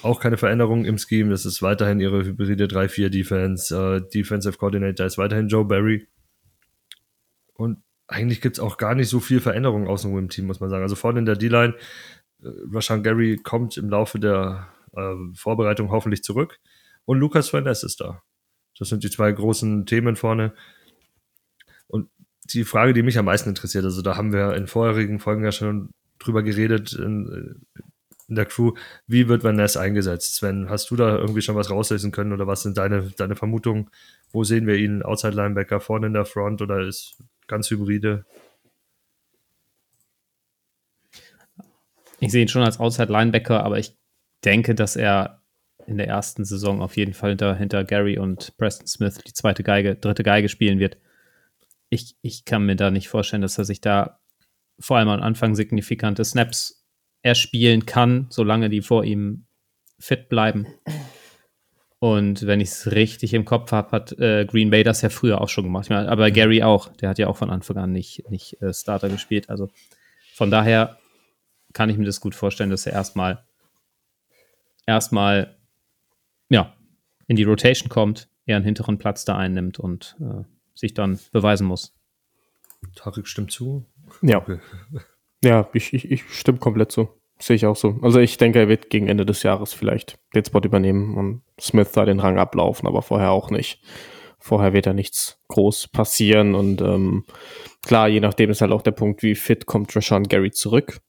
Auch 0.03 0.19
keine 0.19 0.37
Veränderung 0.37 0.85
im 0.85 0.97
Scheme. 0.97 1.31
Das 1.31 1.45
ist 1.45 1.61
weiterhin 1.61 1.99
ihre 1.99 2.23
hybride 2.23 2.65
3-4-Defense. 2.65 3.75
Uh, 3.75 3.99
Defensive 3.99 4.57
Coordinator 4.57 5.05
ist 5.05 5.17
weiterhin 5.17 5.47
Joe 5.47 5.65
Barry. 5.65 6.07
Und 7.53 7.81
eigentlich 8.07 8.41
gibt 8.41 8.57
es 8.57 8.59
auch 8.59 8.77
gar 8.77 8.95
nicht 8.95 9.09
so 9.09 9.19
viel 9.19 9.39
Veränderung 9.39 9.87
außenrum 9.87 10.19
im 10.19 10.29
Team, 10.29 10.45
muss 10.45 10.59
man 10.59 10.69
sagen. 10.69 10.83
Also 10.83 10.95
vorne 10.95 11.19
in 11.19 11.25
der 11.25 11.35
D-Line, 11.35 11.73
äh, 12.43 12.47
Rashan 12.71 13.03
Gary 13.03 13.37
kommt 13.37 13.77
im 13.77 13.89
Laufe 13.89 14.19
der 14.19 14.67
äh, 14.97 15.15
Vorbereitung 15.35 15.91
hoffentlich 15.91 16.23
zurück. 16.23 16.59
Und 17.05 17.19
Lucas 17.19 17.49
Fernandez 17.49 17.83
ist 17.83 18.01
da. 18.01 18.21
Das 18.77 18.89
sind 18.89 19.03
die 19.03 19.09
zwei 19.09 19.31
großen 19.31 19.85
Themen 19.85 20.15
vorne 20.15 20.53
die 22.53 22.63
Frage, 22.63 22.93
die 22.93 23.03
mich 23.03 23.17
am 23.17 23.25
meisten 23.25 23.49
interessiert, 23.49 23.85
also 23.85 24.01
da 24.01 24.15
haben 24.15 24.33
wir 24.33 24.55
in 24.55 24.67
vorherigen 24.67 25.19
Folgen 25.19 25.43
ja 25.43 25.51
schon 25.51 25.89
drüber 26.19 26.43
geredet 26.43 26.93
in, 26.93 27.61
in 28.27 28.35
der 28.35 28.45
Crew, 28.45 28.73
wie 29.05 29.27
wird 29.27 29.43
Van 29.43 29.55
Ness 29.55 29.77
eingesetzt? 29.77 30.35
Sven, 30.35 30.69
hast 30.69 30.89
du 30.89 30.95
da 30.95 31.17
irgendwie 31.17 31.41
schon 31.41 31.55
was 31.55 31.69
rauslesen 31.69 32.11
können 32.11 32.33
oder 32.33 32.47
was 32.47 32.63
sind 32.63 32.77
deine, 32.77 33.11
deine 33.11 33.35
Vermutungen? 33.35 33.89
Wo 34.31 34.43
sehen 34.43 34.67
wir 34.67 34.75
ihn? 34.75 35.03
Outside 35.03 35.35
Linebacker, 35.35 35.79
vorne 35.79 36.07
in 36.07 36.13
der 36.13 36.25
Front 36.25 36.61
oder 36.61 36.81
ist 36.81 37.17
ganz 37.47 37.69
hybride? 37.69 38.25
Ich 42.19 42.31
sehe 42.31 42.41
ihn 42.41 42.47
schon 42.47 42.63
als 42.63 42.79
Outside 42.79 43.11
Linebacker, 43.11 43.63
aber 43.63 43.77
ich 43.77 43.95
denke, 44.43 44.75
dass 44.75 44.95
er 44.95 45.41
in 45.85 45.97
der 45.97 46.07
ersten 46.07 46.43
Saison 46.43 46.81
auf 46.81 46.97
jeden 46.97 47.13
Fall 47.13 47.29
hinter, 47.29 47.55
hinter 47.55 47.83
Gary 47.83 48.17
und 48.17 48.57
Preston 48.57 48.87
Smith 48.87 49.19
die 49.25 49.33
zweite 49.33 49.63
Geige, 49.63 49.95
dritte 49.95 50.23
Geige 50.23 50.49
spielen 50.49 50.79
wird 50.79 50.97
ich, 51.89 52.15
ich 52.21 52.45
kann 52.45 52.65
mir 52.65 52.75
da 52.75 52.91
nicht 52.91 53.09
vorstellen, 53.09 53.41
dass 53.41 53.57
er 53.57 53.65
sich 53.65 53.81
da 53.81 54.19
vor 54.79 54.97
allem 54.97 55.09
am 55.09 55.21
Anfang 55.21 55.55
signifikante 55.55 56.23
Snaps 56.23 56.85
erspielen 57.21 57.85
kann, 57.85 58.27
solange 58.29 58.69
die 58.69 58.81
vor 58.81 59.03
ihm 59.03 59.45
fit 59.99 60.29
bleiben. 60.29 60.67
Und 61.99 62.45
wenn 62.45 62.61
ich 62.61 62.69
es 62.69 62.91
richtig 62.91 63.33
im 63.33 63.45
Kopf 63.45 63.71
habe, 63.71 63.91
hat 63.91 64.11
äh, 64.19 64.45
Green 64.45 64.69
Bay 64.69 64.83
das 64.83 65.01
ja 65.01 65.09
früher 65.09 65.41
auch 65.41 65.49
schon 65.49 65.63
gemacht. 65.63 65.89
Aber 65.89 66.29
Gary 66.29 66.61
auch, 66.61 66.89
der 66.97 67.09
hat 67.09 67.17
ja 67.17 67.27
auch 67.27 67.37
von 67.37 67.49
Anfang 67.49 67.77
an 67.77 67.91
nicht, 67.91 68.29
nicht 68.29 68.61
äh, 68.61 68.71
Starter 68.71 69.09
gespielt. 69.09 69.49
Also 69.49 69.69
von 70.35 70.51
daher 70.51 70.99
kann 71.73 71.89
ich 71.89 71.97
mir 71.97 72.05
das 72.05 72.21
gut 72.21 72.35
vorstellen, 72.35 72.69
dass 72.69 72.85
er 72.85 72.93
erstmal 72.93 73.46
erstmal 74.87 75.55
ja, 76.49 76.73
in 77.27 77.35
die 77.35 77.43
Rotation 77.43 77.89
kommt, 77.89 78.29
er 78.47 78.55
einen 78.55 78.65
hinteren 78.65 78.97
Platz 78.97 79.25
da 79.25 79.37
einnimmt 79.37 79.79
und 79.79 80.15
äh, 80.19 80.43
sich 80.73 80.95
dann 80.95 81.19
beweisen 81.31 81.67
muss. 81.67 81.95
Tarek 82.95 83.27
stimmt 83.27 83.51
zu. 83.51 83.85
Ja. 84.21 84.37
Okay. 84.39 84.59
Ja, 85.43 85.69
ich, 85.73 85.93
ich, 85.93 86.09
ich 86.09 86.23
stimme 86.31 86.57
komplett 86.57 86.91
zu. 86.91 87.09
Sehe 87.37 87.55
ich 87.55 87.67
auch 87.67 87.75
so. 87.75 87.99
Also 88.01 88.19
ich 88.19 88.37
denke, 88.37 88.57
er 88.57 88.67
wird 88.67 88.89
gegen 88.89 89.07
Ende 89.07 89.23
des 89.23 89.43
Jahres 89.43 89.71
vielleicht 89.71 90.17
den 90.33 90.43
Spot 90.43 90.61
übernehmen 90.61 91.15
und 91.15 91.43
Smith 91.61 91.91
da 91.91 92.05
den 92.05 92.19
Rang 92.19 92.39
ablaufen, 92.39 92.87
aber 92.87 93.03
vorher 93.03 93.29
auch 93.29 93.51
nicht. 93.51 93.79
Vorher 94.39 94.73
wird 94.73 94.87
da 94.87 94.93
nichts 94.93 95.39
groß 95.49 95.89
passieren 95.89 96.55
und 96.55 96.81
ähm, 96.81 97.23
klar, 97.85 98.07
je 98.07 98.19
nachdem 98.19 98.49
ist 98.49 98.61
halt 98.61 98.71
auch 98.71 98.81
der 98.81 98.91
Punkt, 98.91 99.21
wie 99.21 99.35
fit 99.35 99.67
kommt 99.67 99.95
Rashawn 99.95 100.23
Gary 100.23 100.49
zurück. 100.49 101.01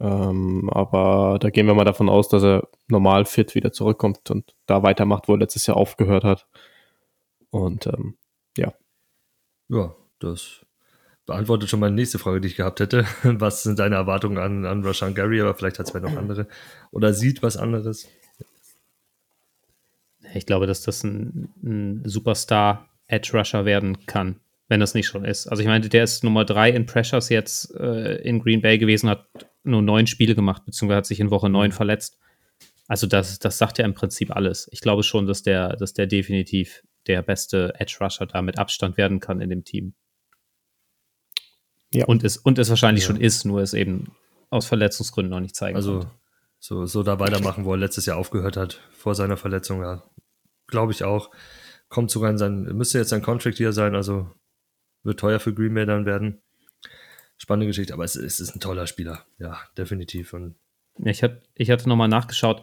Ähm, 0.00 0.70
aber 0.70 1.38
da 1.40 1.50
gehen 1.50 1.66
wir 1.66 1.74
mal 1.74 1.84
davon 1.84 2.08
aus, 2.08 2.28
dass 2.28 2.42
er 2.44 2.68
normal 2.86 3.24
fit 3.24 3.54
wieder 3.54 3.72
zurückkommt 3.72 4.30
und 4.30 4.54
da 4.66 4.82
weitermacht, 4.82 5.28
wo 5.28 5.32
er 5.32 5.38
letztes 5.38 5.66
Jahr 5.66 5.76
aufgehört 5.76 6.24
hat. 6.24 6.46
Und 7.50 7.86
ähm, 7.86 8.16
ja. 8.56 8.72
Ja, 9.68 9.94
das 10.20 10.64
beantwortet 11.26 11.68
schon 11.68 11.80
meine 11.80 11.94
nächste 11.94 12.18
Frage, 12.18 12.40
die 12.40 12.48
ich 12.48 12.56
gehabt 12.56 12.80
hätte. 12.80 13.04
Was 13.22 13.62
sind 13.62 13.78
deine 13.78 13.96
Erwartungen 13.96 14.38
an, 14.38 14.64
an 14.64 14.84
Rashan 14.84 15.14
Gary? 15.14 15.40
Aber 15.40 15.54
vielleicht 15.54 15.78
hat 15.78 15.86
es 15.86 15.94
noch 15.94 16.16
andere. 16.16 16.48
Oder 16.90 17.12
sieht 17.12 17.42
was 17.42 17.56
anderes. 17.56 18.08
Ich 20.34 20.46
glaube, 20.46 20.66
dass 20.66 20.82
das 20.82 21.04
ein, 21.04 21.52
ein 21.62 22.02
Superstar 22.04 22.88
Edge 23.06 23.30
Rusher 23.34 23.64
werden 23.64 24.06
kann, 24.06 24.40
wenn 24.68 24.80
das 24.80 24.94
nicht 24.94 25.06
schon 25.06 25.24
ist. 25.24 25.46
Also 25.46 25.62
ich 25.62 25.66
meine, 25.66 25.88
der 25.88 26.04
ist 26.04 26.22
Nummer 26.22 26.44
drei 26.44 26.70
in 26.70 26.86
Pressures 26.86 27.30
jetzt 27.30 27.74
äh, 27.74 28.16
in 28.16 28.38
Green 28.38 28.60
Bay 28.60 28.78
gewesen, 28.78 29.08
hat 29.08 29.26
nur 29.64 29.82
neun 29.82 30.06
Spiele 30.06 30.34
gemacht, 30.34 30.64
beziehungsweise 30.64 30.98
hat 30.98 31.06
sich 31.06 31.20
in 31.20 31.30
Woche 31.30 31.48
neun 31.48 31.72
verletzt. 31.72 32.18
Also 32.86 33.06
das, 33.06 33.38
das 33.38 33.58
sagt 33.58 33.78
ja 33.78 33.84
im 33.84 33.94
Prinzip 33.94 34.34
alles. 34.34 34.68
Ich 34.72 34.80
glaube 34.80 35.02
schon, 35.02 35.26
dass 35.26 35.42
der, 35.42 35.76
dass 35.76 35.94
der 35.94 36.06
definitiv 36.06 36.82
der 37.06 37.22
beste 37.22 37.74
Edge 37.78 37.96
Rusher 38.00 38.26
da 38.26 38.42
mit 38.42 38.58
Abstand 38.58 38.96
werden 38.96 39.20
kann 39.20 39.40
in 39.40 39.50
dem 39.50 39.64
Team. 39.64 39.94
Ja. 41.92 42.04
Und 42.04 42.22
es, 42.22 42.36
und 42.36 42.58
es 42.58 42.68
wahrscheinlich 42.68 43.04
ja. 43.04 43.08
schon 43.08 43.20
ist, 43.20 43.44
nur 43.44 43.62
es 43.62 43.72
eben 43.72 44.12
aus 44.50 44.66
Verletzungsgründen 44.66 45.30
noch 45.30 45.40
nicht 45.40 45.56
zeigen 45.56 45.76
Also 45.76 46.10
so, 46.58 46.86
so 46.86 47.02
da 47.02 47.18
weitermachen, 47.20 47.64
wo 47.64 47.72
er 47.72 47.78
letztes 47.78 48.06
Jahr 48.06 48.16
aufgehört 48.16 48.56
hat, 48.56 48.80
vor 48.90 49.14
seiner 49.14 49.36
Verletzung, 49.36 49.82
ja. 49.82 50.02
Glaube 50.66 50.92
ich 50.92 51.04
auch. 51.04 51.30
Kommt 51.88 52.10
sogar 52.10 52.30
in 52.30 52.36
sein, 52.36 52.64
müsste 52.74 52.98
jetzt 52.98 53.08
sein 53.08 53.22
Contract 53.22 53.56
hier 53.56 53.72
sein, 53.72 53.94
also 53.94 54.30
wird 55.08 55.18
teuer 55.18 55.40
für 55.40 55.52
Green 55.52 55.74
Bay 55.74 55.86
dann 55.86 56.06
werden. 56.06 56.40
Spannende 57.36 57.66
Geschichte, 57.66 57.94
aber 57.94 58.04
es, 58.04 58.14
es 58.14 58.38
ist 58.38 58.54
ein 58.54 58.60
toller 58.60 58.86
Spieler, 58.86 59.24
ja, 59.38 59.58
definitiv. 59.76 60.32
Und 60.32 60.54
ich, 61.04 61.22
hat, 61.22 61.42
ich 61.54 61.70
hatte 61.70 61.88
nochmal 61.88 62.08
nachgeschaut, 62.08 62.62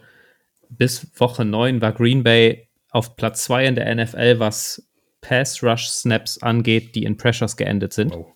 bis 0.69 1.07
Woche 1.19 1.43
9 1.43 1.81
war 1.81 1.91
Green 1.91 2.23
Bay 2.23 2.69
auf 2.89 3.15
Platz 3.15 3.43
2 3.45 3.65
in 3.65 3.75
der 3.75 3.93
NFL, 3.93 4.39
was 4.39 4.87
Pass-Rush-Snaps 5.21 6.41
angeht, 6.41 6.95
die 6.95 7.03
in 7.03 7.17
Pressures 7.17 7.57
geendet 7.57 7.93
sind. 7.93 8.13
Oh. 8.13 8.31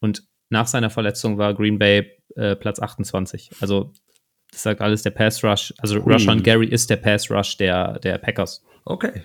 Und 0.00 0.24
nach 0.48 0.66
seiner 0.66 0.90
Verletzung 0.90 1.38
war 1.38 1.54
Green 1.54 1.78
Bay 1.78 2.10
äh, 2.36 2.56
Platz 2.56 2.80
28. 2.80 3.50
Also, 3.60 3.92
das 4.50 4.62
sagt 4.62 4.80
alles 4.80 5.02
der 5.02 5.10
Pass-Rush. 5.10 5.74
Also, 5.78 5.96
Ui. 5.96 6.12
Rushan 6.12 6.42
Gary 6.42 6.66
ist 6.66 6.90
der 6.90 6.96
Pass-Rush 6.96 7.58
der, 7.58 7.98
der 7.98 8.18
Packers. 8.18 8.64
Okay. 8.84 9.24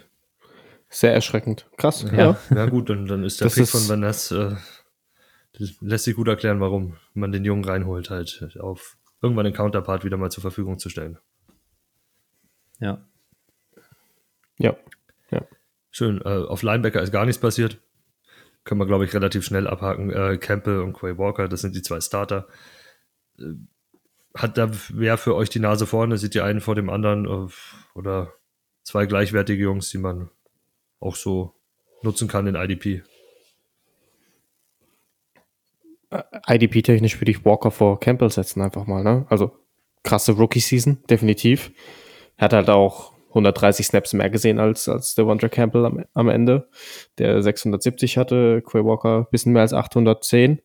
Sehr 0.95 1.13
erschreckend. 1.13 1.69
Krass. 1.75 2.03
Ja, 2.03 2.13
ja. 2.13 2.37
ja 2.55 2.65
gut, 2.67 2.89
dann, 2.89 3.05
dann 3.05 3.25
ist 3.25 3.41
der 3.41 3.47
das 3.47 3.55
Pick 3.55 3.63
ist 3.63 3.71
von 3.71 3.89
Van 3.89 3.99
Ness, 3.99 4.31
äh, 4.31 4.55
lässt 5.81 6.05
sich 6.05 6.15
gut 6.15 6.29
erklären, 6.29 6.61
warum 6.61 6.95
man 7.13 7.33
den 7.33 7.43
Jungen 7.43 7.65
reinholt, 7.65 8.09
halt 8.09 8.57
auf 8.61 8.95
irgendwann 9.21 9.43
den 9.43 9.53
Counterpart 9.53 10.05
wieder 10.05 10.15
mal 10.15 10.31
zur 10.31 10.41
Verfügung 10.41 10.79
zu 10.79 10.87
stellen. 10.87 11.17
Ja. 12.79 13.05
Ja. 14.57 14.77
ja. 15.31 15.41
Schön. 15.91 16.21
Äh, 16.21 16.45
auf 16.45 16.63
Linebacker 16.63 17.01
ist 17.01 17.11
gar 17.11 17.25
nichts 17.25 17.41
passiert. 17.41 17.81
Können 18.63 18.79
wir, 18.79 18.87
glaube 18.87 19.03
ich, 19.03 19.13
relativ 19.13 19.43
schnell 19.43 19.67
abhaken. 19.67 20.11
Äh, 20.11 20.37
Campbell 20.37 20.79
und 20.79 20.93
Quay 20.93 21.17
Walker, 21.17 21.49
das 21.49 21.59
sind 21.59 21.75
die 21.75 21.81
zwei 21.81 21.99
Starter. 21.99 22.47
Äh, 23.37 23.55
hat 24.33 24.57
da 24.57 24.71
wer 24.93 25.17
für 25.17 25.35
euch 25.35 25.49
die 25.49 25.59
Nase 25.59 25.87
vorne? 25.87 26.17
Sieht 26.17 26.35
ihr 26.35 26.45
einen 26.45 26.61
vor 26.61 26.75
dem 26.75 26.89
anderen? 26.89 27.25
Äh, 27.25 27.51
oder 27.95 28.31
zwei 28.83 29.05
gleichwertige 29.07 29.61
Jungs, 29.61 29.89
die 29.89 29.97
man 29.97 30.29
auch 30.99 31.15
so 31.15 31.53
nutzen 32.01 32.27
kann 32.27 32.47
in 32.47 32.55
IDP. 32.55 33.03
IDP-technisch 36.47 37.19
würde 37.19 37.31
ich 37.31 37.45
Walker 37.45 37.71
vor 37.71 37.99
Campbell 37.99 38.29
setzen, 38.29 38.61
einfach 38.61 38.85
mal, 38.87 39.03
ne? 39.03 39.25
Also 39.29 39.51
krasse 40.03 40.33
Rookie-Season, 40.33 41.03
definitiv. 41.09 41.71
Hat 42.37 42.53
halt 42.53 42.69
auch 42.69 43.11
130 43.29 43.87
Snaps 43.87 44.13
mehr 44.13 44.29
gesehen 44.29 44.59
als, 44.59 44.87
als 44.87 45.15
der 45.15 45.25
Wonder 45.25 45.49
Campbell 45.49 45.85
am, 45.85 46.05
am 46.13 46.29
Ende, 46.29 46.69
der 47.17 47.41
670 47.41 48.17
hatte, 48.17 48.61
Quay 48.61 48.85
Walker 48.85 49.27
bisschen 49.29 49.51
mehr 49.51 49.63
als 49.63 49.73
810. 49.73 50.61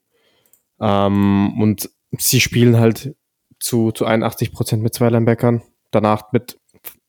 Ähm, 0.80 1.60
und 1.60 1.90
sie 2.16 2.40
spielen 2.40 2.78
halt 2.78 3.16
zu, 3.58 3.90
zu 3.90 4.06
81 4.06 4.52
Prozent 4.52 4.82
mit 4.82 4.94
zwei 4.94 5.08
Linebackern, 5.08 5.62
danach 5.90 6.32
mit 6.32 6.59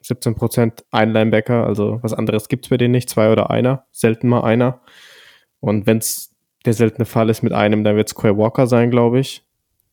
17 0.01 0.35
Prozent 0.35 0.85
ein 0.91 1.11
Linebacker, 1.11 1.65
also 1.65 1.99
was 2.01 2.13
anderes 2.13 2.47
gibt's 2.47 2.69
bei 2.69 2.77
denen 2.77 2.91
nicht, 2.91 3.09
zwei 3.09 3.31
oder 3.31 3.49
einer, 3.49 3.85
selten 3.91 4.27
mal 4.27 4.41
einer. 4.41 4.81
Und 5.59 5.85
wenn's 5.85 6.35
der 6.65 6.73
seltene 6.73 7.05
Fall 7.05 7.29
ist 7.29 7.41
mit 7.43 7.53
einem, 7.53 7.83
dann 7.83 7.95
wird's 7.95 8.15
Quay 8.15 8.35
Walker 8.37 8.67
sein, 8.67 8.91
glaube 8.91 9.19
ich. 9.19 9.43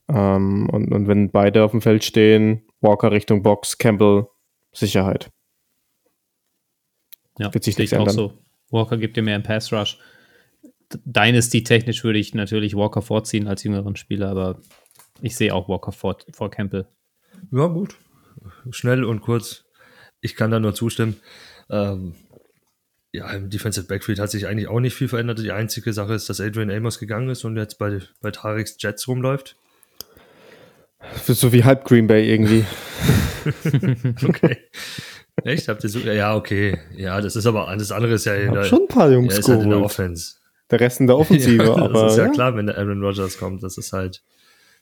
Ähm, 0.08 0.68
und, 0.70 0.92
und 0.92 1.08
wenn 1.08 1.30
beide 1.30 1.64
auf 1.64 1.70
dem 1.70 1.80
Feld 1.80 2.04
stehen, 2.04 2.62
Walker 2.80 3.12
Richtung 3.12 3.42
Box, 3.42 3.78
Campbell 3.78 4.26
Sicherheit. 4.72 5.30
Ja, 7.38 7.52
wird 7.52 7.64
sich 7.64 7.78
nichts 7.78 7.92
ändern. 7.92 8.14
So. 8.14 8.32
Walker 8.70 8.96
gibt 8.96 9.16
dir 9.16 9.22
mehr 9.22 9.36
im 9.36 9.42
Pass 9.42 9.72
Rush. 9.72 9.98
Dynasty-technisch 11.04 12.02
würde 12.02 12.18
ich 12.18 12.34
natürlich 12.34 12.74
Walker 12.74 13.02
vorziehen 13.02 13.46
als 13.46 13.62
jüngeren 13.62 13.96
Spieler, 13.96 14.30
aber 14.30 14.60
ich 15.20 15.36
sehe 15.36 15.54
auch 15.54 15.68
Walker 15.68 15.92
vor, 15.92 16.16
vor 16.32 16.50
Campbell. 16.50 16.86
Ja, 17.50 17.66
gut. 17.66 17.96
Schnell 18.70 19.04
und 19.04 19.20
kurz. 19.20 19.64
Ich 20.20 20.34
kann 20.36 20.50
da 20.50 20.60
nur 20.60 20.74
zustimmen. 20.74 21.16
Ähm, 21.70 22.14
ja, 23.12 23.30
im 23.30 23.50
Defensive 23.50 23.86
Backfield 23.86 24.18
hat 24.18 24.30
sich 24.30 24.46
eigentlich 24.46 24.68
auch 24.68 24.80
nicht 24.80 24.94
viel 24.94 25.08
verändert. 25.08 25.38
Die 25.38 25.52
einzige 25.52 25.92
Sache 25.92 26.14
ist, 26.14 26.28
dass 26.28 26.40
Adrian 26.40 26.70
Amos 26.70 26.98
gegangen 26.98 27.30
ist 27.30 27.44
und 27.44 27.56
jetzt 27.56 27.78
bei, 27.78 28.00
bei 28.20 28.30
Tariks 28.30 28.76
Jets 28.78 29.08
rumläuft. 29.08 29.56
So 31.26 31.52
wie 31.52 31.64
halb 31.64 31.84
Green 31.84 32.06
Bay 32.06 32.30
irgendwie. 32.30 32.64
okay. 34.26 34.58
Echt? 35.44 35.68
Habt 35.68 35.84
ihr 35.84 35.90
so? 35.90 36.00
Ja, 36.00 36.34
okay. 36.34 36.78
Ja, 36.96 37.20
das 37.20 37.36
ist 37.36 37.46
aber 37.46 37.68
alles 37.68 37.92
andere 37.92 38.14
ist 38.14 38.24
ja 38.24 38.34
in 38.34 38.52
der, 38.52 38.64
schon 38.64 38.82
ein 38.82 38.88
paar 38.88 39.10
Jungs 39.10 39.34
ja, 39.34 39.40
ist 39.40 39.48
halt 39.48 39.62
in 39.62 39.70
der 39.70 39.80
Offense. 39.80 40.34
Der 40.70 40.80
Rest 40.80 41.00
in 41.00 41.06
der 41.06 41.16
Offensive, 41.16 41.64
ja, 41.64 41.76
aber. 41.76 42.02
Das 42.02 42.12
ist 42.12 42.18
ja, 42.18 42.24
ja, 42.26 42.30
klar, 42.30 42.56
wenn 42.56 42.66
der 42.66 42.76
Aaron 42.76 43.02
Rodgers 43.02 43.38
kommt. 43.38 43.62
Das 43.62 43.78
ist 43.78 43.92
halt. 43.92 44.22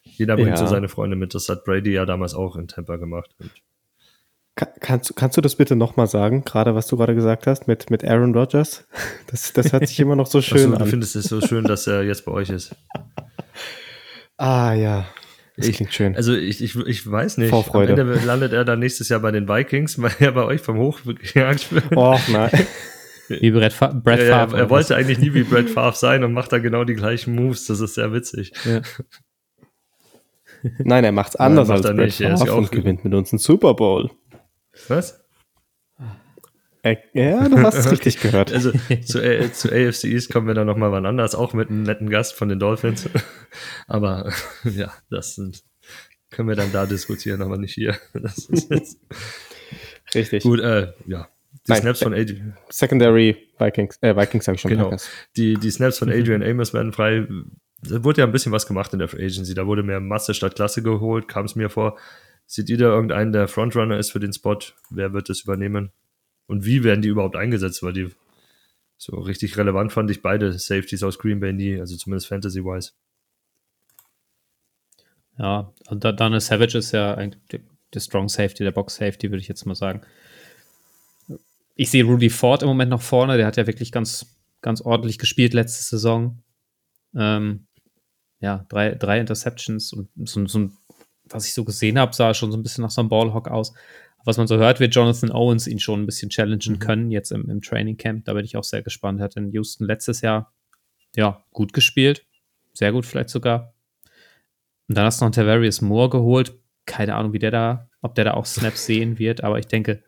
Jeder 0.03 0.35
bringt 0.35 0.49
ja. 0.49 0.57
so 0.57 0.67
seine 0.67 0.89
Freunde 0.89 1.15
mit. 1.15 1.35
Das 1.35 1.49
hat 1.49 1.63
Brady 1.65 1.93
ja 1.93 2.05
damals 2.05 2.33
auch 2.33 2.55
in 2.55 2.67
Tampa 2.67 2.95
gemacht. 2.95 3.29
Kann, 3.37 3.51
kannst, 4.79 5.15
kannst 5.15 5.37
du 5.37 5.41
das 5.41 5.55
bitte 5.55 5.75
nochmal 5.75 6.07
sagen, 6.07 6.43
gerade 6.43 6.75
was 6.75 6.87
du 6.87 6.97
gerade 6.97 7.15
gesagt 7.15 7.47
hast 7.47 7.67
mit, 7.67 7.89
mit 7.89 8.03
Aaron 8.03 8.33
Rodgers? 8.35 8.85
Das, 9.29 9.51
das 9.51 9.73
hört 9.73 9.87
sich 9.87 9.99
immer 9.99 10.15
noch 10.15 10.27
so 10.27 10.41
schön 10.41 10.69
so, 10.69 10.73
an. 10.73 10.79
Du 10.79 10.85
findest 10.85 11.15
es 11.15 11.25
so 11.25 11.41
schön, 11.41 11.65
dass 11.65 11.85
er 11.87 12.03
jetzt 12.03 12.25
bei 12.25 12.31
euch 12.31 12.49
ist. 12.49 12.75
Ah, 14.39 14.73
ja. 14.73 15.07
Das 15.55 15.67
ich, 15.67 15.77
klingt 15.77 15.91
schön. 15.91 16.15
Also 16.15 16.35
ich, 16.35 16.61
ich, 16.61 16.75
ich 16.75 17.09
weiß 17.11 17.37
nicht. 17.37 17.49
Vorfreude. 17.49 17.93
Am 17.93 18.11
Ende 18.11 18.23
landet 18.23 18.53
er 18.53 18.63
dann 18.65 18.77
nächstes 18.77 19.09
Jahr 19.09 19.19
bei 19.19 19.31
den 19.31 19.49
Vikings, 19.49 19.99
weil 19.99 20.11
er 20.19 20.31
bei 20.33 20.43
euch 20.43 20.61
vom 20.61 20.77
Hoch 20.77 20.99
gejagt 21.03 21.73
wird. 21.73 21.97
Och 21.97 22.21
nein. 22.27 22.51
Wie 23.29 23.49
Brett, 23.49 23.73
Fa 23.73 23.87
Brett 23.87 24.19
Favre. 24.19 24.51
Ja, 24.51 24.57
er, 24.57 24.65
er 24.65 24.69
wollte 24.69 24.95
eigentlich 24.95 25.17
nie 25.17 25.33
wie 25.33 25.41
Brett 25.41 25.71
Favre 25.71 25.97
sein 25.97 26.23
und 26.23 26.33
macht 26.33 26.51
da 26.51 26.59
genau 26.59 26.83
die 26.83 26.93
gleichen 26.93 27.33
Moves. 27.33 27.65
Das 27.65 27.79
ist 27.79 27.95
sehr 27.95 28.13
witzig. 28.13 28.53
Ja. 28.63 28.81
Nein, 30.77 31.03
er 31.03 31.11
macht's 31.11 31.35
anders 31.35 31.67
Nein, 31.67 31.77
macht 31.77 31.85
als 31.87 31.95
Brett 31.95 32.19
nicht. 32.19 32.39
Favre 32.39 32.53
und 32.53 32.71
gewinnt 32.71 33.03
mit 33.03 33.15
uns 33.15 33.33
einen 33.33 33.39
Super 33.39 33.73
Bowl. 33.73 34.11
Was? 34.89 35.23
Ja, 37.13 37.49
du 37.49 37.57
hast 37.57 37.75
es 37.75 37.91
richtig 37.91 38.19
gehört. 38.19 38.51
Also 38.51 38.71
zu, 39.05 39.21
äh, 39.21 39.51
zu 39.51 39.69
AFC 39.69 40.05
East 40.05 40.31
kommen 40.31 40.47
wir 40.47 40.53
dann 40.53 40.67
nochmal 40.67 40.91
wann 40.91 41.05
anders, 41.05 41.35
auch 41.35 41.53
mit 41.53 41.69
einem 41.69 41.83
netten 41.83 42.09
Gast 42.09 42.33
von 42.33 42.49
den 42.49 42.59
Dolphins. 42.59 43.09
Aber 43.87 44.31
ja, 44.63 44.93
das 45.09 45.35
sind, 45.35 45.63
können 46.29 46.49
wir 46.49 46.55
dann 46.55 46.71
da 46.71 46.85
diskutieren, 46.85 47.41
aber 47.41 47.57
nicht 47.57 47.73
hier. 47.73 47.97
Das 48.13 48.37
ist 48.37 48.69
jetzt 48.69 48.99
richtig. 50.13 50.43
Gut, 50.43 50.59
äh, 50.59 50.93
ja. 51.07 51.27
Die 51.67 51.71
Nein, 51.71 51.81
Snaps 51.81 52.03
von 52.03 52.13
Adrian. 52.13 52.57
Secondary 52.69 53.49
Vikings, 53.59 53.97
äh, 54.01 54.15
Vikings 54.15 54.45
sag 54.45 54.55
ich 54.55 54.61
schon. 54.61 54.71
Genau. 54.71 54.95
Die, 55.35 55.55
die 55.55 55.71
Snaps 55.71 55.97
von 55.97 56.09
Adrian 56.09 56.43
Amos 56.43 56.73
werden 56.73 56.93
frei. 56.93 57.27
Da 57.81 58.03
wurde 58.03 58.21
ja 58.21 58.25
ein 58.27 58.31
bisschen 58.31 58.51
was 58.51 58.67
gemacht 58.67 58.93
in 58.93 58.99
der 58.99 59.07
Free 59.07 59.25
Agency. 59.25 59.53
Da 59.53 59.67
wurde 59.67 59.83
mehr 59.83 59.99
Masse 59.99 60.33
statt 60.33 60.55
Klasse 60.55 60.81
geholt, 60.81 61.27
kam 61.27 61.45
es 61.45 61.55
mir 61.55 61.69
vor. 61.69 61.97
Seht 62.47 62.69
ihr 62.69 62.77
da 62.77 62.85
irgendeinen, 62.85 63.33
der 63.33 63.47
Frontrunner 63.49 63.99
ist 63.99 64.11
für 64.11 64.21
den 64.21 64.33
Spot? 64.33 64.57
Wer 64.89 65.13
wird 65.13 65.29
das 65.29 65.41
übernehmen? 65.41 65.91
Und 66.47 66.65
wie 66.65 66.83
werden 66.83 67.01
die 67.01 67.09
überhaupt 67.09 67.35
eingesetzt? 67.35 67.83
Weil 67.83 67.93
die 67.93 68.09
so 68.97 69.17
richtig 69.17 69.57
relevant 69.57 69.91
fand 69.91 70.09
ich 70.09 70.21
beide 70.21 70.51
Safeties 70.57 71.03
aus 71.03 71.19
Green 71.19 71.41
Bay 71.41 71.53
nie, 71.53 71.79
also 71.79 71.95
zumindest 71.97 72.27
Fantasy-wise. 72.27 72.93
Ja, 75.37 75.71
und 75.89 76.03
da, 76.03 76.11
Daniel 76.13 76.39
Savage 76.39 76.77
ist 76.77 76.93
ja 76.93 77.13
eigentlich 77.13 77.61
der 77.93 77.99
Strong 77.99 78.29
Safety, 78.29 78.63
der 78.63 78.71
Box 78.71 78.95
Safety, 78.95 79.29
würde 79.29 79.41
ich 79.41 79.47
jetzt 79.47 79.65
mal 79.65 79.75
sagen. 79.75 80.01
Ich 81.75 81.91
sehe 81.91 82.05
Rudy 82.05 82.29
Ford 82.29 82.63
im 82.63 82.69
Moment 82.69 82.89
noch 82.89 83.03
vorne, 83.03 83.37
der 83.37 83.45
hat 83.45 83.57
ja 83.57 83.67
wirklich 83.67 83.91
ganz, 83.91 84.37
ganz 84.61 84.81
ordentlich 84.81 85.19
gespielt 85.19 85.53
letzte 85.53 85.83
Saison. 85.83 86.41
Ähm, 87.13 87.67
ja, 88.39 88.65
drei, 88.69 88.95
drei 88.95 89.19
Interceptions 89.19 89.93
und 89.93 90.09
so, 90.27 90.45
so 90.47 90.59
ein, 90.59 90.77
was 91.29 91.45
ich 91.47 91.53
so 91.53 91.63
gesehen 91.63 91.99
habe, 91.99 92.15
sah 92.15 92.33
schon 92.33 92.51
so 92.51 92.57
ein 92.57 92.63
bisschen 92.63 92.83
nach 92.83 92.91
so 92.91 93.01
einem 93.01 93.09
Ballhawk 93.09 93.47
aus 93.49 93.73
was 94.27 94.37
man 94.37 94.45
so 94.45 94.57
hört, 94.57 94.81
wird 94.81 94.93
Jonathan 94.93 95.31
Owens 95.31 95.67
ihn 95.67 95.79
schon 95.79 96.01
ein 96.01 96.05
bisschen 96.05 96.29
challengen 96.29 96.73
mhm. 96.73 96.79
können, 96.79 97.11
jetzt 97.11 97.31
im, 97.31 97.49
im 97.49 97.61
Training 97.61 97.95
Camp. 97.95 98.25
Da 98.25 98.33
bin 98.33 98.43
ich 98.43 98.57
auch 98.57 98.63
sehr 98.65 98.81
gespannt. 98.81 99.21
Er 99.21 99.23
hat 99.23 99.37
in 99.37 99.51
Houston 99.51 99.85
letztes 99.85 100.19
Jahr 100.19 100.53
ja 101.15 101.45
gut 101.51 101.71
gespielt. 101.71 102.25
Sehr 102.73 102.91
gut 102.91 103.05
vielleicht 103.05 103.29
sogar. 103.29 103.73
Und 104.89 104.97
dann 104.97 105.05
hast 105.05 105.21
du 105.21 105.25
noch 105.25 105.31
Tavarius 105.31 105.79
Moore 105.79 106.09
geholt. 106.09 106.53
Keine 106.85 107.15
Ahnung, 107.15 107.31
wie 107.31 107.39
der 107.39 107.51
da, 107.51 107.89
ob 108.01 108.15
der 108.15 108.25
da 108.25 108.33
auch 108.33 108.45
Snaps 108.45 108.85
sehen 108.85 109.17
wird, 109.17 109.45
aber 109.45 109.59
ich 109.59 109.67
denke, 109.67 110.03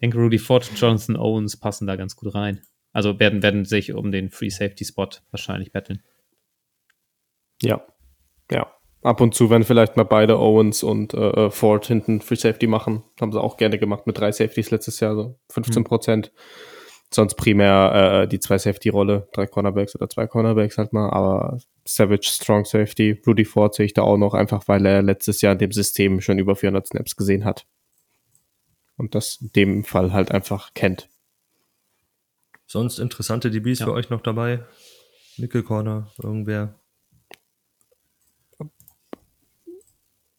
denke 0.00 0.16
Rudy 0.16 0.38
Ford 0.38 0.66
und 0.70 0.80
Jonathan 0.80 1.16
Owens 1.16 1.58
passen 1.58 1.86
da 1.86 1.96
ganz 1.96 2.16
gut 2.16 2.34
rein. 2.34 2.62
Also 2.92 3.20
werden, 3.20 3.42
werden 3.42 3.66
sich 3.66 3.92
um 3.92 4.10
den 4.10 4.30
Free 4.30 4.48
Safety 4.48 4.86
Spot 4.86 5.10
wahrscheinlich 5.30 5.70
betteln. 5.70 6.02
Ja. 7.60 7.86
Ja 8.50 8.79
ab 9.02 9.20
und 9.20 9.34
zu, 9.34 9.50
wenn 9.50 9.64
vielleicht 9.64 9.96
mal 9.96 10.04
beide 10.04 10.38
Owens 10.38 10.82
und 10.82 11.14
äh, 11.14 11.46
äh, 11.46 11.50
Ford 11.50 11.86
hinten 11.86 12.20
Free 12.20 12.36
Safety 12.36 12.66
machen, 12.66 13.02
haben 13.20 13.32
sie 13.32 13.40
auch 13.40 13.56
gerne 13.56 13.78
gemacht 13.78 14.06
mit 14.06 14.18
drei 14.18 14.32
Safeties 14.32 14.70
letztes 14.70 15.00
Jahr, 15.00 15.14
so 15.14 15.38
15 15.50 15.84
Prozent. 15.84 16.32
Mhm. 16.34 16.40
Sonst 17.12 17.34
primär 17.34 18.22
äh, 18.22 18.28
die 18.28 18.38
zwei 18.38 18.56
Safety-Rolle, 18.56 19.28
drei 19.32 19.46
Cornerbacks 19.46 19.96
oder 19.96 20.08
zwei 20.08 20.28
Cornerbacks 20.28 20.78
halt 20.78 20.92
mal, 20.92 21.10
aber 21.10 21.58
Savage 21.84 22.28
Strong 22.30 22.66
Safety, 22.66 23.20
Rudy 23.26 23.44
Ford 23.44 23.74
sehe 23.74 23.86
ich 23.86 23.94
da 23.94 24.02
auch 24.02 24.16
noch, 24.16 24.32
einfach 24.34 24.68
weil 24.68 24.86
er 24.86 25.02
letztes 25.02 25.40
Jahr 25.40 25.54
in 25.54 25.58
dem 25.58 25.72
System 25.72 26.20
schon 26.20 26.38
über 26.38 26.54
400 26.54 26.86
Snaps 26.86 27.16
gesehen 27.16 27.44
hat. 27.44 27.66
Und 28.96 29.16
das 29.16 29.38
in 29.40 29.50
dem 29.56 29.84
Fall 29.84 30.12
halt 30.12 30.30
einfach 30.30 30.72
kennt. 30.74 31.08
Sonst 32.66 33.00
interessante 33.00 33.50
DBs 33.50 33.80
ja. 33.80 33.86
für 33.86 33.92
euch 33.92 34.10
noch 34.10 34.20
dabei? 34.20 34.64
Nickel 35.36 35.64
Corner, 35.64 36.12
irgendwer? 36.22 36.78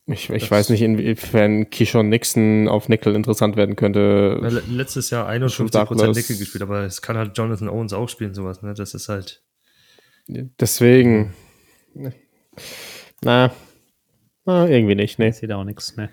Ich, 0.08 0.30
ich 0.30 0.50
weiß 0.50 0.70
nicht, 0.70 0.82
inwiefern 0.82 1.70
Kishon 1.70 2.10
Nixon 2.10 2.68
auf 2.68 2.90
Nickel 2.90 3.16
interessant 3.16 3.56
werden 3.56 3.76
könnte. 3.76 4.40
Letztes 4.68 5.10
Jahr 5.12 5.30
51% 5.30 6.14
Nickel 6.14 6.38
gespielt, 6.38 6.64
aber 6.64 6.82
es 6.82 7.02
kann 7.02 7.18
halt 7.18 7.38
Jonathan 7.38 7.70
Owens 7.70 7.94
auch 7.94 8.10
spielen, 8.10 8.34
sowas, 8.34 8.62
ne? 8.62 8.74
Das 8.74 8.94
ist 8.94 9.10
halt. 9.10 9.44
Deswegen. 10.28 11.34
Na, 13.22 13.54
na 14.46 14.68
irgendwie 14.68 14.96
nicht, 14.96 15.20
ne? 15.20 15.30
Ich 15.30 15.36
sehe 15.36 15.48
da 15.48 15.58
auch 15.58 15.64
nichts, 15.64 15.96
ne? 15.98 16.10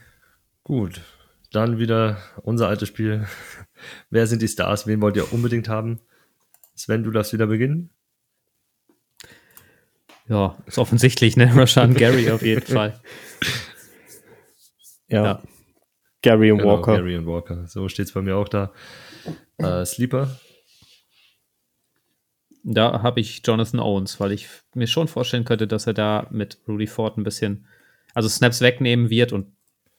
Gut. 0.64 1.00
Dann 1.50 1.78
wieder 1.78 2.18
unser 2.42 2.68
altes 2.68 2.88
Spiel. 2.88 3.26
Wer 4.10 4.26
sind 4.26 4.42
die 4.42 4.48
Stars? 4.48 4.86
Wen 4.86 5.00
wollt 5.00 5.16
ihr 5.16 5.32
unbedingt 5.32 5.68
haben? 5.68 6.00
Sven, 6.74 7.04
du 7.04 7.10
darfst 7.10 7.32
wieder 7.32 7.46
beginnen. 7.46 7.90
Ja, 10.28 10.58
ist 10.66 10.78
offensichtlich, 10.78 11.36
ne? 11.36 11.50
Rashan 11.56 11.94
Gary 11.94 12.30
auf 12.30 12.42
jeden 12.42 12.66
Fall. 12.66 13.00
Ja. 15.08 15.24
ja. 15.24 15.42
Gary 16.22 16.50
und 16.50 16.58
genau, 16.58 16.76
Walker. 16.76 16.96
Gary 16.96 17.16
und 17.16 17.26
Walker. 17.26 17.66
So 17.66 17.88
steht 17.88 18.06
es 18.06 18.12
bei 18.12 18.22
mir 18.22 18.36
auch 18.36 18.48
da. 18.48 18.72
Äh, 19.58 19.84
Sleeper. 19.84 20.38
Da 22.64 23.02
habe 23.02 23.20
ich 23.20 23.42
Jonathan 23.44 23.80
Owens, 23.80 24.20
weil 24.20 24.32
ich 24.32 24.48
mir 24.74 24.86
schon 24.86 25.08
vorstellen 25.08 25.44
könnte, 25.44 25.66
dass 25.66 25.86
er 25.86 25.94
da 25.94 26.26
mit 26.30 26.58
Rudy 26.66 26.86
Ford 26.86 27.16
ein 27.16 27.24
bisschen, 27.24 27.66
also 28.14 28.28
Snaps 28.28 28.60
wegnehmen 28.60 29.10
wird 29.10 29.32
und 29.32 29.52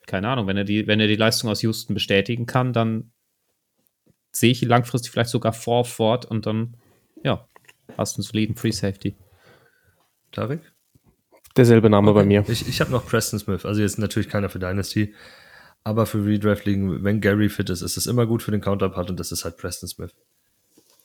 keine 0.06 0.28
Ahnung, 0.28 0.48
wenn 0.48 0.58
er 0.58 0.64
die, 0.64 0.88
wenn 0.88 1.00
er 1.00 1.08
die 1.08 1.16
Leistung 1.16 1.50
aus 1.50 1.62
Houston 1.62 1.94
bestätigen 1.94 2.46
kann, 2.46 2.74
dann 2.74 3.12
sehe 4.32 4.52
ich 4.52 4.62
ihn 4.62 4.70
langfristig 4.70 5.12
vielleicht 5.12 5.30
sogar 5.30 5.54
vor 5.54 5.86
Ford 5.86 6.26
und 6.26 6.46
dann, 6.46 6.78
ja, 7.24 7.48
hast 7.98 8.18
du 8.18 8.20
einen 8.20 8.24
soliden 8.24 8.56
Free 8.56 8.72
Safety. 8.72 9.16
Tarek? 10.32 10.62
Derselbe 11.58 11.90
Name 11.90 12.12
okay. 12.12 12.20
bei 12.20 12.26
mir. 12.26 12.46
Ich, 12.48 12.68
ich 12.68 12.82
habe 12.82 12.92
noch 12.92 13.06
Preston 13.06 13.40
Smith. 13.40 13.66
Also 13.66 13.82
jetzt 13.82 14.00
natürlich 14.00 14.30
keiner 14.30 14.50
für 14.50 14.60
Dynasty. 14.60 15.14
Aber 15.84 16.06
für 16.06 16.26
Redraft 16.26 16.66
ligen, 16.66 17.04
wenn 17.04 17.22
Gary 17.22 17.50
fit 17.50 17.70
ist, 17.70 17.82
ist 17.82 17.98
es 17.98 18.06
immer 18.06 18.26
gut 18.26 18.44
für 18.44 18.52
den 18.52 18.62
Counterpart 18.62 19.10
und 19.10 19.20
das 19.20 19.32
ist 19.32 19.46
halt 19.46 19.58
Preston 19.58 19.88
Smith. 19.88 20.14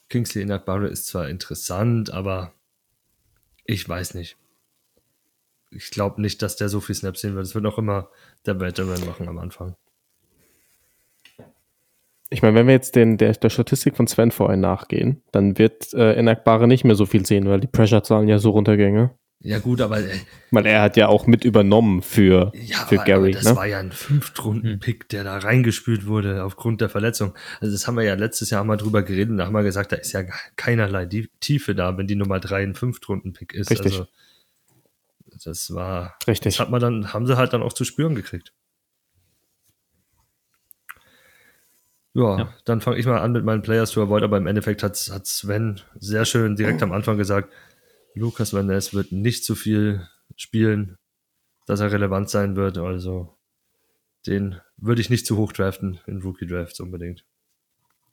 Kingsley 0.08 0.42
Inakbare 0.42 0.88
ist 0.88 1.06
zwar 1.06 1.28
interessant, 1.28 2.12
aber 2.12 2.52
ich 3.64 3.88
weiß 3.88 4.14
nicht. 4.14 4.36
Ich 5.70 5.90
glaube 5.90 6.20
nicht, 6.20 6.42
dass 6.42 6.56
der 6.56 6.68
so 6.68 6.80
viel 6.80 6.94
Snaps 6.94 7.20
sehen 7.20 7.34
wird. 7.34 7.46
Es 7.46 7.54
wird 7.54 7.66
auch 7.66 7.78
immer 7.78 8.08
der 8.46 8.60
Veteran 8.60 9.04
machen 9.06 9.28
am 9.28 9.38
Anfang. 9.38 9.74
Ich 12.30 12.42
meine, 12.42 12.54
wenn 12.56 12.66
wir 12.66 12.74
jetzt 12.74 12.96
den, 12.96 13.16
der, 13.16 13.32
der 13.32 13.50
Statistik 13.50 13.96
von 13.96 14.06
Sven 14.06 14.30
vorhin 14.30 14.60
nachgehen, 14.60 15.22
dann 15.30 15.58
wird 15.58 15.92
äh, 15.94 16.18
Inakbare 16.18 16.66
nicht 16.66 16.84
mehr 16.84 16.96
so 16.96 17.06
viel 17.06 17.26
sehen, 17.26 17.48
weil 17.48 17.60
die 17.60 17.66
Pressure-Zahlen 17.66 18.28
ja 18.28 18.38
so 18.38 18.50
runtergänge. 18.50 19.10
Ja, 19.44 19.58
gut, 19.58 19.82
aber. 19.82 20.00
Äh, 20.00 20.20
weil 20.50 20.64
er 20.64 20.80
hat 20.80 20.96
ja 20.96 21.08
auch 21.08 21.26
mit 21.26 21.44
übernommen 21.44 22.00
für, 22.00 22.50
ja, 22.54 22.78
für 22.86 22.96
aber, 22.96 23.04
Gary. 23.04 23.32
Aber 23.34 23.42
das 23.42 23.44
ne? 23.44 23.56
war 23.56 23.66
ja 23.66 23.78
ein 23.78 23.92
Fünftrunden-Pick, 23.92 25.10
der 25.10 25.22
da 25.22 25.36
reingespült 25.36 26.06
wurde 26.06 26.44
aufgrund 26.44 26.80
der 26.80 26.88
Verletzung. 26.88 27.34
Also, 27.60 27.70
das 27.70 27.86
haben 27.86 27.96
wir 27.98 28.04
ja 28.04 28.14
letztes 28.14 28.48
Jahr 28.48 28.64
mal 28.64 28.78
drüber 28.78 29.02
geredet 29.02 29.30
und 29.30 29.36
da 29.36 29.44
haben 29.44 29.52
wir 29.52 29.62
gesagt, 29.62 29.92
da 29.92 29.96
ist 29.96 30.12
ja 30.12 30.22
keinerlei 30.56 31.06
Tiefe 31.40 31.74
da, 31.74 31.98
wenn 31.98 32.06
die 32.06 32.16
Nummer 32.16 32.40
drei 32.40 32.62
ein 32.62 32.74
Fünftrunden-Pick 32.74 33.52
ist. 33.52 33.70
Richtig. 33.70 33.92
Also, 33.92 34.06
das 35.44 35.74
war. 35.74 36.16
Richtig. 36.26 36.54
Das 36.54 36.60
hat 36.60 36.70
man 36.70 36.80
dann, 36.80 37.12
haben 37.12 37.26
sie 37.26 37.36
halt 37.36 37.52
dann 37.52 37.62
auch 37.62 37.74
zu 37.74 37.84
spüren 37.84 38.14
gekriegt. 38.14 38.54
Ja, 42.14 42.38
ja. 42.38 42.54
dann 42.64 42.80
fange 42.80 42.96
ich 42.96 43.04
mal 43.04 43.18
an 43.18 43.32
mit 43.32 43.44
meinen 43.44 43.60
Players 43.60 43.90
to 43.90 44.02
Avoid, 44.02 44.22
aber 44.22 44.38
im 44.38 44.46
Endeffekt 44.46 44.82
hat, 44.82 44.96
hat 45.12 45.26
Sven 45.26 45.80
sehr 45.98 46.24
schön 46.24 46.56
direkt 46.56 46.82
am 46.82 46.92
Anfang 46.92 47.18
gesagt, 47.18 47.52
Lukas 48.14 48.52
Van 48.52 48.66
Ness 48.66 48.94
wird 48.94 49.12
nicht 49.12 49.44
so 49.44 49.54
viel 49.54 50.08
spielen, 50.36 50.98
dass 51.66 51.80
er 51.80 51.92
relevant 51.92 52.30
sein 52.30 52.56
wird. 52.56 52.78
Also 52.78 53.36
den 54.26 54.60
würde 54.76 55.00
ich 55.00 55.10
nicht 55.10 55.26
zu 55.26 55.36
hoch 55.36 55.52
draften 55.52 56.00
in 56.06 56.22
Rookie 56.22 56.46
Drafts 56.46 56.80
unbedingt. 56.80 57.24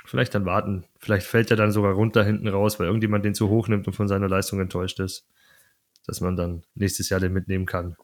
Vielleicht 0.06 0.34
dann 0.34 0.46
warten. 0.46 0.86
Vielleicht 1.00 1.28
fällt 1.28 1.52
er 1.52 1.58
dann 1.58 1.72
sogar 1.72 1.94
runter 1.94 2.24
hinten 2.24 2.48
raus, 2.48 2.80
weil 2.80 2.88
irgendjemand 2.88 3.24
den 3.24 3.36
zu 3.36 3.50
hoch 3.50 3.68
nimmt 3.68 3.88
und 3.88 3.94
von 3.94 4.08
seiner 4.08 4.28
Leistung 4.28 4.60
enttäuscht 4.60 5.00
ist. 5.00 5.28
Dass 6.08 6.22
man 6.22 6.36
dann 6.36 6.64
nächstes 6.74 7.10
Jahr 7.10 7.20
den 7.20 7.34
mitnehmen 7.34 7.68
kann. 7.68 7.96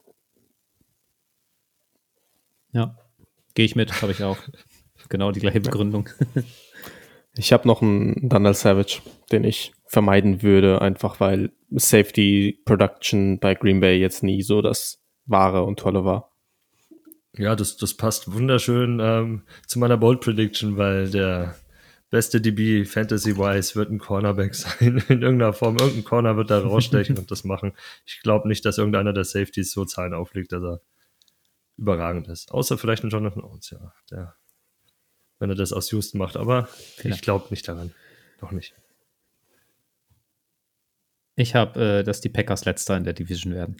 Ja, 2.72 2.96
gehe 3.54 3.64
ich 3.64 3.74
mit, 3.74 4.00
habe 4.02 4.12
ich 4.12 4.22
auch. 4.22 4.38
genau 5.08 5.32
die 5.32 5.40
gleiche 5.40 5.60
Begründung. 5.60 6.08
Ich 7.34 7.52
habe 7.52 7.68
noch 7.68 7.82
einen 7.82 8.28
Daniel 8.28 8.54
Savage, 8.54 9.00
den 9.30 9.44
ich 9.44 9.72
vermeiden 9.88 10.42
würde, 10.42 10.80
einfach 10.80 11.20
weil 11.20 11.50
Safety 11.70 12.60
Production 12.64 13.38
bei 13.38 13.54
Green 13.54 13.80
Bay 13.80 13.98
jetzt 13.98 14.22
nie 14.22 14.42
so 14.42 14.62
das 14.62 15.02
wahre 15.26 15.64
und 15.64 15.78
tolle 15.78 16.04
war. 16.04 16.32
Ja, 17.36 17.54
das, 17.54 17.76
das 17.76 17.94
passt 17.94 18.32
wunderschön 18.32 19.00
ähm, 19.00 19.42
zu 19.66 19.78
meiner 19.78 19.96
Bold 19.96 20.20
Prediction, 20.20 20.76
weil 20.76 21.10
der 21.10 21.56
beste 22.10 22.40
DB 22.40 22.84
Fantasy-wise 22.84 23.74
wird 23.74 23.90
ein 23.90 23.98
Cornerback 23.98 24.54
sein 24.54 25.02
in 25.08 25.22
irgendeiner 25.22 25.52
Form. 25.52 25.76
Irgendein 25.76 26.04
Corner 26.04 26.36
wird 26.36 26.50
da 26.50 26.58
rausstechen 26.60 27.18
und 27.18 27.30
das 27.30 27.44
machen. 27.44 27.72
Ich 28.06 28.20
glaube 28.22 28.48
nicht, 28.48 28.64
dass 28.64 28.78
irgendeiner 28.78 29.12
der 29.12 29.24
Safeties 29.24 29.72
so 29.72 29.84
Zahlen 29.84 30.14
auflegt, 30.14 30.52
dass 30.52 30.62
er 30.62 30.80
überragend 31.76 32.28
ist. 32.28 32.50
Außer 32.50 32.76
vielleicht 32.78 33.04
ein 33.04 33.10
Jonathan 33.10 33.44
Owens, 33.44 33.70
ja. 33.70 33.92
Der 34.10 34.34
wenn 35.38 35.50
er 35.50 35.56
das 35.56 35.72
aus 35.72 35.90
Houston 35.92 36.18
macht. 36.18 36.36
Aber 36.36 36.68
ja. 37.02 37.10
ich 37.10 37.22
glaube 37.22 37.46
nicht 37.50 37.66
daran. 37.68 37.92
Doch 38.40 38.52
nicht. 38.52 38.74
Ich 41.38 41.54
habe, 41.54 42.00
äh, 42.00 42.02
dass 42.02 42.20
die 42.20 42.28
Packers 42.28 42.64
letzter 42.64 42.96
in 42.96 43.04
der 43.04 43.12
Division 43.12 43.54
werden. 43.54 43.76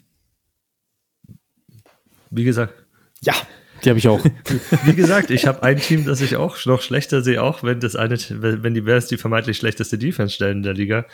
Wie 2.30 2.44
gesagt. 2.44 2.72
Ja, 3.20 3.34
die 3.82 3.88
habe 3.88 3.98
ich 3.98 4.06
auch. 4.06 4.24
Wie 4.84 4.94
gesagt, 4.94 5.30
ich 5.30 5.44
habe 5.44 5.64
ein 5.64 5.78
Team, 5.78 6.04
das 6.04 6.20
ich 6.20 6.36
auch 6.36 6.64
noch 6.66 6.82
schlechter 6.82 7.20
sehe, 7.20 7.42
auch 7.42 7.64
wenn 7.64 7.80
das 7.80 7.96
eine, 7.96 8.16
wenn 8.30 8.74
die 8.74 8.82
Bears 8.82 9.08
die 9.08 9.16
vermeintlich 9.16 9.56
schlechteste 9.56 9.98
Defense 9.98 10.36
stellen 10.36 10.58
in 10.58 10.62
der 10.62 10.74
Liga. 10.74 11.04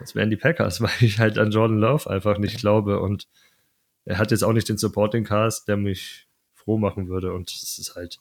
Das 0.00 0.16
wären 0.16 0.28
die 0.28 0.36
Packers, 0.36 0.80
weil 0.80 0.90
ich 0.98 1.20
halt 1.20 1.38
an 1.38 1.52
Jordan 1.52 1.78
Love 1.78 2.10
einfach 2.10 2.38
nicht 2.38 2.58
glaube. 2.58 2.98
Und 2.98 3.28
er 4.04 4.18
hat 4.18 4.32
jetzt 4.32 4.42
auch 4.42 4.52
nicht 4.52 4.68
den 4.68 4.78
Supporting 4.78 5.22
Cast, 5.22 5.68
der 5.68 5.76
mich 5.76 6.26
froh 6.52 6.78
machen 6.78 7.08
würde. 7.08 7.32
Und 7.32 7.48
es 7.52 7.78
ist 7.78 7.94
halt, 7.94 8.18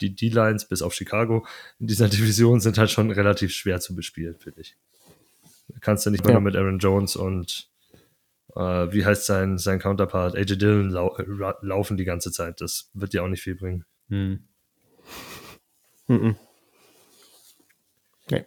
die 0.00 0.14
D-Lines 0.14 0.66
bis 0.66 0.80
auf 0.80 0.94
Chicago 0.94 1.46
in 1.78 1.88
dieser 1.88 2.08
Division 2.08 2.60
sind 2.60 2.78
halt 2.78 2.90
schon 2.90 3.10
relativ 3.10 3.52
schwer 3.52 3.80
zu 3.80 3.94
bespielen, 3.94 4.36
finde 4.38 4.62
ich. 4.62 4.76
Kannst 5.80 6.06
du 6.06 6.10
nicht 6.10 6.24
ja. 6.26 6.32
nur 6.32 6.40
mit 6.40 6.56
Aaron 6.56 6.78
Jones 6.78 7.16
und 7.16 7.68
äh, 8.56 8.92
wie 8.92 9.04
heißt 9.04 9.26
sein, 9.26 9.58
sein 9.58 9.78
Counterpart, 9.78 10.36
AJ 10.36 10.56
Dillon 10.56 10.90
lau 10.90 11.16
laufen 11.60 11.96
die 11.96 12.04
ganze 12.04 12.32
Zeit. 12.32 12.60
Das 12.60 12.90
wird 12.94 13.12
dir 13.12 13.22
auch 13.22 13.28
nicht 13.28 13.42
viel 13.42 13.54
bringen. 13.54 13.84
Hm. 14.08 14.40
Mhm. 16.08 16.36
Nee. 18.30 18.46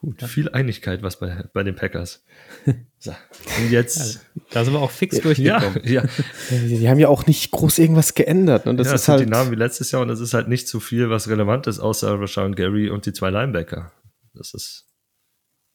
Gut, 0.00 0.22
viel 0.24 0.50
Einigkeit, 0.50 1.02
was 1.02 1.18
bei, 1.18 1.44
bei 1.52 1.62
den 1.62 1.74
Packers. 1.74 2.24
So, 3.04 3.10
und 3.58 3.70
jetzt. 3.70 4.00
Also, 4.00 4.18
da 4.50 4.64
sind 4.64 4.72
wir 4.72 4.80
auch 4.80 4.90
fix 4.90 5.20
durchgekommen. 5.20 5.82
Ja, 5.84 6.04
ja. 6.04 6.08
Die 6.48 6.88
haben 6.88 6.98
ja 6.98 7.08
auch 7.08 7.26
nicht 7.26 7.50
groß 7.50 7.78
irgendwas 7.78 8.14
geändert. 8.14 8.66
Und 8.66 8.78
das 8.78 8.86
ja, 8.86 8.94
ist 8.94 9.08
halt 9.08 9.20
die 9.20 9.26
Namen 9.26 9.50
wie 9.50 9.56
letztes 9.56 9.90
Jahr 9.90 10.00
und 10.00 10.08
es 10.08 10.20
ist 10.20 10.32
halt 10.32 10.48
nicht 10.48 10.68
so 10.68 10.80
viel, 10.80 11.10
was 11.10 11.28
relevant 11.28 11.66
ist, 11.66 11.80
außer 11.80 12.18
Rashawn 12.18 12.54
Gary 12.54 12.88
und 12.88 13.04
die 13.04 13.12
zwei 13.12 13.28
Linebacker. 13.28 13.92
Das 14.32 14.54
ist 14.54 14.86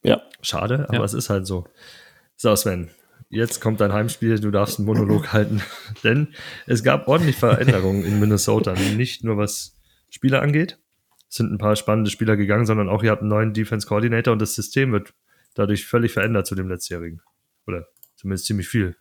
ja. 0.04 0.22
schade, 0.42 0.86
aber 0.88 1.00
ja. 1.00 1.04
es 1.04 1.14
ist 1.14 1.30
halt 1.30 1.48
so. 1.48 1.66
So, 2.36 2.56
Sven, 2.56 2.90
jetzt 3.30 3.60
kommt 3.60 3.82
dein 3.82 3.94
Heimspiel, 3.94 4.40
du 4.40 4.52
darfst 4.52 4.80
einen 4.80 4.86
Monolog 4.86 5.34
halten, 5.34 5.62
denn 6.04 6.30
es 6.66 6.84
gab 6.84 7.08
ordentlich 7.08 7.36
Veränderungen 7.36 8.04
in 8.04 8.20
Minnesota, 8.20 8.74
nicht 8.74 9.24
nur 9.24 9.38
was 9.38 9.78
Spieler 10.10 10.42
angeht, 10.42 10.80
es 11.30 11.36
sind 11.36 11.52
ein 11.52 11.60
paar 11.60 11.76
spannende 11.76 12.10
Spieler 12.10 12.36
gegangen, 12.36 12.66
sondern 12.66 12.90
auch 12.90 13.04
ihr 13.04 13.12
habt 13.12 13.22
einen 13.22 13.30
neuen 13.30 13.54
Defense 13.54 13.88
Coordinator 13.88 14.34
und 14.34 14.42
das 14.42 14.56
System 14.56 14.92
wird 14.92 15.14
dadurch 15.54 15.86
völlig 15.86 16.12
verändert 16.12 16.48
zu 16.48 16.56
dem 16.56 16.68
letztjährigen. 16.68 17.22
Oder 17.68 17.88
zumindest 18.16 18.46
ziemlich 18.46 18.68
viel. 18.68 18.96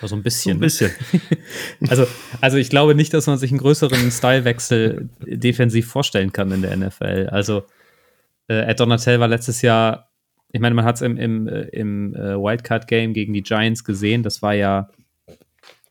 Also 0.00 0.14
ein 0.14 0.22
bisschen. 0.22 0.52
So 0.52 0.56
ein 0.56 0.60
bisschen. 0.60 0.90
also, 1.88 2.06
also 2.40 2.56
ich 2.56 2.70
glaube 2.70 2.94
nicht, 2.94 3.12
dass 3.12 3.26
man 3.26 3.38
sich 3.38 3.50
einen 3.50 3.58
größeren 3.58 4.10
Stylewechsel 4.12 5.08
defensiv 5.20 5.88
vorstellen 5.88 6.32
kann 6.32 6.52
in 6.52 6.62
der 6.62 6.76
NFL. 6.76 7.30
Also 7.32 7.66
äh, 8.48 8.70
Ed 8.70 8.78
Donatel 8.78 9.18
war 9.18 9.28
letztes 9.28 9.62
Jahr, 9.62 10.05
ich 10.52 10.60
meine, 10.60 10.74
man 10.74 10.84
hat 10.84 10.96
es 10.96 11.02
im, 11.02 11.16
im, 11.16 11.48
äh, 11.48 11.62
im 11.68 12.14
äh, 12.14 12.36
Wildcard-Game 12.36 13.12
gegen 13.12 13.32
die 13.32 13.42
Giants 13.42 13.84
gesehen, 13.84 14.22
das 14.22 14.42
war 14.42 14.54
ja, 14.54 14.90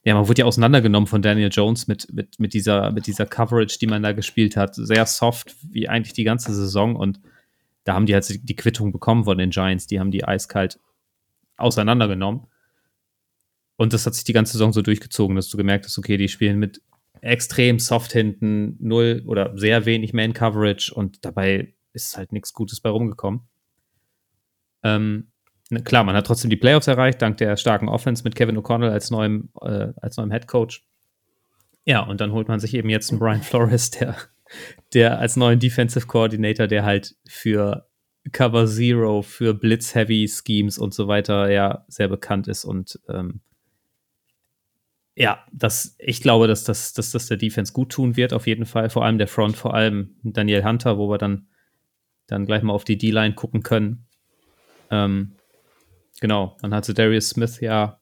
ja, 0.03 0.14
man 0.14 0.28
wurde 0.28 0.41
ja 0.41 0.45
auseinandergenommen 0.45 1.08
von 1.08 1.22
Daniel 1.22 1.49
Jones 1.51 1.88
mit, 1.88 2.12
mit, 2.14 2.39
mit, 2.39 2.53
dieser, 2.53 2.91
mit 2.91 3.08
dieser 3.08 3.26
Coverage, 3.26 3.80
die 3.80 3.88
man 3.88 4.03
da 4.03 4.12
gespielt 4.12 4.56
hat. 4.56 4.76
Sehr 4.76 5.06
soft, 5.08 5.56
wie 5.72 5.89
eigentlich 5.89 6.14
die 6.14 6.24
ganze 6.24 6.53
Saison 6.53 6.95
und 6.95 7.20
da 7.86 7.93
haben 7.93 8.06
die 8.06 8.14
halt 8.14 8.49
die 8.49 8.56
Quittung 8.56 8.91
bekommen 8.91 9.24
von 9.24 9.38
den 9.38 9.51
Giants. 9.51 9.88
Die 9.88 9.99
haben 9.99 10.12
die 10.12 10.26
eiskalt 10.26 10.80
auseinandergenommen. 11.56 12.47
Und 13.78 13.93
das 13.93 14.06
hat 14.06 14.16
sich 14.16 14.24
die 14.24 14.34
ganze 14.34 14.53
Saison 14.53 14.74
so 14.74 14.82
durchgezogen, 14.82 15.36
dass 15.36 15.49
du 15.49 15.58
gemerkt 15.58 15.86
hast, 15.86 15.97
okay, 15.97 16.18
die 16.18 16.27
spielen 16.27 16.57
mit 16.57 16.82
extrem 17.22 17.80
soft 17.80 18.11
hinten, 18.11 18.77
null 18.80 19.23
oder 19.26 19.57
sehr 19.57 19.86
wenig 19.86 20.14
Man-Coverage 20.14 20.94
und 20.94 21.23
dabei 21.26 21.73
ist 21.94 22.18
halt 22.18 22.32
nichts 22.32 22.53
Gutes 22.53 22.82
bei 22.82 22.90
rumgekommen. 22.90 23.41
Ähm, 24.86 25.32
klar, 25.84 26.03
man 26.03 26.16
hat 26.16 26.28
trotzdem 26.28 26.49
die 26.49 26.56
Playoffs 26.56 26.88
erreicht, 26.88 27.22
dank 27.22 27.38
der 27.38 27.57
starken 27.57 27.90
Offense 27.90 28.24
mit 28.24 28.36
Kevin 28.36 28.57
O'Connell 28.57 28.91
als 28.91 29.10
neuem, 29.10 29.49
äh, 29.62 29.88
als 29.98 30.16
neuem 30.18 30.32
Head 30.32 30.48
Coach. 30.48 30.86
Ja, 31.86 32.02
und 32.02 32.22
dann 32.22 32.32
holt 32.32 32.48
man 32.48 32.60
sich 32.60 32.74
eben 32.74 32.90
jetzt 32.90 33.10
einen 33.10 33.20
Brian 33.20 33.41
Flores, 33.44 33.91
der 33.91 34.16
der 34.94 35.20
als 35.20 35.36
neuen 35.36 35.60
Defensive 35.60 36.06
Coordinator, 36.06 36.68
der 36.68 36.86
halt 36.86 37.16
für 37.28 37.88
Cover 38.32 38.68
Zero, 38.68 39.24
für 39.24 39.56
Blitz-Heavy 39.56 40.28
Schemes 40.28 40.78
und 40.78 40.94
so 40.94 41.07
weiter 41.07 41.52
ja 41.52 41.84
sehr 41.88 42.07
bekannt 42.07 42.48
ist 42.48 42.64
und 42.64 42.99
ähm, 43.10 43.41
ja, 45.18 45.45
das, 45.52 45.95
ich 45.98 46.22
glaube, 46.22 46.48
dass 46.48 46.66
das, 46.66 46.91
dass 46.94 47.12
das 47.12 47.28
der 47.28 47.38
Defense 47.38 47.72
gut 47.72 47.90
tun 47.90 48.18
wird, 48.18 48.34
auf 48.34 48.48
jeden 48.48 48.66
Fall. 48.66 48.90
Vor 48.90 49.06
allem 49.06 49.18
der 49.18 49.30
Front, 49.30 49.56
vor 49.56 49.74
allem 49.74 50.16
Daniel 50.24 50.66
Hunter, 50.66 50.98
wo 50.98 51.10
wir 51.10 51.18
dann, 51.18 51.48
dann 52.28 52.45
gleich 52.45 52.64
mal 52.64 52.74
auf 52.74 52.84
die 52.84 52.98
D-Line 52.98 53.34
gucken 53.34 53.64
können. 53.64 54.07
Ähm, 54.91 55.36
genau, 56.20 56.57
dann 56.62 56.74
hat 56.74 56.86
sie 56.86 56.94
Darius 56.94 57.30
Smith 57.30 57.60
ja 57.60 57.99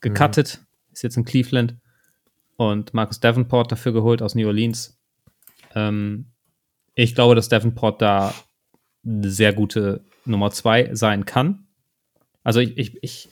gecuttet, 0.00 0.60
mhm. 0.60 0.92
ist 0.92 1.02
jetzt 1.02 1.16
in 1.16 1.24
Cleveland 1.24 1.76
und 2.56 2.94
Marcus 2.94 3.20
Davenport 3.20 3.72
dafür 3.72 3.92
geholt 3.92 4.22
aus 4.22 4.34
New 4.34 4.46
Orleans. 4.46 4.98
Ähm, 5.74 6.26
ich 6.94 7.14
glaube, 7.14 7.34
dass 7.34 7.48
Davenport 7.48 8.00
da 8.00 8.34
eine 9.04 9.30
sehr 9.30 9.52
gute 9.52 10.04
Nummer 10.24 10.50
zwei 10.50 10.94
sein 10.94 11.24
kann. 11.24 11.66
Also 12.42 12.60
ich, 12.60 12.76
ich, 12.78 13.02
ich, 13.02 13.28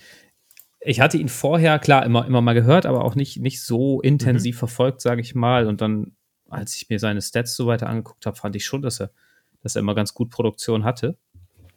ich 0.81 1.01
hatte 1.01 1.19
ihn 1.19 1.29
vorher, 1.29 1.79
klar, 1.79 2.05
immer, 2.05 2.27
immer 2.27 2.41
mal 2.41 2.55
gehört, 2.55 2.87
aber 2.87 3.05
auch 3.05 3.15
nicht, 3.15 3.39
nicht 3.39 3.63
so 3.63 4.01
intensiv 4.01 4.57
mhm. 4.57 4.59
verfolgt, 4.59 5.01
sage 5.01 5.21
ich 5.21 5.35
mal. 5.35 5.67
Und 5.67 5.81
dann, 5.81 6.17
als 6.49 6.75
ich 6.77 6.89
mir 6.89 6.99
seine 6.99 7.23
Stats 7.23 7.55
so 7.55 7.67
weiter 7.67 7.89
angeguckt 7.89 8.27
habe, 8.27 8.37
fand 8.37 8.57
ich 8.57 8.65
schon, 8.65 8.83
dass 8.83 9.01
er, 9.01 9.11
dass 9.63 9.77
er 9.77 9.81
immer 9.81 9.95
ganz 9.95 10.15
gut 10.15 10.31
Produktion 10.31 10.85
hatte. 10.85 11.17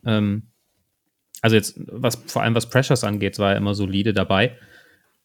Ähm, 0.06 0.48
also 1.42 1.56
jetzt, 1.56 1.76
was 1.88 2.16
vor 2.28 2.42
allem 2.42 2.56
was 2.56 2.70
Pressures 2.70 3.04
angeht, 3.04 3.40
war 3.40 3.52
er 3.52 3.58
immer 3.58 3.76
solide 3.76 4.14
dabei. 4.14 4.58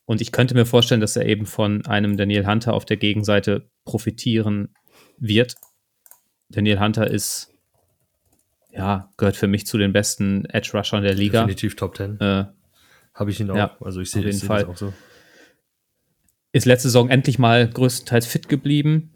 Und 0.05 0.21
ich 0.21 0.33
könnte 0.33 0.55
mir 0.55 0.67
vorstellen, 0.67 1.01
dass 1.01 1.17
er 1.17 1.27
eben 1.27 1.47
von 1.47 1.87
einem 1.87 2.17
Daniel 2.17 2.47
Hunter 2.47 2.75
auf 2.75 2.85
der 2.85 2.97
Gegenseite 2.97 3.71
profitieren 3.85 4.75
wird. 5.19 5.55
Daniel 6.49 6.81
Hunter 6.81 7.09
ist 7.09 7.47
ja, 8.73 9.11
gehört 9.17 9.37
für 9.37 9.47
mich 9.49 9.67
zu 9.67 9.79
den 9.79 9.93
besten 9.93 10.45
Edge 10.47 10.71
Rushern 10.75 11.03
der 11.03 11.15
Liga. 11.15 11.41
Definitiv 11.41 11.77
Top 11.77 11.97
10. 11.97 12.21
Äh, 12.21 12.45
Habe 13.15 13.31
ich 13.31 13.41
ihn 13.41 13.51
auch. 13.51 13.57
ja, 13.57 13.77
also 13.81 14.01
ich 14.01 14.09
auf 14.09 14.13
sehe 14.13 14.23
jeden 14.25 14.37
seh 14.39 14.47
Fall. 14.47 14.65
auch 14.67 14.77
so. 14.77 14.93
ist 16.53 16.67
letzte 16.67 16.89
Saison 16.89 17.09
endlich 17.09 17.39
mal 17.39 17.69
größtenteils 17.69 18.27
fit 18.27 18.49
geblieben. 18.49 19.13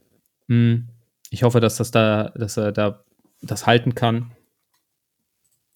Hm, 0.48 0.88
Ich 1.30 1.42
hoffe, 1.44 1.60
dass 1.60 1.76
das 1.76 1.90
da, 1.90 2.30
dass 2.36 2.56
er 2.56 2.72
da 2.72 3.04
das 3.42 3.66
halten 3.66 3.94
kann. 3.94 4.32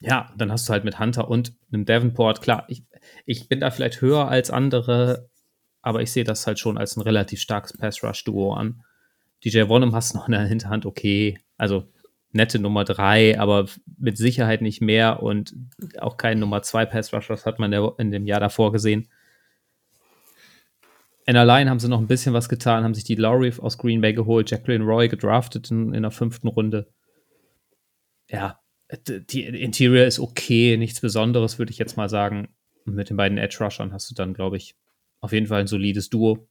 Ja, 0.01 0.33
dann 0.37 0.53
hast 0.53 0.69
du 0.69 0.73
halt 0.73 0.85
mit 0.85 1.01
Hunter 1.01 1.29
und 1.29 1.55
einem 1.73 1.85
Davenport, 1.85 2.41
klar, 2.41 2.65
ich, 2.69 2.85
ich 3.27 3.49
bin 3.49 3.61
da 3.61 3.71
vielleicht 3.71 4.01
höher 4.01 4.29
als 4.29 4.51
andere, 4.51 5.29
aber 5.83 6.03
ich 6.03 6.13
sehe 6.13 6.25
das 6.25 6.47
halt 6.47 6.59
schon 6.59 6.79
als 6.79 6.97
ein 6.97 7.03
relativ 7.03 7.41
starkes 7.41 7.77
Pass-Rush-Duo 7.77 8.55
an. 8.55 8.85
DJ 9.45 9.69
Wonnum 9.69 9.95
hast 9.95 10.13
du 10.13 10.19
noch 10.19 10.29
in 10.29 10.33
der 10.33 10.43
Hinterhand, 10.43 10.87
okay, 10.87 11.41
also 11.57 11.89
nette 12.31 12.59
Nummer 12.59 12.85
drei, 12.85 13.39
aber 13.41 13.67
mit 13.97 14.19
Sicherheit 14.19 14.63
nicht 14.63 14.81
mehr 14.81 15.23
und 15.23 15.55
auch 15.99 16.17
kein 16.17 16.39
Nummer 16.39 16.63
zwei 16.63 16.87
Pass-Rush, 16.87 17.29
das 17.29 17.47
hat 17.47 17.59
man 17.59 17.73
in 17.73 18.11
dem 18.11 18.27
Jahr 18.27 18.41
davor 18.41 18.71
gesehen. 18.71 19.09
In 21.27 21.37
allein 21.37 21.69
haben 21.69 21.81
sie 21.81 21.89
noch 21.89 22.01
ein 22.01 22.07
bisschen 22.07 22.33
was 22.33 22.49
getan, 22.49 22.85
haben 22.85 22.95
sich 22.95 23.05
die 23.05 23.17
Lowry 23.17 23.53
aus 23.59 23.79
Green 23.79 24.01
Bay 24.01 24.13
geholt, 24.15 24.51
Jacqueline 24.51 24.85
Roy 24.85 25.09
gedraftet 25.09 25.71
in, 25.71 25.93
in 25.93 26.03
der 26.03 26.11
fünften 26.11 26.49
Runde. 26.49 26.89
Ja, 28.29 28.61
die 29.07 29.45
Interior 29.45 30.07
ist 30.07 30.19
okay, 30.19 30.77
nichts 30.77 31.01
Besonderes, 31.01 31.59
würde 31.59 31.73
ich 31.73 31.79
jetzt 31.79 31.97
mal 31.97 32.09
sagen. 32.09 32.49
Und 32.87 32.95
mit 32.95 33.11
den 33.11 33.17
beiden 33.17 33.37
Edge 33.39 33.59
Rushern 33.61 33.93
hast 33.93 34.11
du 34.11 34.15
dann, 34.15 34.33
glaube 34.35 34.57
ich, 34.57 34.77
auf 35.21 35.33
jeden 35.33 35.47
Fall 35.47 35.61
ein 35.61 35.67
solides 35.67 36.09
Duo. 36.09 36.49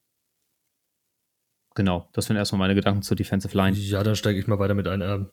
Genau, 1.76 2.09
das 2.14 2.26
sind 2.26 2.38
erstmal 2.38 2.59
meine 2.59 2.76
Gedanken 2.76 3.01
zur 3.01 3.18
Defensive 3.18 3.55
Line. 3.55 3.76
Ja, 3.77 4.03
dann 4.03 4.15
steige 4.15 4.39
ich 4.39 4.47
mal 4.47 4.59
weiter 4.59 4.73
mit 4.73 4.88
ein. 4.88 5.01
Ähm, 5.01 5.30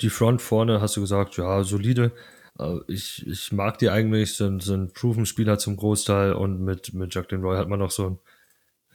die 0.00 0.10
Front 0.10 0.42
vorne 0.42 0.80
hast 0.80 0.96
du 0.96 1.00
gesagt, 1.00 1.36
ja, 1.36 1.62
solide. 1.64 2.12
Äh, 2.58 2.78
ich, 2.88 3.26
ich 3.26 3.52
mag 3.52 3.78
die 3.78 3.90
eigentlich, 3.90 4.34
sind, 4.34 4.62
sind 4.62 4.94
Proven-Spieler 4.94 5.58
zum 5.58 5.76
Großteil 5.76 6.32
und 6.32 6.60
mit, 6.60 6.94
mit 6.94 7.14
Jacqueline 7.14 7.44
Roy 7.44 7.56
hat 7.56 7.68
man 7.68 7.80
noch 7.80 7.90
so 7.90 8.06
einen 8.06 8.18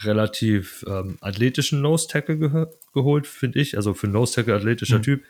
relativ 0.01 0.85
ähm, 0.87 1.17
athletischen 1.21 1.81
Nose-Tackle 1.81 2.37
geho 2.37 2.67
geholt, 2.93 3.27
finde 3.27 3.59
ich. 3.59 3.75
Also 3.75 3.93
für 3.93 4.07
einen 4.07 4.13
Nose-Tackle 4.13 4.55
athletischer 4.55 4.99
Mhm. 4.99 5.03
Typ. 5.03 5.23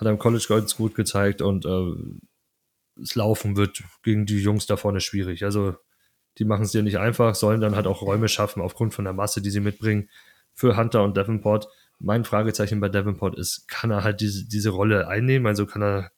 Hat 0.00 0.08
im 0.08 0.18
College 0.18 0.46
ganz 0.48 0.76
gut 0.76 0.94
gezeigt 0.94 1.42
und 1.42 1.66
äh, 1.66 1.92
das 2.96 3.14
Laufen 3.14 3.56
wird 3.56 3.82
gegen 4.02 4.26
die 4.26 4.40
Jungs 4.40 4.66
da 4.66 4.76
vorne 4.76 5.00
schwierig. 5.00 5.44
Also 5.44 5.76
die 6.38 6.44
machen 6.44 6.62
es 6.62 6.72
dir 6.72 6.82
nicht 6.82 6.98
einfach, 6.98 7.34
sollen 7.34 7.60
dann 7.60 7.76
halt 7.76 7.86
auch 7.86 8.02
Räume 8.02 8.28
schaffen 8.28 8.62
aufgrund 8.62 8.94
von 8.94 9.04
der 9.04 9.14
Masse, 9.14 9.42
die 9.42 9.50
sie 9.50 9.60
mitbringen 9.60 10.08
für 10.54 10.76
Hunter 10.76 11.02
und 11.04 11.16
Davenport. 11.16 11.68
Mein 11.98 12.24
Fragezeichen 12.24 12.80
bei 12.80 12.88
Davenport 12.88 13.38
ist, 13.38 13.68
kann 13.68 13.90
er 13.90 14.04
halt 14.04 14.20
diese, 14.20 14.48
diese 14.48 14.70
Rolle 14.70 15.08
einnehmen? 15.08 15.46
Also 15.46 15.66
kann 15.66 15.82
er, 15.82 16.12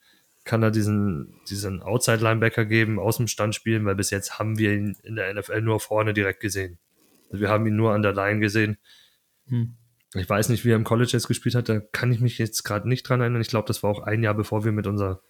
kann 0.44 0.62
er 0.62 0.70
diesen, 0.70 1.40
diesen 1.48 1.82
Outside-Linebacker 1.82 2.64
geben, 2.64 3.00
aus 3.00 3.16
dem 3.16 3.26
Stand 3.26 3.54
spielen, 3.54 3.84
weil 3.84 3.96
bis 3.96 4.10
jetzt 4.10 4.38
haben 4.38 4.59
wir 4.59 4.72
ihn 4.72 4.96
in 5.02 5.16
der 5.16 5.32
NFL 5.34 5.60
nur 5.62 5.80
vorne 5.80 6.14
direkt 6.14 6.40
gesehen. 6.40 6.78
Also 7.30 7.40
wir 7.40 7.48
haben 7.48 7.66
ihn 7.66 7.76
nur 7.76 7.92
an 7.92 8.02
der 8.02 8.12
Line 8.12 8.40
gesehen. 8.40 8.76
Hm. 9.48 9.76
Ich 10.14 10.28
weiß 10.28 10.51
nicht, 10.51 10.64
wie 10.64 10.70
er 10.70 10.76
im 10.76 10.84
College 10.84 11.12
jetzt 11.12 11.28
gespielt 11.28 11.55
hat, 11.55 11.68
da 11.68 11.80
kann 11.80 12.12
ich 12.12 12.20
mich 12.20 12.36
jetzt 12.39 12.64
gerade 12.64 12.89
nicht 12.89 13.09
dran 13.09 13.20
erinnern. 13.20 13.40
Ich 13.40 13.48
glaube, 13.48 13.66
das 13.66 13.82
war 13.82 13.90
auch 13.90 14.01
ein 14.01 14.22
Jahr, 14.22 14.34
bevor 14.34 14.64
wir 14.64 14.72
mit 14.72 14.86
unser, 14.86 15.22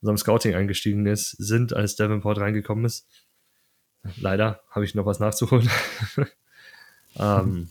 unserem 0.00 0.16
Scouting 0.16 0.54
eingestiegen 0.54 1.06
ist, 1.06 1.30
sind, 1.30 1.72
als 1.72 1.94
Davenport 1.94 2.38
reingekommen 2.38 2.84
ist. 2.84 3.06
Leider 4.16 4.60
habe 4.70 4.84
ich 4.84 4.94
noch 4.94 5.06
was 5.06 5.20
nachzuholen. 5.20 5.70
ähm, 7.16 7.68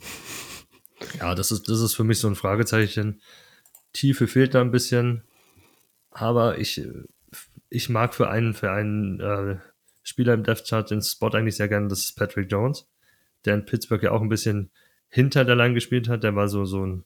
ja, 1.20 1.36
das 1.36 1.52
ist, 1.52 1.68
das 1.68 1.82
ist 1.82 1.96
für 1.96 2.06
mich 2.06 2.20
so 2.20 2.28
ein 2.28 2.36
Fragezeichen. 2.36 3.22
Tiefe 3.92 4.28
fehlt 4.28 4.56
da 4.56 4.62
ein 4.62 4.72
bisschen, 4.72 5.24
aber 6.12 6.58
ich, 6.58 6.82
ich 7.70 7.90
mag 7.90 8.16
für 8.16 8.30
einen, 8.30 8.54
für 8.54 8.72
einen 8.72 9.20
äh, 9.20 9.58
Spieler 10.02 10.34
im 10.34 10.44
Death 10.44 10.66
Chart 10.68 10.90
den 10.90 11.02
Spot 11.02 11.28
eigentlich 11.28 11.58
sehr 11.58 11.68
gerne, 11.68 11.90
das 11.90 12.00
ist 12.00 12.16
Patrick 12.16 12.52
Jones, 12.52 12.88
der 13.46 13.56
in 13.56 13.66
Pittsburgh 13.66 14.02
ja 14.02 14.12
auch 14.12 14.22
ein 14.22 14.30
bisschen 14.30 14.72
hinter 15.14 15.46
der 15.46 15.56
Line 15.56 15.76
gespielt 15.76 16.10
hat. 16.10 16.24
Der 16.24 16.36
war 16.36 16.48
so, 16.50 16.66
so 16.66 16.84
ein, 16.84 17.06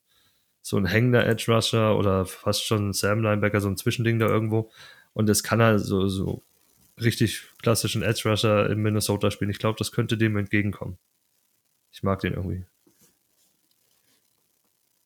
so 0.62 0.78
ein 0.78 0.86
hängender 0.86 1.28
Edge 1.28 1.52
Rusher 1.52 1.98
oder 1.98 2.26
fast 2.26 2.66
schon 2.66 2.90
ein 2.90 2.94
Sam 2.94 3.22
Linebacker, 3.22 3.60
so 3.60 3.68
ein 3.68 3.76
Zwischending 3.76 4.18
da 4.18 4.28
irgendwo. 4.28 4.72
Und 5.14 5.28
das 5.28 5.44
kann 5.44 5.60
er 5.60 5.78
so, 5.78 6.08
so 6.08 6.42
richtig 7.02 7.44
klassischen 7.62 8.04
Edge 8.04 8.30
Rusher 8.30 8.70
in 8.70 8.80
Minnesota 8.80 9.30
spielen. 9.30 9.52
Ich 9.52 9.60
glaube, 9.60 9.78
das 9.78 9.92
könnte 9.92 10.18
dem 10.18 10.38
entgegenkommen. 10.38 10.98
Ich 11.92 12.02
mag 12.02 12.22
den 12.22 12.34
irgendwie. 12.34 12.64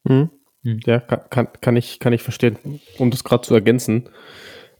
Hm. 0.08 0.30
Hm. 0.64 0.80
Ja, 0.86 1.00
kann, 1.00 1.48
kann, 1.60 1.76
ich, 1.76 2.00
kann 2.00 2.14
ich 2.14 2.22
verstehen. 2.22 2.58
Um 3.00 3.10
das 3.10 3.24
gerade 3.24 3.42
zu 3.42 3.56
ergänzen, 3.56 4.10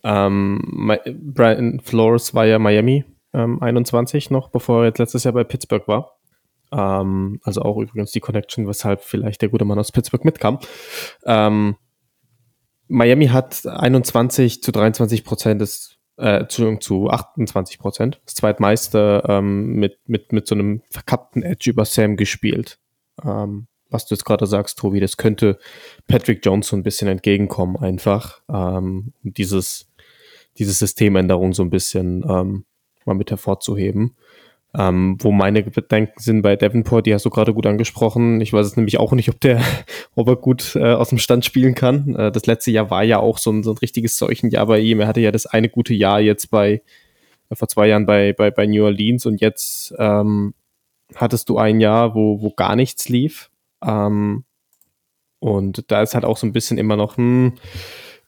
ähm, 0.04 0.92
Brian 1.34 1.80
Flores 1.80 2.36
war 2.36 2.46
ja 2.46 2.60
Miami 2.60 3.04
ähm, 3.34 3.62
21 3.64 4.30
noch, 4.30 4.50
bevor 4.50 4.82
er 4.82 4.90
jetzt 4.90 5.00
letztes 5.00 5.24
Jahr 5.24 5.34
bei 5.34 5.44
Pittsburgh 5.44 5.88
war. 5.88 6.21
Ähm, 6.72 7.40
also 7.44 7.62
auch 7.62 7.78
übrigens 7.78 8.12
die 8.12 8.20
Connection, 8.20 8.68
weshalb 8.68 9.02
vielleicht 9.02 9.42
der 9.42 9.50
gute 9.50 9.66
Mann 9.66 9.80
aus 9.80 9.92
Pittsburgh 9.92 10.26
mitkam. 10.26 10.60
Ähm, 11.26 11.76
Miami 12.88 13.28
hat 13.28 13.66
21 13.66 14.62
zu 14.62 14.72
23 14.72 15.24
Prozent 15.24 15.62
des, 15.62 15.98
äh, 16.18 16.42
Entschuldigung, 16.42 16.82
zu 16.82 17.10
28 17.10 17.80
Prozent, 17.80 18.22
das 18.26 18.36
zweitmeiste 18.36 19.24
ähm, 19.28 19.76
mit, 19.76 20.00
mit, 20.08 20.34
mit 20.34 20.48
so 20.48 20.56
einem 20.56 20.82
verkappten 20.90 21.44
Edge 21.44 21.70
über 21.70 21.86
Sam 21.86 22.18
gespielt. 22.18 22.80
Ähm, 23.24 23.68
was 23.90 24.06
du 24.06 24.16
jetzt 24.16 24.24
gerade 24.24 24.46
sagst, 24.48 24.80
Tobi, 24.80 25.00
das 25.00 25.18
könnte 25.18 25.60
Patrick 26.08 26.46
Jones 26.46 26.68
so 26.68 26.76
ein 26.76 26.84
bisschen 26.84 27.08
entgegenkommen, 27.08 27.78
einfach. 27.78 28.42
Ähm, 28.50 29.14
dieses, 29.24 29.92
diese 30.58 30.72
Systemänderung 30.72 31.54
so 31.54 31.64
ein 31.64 31.70
bisschen 31.70 32.24
ähm, 32.28 32.66
mal 33.06 33.14
mit 33.14 33.32
hervorzuheben. 33.32 34.16
Ähm, 34.78 35.18
wo 35.20 35.34
meine 35.34 35.64
Bedenken 35.64 36.18
sind 36.18 36.44
bei 36.44 36.56
Davenport, 36.56 37.06
die 37.06 37.14
hast 37.14 37.26
du 37.26 37.30
gerade 37.30 37.54
gut 37.54 37.66
angesprochen. 37.66 38.40
Ich 38.40 38.54
weiß 38.54 38.66
es 38.66 38.78
nämlich 38.78 39.00
auch 39.00 39.12
nicht, 39.12 39.28
ob 39.30 39.40
der, 39.42 39.62
ob 40.16 40.30
er 40.30 40.38
gut 40.38 40.76
äh, 40.76 40.94
aus 40.94 41.10
dem 41.10 41.18
Stand 41.18 41.44
spielen 41.44 41.76
kann. 41.76 42.16
Äh, 42.16 42.32
das 42.32 42.46
letzte 42.46 42.72
Jahr 42.72 42.90
war 42.90 43.04
ja 43.04 43.20
auch 43.20 43.38
so 43.38 43.52
ein, 43.52 43.64
so 43.64 43.72
ein 43.72 43.78
richtiges 43.78 44.18
Seuchenjahr 44.18 44.66
bei 44.66 44.80
ihm. 44.80 45.02
Er 45.02 45.08
hatte 45.08 45.20
ja 45.20 45.32
das 45.32 45.46
eine 45.46 45.68
gute 45.68 45.94
Jahr 45.94 46.22
jetzt 46.22 46.50
bei, 46.52 46.82
äh, 47.50 47.56
vor 47.56 47.68
zwei 47.68 47.88
Jahren 47.88 48.06
bei, 48.06 48.32
bei, 48.32 48.50
bei 48.50 48.66
New 48.66 48.86
Orleans 48.86 49.26
und 49.26 49.42
jetzt 49.42 49.94
ähm, 50.00 50.54
hattest 51.16 51.50
du 51.50 51.58
ein 51.58 51.82
Jahr, 51.82 52.16
wo, 52.16 52.42
wo 52.42 52.52
gar 52.52 52.78
nichts 52.78 53.10
lief. 53.10 53.50
Ähm, 53.84 54.46
und 55.40 55.92
da 55.92 56.02
ist 56.02 56.14
halt 56.14 56.24
auch 56.24 56.38
so 56.38 56.46
ein 56.48 56.54
bisschen 56.54 56.78
immer 56.78 56.96
noch, 56.96 57.18
hm, 57.18 57.54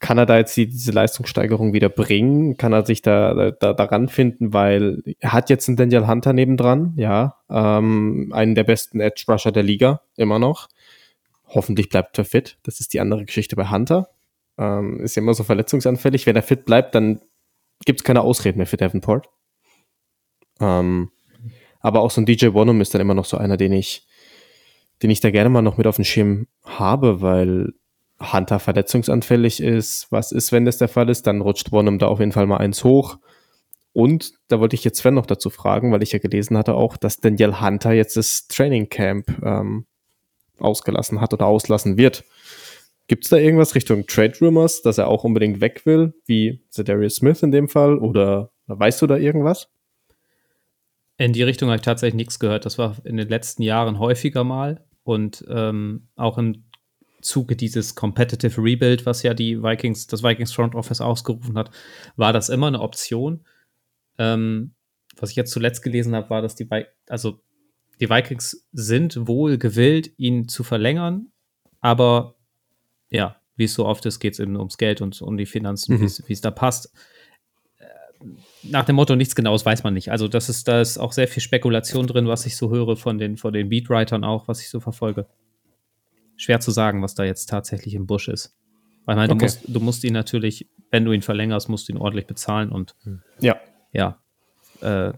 kann 0.04 0.18
er 0.18 0.26
da 0.26 0.38
jetzt 0.38 0.58
die, 0.58 0.68
diese 0.68 0.92
Leistungssteigerung 0.92 1.72
wieder 1.72 1.88
bringen? 1.88 2.58
Kann 2.58 2.74
er 2.74 2.86
sich 2.86 3.02
da, 3.02 3.52
da 3.52 3.72
daran 3.72 4.10
finden? 4.10 4.52
Weil 4.52 5.02
er 5.20 5.32
hat 5.32 5.50
jetzt 5.50 5.70
einen 5.70 5.78
Daniel 5.78 6.08
Hunter 6.08 6.34
nebendran, 6.34 6.92
ja, 6.98 7.38
ähm, 7.50 8.30
einen 8.34 8.54
der 8.54 8.66
besten 8.66 9.00
Edge 9.00 9.24
Rusher 9.30 9.54
der 9.54 9.64
Liga, 9.64 10.02
immer 10.18 10.40
noch. 10.40 10.68
Hoffentlich 11.48 11.88
bleibt 11.88 12.18
er 12.18 12.26
fit. 12.26 12.58
Das 12.64 12.82
ist 12.82 12.94
die 12.94 13.00
andere 13.00 13.24
Geschichte 13.24 13.56
bei 13.56 13.70
Hunter. 13.70 14.10
Ähm, 14.58 15.00
ist 15.00 15.16
ja 15.16 15.22
immer 15.22 15.34
so 15.34 15.46
verletzungsanfällig. 15.46 16.26
Wenn 16.26 16.36
er 16.36 16.44
fit 16.44 16.66
bleibt, 16.66 16.96
dann 16.96 17.22
gibt 17.86 18.02
es 18.02 18.04
keine 18.04 18.24
Ausreden 18.24 18.58
mehr 18.58 18.68
für 18.68 18.76
Davenport. 18.76 19.30
Ähm, 20.60 21.12
aber 21.80 22.02
auch 22.02 22.12
so 22.12 22.20
ein 22.20 22.26
DJ 22.26 22.48
Bonham 22.48 22.82
ist 22.82 22.94
dann 22.94 23.00
immer 23.00 23.14
noch 23.14 23.26
so 23.26 23.38
einer, 23.38 23.56
den 23.56 23.72
ich, 23.72 24.06
den 25.02 25.12
ich 25.12 25.22
da 25.22 25.32
gerne 25.32 25.50
mal 25.50 25.62
noch 25.62 25.78
mit 25.78 25.88
auf 25.88 25.96
dem 25.96 26.04
Schirm 26.04 26.48
habe, 26.66 27.22
weil 27.22 27.72
Hunter 28.32 28.60
verletzungsanfällig 28.60 29.62
ist. 29.62 30.08
Was 30.12 30.32
ist, 30.32 30.52
wenn 30.52 30.66
das 30.66 30.78
der 30.78 30.88
Fall 30.88 31.10
ist? 31.10 31.28
Dann 31.28 31.41
rutscht 31.41 31.72
Bonham 31.72 32.00
da 32.00 32.08
auf 32.08 32.20
jeden 32.20 32.32
Fall 32.32 32.45
mal 32.45 32.58
eins 32.58 32.84
hoch. 32.84 33.18
Und 33.94 34.34
da 34.48 34.60
wollte 34.60 34.76
ich 34.76 34.84
jetzt 34.84 35.00
Sven 35.00 35.14
noch 35.14 35.26
dazu 35.26 35.50
fragen, 35.50 35.91
weil 35.91 36.02
ich 36.02 36.12
ja 36.12 36.20
gelesen 36.20 36.58
hatte 36.58 36.74
auch, 36.74 36.98
dass 36.98 37.18
Daniel 37.18 37.62
Hunter 37.62 37.94
jetzt 37.94 38.18
das 38.18 38.48
Training 38.48 38.90
Camp 38.90 39.30
ähm, 39.44 39.86
ausgelassen 40.60 41.22
hat 41.22 41.34
oder 41.34 41.45
auslassen 41.45 41.98
wird. 41.98 42.24
Gibt 43.08 43.26
es 43.26 43.30
da 43.30 43.38
irgendwas 43.38 43.76
Richtung 43.76 44.08
Trade 44.08 44.34
Rumors, 44.41 44.82
dass 44.82 44.98
er 44.98 45.08
auch 45.08 45.24
unbedingt 45.24 45.62
weg 45.62 45.86
will, 45.86 46.14
wie 46.26 46.64
Darius 46.76 47.16
Smith 47.16 47.44
in 47.44 47.52
dem 47.52 47.68
Fall? 47.68 47.98
Oder 47.98 48.52
weißt 48.68 49.02
du 49.02 49.08
da 49.08 49.18
irgendwas? 49.18 49.70
In 51.18 51.34
die 51.34 51.44
Richtung 51.44 51.70
habe 51.70 51.76
ich 51.76 51.84
tatsächlich 51.84 52.16
nichts 52.16 52.40
gehört. 52.40 52.66
Das 52.66 52.78
war 52.78 52.95
in 53.04 53.18
den 53.18 53.30
letzten 53.30 53.62
Jahren 53.62 54.00
häufiger 54.00 54.44
mal. 54.44 54.84
Und 55.04 55.45
ähm, 55.50 56.08
auch 56.16 56.38
im 56.38 56.64
Zuge 57.24 57.56
dieses 57.56 57.95
Competitive 57.95 58.62
Rebuild, 58.62 59.06
was 59.06 59.24
ja 59.24 59.34
die 59.34 59.62
Vikings, 59.64 60.08
das 60.08 60.24
Vikings 60.24 60.52
Front 60.54 60.76
Office 60.76 61.02
ausgerufen 61.02 61.58
hat, 61.58 61.72
war 62.16 62.34
das 62.34 62.50
immer 62.50 62.68
eine 62.68 62.82
Option. 62.82 63.45
Ähm, 64.18 64.74
was 65.18 65.32
ich 65.32 65.36
jetzt 65.36 65.52
zuletzt 65.52 65.82
gelesen 65.82 66.16
habe, 66.16 66.30
war, 66.30 66.41
dass 66.41 66.56
die, 66.56 66.70
Vi 66.70 66.86
also 67.08 67.40
die 68.00 68.10
Vikings 68.10 68.68
sind 68.74 69.28
wohl 69.28 69.58
gewillt, 69.58 70.12
ihn 70.18 70.48
zu 70.48 70.64
verlängern, 70.64 71.28
aber 71.82 72.36
ja, 73.10 73.38
wie 73.56 73.66
es 73.66 73.74
so 73.76 73.86
oft 73.86 74.06
ist, 74.06 74.20
geht 74.20 74.34
es 74.34 74.40
eben 74.40 74.56
ums 74.58 74.78
Geld 74.78 75.02
und 75.02 75.22
um 75.22 75.38
die 75.38 75.45
Finanzen, 75.45 75.98
Mhm. 76.00 76.10
wie 76.28 76.34
es 76.34 76.41
da 76.41 76.50
passt. 76.52 76.91
Äh, 77.78 77.86
Nach 78.64 78.86
dem 78.86 78.95
Motto, 78.95 79.16
nichts 79.16 79.36
Genaues 79.36 79.66
weiß 79.66 79.84
man 79.84 79.94
nicht. 79.94 80.12
Also, 80.12 80.28
das 80.28 80.50
ist, 80.50 80.68
da 80.68 80.82
ist 80.82 80.98
auch 80.98 81.12
sehr 81.12 81.28
viel 81.28 81.41
Spekulation 81.44 82.08
drin, 82.08 82.28
was 82.28 82.45
ich 82.48 82.58
so 82.58 82.72
höre 82.72 82.98
von 82.98 83.18
den, 83.20 83.38
von 83.38 83.54
den 83.54 83.70
Beatwritern 83.70 84.24
auch, 84.24 84.48
was 84.48 84.62
ich 84.62 84.70
so 84.70 84.80
verfolge. 84.80 85.28
Schwer 86.36 86.60
zu 86.60 86.72
sagen, 86.72 87.02
was 87.02 87.16
da 87.16 87.24
jetzt 87.24 87.48
tatsächlich 87.48 87.96
im 87.96 88.08
Busch 88.08 88.28
ist. 88.28 88.56
Weil 89.06 89.16
ich 89.16 89.18
meine, 89.18 89.34
okay. 89.34 89.40
du, 89.40 89.46
musst, 89.46 89.76
du 89.76 89.80
musst 89.80 90.04
ihn 90.04 90.14
natürlich, 90.14 90.70
wenn 90.92 91.06
du 91.06 91.12
ihn 91.12 91.22
verlängerst, 91.22 91.70
musst 91.70 91.88
du 91.88 91.94
ihn 91.94 91.98
ordentlich 91.98 92.28
bezahlen 92.28 92.72
und 92.72 92.96
ja, 93.40 93.60
ja 93.92 94.20
äh, 94.82 95.14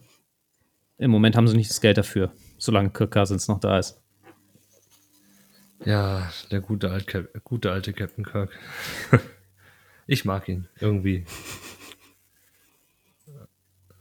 im 0.97 1.11
Moment 1.11 1.35
haben 1.35 1.47
sie 1.47 1.57
nicht 1.57 1.69
das 1.69 1.81
Geld 1.81 1.97
dafür, 1.97 2.31
solange 2.57 2.89
Kirk 2.89 3.11
Cousins 3.11 3.47
noch 3.47 3.59
da 3.59 3.79
ist. 3.79 4.01
Ja, 5.83 6.31
der 6.51 6.61
gute, 6.61 6.89
Alt 6.91 7.13
gute 7.43 7.71
alte 7.71 7.93
Captain 7.93 8.25
Kirk. 8.25 8.51
ich 10.07 10.25
mag 10.25 10.47
ihn 10.47 10.67
irgendwie. 10.79 11.25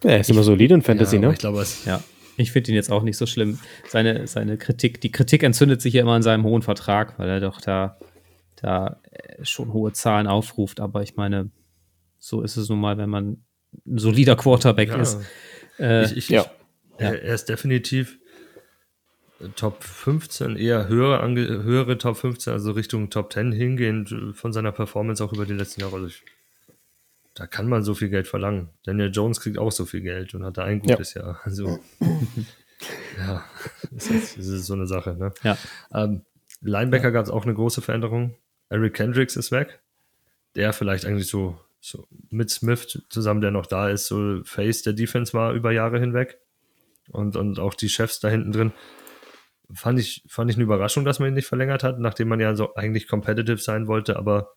Ja, 0.03 0.11
er 0.11 0.21
ist 0.21 0.31
immer 0.31 0.43
solide 0.45 0.75
in 0.75 0.83
Fantasy, 0.83 1.17
ja, 1.17 1.23
ne? 1.23 1.33
Ich 1.33 1.39
glaube, 1.39 1.61
es. 1.61 1.85
Ja. 1.85 2.03
Ich 2.37 2.53
finde 2.53 2.73
ihn 2.73 2.75
jetzt 2.75 2.91
auch 2.91 3.03
nicht 3.03 3.17
so 3.17 3.27
schlimm. 3.27 3.59
Seine, 3.89 4.27
seine 4.27 4.57
Kritik, 4.57 5.01
die 5.01 5.13
Kritik 5.13 5.43
entzündet 5.43 5.81
sich 5.81 5.95
ja 5.95 6.03
immer 6.03 6.17
in 6.17 6.23
seinem 6.23 6.45
hohen 6.45 6.63
Vertrag, 6.63 7.19
weil 7.19 7.29
er 7.29 7.41
doch 7.41 7.61
da, 7.61 7.99
da 8.57 9.01
schon 9.43 9.73
hohe 9.73 9.93
Zahlen 9.93 10.27
aufruft. 10.27 10.81
Aber 10.81 11.03
ich 11.03 11.17
meine, 11.17 11.51
so 12.19 12.43
ist 12.43 12.57
es 12.57 12.69
nun 12.69 12.81
mal, 12.81 12.99
wenn 12.99 13.11
man 13.11 13.45
ein 13.87 13.99
solider 13.99 14.37
Quarterback 14.37 14.91
ja. 14.91 15.01
ist. 15.01 15.21
Äh, 15.79 16.05
ich, 16.07 16.17
ich, 16.17 16.29
ja. 16.29 16.47
Er, 16.99 17.23
er, 17.23 17.35
ist 17.35 17.49
definitiv 17.49 18.19
Top 19.57 19.83
15, 19.83 20.57
eher 20.57 20.89
höhere, 20.89 21.27
höhere 21.29 21.99
Top 21.99 22.17
15, 22.17 22.53
also 22.53 22.71
Richtung 22.73 23.11
Top 23.11 23.33
10 23.33 23.53
hingehend 23.53 24.15
von 24.33 24.53
seiner 24.53 24.73
Performance 24.73 25.23
auch 25.23 25.33
über 25.33 25.45
die 25.45 25.55
letzten 25.55 25.81
Jahre. 25.81 25.97
Also 25.97 26.07
ich, 26.07 26.23
da 27.35 27.47
kann 27.49 27.69
man 27.69 27.83
so 27.83 27.95
viel 27.95 28.09
Geld 28.09 28.29
verlangen. 28.29 28.71
Daniel 28.85 29.11
Jones 29.11 29.41
kriegt 29.41 29.59
auch 29.59 29.73
so 29.73 29.85
viel 29.85 30.01
Geld 30.01 30.35
und 30.35 30.45
hat 30.45 30.57
da 30.57 30.65
ein 30.65 30.81
gutes 30.81 31.15
ja. 31.15 31.23
Jahr. 31.23 31.41
Also, 31.45 31.81
ja, 33.19 33.45
das 33.91 34.07
ist, 34.09 34.39
das 34.39 34.47
ist, 34.47 34.67
so 34.67 34.75
eine 34.75 34.87
Sache. 34.87 35.17
Ne? 35.17 35.33
Ja. 35.43 35.59
Ähm, 35.93 36.23
Linebacker 36.61 37.11
gab 37.11 37.25
es 37.25 37.31
auch 37.31 37.45
eine 37.45 37.55
große 37.55 37.83
Veränderung. 37.83 38.37
Eric 38.69 38.95
Kendricks 38.95 39.37
ist 39.37 39.53
weg. 39.53 39.81
Der 40.55 40.73
vielleicht 40.73 41.05
eigentlich 41.05 41.27
so, 41.27 41.59
so 41.81 42.07
mit 42.31 42.51
Smith 42.51 43.03
zusammen, 43.09 43.41
der 43.41 43.51
noch 43.51 43.67
da 43.67 43.89
ist, 43.89 44.07
so 44.07 44.43
Face 44.45 44.83
der 44.83 44.93
Defense 44.93 45.33
war 45.33 45.53
über 45.53 45.73
Jahre 45.73 45.99
hinweg. 45.99 46.39
Und, 47.11 47.37
und 47.37 47.59
auch 47.59 47.75
die 47.75 47.89
Chefs 47.89 48.21
da 48.21 48.29
hinten 48.29 48.53
drin. 48.53 48.73
Fand 49.73 49.99
ich, 49.99 50.25
fand 50.29 50.51
ich 50.51 50.57
eine 50.57 50.65
Überraschung, 50.65 51.05
dass 51.05 51.19
man 51.19 51.29
ihn 51.29 51.35
nicht 51.35 51.49
verlängert 51.49 51.83
hat, 51.83 51.99
nachdem 51.99 52.29
man 52.29 52.39
ja 52.39 52.55
so 52.55 52.75
eigentlich 52.75 53.09
competitive 53.09 53.59
sein 53.59 53.89
wollte, 53.89 54.17
aber 54.17 54.53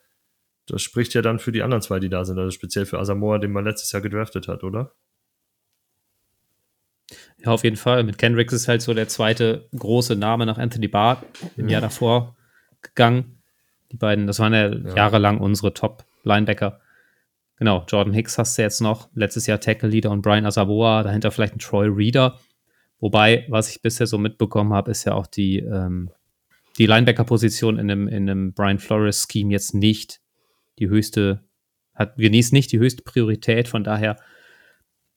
das 0.67 0.81
spricht 0.81 1.13
ja 1.13 1.21
dann 1.21 1.39
für 1.39 1.51
die 1.51 1.63
anderen 1.63 1.81
zwei, 1.81 1.99
die 1.99 2.09
da 2.09 2.25
sind, 2.25 2.37
also 2.37 2.51
speziell 2.51 2.85
für 2.85 2.99
Asamoah, 2.99 3.39
den 3.39 3.51
man 3.51 3.65
letztes 3.65 3.91
Jahr 3.91 4.01
gedraftet 4.01 4.47
hat, 4.47 4.63
oder? 4.63 4.93
Ja, 7.43 7.51
auf 7.51 7.63
jeden 7.63 7.77
Fall. 7.77 8.03
Mit 8.03 8.17
Kendricks 8.17 8.53
ist 8.53 8.67
halt 8.67 8.81
so 8.81 8.93
der 8.93 9.07
zweite 9.07 9.69
große 9.75 10.15
Name 10.15 10.45
nach 10.45 10.57
Anthony 10.57 10.87
Barr 10.87 11.23
im 11.55 11.67
ja. 11.67 11.73
Jahr 11.73 11.81
davor 11.81 12.35
gegangen. 12.81 13.41
Die 13.91 13.97
beiden, 13.97 14.27
das 14.27 14.39
waren 14.39 14.53
ja, 14.53 14.67
ja. 14.67 14.95
jahrelang 14.95 15.39
unsere 15.39 15.73
Top-Linebacker. 15.73 16.81
Genau, 17.57 17.85
Jordan 17.87 18.13
Hicks 18.13 18.37
hast 18.37 18.57
du 18.57 18.61
jetzt 18.61 18.81
noch. 18.81 19.09
Letztes 19.13 19.47
Jahr 19.47 19.59
Tackle 19.59 19.89
Leader 19.89 20.11
und 20.11 20.21
Brian 20.21 20.45
Asaboa, 20.45 21.03
dahinter 21.03 21.31
vielleicht 21.31 21.55
ein 21.55 21.59
Troy 21.59 21.87
Reader. 21.87 22.37
Wobei, 22.99 23.45
was 23.47 23.69
ich 23.69 23.81
bisher 23.81 24.07
so 24.07 24.17
mitbekommen 24.17 24.73
habe, 24.73 24.91
ist 24.91 25.05
ja 25.05 25.13
auch 25.13 25.27
die, 25.27 25.59
ähm, 25.59 26.11
die 26.77 26.87
Linebacker-Position 26.87 27.79
in 27.79 27.89
einem, 27.89 28.07
in 28.07 28.29
einem 28.29 28.53
Brian 28.53 28.79
Flores-Scheme 28.79 29.51
jetzt 29.51 29.73
nicht 29.73 30.19
die 30.79 30.89
höchste, 30.89 31.43
hat, 31.93 32.17
genießt 32.17 32.53
nicht 32.53 32.71
die 32.71 32.79
höchste 32.79 33.03
Priorität. 33.03 33.67
Von 33.67 33.83
daher, 33.83 34.17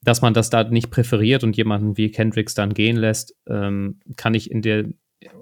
dass 0.01 0.21
man 0.21 0.33
das 0.33 0.49
da 0.49 0.63
nicht 0.63 0.91
präferiert 0.91 1.43
und 1.43 1.55
jemanden 1.55 1.97
wie 1.97 2.11
Kendricks 2.11 2.53
dann 2.53 2.73
gehen 2.73 2.97
lässt, 2.97 3.35
ähm, 3.47 3.99
kann 4.17 4.33
ich 4.33 4.49
in 4.49 4.61
der, 4.61 4.85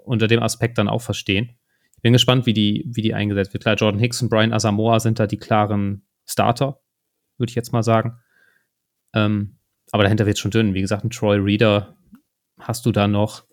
unter 0.04 0.28
dem 0.28 0.41
Aspekt 0.41 0.78
dann 0.78 0.90
auch 0.90 1.02
verstehen. 1.02 1.52
Ich 1.96 2.02
bin 2.02 2.14
gespannt, 2.14 2.46
wie 2.46 2.54
die, 2.54 2.86
wie 2.88 3.02
die 3.02 3.14
eingesetzt 3.14 3.54
wird. 3.54 3.64
Klar, 3.64 3.76
Jordan 3.76 4.00
Hicks 4.00 4.22
und 4.22 4.30
Brian 4.30 4.54
Asamoah 4.54 5.00
sind 5.00 5.20
da 5.20 5.28
die 5.28 5.38
klaren 5.38 6.06
Starter, 6.26 6.82
würde 7.38 7.50
ich 7.50 7.56
jetzt 7.56 7.74
mal 7.74 7.84
sagen. 7.84 8.20
Ähm, 9.14 9.58
aber 9.91 10.04
dahinter 10.04 10.26
wird 10.26 10.36
es 10.36 10.40
schon 10.40 10.52
dünn. 10.52 10.74
Wie 10.74 10.82
gesagt, 10.82 11.04
ein 11.04 11.10
Troy 11.10 11.38
Reader 11.38 11.98
hast 12.60 12.86
du 12.86 12.91
da 12.91 13.08
noch. 13.08 13.44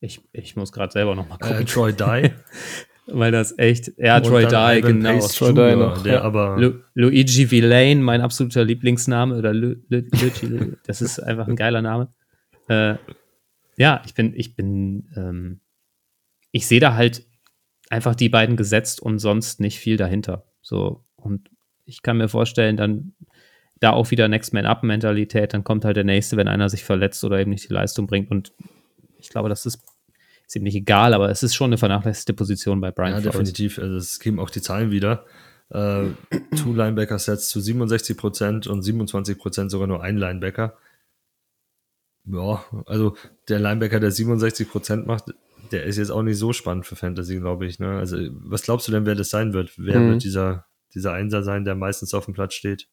Ich, 0.00 0.20
ich 0.32 0.56
muss 0.56 0.72
gerade 0.72 0.92
selber 0.92 1.14
noch 1.14 1.28
mal 1.28 1.36
äh, 1.36 1.38
gucken. 1.38 1.62
Äh, 1.62 1.64
Troy 1.64 1.92
Dye. 1.92 2.34
Weil 3.06 3.32
das 3.32 3.58
echt, 3.58 3.92
ja, 3.98 4.16
und 4.16 4.26
Troy 4.26 4.46
Dye, 4.46 4.80
genau. 4.80 5.18
Troy 5.18 5.52
Dye 5.52 5.76
noch, 5.76 6.02
der 6.02 6.14
ja. 6.14 6.22
aber 6.22 6.56
Lu 6.58 6.80
Luigi 6.94 7.50
Villain, 7.50 8.02
mein 8.02 8.22
absoluter 8.22 8.64
Lieblingsname, 8.64 9.36
oder 9.36 9.52
Lu 9.52 9.76
Lu 9.88 10.02
Luigi, 10.10 10.72
das 10.86 11.02
ist 11.02 11.18
einfach 11.18 11.46
ein 11.46 11.56
geiler 11.56 11.82
Name. 11.82 12.08
Äh, 12.68 12.94
ja, 13.76 14.02
ich 14.06 14.14
bin, 14.14 14.32
ich 14.34 14.56
bin, 14.56 15.10
ähm, 15.16 15.60
ich 16.50 16.66
sehe 16.66 16.80
da 16.80 16.94
halt 16.94 17.26
einfach 17.90 18.14
die 18.14 18.30
beiden 18.30 18.56
gesetzt 18.56 19.00
und 19.00 19.18
sonst 19.18 19.60
nicht 19.60 19.78
viel 19.78 19.98
dahinter. 19.98 20.46
So, 20.62 21.04
und 21.16 21.50
ich 21.84 22.02
kann 22.02 22.16
mir 22.16 22.28
vorstellen, 22.28 22.76
dann 22.76 23.12
da 23.80 23.92
auch 23.92 24.10
wieder 24.10 24.28
Next 24.28 24.54
Man 24.54 24.66
Up-Mentalität, 24.66 25.52
dann 25.52 25.64
kommt 25.64 25.84
halt 25.84 25.96
der 25.96 26.04
nächste, 26.04 26.36
wenn 26.36 26.48
einer 26.48 26.70
sich 26.70 26.84
verletzt 26.84 27.22
oder 27.24 27.38
eben 27.38 27.50
nicht 27.50 27.68
die 27.68 27.74
Leistung 27.74 28.06
bringt. 28.06 28.30
Und 28.30 28.52
ich 29.18 29.28
glaube, 29.28 29.48
das 29.48 29.66
ist 29.66 29.84
nicht 30.62 30.76
egal, 30.76 31.14
aber 31.14 31.30
es 31.30 31.42
ist 31.42 31.54
schon 31.54 31.66
eine 31.66 31.78
vernachlässigte 31.78 32.34
Position 32.34 32.80
bei 32.80 32.90
Brian 32.90 33.12
Ja, 33.12 33.20
Flores. 33.20 33.52
definitiv. 33.52 33.78
Also 33.78 33.96
es 33.96 34.20
geben 34.20 34.38
auch 34.38 34.50
die 34.50 34.62
Zahlen 34.62 34.90
wieder. 34.90 35.24
Äh, 35.70 36.06
two 36.56 36.72
Linebacker 36.72 37.18
Sets 37.18 37.48
zu 37.48 37.60
67 37.60 38.16
Prozent 38.16 38.66
und 38.66 38.82
27 38.82 39.38
Prozent 39.38 39.70
sogar 39.70 39.86
nur 39.86 40.02
ein 40.02 40.16
Linebacker. 40.16 40.76
Ja, 42.26 42.64
also 42.86 43.16
der 43.48 43.58
Linebacker, 43.58 44.00
der 44.00 44.10
67 44.10 44.68
Prozent 44.70 45.06
macht, 45.06 45.34
der 45.72 45.84
ist 45.84 45.98
jetzt 45.98 46.10
auch 46.10 46.22
nicht 46.22 46.38
so 46.38 46.52
spannend 46.52 46.86
für 46.86 46.96
Fantasy, 46.96 47.38
glaube 47.38 47.66
ich. 47.66 47.78
Ne? 47.78 47.98
Also 47.98 48.16
was 48.32 48.62
glaubst 48.62 48.88
du 48.88 48.92
denn, 48.92 49.06
wer 49.06 49.14
das 49.14 49.30
sein 49.30 49.52
wird? 49.52 49.72
Wer 49.76 50.00
mhm. 50.00 50.10
wird 50.10 50.24
dieser, 50.24 50.66
dieser 50.94 51.12
Einser 51.12 51.42
sein, 51.42 51.64
der 51.64 51.74
meistens 51.74 52.14
auf 52.14 52.24
dem 52.24 52.34
Platz 52.34 52.54
steht? 52.54 52.88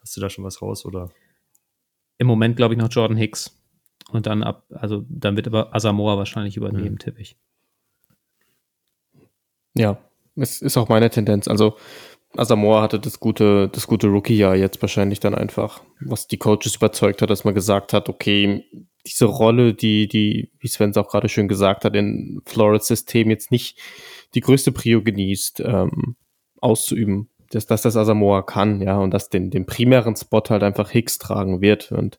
Hast 0.00 0.16
du 0.16 0.20
da 0.20 0.28
schon 0.30 0.44
was 0.44 0.60
raus, 0.60 0.84
oder? 0.84 1.10
Im 2.18 2.26
Moment 2.26 2.56
glaube 2.56 2.74
ich 2.74 2.80
noch 2.80 2.90
Jordan 2.90 3.16
Hicks. 3.16 3.57
Und 4.10 4.26
dann 4.26 4.42
ab, 4.42 4.64
also 4.70 5.04
dann 5.08 5.36
wird 5.36 5.46
aber 5.46 5.74
Asamoah 5.74 6.16
wahrscheinlich 6.16 6.56
übernehmen, 6.56 6.92
mhm. 6.92 6.98
tippe 6.98 7.20
ich. 7.20 7.36
Ja, 9.74 9.98
es 10.34 10.62
ist 10.62 10.76
auch 10.76 10.88
meine 10.88 11.10
Tendenz. 11.10 11.46
Also 11.46 11.76
Asamoah 12.36 12.82
hatte 12.82 12.98
das 12.98 13.20
gute, 13.20 13.68
das 13.68 13.86
gute 13.86 14.08
Rookie-Jahr 14.08 14.56
jetzt 14.56 14.80
wahrscheinlich 14.82 15.20
dann 15.20 15.34
einfach, 15.34 15.82
was 16.00 16.26
die 16.26 16.38
Coaches 16.38 16.76
überzeugt 16.76 17.22
hat, 17.22 17.30
dass 17.30 17.44
man 17.44 17.54
gesagt 17.54 17.92
hat, 17.92 18.08
okay, 18.08 18.64
diese 19.06 19.26
Rolle, 19.26 19.74
die, 19.74 20.08
die, 20.08 20.52
wie 20.58 20.68
Sven 20.68 20.90
es 20.90 20.96
auch 20.96 21.08
gerade 21.08 21.28
schön 21.28 21.48
gesagt 21.48 21.84
hat, 21.84 21.94
in 21.94 22.42
Flores 22.44 22.86
System 22.86 23.30
jetzt 23.30 23.50
nicht 23.50 23.78
die 24.34 24.40
größte 24.40 24.72
Prio 24.72 25.02
genießt, 25.02 25.60
ähm, 25.60 26.16
auszuüben 26.60 27.30
dass, 27.50 27.66
dass 27.66 27.82
das 27.82 27.96
Asamoah 27.96 28.44
kann, 28.44 28.80
ja, 28.80 28.98
und 28.98 29.12
dass 29.12 29.30
den, 29.30 29.50
den 29.50 29.66
primären 29.66 30.16
Spot 30.16 30.42
halt 30.48 30.62
einfach 30.62 30.90
Hicks 30.90 31.18
tragen 31.18 31.60
wird. 31.60 31.92
Und 31.92 32.18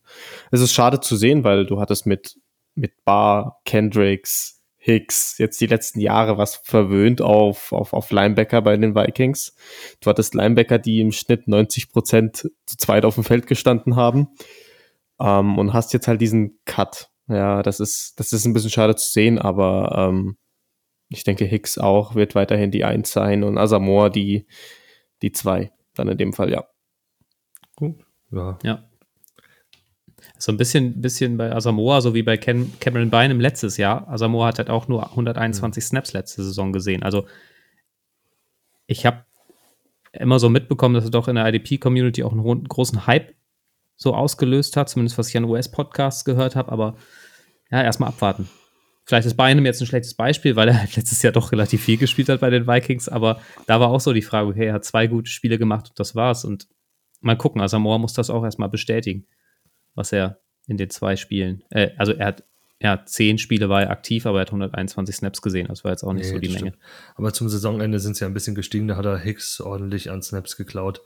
es 0.51 0.61
ist 0.61 0.73
schade 0.73 0.99
zu 0.99 1.15
sehen, 1.15 1.43
weil 1.43 1.65
du 1.65 1.79
hattest 1.79 2.05
mit, 2.05 2.37
mit 2.75 3.03
Barr, 3.05 3.59
Kendricks, 3.65 4.59
Hicks 4.77 5.37
jetzt 5.37 5.59
die 5.59 5.67
letzten 5.67 5.99
Jahre 5.99 6.37
was 6.37 6.55
verwöhnt 6.55 7.21
auf, 7.21 7.73
auf, 7.73 7.93
auf 7.93 8.11
Linebacker 8.11 8.61
bei 8.61 8.77
den 8.77 8.95
Vikings. 8.95 9.53
Du 9.99 10.09
hattest 10.09 10.33
Linebacker, 10.33 10.79
die 10.79 11.01
im 11.01 11.11
Schnitt 11.11 11.47
90 11.47 11.91
Prozent 11.91 12.37
zu 12.65 12.77
zweit 12.77 13.03
auf 13.03 13.15
dem 13.15 13.25
Feld 13.25 13.45
gestanden 13.45 13.97
haben. 13.97 14.29
Ähm, 15.19 15.57
und 15.57 15.73
hast 15.73 15.93
jetzt 15.93 16.07
halt 16.07 16.21
diesen 16.21 16.59
Cut. 16.65 17.09
Ja, 17.27 17.61
das 17.61 17.79
ist, 17.79 18.19
das 18.19 18.33
ist 18.33 18.45
ein 18.45 18.53
bisschen 18.53 18.71
schade 18.71 18.95
zu 18.95 19.07
sehen, 19.09 19.37
aber 19.37 20.09
ähm, 20.09 20.37
ich 21.09 21.23
denke, 21.23 21.45
Hicks 21.45 21.77
auch 21.77 22.15
wird 22.15 22.33
weiterhin 22.33 22.71
die 22.71 22.85
Eins 22.85 23.11
sein 23.11 23.43
und 23.43 23.57
Asamoah 23.57 24.09
die, 24.09 24.47
die 25.21 25.31
zwei. 25.31 25.71
Dann 25.95 26.07
in 26.07 26.17
dem 26.17 26.33
Fall, 26.33 26.51
ja. 26.51 26.65
Gut. 27.75 27.95
Ja. 28.31 28.59
ja. 28.63 28.89
So 30.37 30.51
ein 30.51 30.57
bisschen, 30.57 31.01
bisschen 31.01 31.37
bei 31.37 31.51
Asamoah, 31.51 32.01
so 32.01 32.13
wie 32.13 32.23
bei 32.23 32.37
Ken, 32.37 32.73
Cameron 32.79 33.09
Bynum 33.09 33.39
letztes 33.39 33.77
Jahr. 33.77 34.07
Asamoah 34.09 34.47
hat 34.47 34.57
halt 34.57 34.69
auch 34.69 34.87
nur 34.87 35.09
121 35.09 35.83
mhm. 35.83 35.87
Snaps 35.87 36.13
letzte 36.13 36.43
Saison 36.43 36.71
gesehen. 36.71 37.03
Also 37.03 37.25
ich 38.87 39.05
habe 39.05 39.25
immer 40.11 40.39
so 40.39 40.49
mitbekommen, 40.49 40.95
dass 40.95 41.05
er 41.05 41.11
doch 41.11 41.27
in 41.27 41.35
der 41.35 41.47
IDP-Community 41.47 42.23
auch 42.23 42.31
einen 42.31 42.63
großen 42.63 43.07
Hype 43.07 43.33
so 43.95 44.15
ausgelöst 44.15 44.77
hat, 44.77 44.89
zumindest 44.89 45.17
was 45.17 45.29
ich 45.29 45.37
an 45.37 45.43
US-Podcasts 45.43 46.25
gehört 46.25 46.55
habe, 46.55 46.71
aber 46.71 46.95
ja, 47.69 47.83
erstmal 47.83 48.09
abwarten. 48.09 48.49
Vielleicht 49.09 49.25
ist 49.25 49.37
Bynum 49.37 49.65
jetzt 49.65 49.81
ein 49.81 49.87
schlechtes 49.87 50.13
Beispiel, 50.13 50.55
weil 50.55 50.67
er 50.67 50.81
halt 50.81 50.95
letztes 50.95 51.23
Jahr 51.23 51.33
doch 51.33 51.51
relativ 51.51 51.83
viel 51.83 51.97
gespielt 51.97 52.29
hat 52.29 52.41
bei 52.41 52.51
den 52.51 52.67
Vikings, 52.67 53.09
aber 53.09 53.41
da 53.65 53.79
war 53.79 53.89
auch 53.89 53.99
so 53.99 54.13
die 54.13 54.21
Frage, 54.21 54.49
okay, 54.49 54.67
er 54.67 54.73
hat 54.73 54.85
zwei 54.85 55.07
gute 55.07 55.31
Spiele 55.31 55.57
gemacht 55.57 55.89
und 55.89 55.99
das 55.99 56.13
war's. 56.13 56.45
Und 56.45 56.67
mal 57.19 57.35
gucken, 57.35 57.59
Asamoah 57.59 57.97
muss 57.97 58.13
das 58.13 58.29
auch 58.29 58.43
erstmal 58.43 58.69
bestätigen, 58.69 59.25
was 59.95 60.11
er 60.11 60.39
in 60.67 60.77
den 60.77 60.91
zwei 60.91 61.15
Spielen, 61.15 61.63
äh, 61.71 61.89
also 61.97 62.13
er 62.13 62.27
hat 62.27 62.43
ja, 62.79 63.03
zehn 63.03 63.39
Spiele 63.39 63.67
war 63.67 63.81
er 63.81 63.89
aktiv, 63.89 64.27
aber 64.27 64.37
er 64.37 64.41
hat 64.41 64.49
121 64.49 65.15
Snaps 65.15 65.41
gesehen. 65.41 65.65
Das 65.67 65.83
war 65.83 65.89
jetzt 65.89 66.03
auch 66.03 66.13
nicht 66.13 66.27
nee, 66.27 66.33
so 66.33 66.37
die 66.37 66.49
Menge. 66.49 66.73
Aber 67.15 67.33
zum 67.33 67.49
Saisonende 67.49 67.99
sind 67.99 68.15
sie 68.15 68.25
ja 68.25 68.27
ein 68.27 68.35
bisschen 68.35 68.53
gestiegen. 68.53 68.87
Da 68.87 68.95
hat 68.95 69.05
er 69.05 69.17
Hicks 69.17 69.59
ordentlich 69.59 70.11
an 70.11 70.21
Snaps 70.21 70.55
geklaut. 70.55 71.01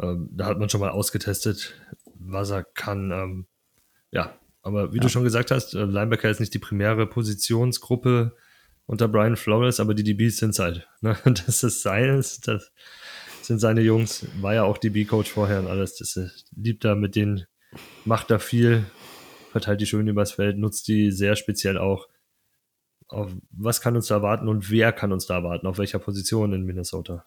Ähm, 0.00 0.30
da 0.32 0.46
hat 0.46 0.58
man 0.60 0.68
schon 0.68 0.80
mal 0.80 0.90
ausgetestet, 0.90 1.74
was 2.14 2.50
er 2.50 2.62
kann. 2.62 3.10
Ähm, 3.10 3.46
ja, 4.12 4.38
aber 4.68 4.92
wie 4.92 4.98
ja. 4.98 5.02
du 5.02 5.08
schon 5.08 5.24
gesagt 5.24 5.50
hast, 5.50 5.74
äh, 5.74 5.84
Linebacker 5.84 6.28
ist 6.28 6.40
nicht 6.40 6.52
die 6.52 6.58
primäre 6.58 7.06
Positionsgruppe 7.06 8.36
unter 8.84 9.08
Brian 9.08 9.36
Flores, 9.36 9.80
aber 9.80 9.94
die 9.94 10.04
DBs 10.04 10.36
sind 10.36 10.58
halt. 10.58 10.86
Ne? 11.00 11.16
Das 11.24 11.62
ist 11.62 11.82
seines, 11.82 12.40
das 12.40 12.70
sind 13.40 13.60
seine 13.60 13.80
Jungs, 13.80 14.26
war 14.42 14.54
ja 14.54 14.64
auch 14.64 14.76
DB-Coach 14.76 15.30
vorher 15.30 15.60
und 15.60 15.68
alles. 15.68 15.96
Das 15.96 16.16
ist, 16.16 16.44
liebt 16.54 16.84
er 16.84 16.96
mit 16.96 17.16
denen, 17.16 17.46
macht 18.04 18.30
da 18.30 18.38
viel, 18.38 18.84
verteilt 19.52 19.80
die 19.80 19.86
schön 19.86 20.06
übers 20.06 20.32
Feld, 20.32 20.58
nutzt 20.58 20.86
die 20.88 21.12
sehr 21.12 21.34
speziell 21.34 21.78
auch. 21.78 22.06
Auf 23.08 23.32
was 23.50 23.80
kann 23.80 23.96
uns 23.96 24.08
da 24.08 24.16
erwarten 24.16 24.48
und 24.48 24.70
wer 24.70 24.92
kann 24.92 25.12
uns 25.12 25.24
da 25.24 25.36
erwarten? 25.36 25.66
Auf 25.66 25.78
welcher 25.78 25.98
Position 25.98 26.52
in 26.52 26.64
Minnesota? 26.64 27.24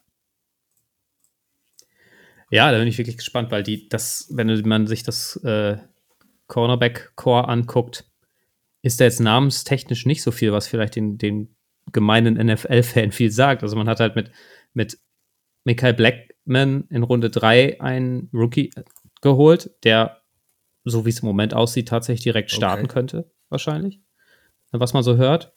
Ja, 2.51 2.71
da 2.71 2.77
bin 2.77 2.87
ich 2.87 2.99
wirklich 2.99 3.17
gespannt, 3.17 3.49
weil 3.49 3.63
die, 3.63 3.89
das, 3.89 4.27
wenn 4.29 4.61
man 4.67 4.85
sich 4.85 5.01
das 5.01 5.37
äh, 5.37 5.77
Cornerback-Core 6.51 7.47
anguckt, 7.47 8.03
ist 8.81 8.99
da 8.99 9.05
jetzt 9.05 9.21
namenstechnisch 9.21 10.05
nicht 10.05 10.21
so 10.21 10.31
viel, 10.31 10.51
was 10.51 10.67
vielleicht 10.67 10.97
den, 10.97 11.17
den 11.17 11.55
gemeinen 11.93 12.33
NFL-Fan 12.45 13.13
viel 13.13 13.31
sagt. 13.31 13.63
Also 13.63 13.77
man 13.77 13.87
hat 13.87 14.01
halt 14.01 14.17
mit, 14.17 14.31
mit 14.73 14.99
Michael 15.63 15.93
Blackman 15.93 16.87
in 16.89 17.03
Runde 17.03 17.29
3 17.29 17.79
einen 17.79 18.29
Rookie 18.33 18.69
geholt, 19.21 19.71
der, 19.85 20.21
so 20.83 21.05
wie 21.05 21.09
es 21.09 21.21
im 21.21 21.27
Moment 21.27 21.53
aussieht, 21.53 21.87
tatsächlich 21.87 22.23
direkt 22.23 22.51
starten 22.51 22.83
okay. 22.83 22.93
könnte, 22.93 23.31
wahrscheinlich. 23.47 24.01
Was 24.71 24.91
man 24.91 25.03
so 25.03 25.15
hört. 25.15 25.53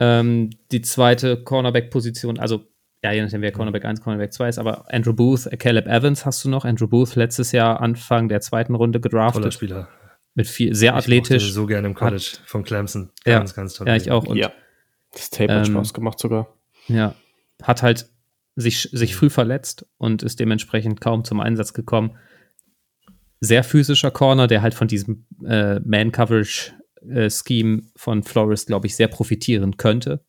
Ähm, 0.00 0.50
die 0.70 0.82
zweite 0.82 1.42
Cornerback-Position, 1.42 2.38
also 2.38 2.66
ja, 3.04 3.12
je 3.12 3.20
nachdem, 3.20 3.42
wer 3.42 3.52
Cornerback 3.52 3.84
1, 3.84 4.00
Cornerback 4.00 4.32
2 4.32 4.48
ist, 4.48 4.58
aber 4.58 4.90
Andrew 4.90 5.12
Booth, 5.12 5.46
Caleb 5.58 5.86
Evans 5.86 6.24
hast 6.24 6.42
du 6.42 6.48
noch. 6.48 6.64
Andrew 6.64 6.88
Booth 6.88 7.16
letztes 7.16 7.52
Jahr 7.52 7.82
Anfang 7.82 8.30
der 8.30 8.40
zweiten 8.40 8.74
Runde 8.74 8.98
gedraftet. 8.98 9.42
Toller 9.42 9.52
Spieler. 9.52 9.88
Mit 10.34 10.46
viel, 10.46 10.74
sehr 10.74 10.92
ich 10.92 10.96
athletisch. 10.96 11.52
so 11.52 11.66
gerne 11.66 11.86
im 11.86 11.94
College 11.94 12.30
hat, 12.32 12.48
von 12.48 12.64
Clemson. 12.64 13.10
Ganz, 13.24 13.50
ja, 13.50 13.56
ganz 13.56 13.74
toll. 13.74 13.86
Ja, 13.86 13.96
ich 13.96 14.10
auch. 14.10 14.24
Und, 14.24 14.38
ja. 14.38 14.50
Das 15.12 15.28
Tape 15.28 15.52
hat 15.52 15.66
ähm, 15.66 15.74
Spaß 15.74 15.92
gemacht 15.92 16.18
sogar. 16.18 16.56
Ja. 16.88 17.14
Hat 17.62 17.82
halt 17.82 18.08
sich, 18.56 18.88
sich 18.90 19.14
früh 19.14 19.28
verletzt 19.28 19.86
und 19.98 20.22
ist 20.22 20.40
dementsprechend 20.40 21.02
kaum 21.02 21.24
zum 21.24 21.40
Einsatz 21.40 21.74
gekommen. 21.74 22.16
Sehr 23.40 23.64
physischer 23.64 24.12
Corner, 24.12 24.46
der 24.46 24.62
halt 24.62 24.72
von 24.72 24.88
diesem 24.88 25.26
äh, 25.44 25.78
Man-Coverage-Scheme 25.80 27.82
äh, 27.82 27.86
von 27.96 28.22
Flores, 28.22 28.64
glaube 28.64 28.86
ich, 28.86 28.96
sehr 28.96 29.08
profitieren 29.08 29.76
könnte. 29.76 30.24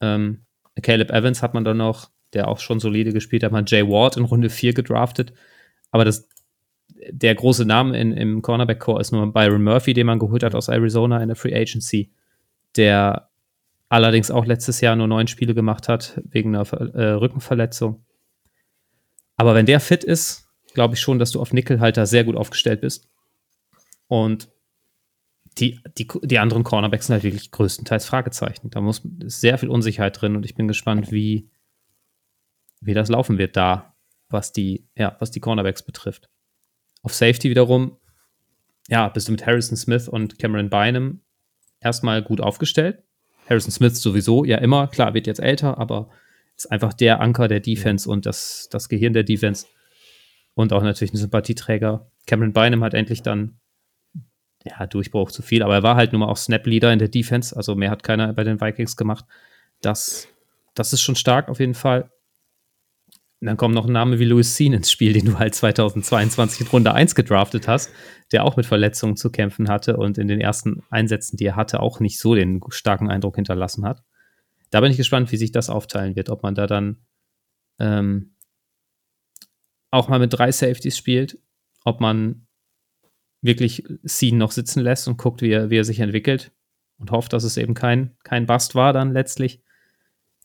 Ähm, 0.00 0.44
Caleb 0.82 1.10
Evans 1.10 1.42
hat 1.42 1.54
man 1.54 1.64
dann 1.64 1.78
noch, 1.78 2.10
der 2.32 2.48
auch 2.48 2.58
schon 2.58 2.80
solide 2.80 3.12
gespielt 3.12 3.42
hat, 3.42 3.52
man 3.52 3.66
Jay 3.66 3.86
Ward 3.86 4.16
in 4.16 4.24
Runde 4.24 4.50
4 4.50 4.72
gedraftet. 4.74 5.32
Aber 5.90 6.04
das, 6.04 6.28
der 7.10 7.34
große 7.34 7.64
Name 7.64 7.98
in, 7.98 8.12
im 8.12 8.42
Cornerback-Core 8.42 9.00
ist 9.00 9.12
nur 9.12 9.32
Byron 9.32 9.62
Murphy, 9.62 9.94
den 9.94 10.06
man 10.06 10.18
geholt 10.18 10.42
hat 10.42 10.54
aus 10.54 10.68
Arizona 10.68 11.22
in 11.22 11.28
der 11.28 11.36
Free 11.36 11.54
Agency, 11.54 12.10
der 12.76 13.30
allerdings 13.88 14.30
auch 14.30 14.46
letztes 14.46 14.80
Jahr 14.80 14.96
nur 14.96 15.08
neun 15.08 15.26
Spiele 15.26 15.54
gemacht 15.54 15.88
hat, 15.88 16.20
wegen 16.24 16.54
einer 16.54 16.70
äh, 16.72 17.10
Rückenverletzung. 17.12 18.04
Aber 19.36 19.54
wenn 19.54 19.66
der 19.66 19.80
fit 19.80 20.04
ist, 20.04 20.48
glaube 20.74 20.94
ich 20.94 21.00
schon, 21.00 21.18
dass 21.18 21.32
du 21.32 21.40
auf 21.40 21.52
Nickelhalter 21.52 22.06
sehr 22.06 22.24
gut 22.24 22.36
aufgestellt 22.36 22.80
bist. 22.80 23.08
Und 24.06 24.48
die, 25.60 25.80
die, 25.98 26.08
die 26.22 26.38
anderen 26.38 26.64
Cornerbacks 26.64 27.06
sind 27.06 27.14
halt 27.14 27.24
wirklich 27.24 27.50
größtenteils 27.50 28.06
Fragezeichen. 28.06 28.70
Da 28.70 28.80
muss 28.80 29.02
ist 29.20 29.40
sehr 29.40 29.58
viel 29.58 29.68
Unsicherheit 29.68 30.20
drin 30.20 30.36
und 30.36 30.44
ich 30.44 30.54
bin 30.54 30.68
gespannt, 30.68 31.12
wie, 31.12 31.50
wie 32.80 32.94
das 32.94 33.08
laufen 33.08 33.38
wird 33.38 33.56
da, 33.56 33.94
was 34.28 34.52
die, 34.52 34.88
ja, 34.96 35.16
was 35.18 35.30
die 35.30 35.40
Cornerbacks 35.40 35.82
betrifft. 35.82 36.30
Auf 37.02 37.14
Safety 37.14 37.50
wiederum, 37.50 37.98
ja, 38.88 39.08
bist 39.08 39.28
du 39.28 39.32
mit 39.32 39.46
Harrison 39.46 39.76
Smith 39.76 40.08
und 40.08 40.38
Cameron 40.38 40.70
Bynum 40.70 41.20
erstmal 41.80 42.22
gut 42.22 42.40
aufgestellt. 42.40 43.02
Harrison 43.48 43.70
Smith 43.70 44.00
sowieso, 44.00 44.44
ja 44.44 44.58
immer, 44.58 44.88
klar, 44.88 45.14
wird 45.14 45.26
jetzt 45.26 45.40
älter, 45.40 45.78
aber 45.78 46.10
ist 46.56 46.70
einfach 46.70 46.92
der 46.92 47.20
Anker 47.20 47.48
der 47.48 47.60
Defense 47.60 48.08
und 48.08 48.26
das, 48.26 48.68
das 48.70 48.88
Gehirn 48.88 49.12
der 49.12 49.24
Defense 49.24 49.66
und 50.54 50.72
auch 50.72 50.82
natürlich 50.82 51.12
ein 51.12 51.18
Sympathieträger. 51.18 52.10
Cameron 52.26 52.52
Bynum 52.52 52.84
hat 52.84 52.94
endlich 52.94 53.22
dann, 53.22 53.59
ja, 54.64 54.86
Durchbruch 54.86 55.30
zu 55.30 55.42
viel, 55.42 55.62
aber 55.62 55.74
er 55.74 55.82
war 55.82 55.96
halt 55.96 56.12
nun 56.12 56.20
mal 56.20 56.28
auch 56.28 56.36
Snap-Leader 56.36 56.92
in 56.92 56.98
der 56.98 57.08
Defense, 57.08 57.56
also 57.56 57.74
mehr 57.74 57.90
hat 57.90 58.02
keiner 58.02 58.32
bei 58.32 58.44
den 58.44 58.60
Vikings 58.60 58.96
gemacht. 58.96 59.24
Das, 59.80 60.28
das 60.74 60.92
ist 60.92 61.00
schon 61.00 61.16
stark 61.16 61.48
auf 61.48 61.60
jeden 61.60 61.74
Fall. 61.74 62.10
Und 63.40 63.46
dann 63.46 63.56
kommt 63.56 63.74
noch 63.74 63.86
ein 63.86 63.92
Name 63.92 64.18
wie 64.18 64.26
Louis 64.26 64.54
Sean 64.54 64.74
ins 64.74 64.90
Spiel, 64.90 65.14
den 65.14 65.24
du 65.24 65.38
halt 65.38 65.54
2022 65.54 66.60
in 66.60 66.66
Runde 66.66 66.92
1 66.92 67.14
gedraftet 67.14 67.68
hast, 67.68 67.90
der 68.32 68.44
auch 68.44 68.56
mit 68.56 68.66
Verletzungen 68.66 69.16
zu 69.16 69.30
kämpfen 69.30 69.70
hatte 69.70 69.96
und 69.96 70.18
in 70.18 70.28
den 70.28 70.42
ersten 70.42 70.82
Einsätzen, 70.90 71.38
die 71.38 71.46
er 71.46 71.56
hatte, 71.56 71.80
auch 71.80 72.00
nicht 72.00 72.18
so 72.18 72.34
den 72.34 72.60
starken 72.68 73.10
Eindruck 73.10 73.36
hinterlassen 73.36 73.86
hat. 73.86 74.02
Da 74.68 74.82
bin 74.82 74.90
ich 74.90 74.98
gespannt, 74.98 75.32
wie 75.32 75.38
sich 75.38 75.52
das 75.52 75.70
aufteilen 75.70 76.16
wird, 76.16 76.28
ob 76.28 76.42
man 76.42 76.54
da 76.54 76.66
dann 76.66 76.98
ähm, 77.78 78.34
auch 79.90 80.08
mal 80.08 80.18
mit 80.18 80.34
drei 80.34 80.52
Safeties 80.52 80.98
spielt, 80.98 81.38
ob 81.84 82.00
man 82.00 82.46
wirklich 83.42 83.84
Sean 84.02 84.38
noch 84.38 84.52
sitzen 84.52 84.80
lässt 84.80 85.08
und 85.08 85.16
guckt, 85.16 85.42
wie 85.42 85.50
er, 85.50 85.70
wie 85.70 85.78
er 85.78 85.84
sich 85.84 86.00
entwickelt 86.00 86.52
und 86.98 87.10
hofft, 87.10 87.32
dass 87.32 87.44
es 87.44 87.56
eben 87.56 87.74
kein, 87.74 88.16
kein 88.22 88.46
Bust 88.46 88.74
war 88.74 88.92
dann 88.92 89.12
letztlich. 89.12 89.62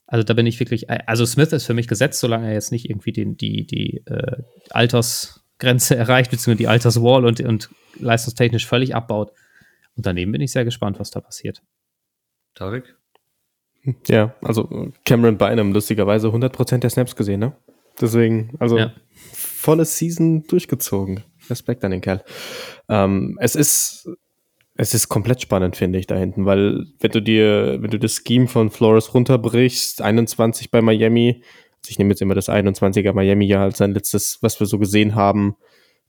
Also 0.06 0.22
da 0.22 0.34
bin 0.34 0.46
ich 0.46 0.60
wirklich, 0.60 0.88
also 0.88 1.26
Smith 1.26 1.52
ist 1.52 1.66
für 1.66 1.74
mich 1.74 1.88
gesetzt, 1.88 2.20
solange 2.20 2.46
er 2.46 2.54
jetzt 2.54 2.72
nicht 2.72 2.88
irgendwie 2.88 3.12
den, 3.12 3.36
die, 3.36 3.66
die 3.66 4.02
äh, 4.06 4.42
Altersgrenze 4.70 5.96
erreicht, 5.96 6.30
beziehungsweise 6.30 6.58
die 6.58 6.68
Alterswall 6.68 7.26
und, 7.26 7.40
und 7.40 7.70
leistungstechnisch 7.98 8.66
völlig 8.66 8.94
abbaut. 8.94 9.32
Und 9.96 10.06
daneben 10.06 10.32
bin 10.32 10.40
ich 10.40 10.52
sehr 10.52 10.64
gespannt, 10.64 10.98
was 11.00 11.10
da 11.10 11.20
passiert. 11.20 11.62
Tarek? 12.54 12.96
Ja, 14.08 14.34
also 14.42 14.92
Cameron 15.04 15.38
Bynum, 15.38 15.72
lustigerweise 15.72 16.28
100% 16.28 16.78
der 16.78 16.90
Snaps 16.90 17.14
gesehen, 17.14 17.40
ne? 17.40 17.56
Deswegen, 18.00 18.54
also 18.58 18.78
ja. 18.78 18.92
volle 19.32 19.84
Season 19.84 20.46
durchgezogen. 20.46 21.22
Respekt 21.50 21.84
an 21.84 21.90
den 21.90 22.00
Kerl. 22.00 22.22
Ähm, 22.88 23.36
es 23.40 23.54
ist 23.54 24.08
es 24.78 24.94
ist 24.94 25.08
komplett 25.08 25.40
spannend, 25.40 25.76
finde 25.76 25.98
ich, 25.98 26.06
da 26.06 26.16
hinten, 26.16 26.44
weil 26.44 26.84
wenn 27.00 27.10
du 27.10 27.22
dir, 27.22 27.78
wenn 27.80 27.90
du 27.90 27.98
das 27.98 28.22
Scheme 28.26 28.46
von 28.46 28.70
Flores 28.70 29.14
runterbrichst, 29.14 30.02
21 30.02 30.70
bei 30.70 30.82
Miami, 30.82 31.42
also 31.78 31.90
ich 31.90 31.98
nehme 31.98 32.10
jetzt 32.10 32.20
immer 32.20 32.34
das 32.34 32.48
21er 32.48 33.14
Miami 33.14 33.46
ja 33.46 33.62
als 33.62 33.78
sein 33.78 33.94
letztes, 33.94 34.38
was 34.42 34.60
wir 34.60 34.66
so 34.66 34.78
gesehen 34.78 35.14
haben, 35.14 35.56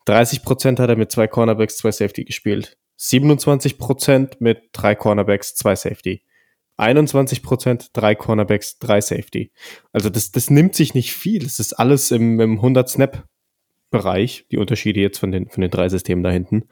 30 0.05 0.43
Prozent 0.43 0.79
hat 0.79 0.89
er 0.89 0.95
mit 0.95 1.11
zwei 1.11 1.27
Cornerbacks, 1.27 1.77
zwei 1.77 1.91
Safety 1.91 2.23
gespielt. 2.23 2.77
27 2.97 3.77
Prozent 3.77 4.41
mit 4.41 4.69
drei 4.71 4.95
Cornerbacks, 4.95 5.55
zwei 5.55 5.75
Safety. 5.75 6.23
21 6.77 7.43
Prozent, 7.43 7.89
drei 7.93 8.15
Cornerbacks, 8.15 8.79
drei 8.79 9.01
Safety. 9.01 9.51
Also 9.91 10.09
das, 10.09 10.31
das 10.31 10.49
nimmt 10.49 10.75
sich 10.75 10.93
nicht 10.93 11.13
viel. 11.13 11.43
Das 11.43 11.59
ist 11.59 11.73
alles 11.73 12.11
im, 12.11 12.39
im 12.39 12.55
100 12.55 12.89
Snap 12.89 13.27
Bereich, 13.89 14.45
die 14.51 14.57
Unterschiede 14.57 14.99
jetzt 14.99 15.17
von 15.17 15.31
den, 15.31 15.49
von 15.49 15.61
den 15.61 15.71
drei 15.71 15.89
Systemen 15.89 16.23
da 16.23 16.29
hinten. 16.29 16.63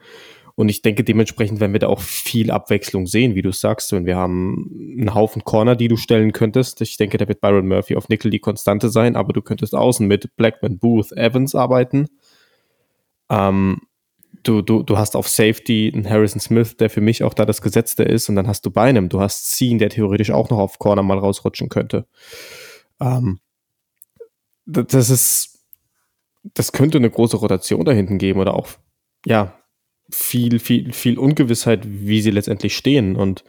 Und 0.54 0.70
ich 0.70 0.80
denke, 0.80 1.04
dementsprechend 1.04 1.60
werden 1.60 1.74
wir 1.74 1.80
da 1.80 1.88
auch 1.88 2.00
viel 2.00 2.50
Abwechslung 2.50 3.06
sehen, 3.06 3.34
wie 3.34 3.42
du 3.42 3.52
sagst. 3.52 3.92
Und 3.92 4.06
wir 4.06 4.16
haben 4.16 4.94
einen 4.98 5.14
Haufen 5.14 5.44
Corner, 5.44 5.76
die 5.76 5.88
du 5.88 5.98
stellen 5.98 6.32
könntest. 6.32 6.80
Ich 6.80 6.96
denke, 6.96 7.18
da 7.18 7.28
wird 7.28 7.42
Byron 7.42 7.68
Murphy 7.68 7.94
auf 7.94 8.08
Nickel 8.08 8.30
die 8.30 8.38
Konstante 8.38 8.88
sein, 8.88 9.16
aber 9.16 9.34
du 9.34 9.42
könntest 9.42 9.74
außen 9.74 10.06
mit 10.06 10.34
Blackman, 10.36 10.78
Booth, 10.78 11.12
Evans 11.12 11.54
arbeiten. 11.54 12.08
Ähm, 13.28 13.82
du, 14.42 14.62
du, 14.62 14.82
du 14.82 14.96
hast 14.96 15.14
auf 15.14 15.28
Safety 15.28 15.92
einen 15.94 16.08
Harrison 16.08 16.40
Smith, 16.40 16.78
der 16.78 16.88
für 16.88 17.02
mich 17.02 17.22
auch 17.22 17.34
da 17.34 17.44
das 17.44 17.60
Gesetzte 17.60 18.04
ist. 18.04 18.30
Und 18.30 18.36
dann 18.36 18.46
hast 18.46 18.64
du 18.64 18.70
Beinem, 18.70 19.10
du 19.10 19.20
hast 19.20 19.50
Scene, 19.50 19.78
der 19.78 19.90
theoretisch 19.90 20.30
auch 20.30 20.48
noch 20.48 20.58
auf 20.58 20.78
Corner 20.78 21.02
mal 21.02 21.18
rausrutschen 21.18 21.68
könnte. 21.68 22.06
Ähm, 22.98 23.40
das 24.64 25.10
ist, 25.10 25.55
das 26.54 26.72
könnte 26.72 26.98
eine 26.98 27.10
große 27.10 27.36
Rotation 27.36 27.84
da 27.84 27.92
hinten 27.92 28.18
geben 28.18 28.40
oder 28.40 28.54
auch, 28.54 28.68
ja, 29.24 29.58
viel, 30.10 30.58
viel, 30.58 30.92
viel 30.92 31.18
Ungewissheit, 31.18 31.82
wie 31.84 32.20
sie 32.20 32.30
letztendlich 32.30 32.76
stehen. 32.76 33.16
Und 33.16 33.44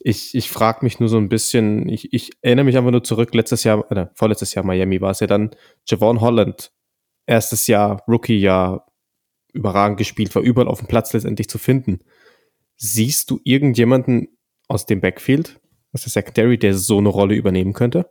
ich, 0.00 0.34
ich 0.34 0.50
frage 0.50 0.84
mich 0.84 1.00
nur 1.00 1.08
so 1.08 1.16
ein 1.16 1.28
bisschen, 1.28 1.88
ich, 1.88 2.12
ich 2.12 2.30
erinnere 2.42 2.64
mich 2.64 2.76
einfach 2.76 2.90
nur 2.90 3.04
zurück, 3.04 3.34
letztes 3.34 3.64
Jahr, 3.64 3.90
äh, 3.90 4.06
vorletztes 4.14 4.54
Jahr 4.54 4.64
Miami 4.64 5.00
war 5.00 5.10
es 5.10 5.20
ja 5.20 5.26
dann, 5.26 5.50
Javon 5.86 6.20
Holland, 6.20 6.72
erstes 7.26 7.66
Jahr, 7.66 8.02
Rookie-Jahr, 8.06 8.86
überragend 9.52 9.98
gespielt, 9.98 10.34
war 10.34 10.42
überall 10.42 10.68
auf 10.68 10.78
dem 10.78 10.88
Platz 10.88 11.12
letztendlich 11.12 11.48
zu 11.48 11.58
finden. 11.58 12.00
Siehst 12.76 13.30
du 13.30 13.40
irgendjemanden 13.44 14.38
aus 14.68 14.86
dem 14.86 15.00
Backfield, 15.00 15.60
aus 15.92 16.02
der 16.02 16.10
Secondary, 16.10 16.58
der 16.58 16.74
so 16.74 16.98
eine 16.98 17.08
Rolle 17.08 17.34
übernehmen 17.34 17.72
könnte? 17.72 18.10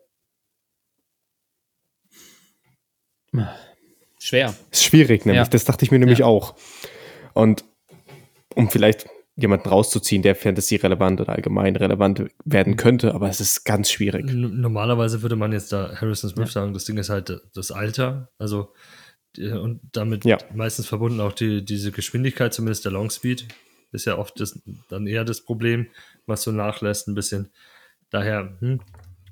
Schwer. 4.20 4.54
Ist 4.72 4.84
schwierig, 4.84 5.26
nämlich. 5.26 5.46
Ja. 5.46 5.50
Das 5.50 5.66
dachte 5.66 5.86
ich 5.86 5.92
mir 5.92 6.00
nämlich 6.00 6.20
ja. 6.20 6.26
auch. 6.26 6.56
Und 7.34 7.64
um 8.54 8.70
vielleicht 8.70 9.08
jemanden 9.36 9.70
rauszuziehen, 9.70 10.22
der 10.22 10.36
Fantasy-relevant 10.36 11.22
oder 11.22 11.34
allgemein 11.34 11.76
relevant 11.78 12.26
werden 12.44 12.76
könnte, 12.76 13.16
aber 13.16 13.30
es 13.30 13.40
ist 13.40 13.64
ganz 13.64 13.90
schwierig. 13.90 14.26
Normalerweise 14.28 15.22
würde 15.22 15.38
man 15.38 15.54
jetzt 15.54 15.72
da 15.72 15.96
Harrison 15.96 16.30
Smith 16.30 16.50
ja. 16.50 16.62
sagen, 16.62 16.74
das 16.74 16.84
Ding 16.84 16.98
ist 16.98 17.10
halt 17.10 17.42
das 17.54 17.72
Alter, 17.72 18.30
also 18.38 18.74
und 19.38 19.80
damit 19.92 20.26
ja. 20.26 20.38
meistens 20.54 20.88
verbunden 20.88 21.22
auch 21.22 21.34
die, 21.34 21.64
diese 21.64 21.92
Geschwindigkeit, 21.92 22.54
zumindest 22.54 22.84
der 22.84 22.92
Longspeed, 22.92 23.48
ist 23.92 24.06
ja 24.06 24.18
oft 24.18 24.40
das, 24.40 24.60
dann 24.90 25.08
eher 25.08 25.24
das 25.24 25.42
Problem, 25.42 25.88
was 26.26 26.42
so 26.42 26.52
nachlässt 26.52 27.08
ein 27.08 27.16
bisschen. 27.16 27.50
Daher 28.10 28.58
hm, 28.60 28.82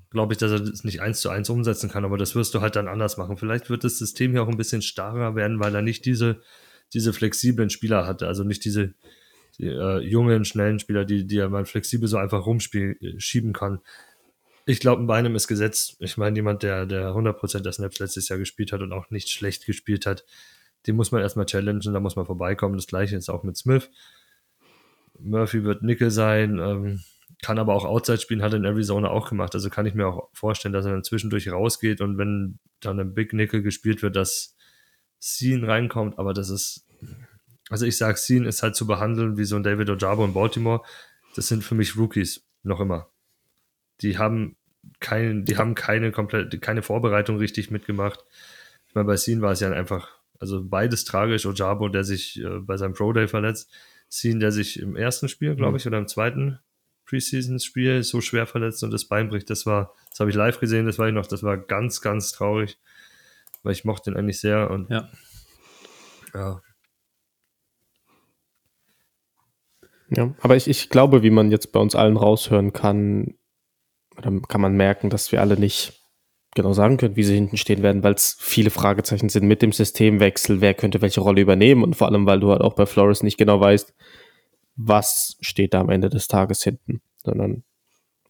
glaube 0.09 0.33
ich, 0.33 0.39
dass 0.39 0.51
er 0.51 0.59
das 0.59 0.83
nicht 0.83 1.01
eins 1.01 1.21
zu 1.21 1.29
eins 1.29 1.49
umsetzen 1.49 1.89
kann, 1.89 2.05
aber 2.05 2.17
das 2.17 2.35
wirst 2.35 2.53
du 2.53 2.61
halt 2.61 2.75
dann 2.75 2.87
anders 2.87 3.17
machen. 3.17 3.37
Vielleicht 3.37 3.69
wird 3.69 3.83
das 3.83 3.97
System 3.97 4.31
hier 4.31 4.43
auch 4.43 4.47
ein 4.47 4.57
bisschen 4.57 4.81
starrer 4.81 5.35
werden, 5.35 5.59
weil 5.59 5.75
er 5.75 5.81
nicht 5.81 6.05
diese, 6.05 6.41
diese 6.93 7.13
flexiblen 7.13 7.69
Spieler 7.69 8.07
hatte, 8.07 8.27
also 8.27 8.43
nicht 8.43 8.63
diese 8.65 8.93
die, 9.59 9.67
äh, 9.67 9.99
jungen, 9.99 10.45
schnellen 10.45 10.79
Spieler, 10.79 11.05
die, 11.05 11.25
die 11.25 11.37
er 11.37 11.49
mal 11.49 11.65
flexibel 11.65 12.07
so 12.07 12.17
einfach 12.17 12.45
rumschieben 12.45 13.53
kann. 13.53 13.79
Ich 14.65 14.79
glaube, 14.79 15.03
bei 15.03 15.17
einem 15.17 15.35
ist 15.35 15.47
gesetzt. 15.47 15.95
Ich 15.99 16.17
meine, 16.17 16.35
jemand, 16.35 16.61
der, 16.61 16.85
der 16.85 17.09
100% 17.11 17.59
der 17.61 17.71
Snaps 17.71 17.99
letztes 17.99 18.27
Jahr 18.29 18.37
gespielt 18.37 18.71
hat 18.71 18.81
und 18.81 18.91
auch 18.91 19.09
nicht 19.09 19.29
schlecht 19.29 19.65
gespielt 19.65 20.05
hat, 20.05 20.25
den 20.85 20.95
muss 20.95 21.11
man 21.11 21.21
erstmal 21.21 21.45
challengen, 21.45 21.93
da 21.93 21.99
muss 21.99 22.15
man 22.15 22.25
vorbeikommen. 22.25 22.75
Das 22.75 22.87
gleiche 22.87 23.15
ist 23.15 23.29
auch 23.29 23.43
mit 23.43 23.57
Smith. 23.57 23.89
Murphy 25.19 25.63
wird 25.63 25.83
Nickel 25.83 26.11
sein, 26.11 26.59
ähm, 26.59 27.01
kann 27.41 27.59
aber 27.59 27.75
auch 27.75 27.85
Outside 27.85 28.19
spielen, 28.19 28.41
hat 28.41 28.53
in 28.53 28.65
Arizona 28.65 29.09
auch 29.09 29.29
gemacht. 29.29 29.53
Also 29.53 29.69
kann 29.69 29.85
ich 29.85 29.93
mir 29.93 30.07
auch 30.07 30.29
vorstellen, 30.33 30.73
dass 30.73 30.85
er 30.85 30.93
dann 30.93 31.03
zwischendurch 31.03 31.51
rausgeht 31.51 32.01
und 32.01 32.17
wenn 32.17 32.59
dann 32.79 32.99
ein 32.99 33.13
Big 33.13 33.33
Nickel 33.33 33.61
gespielt 33.61 34.01
wird, 34.01 34.15
dass 34.15 34.55
Scene 35.21 35.67
reinkommt. 35.67 36.17
Aber 36.17 36.33
das 36.33 36.49
ist, 36.49 36.87
also 37.69 37.85
ich 37.85 37.97
sage, 37.97 38.17
Scene 38.17 38.47
ist 38.47 38.63
halt 38.63 38.75
zu 38.75 38.87
behandeln 38.87 39.37
wie 39.37 39.45
so 39.45 39.55
ein 39.55 39.63
David 39.63 39.89
Ojabo 39.89 40.25
in 40.25 40.33
Baltimore. 40.33 40.81
Das 41.35 41.47
sind 41.47 41.63
für 41.63 41.75
mich 41.75 41.95
Rookies, 41.95 42.43
noch 42.63 42.79
immer. 42.79 43.09
Die 44.01 44.17
haben 44.17 44.55
kein, 44.99 45.45
die 45.45 45.57
haben 45.57 45.75
keine 45.75 46.11
komplett, 46.11 46.59
keine 46.61 46.81
Vorbereitung 46.81 47.37
richtig 47.37 47.69
mitgemacht. 47.69 48.25
Ich 48.87 48.95
meine, 48.95 49.05
bei 49.05 49.17
Scene 49.17 49.41
war 49.41 49.51
es 49.51 49.59
ja 49.59 49.71
einfach, 49.71 50.09
also 50.39 50.63
beides 50.63 51.05
tragisch. 51.05 51.45
Ojabo, 51.45 51.89
der 51.89 52.03
sich 52.03 52.41
äh, 52.41 52.59
bei 52.61 52.77
seinem 52.77 52.93
Pro 52.93 53.13
Day 53.13 53.27
verletzt, 53.27 53.71
Scene, 54.09 54.39
der 54.39 54.51
sich 54.51 54.79
im 54.79 54.95
ersten 54.95 55.29
Spiel, 55.29 55.55
glaube 55.55 55.71
mhm. 55.71 55.77
ich, 55.77 55.87
oder 55.87 55.97
im 55.97 56.07
zweiten 56.07 56.59
Preseason-Spiel 57.07 58.03
so 58.03 58.21
schwer 58.21 58.45
verletzt 58.45 58.83
und 58.83 58.91
das 58.91 59.05
Bein 59.05 59.29
bricht. 59.29 59.49
Das 59.49 59.65
war, 59.65 59.93
das 60.09 60.19
habe 60.19 60.29
ich 60.29 60.35
live 60.35 60.59
gesehen, 60.59 60.85
das 60.85 60.99
war 60.99 61.07
ich 61.07 61.13
noch, 61.13 61.27
das 61.27 61.43
war 61.43 61.57
ganz, 61.57 62.01
ganz 62.01 62.31
traurig, 62.31 62.77
weil 63.63 63.73
ich 63.73 63.85
mochte 63.85 64.11
ihn 64.11 64.17
eigentlich 64.17 64.39
sehr 64.39 64.69
und 64.69 64.89
ja. 64.89 65.09
ja. 66.33 66.61
Ja, 70.09 70.33
aber 70.39 70.55
ich, 70.55 70.69
ich 70.69 70.89
glaube, 70.89 71.21
wie 71.21 71.29
man 71.29 71.51
jetzt 71.51 71.73
bei 71.73 71.81
uns 71.81 71.93
allen 71.93 72.15
raushören 72.15 72.71
kann, 72.71 73.35
oder 74.17 74.39
kann 74.47 74.61
man 74.61 74.75
merken, 74.77 75.09
dass 75.09 75.33
wir 75.33 75.41
alle 75.41 75.59
nicht 75.59 76.01
genau 76.55 76.73
sagen 76.73 76.97
können, 76.97 77.17
wie 77.17 77.23
sie 77.23 77.35
hinten 77.35 77.57
stehen 77.57 77.83
werden, 77.83 78.03
weil 78.03 78.13
es 78.13 78.37
viele 78.39 78.69
Fragezeichen 78.69 79.29
sind 79.29 79.45
mit 79.45 79.61
dem 79.61 79.73
Systemwechsel, 79.73 80.61
wer 80.61 80.73
könnte 80.73 81.01
welche 81.01 81.21
Rolle 81.21 81.41
übernehmen 81.41 81.83
und 81.83 81.95
vor 81.95 82.07
allem, 82.07 82.25
weil 82.25 82.39
du 82.39 82.51
halt 82.51 82.61
auch 82.61 82.73
bei 82.73 82.85
Flores 82.85 83.21
nicht 83.21 83.37
genau 83.37 83.59
weißt, 83.59 83.93
was 84.77 85.37
steht 85.41 85.73
da 85.73 85.81
am 85.81 85.89
Ende 85.89 86.09
des 86.09 86.27
Tages 86.27 86.63
hinten, 86.63 87.01
sondern 87.23 87.63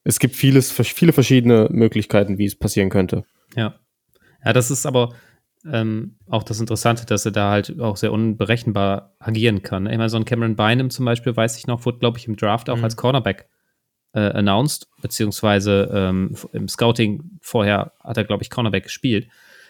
es 0.04 0.20
gibt 0.20 0.36
vieles, 0.36 0.72
viele 0.72 1.14
verschiedene 1.14 1.68
Möglichkeiten, 1.70 2.38
wie 2.38 2.46
es 2.46 2.56
passieren 2.56 2.90
könnte. 2.90 3.26
Ja. 3.56 3.76
Ja, 4.44 4.54
das 4.54 4.72
ist 4.72 4.86
aber 4.86 5.14
ähm, 5.70 6.16
auch 6.28 6.44
das 6.44 6.60
Interessante, 6.62 7.06
dass 7.06 7.26
er 7.26 7.32
da 7.32 7.52
halt 7.52 7.80
auch 7.82 7.98
sehr 7.98 8.14
unberechenbar 8.14 9.16
agieren 9.20 9.64
kann. 9.64 9.86
Ich 9.86 9.98
meine, 9.98 10.10
so 10.10 10.18
ein 10.18 10.26
Cameron 10.26 10.56
Bynum 10.56 10.90
zum 10.90 11.06
Beispiel, 11.06 11.36
weiß 11.36 11.58
ich 11.58 11.68
noch, 11.68 11.86
wurde, 11.86 12.00
glaube 12.00 12.18
ich, 12.18 12.28
im 12.28 12.38
Draft 12.38 12.70
auch 12.70 12.78
mhm. 12.78 12.84
als 12.86 12.96
Cornerback 12.96 13.50
äh, 14.14 14.20
announced, 14.20 14.88
beziehungsweise 15.02 15.90
ähm, 15.92 16.36
im 16.54 16.68
Scouting 16.70 17.38
vorher 17.42 17.92
hat 18.02 18.18
er, 18.18 18.24
glaube 18.24 18.44
ich, 18.44 18.50
Cornerback 18.50 18.84
gespielt. 18.84 19.28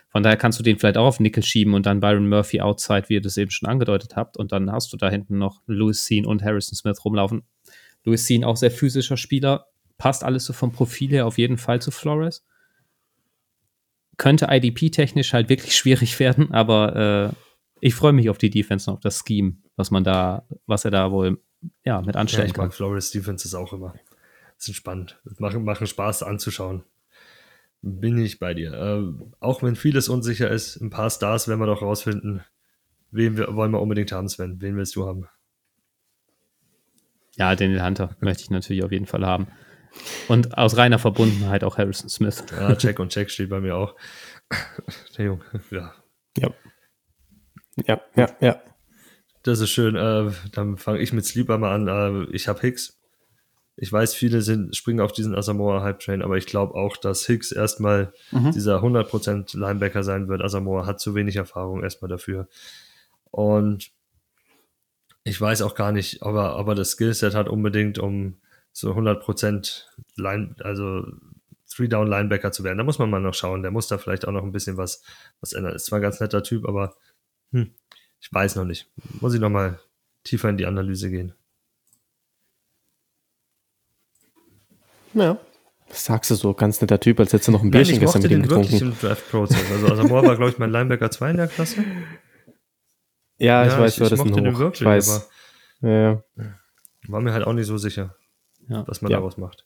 Von 0.10 0.24
daher 0.24 0.38
kannst 0.38 0.58
du 0.58 0.64
den 0.64 0.80
vielleicht 0.80 0.98
auch 0.98 1.06
auf 1.06 1.20
Nickel 1.20 1.44
schieben 1.44 1.74
und 1.74 1.86
dann 1.86 2.00
Byron 2.00 2.30
Murphy 2.30 2.62
outside, 2.62 3.06
wie 3.08 3.16
ihr 3.16 3.22
das 3.22 3.38
eben 3.38 3.52
schon 3.52 3.70
angedeutet 3.70 4.16
habt. 4.16 4.38
Und 4.38 4.52
dann 4.52 4.72
hast 4.72 4.92
du 4.94 4.98
da 4.98 5.10
hinten 5.10 5.38
noch 5.38 5.62
Louis 5.68 6.06
Sean 6.06 6.26
und 6.26 6.44
Harrison 6.44 6.76
Smith 6.76 7.04
rumlaufen. 7.04 7.44
Louis 8.04 8.26
Sean 8.26 8.44
auch 8.44 8.56
sehr 8.56 8.72
physischer 8.72 9.18
Spieler. 9.18 9.68
Passt 9.98 10.24
alles 10.24 10.46
so 10.46 10.54
vom 10.54 10.72
Profil 10.72 11.10
her 11.10 11.26
auf 11.26 11.38
jeden 11.38 11.58
Fall 11.58 11.82
zu 11.82 11.92
Flores. 11.92 12.46
Könnte 14.16 14.48
IDP-technisch 14.50 15.34
halt 15.34 15.50
wirklich 15.50 15.76
schwierig 15.78 16.20
werden, 16.20 16.52
aber 16.52 17.34
äh, 17.34 17.36
ich 17.82 17.94
freue 17.94 18.14
mich 18.14 18.30
auf 18.30 18.38
die 18.38 18.50
Defense 18.50 18.90
und 18.90 18.96
auf 18.96 19.02
das 19.02 19.24
Scheme, 19.26 19.58
was 19.76 19.92
man 19.92 20.04
da, 20.04 20.48
was 20.66 20.86
er 20.86 20.92
da 20.92 21.12
wohl 21.12 21.40
ja, 21.84 22.02
mit 22.02 22.16
anstellen 22.16 22.48
ja, 22.48 22.52
ich 22.52 22.58
mag 22.58 22.74
Flores 22.74 23.12
Defense 23.12 23.48
ist 23.48 23.56
auch 23.56 23.74
immer. 23.74 23.94
Das 24.58 24.68
ist 24.70 24.76
spannend. 24.76 25.20
Machen, 25.38 25.64
machen 25.64 25.86
Spaß 25.86 26.24
anzuschauen. 26.24 26.84
Bin 27.88 28.18
ich 28.18 28.40
bei 28.40 28.54
dir. 28.54 28.74
Äh, 28.74 29.26
auch 29.40 29.64
wenn 29.64 29.76
vieles 29.76 30.10
unsicher 30.10 30.50
ist, 30.50 30.82
ein 30.82 30.90
paar 30.90 31.10
Stars 31.10 31.48
werden 31.48 31.60
wir 31.60 31.68
doch 31.68 31.82
rausfinden. 31.82 32.44
Wen 33.12 33.38
wir, 33.38 33.56
wollen 33.56 33.72
wir 33.72 33.82
unbedingt 33.82 34.12
haben, 34.12 34.28
Sven? 34.28 34.62
Wen 34.62 34.76
willst 34.76 34.96
du 34.96 35.08
haben? 35.08 35.28
Ja, 37.38 37.56
Daniel 37.56 37.84
Hunter 37.84 38.16
möchte 38.20 38.44
ich 38.44 38.50
natürlich 38.50 38.84
auf 38.84 38.92
jeden 38.92 39.06
Fall 39.06 39.26
haben. 39.26 39.48
Und 40.28 40.58
aus 40.58 40.78
reiner 40.78 41.00
Verbundenheit 41.00 41.64
auch 41.64 41.78
Harrison 41.78 42.10
Smith. 42.10 42.44
Ja, 42.52 42.76
Check 42.76 43.00
und 43.00 43.10
Check 43.10 43.32
steht 43.32 43.50
bei 43.50 43.60
mir 43.60 43.76
auch. 43.76 43.96
Der 45.18 45.26
Junge, 45.26 45.44
ja. 45.72 45.94
Ja. 46.38 46.54
Ja, 47.86 48.02
ja, 48.16 48.30
ja. 48.42 48.62
Das 49.44 49.60
ist 49.60 49.70
schön. 49.70 49.96
Äh, 49.96 50.32
dann 50.52 50.78
fange 50.78 51.00
ich 51.00 51.14
mit 51.14 51.26
Sleeper 51.26 51.58
mal 51.58 51.74
an. 51.74 51.88
Äh, 51.88 52.36
ich 52.36 52.48
habe 52.48 52.60
Hicks. 52.60 52.97
Ich 53.80 53.94
weiß, 53.94 54.16
viele 54.16 54.42
sind, 54.42 54.76
springen 54.76 55.02
auf 55.02 55.12
diesen 55.12 55.36
Asamoah 55.36 55.84
Hype 55.84 56.00
Train, 56.00 56.24
aber 56.24 56.36
ich 56.36 56.48
glaube 56.48 56.74
auch, 56.74 56.98
dass 56.98 57.28
Hicks 57.28 57.52
erstmal 57.52 58.12
mhm. 58.32 58.52
dieser 58.52 58.82
100% 58.82 59.58
Linebacker 59.58 60.04
sein 60.04 60.28
wird. 60.28 60.42
Asamoah 60.42 60.88
hat 60.88 61.00
zu 61.00 61.14
wenig 61.14 61.36
Erfahrung 61.36 61.84
erstmal 61.84 62.10
dafür. 62.10 62.48
Und 63.30 63.92
ich 65.24 65.40
weiß 65.40 65.62
auch 65.62 65.76
gar 65.76 65.92
nicht, 65.92 66.24
ob 66.24 66.36
er, 66.36 66.58
ob 66.58 66.70
er 66.70 66.76
das 66.76 66.92
Skillset 66.92 67.36
hat 67.36 67.50
unbedingt, 67.50 68.00
um 68.00 68.38
so 68.72 68.94
100% 68.94 69.84
Line, 70.16 70.56
also 70.60 71.06
Three-Down 71.70 72.08
Linebacker 72.08 72.52
zu 72.52 72.64
werden. 72.64 72.78
Da 72.78 72.84
muss 72.84 72.98
man 72.98 73.10
mal 73.10 73.20
noch 73.20 73.34
schauen. 73.34 73.62
Der 73.62 73.72
muss 73.72 73.88
da 73.88 73.98
vielleicht 73.98 74.28
auch 74.28 74.32
noch 74.32 74.44
ein 74.44 74.52
bisschen 74.52 74.78
was, 74.78 75.04
was 75.40 75.54
ändern. 75.54 75.76
Ist 75.76 75.86
zwar 75.86 76.00
ein 76.00 76.04
ganz 76.04 76.20
netter 76.20 76.42
Typ, 76.42 76.68
aber 76.68 76.96
hm, 77.52 77.74
ich 78.20 78.34
weiß 78.34 78.56
noch 78.56 78.66
nicht. 78.66 78.90
Muss 79.20 79.34
ich 79.34 79.40
noch 79.40 79.50
mal 79.50 79.80
tiefer 80.24 80.50
in 80.50 80.58
die 80.58 80.66
Analyse 80.66 81.10
gehen. 81.10 81.34
Ja. 85.18 85.38
Das 85.90 86.06
sagst 86.06 86.32
du 86.32 86.36
so, 86.36 86.54
ganz 86.54 86.82
netter 86.82 87.00
Typ, 87.00 87.20
als 87.20 87.32
hättest 87.32 87.48
du 87.48 87.54
noch 87.54 87.64
ein 87.64 87.72
Bierchen 87.72 87.96
Nein, 87.96 88.02
gestern 88.02 88.22
mit 88.22 88.32
ihm 88.32 88.42
getrunken. 88.42 88.76
Ich 88.76 88.82
im 88.82 88.98
Draft-Prozess. 89.00 89.72
Also, 89.72 89.88
also 89.88 90.04
Moore 90.04 90.28
war, 90.28 90.36
glaube 90.36 90.52
ich, 90.52 90.58
mein 90.58 90.70
Linebacker 90.70 91.10
2 91.10 91.32
in 91.32 91.38
der 91.38 91.48
Klasse. 91.48 91.84
Ja, 93.38 93.66
ich 93.66 93.72
ja, 93.72 93.80
weiß, 93.80 93.94
ich, 93.94 94.04
du 94.04 94.10
das 94.10 94.20
ein 94.20 94.32
Hoch. 94.32 94.60
Wirklich, 94.60 94.82
ich 94.82 94.88
weiß. 94.88 95.30
Aber 95.82 95.90
ja. 95.90 96.24
War 97.08 97.22
mir 97.22 97.34
halt 97.34 97.46
auch 97.46 97.54
nicht 97.54 97.68
so 97.68 97.78
sicher, 97.78 98.16
ja. 98.68 98.84
was 98.88 99.02
man 99.02 99.12
ja. 99.12 99.18
daraus 99.18 99.38
macht. 99.38 99.66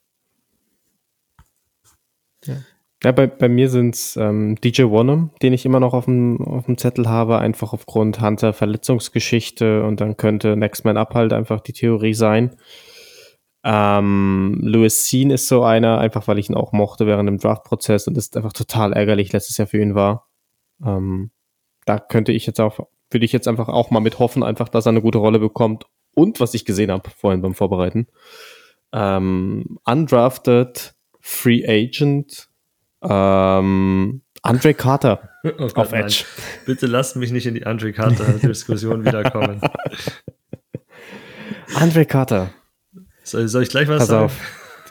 Ja. 2.46 2.58
Ja, 3.04 3.12
bei, 3.12 3.26
bei 3.26 3.50
mir 3.50 3.70
sind 3.70 3.96
es 3.96 4.16
ähm, 4.16 4.58
DJ 4.64 4.84
Wonnum, 4.84 5.32
den 5.42 5.54
ich 5.54 5.66
immer 5.66 5.80
noch 5.80 5.96
auf 5.96 6.06
dem, 6.06 6.40
auf 6.40 6.66
dem 6.66 6.78
Zettel 6.78 7.10
habe, 7.10 7.40
einfach 7.40 7.74
aufgrund 7.74 8.22
Hunter 8.22 8.54
Verletzungsgeschichte 8.54 9.84
und 9.84 10.02
dann 10.02 10.18
könnte 10.18 10.56
Next 10.56 10.86
Man 10.86 10.98
Up 10.98 11.16
halt 11.16 11.34
einfach 11.34 11.62
die 11.62 11.74
Theorie 11.74 12.14
sein. 12.14 12.56
Ähm, 13.64 14.60
Louis 14.62 15.08
Sean 15.08 15.30
ist 15.30 15.48
so 15.48 15.64
einer, 15.64 16.00
einfach 16.00 16.28
weil 16.28 16.40
ich 16.40 16.50
ihn 16.50 16.56
auch 16.56 16.72
mochte 16.72 17.06
während 17.06 17.28
dem 17.28 17.38
Draft-Prozess 17.38 18.08
und 18.08 18.18
es 18.18 18.36
einfach 18.36 18.54
total 18.54 18.94
ärgerlich 18.94 19.32
letztes 19.34 19.58
Jahr 19.58 19.68
für 19.68 19.82
ihn 19.82 19.96
war. 19.96 20.28
Ähm, 20.84 21.32
da 21.86 22.00
könnte 22.00 22.32
ich 22.32 22.46
jetzt 22.46 22.60
auch, 22.60 22.88
würde 23.12 23.26
ich 23.26 23.32
jetzt 23.32 23.48
einfach 23.48 23.68
auch 23.68 23.92
mal 23.92 24.00
mit 24.00 24.20
hoffen, 24.20 24.44
einfach, 24.44 24.70
dass 24.70 24.88
er 24.88 24.92
eine 24.92 25.02
gute 25.02 25.20
Rolle 25.20 25.40
bekommt. 25.40 25.86
Und 26.14 26.40
was 26.40 26.54
ich 26.54 26.66
gesehen 26.66 26.92
habe 26.92 27.10
vorhin 27.10 27.42
beim 27.42 27.54
Vorbereiten, 27.54 28.08
ähm, 28.92 29.78
undrafted 29.86 30.96
Free 31.20 31.64
Agent 31.66 32.50
ähm, 33.04 34.22
Andre 34.44 34.74
Carter 34.74 35.30
oh 35.44 35.50
Gott, 35.52 35.78
auf 35.78 35.94
Edge. 35.94 36.24
Nein. 36.24 36.46
Bitte 36.66 36.88
lasst 36.88 37.16
mich 37.16 37.32
nicht 37.32 37.46
in 37.46 37.54
die 37.54 37.66
Andre 37.66 37.94
Carter-Diskussion 37.94 39.06
wiederkommen. 39.06 39.62
Andre 41.76 42.06
Carter 42.06 42.52
soll, 43.32 43.48
soll 43.48 43.64
ich 43.64 43.70
gleich 43.70 43.88
was 43.88 44.00
Pass 44.00 44.08
sagen? 44.08 44.26
auf, 44.26 44.34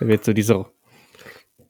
der 0.01 0.09
wird 0.09 0.25
so 0.25 0.33
diese. 0.33 0.67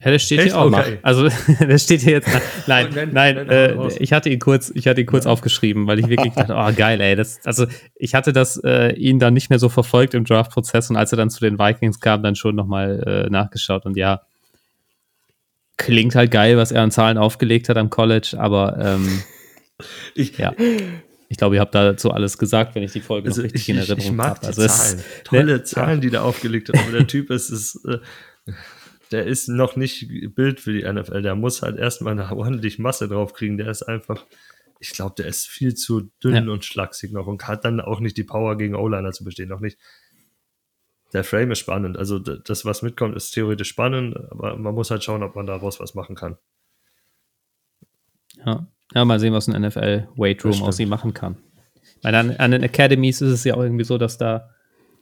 Ja, 0.02 0.12
das 0.12 0.22
steht 0.22 0.38
Echt? 0.38 0.48
hier 0.48 0.58
auch. 0.58 0.72
Okay. 0.72 0.98
Also, 1.02 1.28
das 1.68 1.82
steht 1.82 2.00
hier 2.00 2.12
jetzt. 2.12 2.28
Nein, 2.66 2.88
nein, 2.94 3.12
nein 3.12 3.36
äh, 3.48 3.88
ich 3.98 4.12
hatte 4.12 4.30
ihn 4.30 4.38
kurz, 4.38 4.72
ich 4.74 4.88
hatte 4.88 5.02
ihn 5.02 5.06
kurz 5.06 5.26
ja. 5.26 5.30
aufgeschrieben, 5.30 5.86
weil 5.86 5.98
ich 5.98 6.08
wirklich 6.08 6.32
dachte, 6.32 6.54
oh 6.56 6.72
geil, 6.74 7.00
ey. 7.00 7.16
Das, 7.16 7.40
also, 7.44 7.66
ich 7.96 8.14
hatte 8.14 8.32
das 8.32 8.56
äh, 8.64 8.94
ihn 8.94 9.18
dann 9.18 9.34
nicht 9.34 9.50
mehr 9.50 9.58
so 9.58 9.68
verfolgt 9.68 10.14
im 10.14 10.24
Draft-Prozess 10.24 10.88
und 10.88 10.96
als 10.96 11.12
er 11.12 11.16
dann 11.16 11.28
zu 11.28 11.40
den 11.40 11.58
Vikings 11.58 12.00
kam, 12.00 12.22
dann 12.22 12.34
schon 12.34 12.54
nochmal 12.54 13.26
äh, 13.26 13.30
nachgeschaut 13.30 13.84
und 13.84 13.96
ja, 13.96 14.22
klingt 15.76 16.14
halt 16.14 16.30
geil, 16.30 16.56
was 16.56 16.72
er 16.72 16.82
an 16.82 16.90
Zahlen 16.90 17.18
aufgelegt 17.18 17.68
hat 17.68 17.76
am 17.76 17.90
College, 17.90 18.36
aber 18.38 18.78
ähm, 18.78 19.22
ich, 20.14 20.38
ja. 20.38 20.54
Ich 21.30 21.36
glaube, 21.36 21.54
ihr 21.54 21.60
habt 21.60 21.76
dazu 21.76 22.10
alles 22.10 22.38
gesagt, 22.38 22.74
wenn 22.74 22.82
ich 22.82 22.90
die 22.90 23.00
Folge 23.00 23.28
also 23.28 23.42
richtig 23.42 23.62
ich, 23.62 23.68
in 23.68 23.76
Erinnerung 23.76 24.00
habe. 24.00 24.10
Ich 24.10 24.16
mag 24.16 24.36
hab. 24.38 24.44
also 24.44 24.66
Zahlen. 24.66 24.98
Es, 24.98 25.22
Tolle 25.22 25.44
ne? 25.44 25.62
Zahlen, 25.62 26.00
die 26.00 26.10
der 26.10 26.24
aufgelegt 26.24 26.68
hat. 26.68 26.78
Aber 26.80 26.90
der 26.90 27.06
Typ 27.06 27.30
ist, 27.30 27.50
ist 27.50 27.84
äh, 27.84 28.00
der 29.12 29.26
ist 29.26 29.46
noch 29.46 29.76
nicht 29.76 30.34
Bild 30.34 30.58
für 30.58 30.72
die 30.72 30.82
NFL. 30.82 31.22
Der 31.22 31.36
muss 31.36 31.62
halt 31.62 31.78
erstmal 31.78 32.18
eine 32.18 32.36
ordentliche 32.36 32.82
Masse 32.82 33.06
draufkriegen. 33.06 33.58
Der 33.58 33.68
ist 33.68 33.84
einfach, 33.84 34.26
ich 34.80 34.90
glaube, 34.90 35.14
der 35.18 35.26
ist 35.26 35.46
viel 35.46 35.74
zu 35.74 36.10
dünn 36.20 36.46
ja. 36.48 36.52
und 36.52 36.64
schlaksig 36.64 37.12
noch 37.12 37.28
und 37.28 37.46
hat 37.46 37.64
dann 37.64 37.80
auch 37.80 38.00
nicht 38.00 38.16
die 38.16 38.24
Power 38.24 38.58
gegen 38.58 38.74
O-Liner 38.74 39.12
zu 39.12 39.22
bestehen. 39.22 39.50
Noch 39.50 39.60
nicht. 39.60 39.78
der 41.12 41.22
Frame 41.22 41.52
ist 41.52 41.60
spannend. 41.60 41.96
Also 41.96 42.18
das, 42.18 42.64
was 42.64 42.82
mitkommt, 42.82 43.14
ist 43.14 43.30
theoretisch 43.30 43.68
spannend, 43.68 44.16
aber 44.32 44.56
man 44.56 44.74
muss 44.74 44.90
halt 44.90 45.04
schauen, 45.04 45.22
ob 45.22 45.36
man 45.36 45.46
daraus 45.46 45.78
was 45.78 45.94
machen 45.94 46.16
kann. 46.16 46.38
Ja, 48.44 48.66
ja 48.94 49.04
mal 49.04 49.20
sehen, 49.20 49.32
was 49.32 49.48
ein 49.48 49.60
NFL 49.60 50.08
Weight 50.16 50.44
Room 50.44 50.62
aus 50.62 50.78
ihm 50.78 50.88
machen 50.88 51.14
kann. 51.14 51.36
Weil 52.02 52.14
an, 52.14 52.36
an 52.36 52.50
den 52.50 52.64
Academies 52.64 53.20
ist 53.20 53.30
es 53.30 53.44
ja 53.44 53.54
auch 53.54 53.62
irgendwie 53.62 53.84
so, 53.84 53.98
dass 53.98 54.18
da 54.18 54.50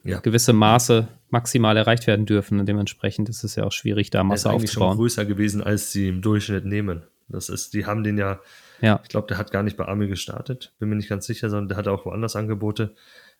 ja. 0.03 0.19
gewisse 0.19 0.53
Maße 0.53 1.07
maximal 1.29 1.77
erreicht 1.77 2.07
werden 2.07 2.25
dürfen 2.25 2.59
und 2.59 2.65
dementsprechend 2.65 3.29
ist 3.29 3.43
es 3.43 3.55
ja 3.55 3.63
auch 3.63 3.71
schwierig, 3.71 4.09
da 4.09 4.23
Masse 4.23 4.49
aufzubauen. 4.49 4.63
ist 4.63 4.73
schon 4.73 4.97
größer 4.97 5.25
gewesen, 5.25 5.63
als 5.63 5.91
sie 5.91 6.07
im 6.09 6.21
Durchschnitt 6.21 6.65
nehmen. 6.65 7.03
Das 7.27 7.49
ist, 7.49 7.73
die 7.73 7.85
haben 7.85 8.03
den 8.03 8.17
ja, 8.17 8.39
ja. 8.81 8.99
ich 9.03 9.09
glaube, 9.09 9.27
der 9.27 9.37
hat 9.37 9.51
gar 9.51 9.61
nicht 9.61 9.77
bei 9.77 9.85
Army 9.85 10.07
gestartet, 10.07 10.73
bin 10.79 10.89
mir 10.89 10.95
nicht 10.95 11.09
ganz 11.09 11.27
sicher, 11.27 11.49
sondern 11.49 11.69
der 11.69 11.77
hatte 11.77 11.91
auch 11.91 12.05
woanders 12.05 12.35
Angebote, 12.35 12.95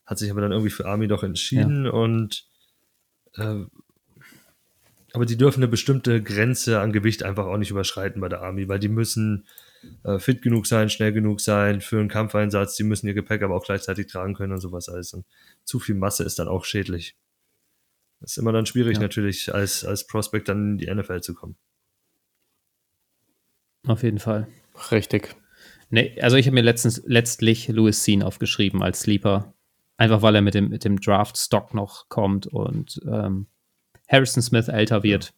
hat 0.06 0.18
sich 0.18 0.30
aber 0.30 0.40
dann 0.40 0.52
irgendwie 0.52 0.70
für 0.70 0.86
Army 0.86 1.08
doch 1.08 1.24
entschieden 1.24 1.86
ja. 1.86 1.90
und 1.90 2.46
äh, 3.36 3.64
aber 5.12 5.26
die 5.26 5.36
dürfen 5.36 5.60
eine 5.60 5.68
bestimmte 5.68 6.22
Grenze 6.22 6.80
an 6.80 6.92
Gewicht 6.92 7.24
einfach 7.24 7.46
auch 7.46 7.56
nicht 7.56 7.72
überschreiten 7.72 8.20
bei 8.20 8.28
der 8.28 8.42
Army, 8.42 8.68
weil 8.68 8.78
die 8.78 8.88
müssen 8.88 9.44
äh, 10.04 10.18
fit 10.18 10.42
genug 10.42 10.66
sein, 10.66 10.90
schnell 10.90 11.12
genug 11.12 11.40
sein 11.40 11.80
für 11.80 11.98
einen 11.98 12.08
Kampfeinsatz. 12.08 12.76
Die 12.76 12.84
müssen 12.84 13.06
ihr 13.06 13.14
Gepäck 13.14 13.42
aber 13.42 13.54
auch 13.54 13.64
gleichzeitig 13.64 14.06
tragen 14.06 14.34
können 14.34 14.52
und 14.52 14.60
sowas 14.60 14.88
alles. 14.88 15.12
Und 15.12 15.26
zu 15.64 15.78
viel 15.78 15.94
Masse 15.94 16.24
ist 16.24 16.38
dann 16.38 16.48
auch 16.48 16.64
schädlich. 16.64 17.16
Das 18.20 18.32
ist 18.32 18.36
immer 18.36 18.52
dann 18.52 18.66
schwierig 18.66 18.96
ja. 18.96 19.02
natürlich 19.02 19.54
als, 19.54 19.84
als 19.84 20.06
Prospect 20.06 20.48
dann 20.48 20.72
in 20.72 20.78
die 20.78 20.94
NFL 20.94 21.20
zu 21.22 21.34
kommen. 21.34 21.56
Auf 23.86 24.02
jeden 24.02 24.18
Fall. 24.18 24.46
Richtig. 24.90 25.34
Nee, 25.88 26.20
also 26.20 26.36
ich 26.36 26.46
habe 26.46 26.54
mir 26.54 26.62
letztens 26.62 27.02
letztlich 27.06 27.68
Louis 27.68 28.04
Sean 28.04 28.22
aufgeschrieben 28.22 28.82
als 28.82 29.00
Sleeper. 29.00 29.54
Einfach 29.96 30.22
weil 30.22 30.34
er 30.34 30.42
mit 30.42 30.54
dem, 30.54 30.68
mit 30.68 30.84
dem 30.84 31.00
Draft-Stock 31.00 31.74
noch 31.74 32.08
kommt 32.08 32.46
und 32.46 33.00
ähm, 33.06 33.48
Harrison 34.08 34.42
Smith 34.42 34.68
älter 34.68 35.02
wird 35.02 35.26
ja. 35.26 35.30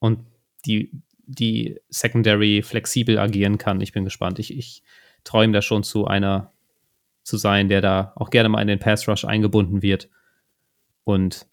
und 0.00 0.26
die 0.66 1.02
die 1.32 1.80
Secondary 1.88 2.62
flexibel 2.62 3.18
agieren 3.18 3.58
kann. 3.58 3.80
Ich 3.80 3.92
bin 3.92 4.04
gespannt. 4.04 4.38
Ich, 4.38 4.56
ich 4.56 4.82
träume 5.24 5.52
da 5.52 5.62
schon 5.62 5.82
zu 5.82 6.06
einer 6.06 6.52
zu 7.22 7.36
sein, 7.36 7.68
der 7.68 7.80
da 7.80 8.12
auch 8.16 8.30
gerne 8.30 8.48
mal 8.48 8.60
in 8.60 8.68
den 8.68 8.78
Pass 8.78 9.08
Rush 9.08 9.24
eingebunden 9.24 9.82
wird 9.82 10.08
und 11.04 11.46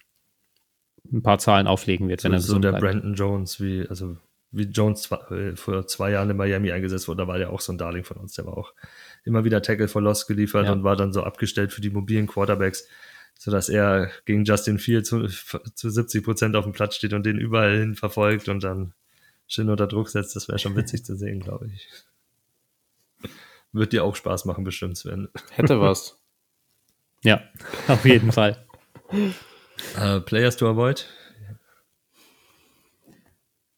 ein 1.11 1.23
paar 1.23 1.39
Zahlen 1.39 1.67
auflegen 1.67 2.07
wird, 2.09 2.21
so, 2.21 2.25
wenn 2.25 2.33
er 2.33 2.39
so 2.39 2.59
der 2.59 2.69
bleibt. 2.71 2.83
Brandon 2.83 3.13
Jones, 3.13 3.61
wie 3.61 3.85
also 3.87 4.17
wie 4.51 4.63
Jones 4.63 5.03
zwei, 5.03 5.17
äh, 5.35 5.55
vor 5.55 5.85
zwei 5.87 6.11
Jahren 6.11 6.29
in 6.29 6.37
Miami 6.37 6.71
eingesetzt 6.71 7.07
wurde, 7.07 7.23
da 7.23 7.27
war 7.27 7.37
der 7.37 7.51
auch 7.51 7.61
so 7.61 7.71
ein 7.71 7.77
Darling 7.77 8.03
von 8.03 8.17
uns. 8.17 8.33
Der 8.33 8.45
war 8.45 8.57
auch 8.57 8.73
immer 9.23 9.43
wieder 9.43 9.61
Tackle 9.61 9.87
for 9.87 10.01
Loss 10.01 10.25
geliefert 10.25 10.65
ja. 10.65 10.71
und 10.71 10.83
war 10.83 10.95
dann 10.95 11.13
so 11.13 11.23
abgestellt 11.23 11.71
für 11.71 11.81
die 11.81 11.91
mobilen 11.91 12.25
Quarterbacks, 12.25 12.87
sodass 13.37 13.69
er 13.69 14.09
gegen 14.25 14.45
Justin 14.45 14.79
Field 14.79 15.05
zu, 15.05 15.27
zu 15.27 15.89
70 15.89 16.23
Prozent 16.23 16.55
auf 16.55 16.65
dem 16.65 16.73
Platz 16.73 16.95
steht 16.95 17.13
und 17.13 17.25
den 17.25 17.37
überall 17.37 17.77
hin 17.77 17.95
verfolgt 17.95 18.49
und 18.49 18.63
dann 18.63 18.93
schön 19.49 19.69
unter 19.69 19.87
Druck 19.87 20.07
setzt, 20.07 20.37
das 20.37 20.47
wäre 20.47 20.59
schon 20.59 20.77
witzig 20.77 21.03
zu 21.03 21.17
sehen, 21.17 21.41
glaube 21.41 21.67
ich. 21.67 21.89
Wird 23.73 23.91
dir 23.91 24.05
auch 24.05 24.15
Spaß 24.15 24.45
machen, 24.45 24.63
bestimmt, 24.63 24.97
Sven. 24.97 25.27
Hätte 25.51 25.81
was. 25.81 26.17
Ja, 27.23 27.41
auf 27.89 28.05
jeden 28.05 28.31
Fall. 28.31 28.65
Uh, 29.11 30.21
players 30.21 30.55
to 30.55 30.69
avoid? 30.69 31.07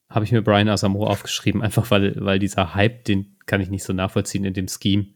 Habe 0.09 0.25
ich 0.25 0.31
mir 0.31 0.41
Brian 0.41 0.69
Asamoah 0.69 1.09
aufgeschrieben, 1.09 1.61
einfach 1.61 1.89
weil, 1.89 2.15
weil 2.23 2.37
dieser 2.37 2.75
Hype, 2.75 3.05
den 3.05 3.37
kann 3.45 3.61
ich 3.61 3.69
nicht 3.69 3.83
so 3.83 3.93
nachvollziehen 3.93 4.43
in 4.43 4.53
dem 4.53 4.67
Scheme. 4.67 5.07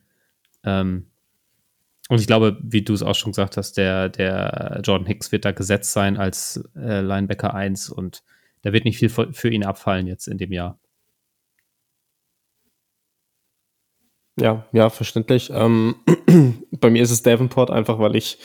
Ähm, 0.64 1.08
und 2.08 2.20
ich 2.20 2.28
glaube, 2.28 2.58
wie 2.62 2.82
du 2.82 2.94
es 2.94 3.04
auch 3.04 3.16
schon 3.16 3.34
gesagt 3.34 3.58
hast, 3.58 3.74
der, 3.74 4.10
der 4.10 4.82
Jordan 4.84 5.08
Hicks 5.08 5.32
wird 5.32 5.44
da 5.44 5.52
gesetzt 5.52 5.92
sein 5.92 6.18
als 6.18 6.64
äh, 6.76 7.02
Linebacker 7.02 7.54
1 7.54 7.90
und 7.90 8.24
da 8.66 8.74
wird 8.74 8.84
nicht 8.84 8.98
viel 8.98 9.10
für 9.10 9.50
ihn 9.50 9.64
abfallen 9.64 10.08
jetzt 10.08 10.28
in 10.28 10.40
dem 10.40 10.52
Jahr. 10.52 10.80
Ja, 14.40 14.68
ja, 14.72 14.90
verständlich. 14.90 15.52
Ähm, 15.54 15.98
bei 16.72 16.90
mir 16.90 17.04
ist 17.04 17.12
es 17.12 17.22
Davenport 17.22 17.70
einfach, 17.70 18.00
weil 18.00 18.16
ich, 18.16 18.40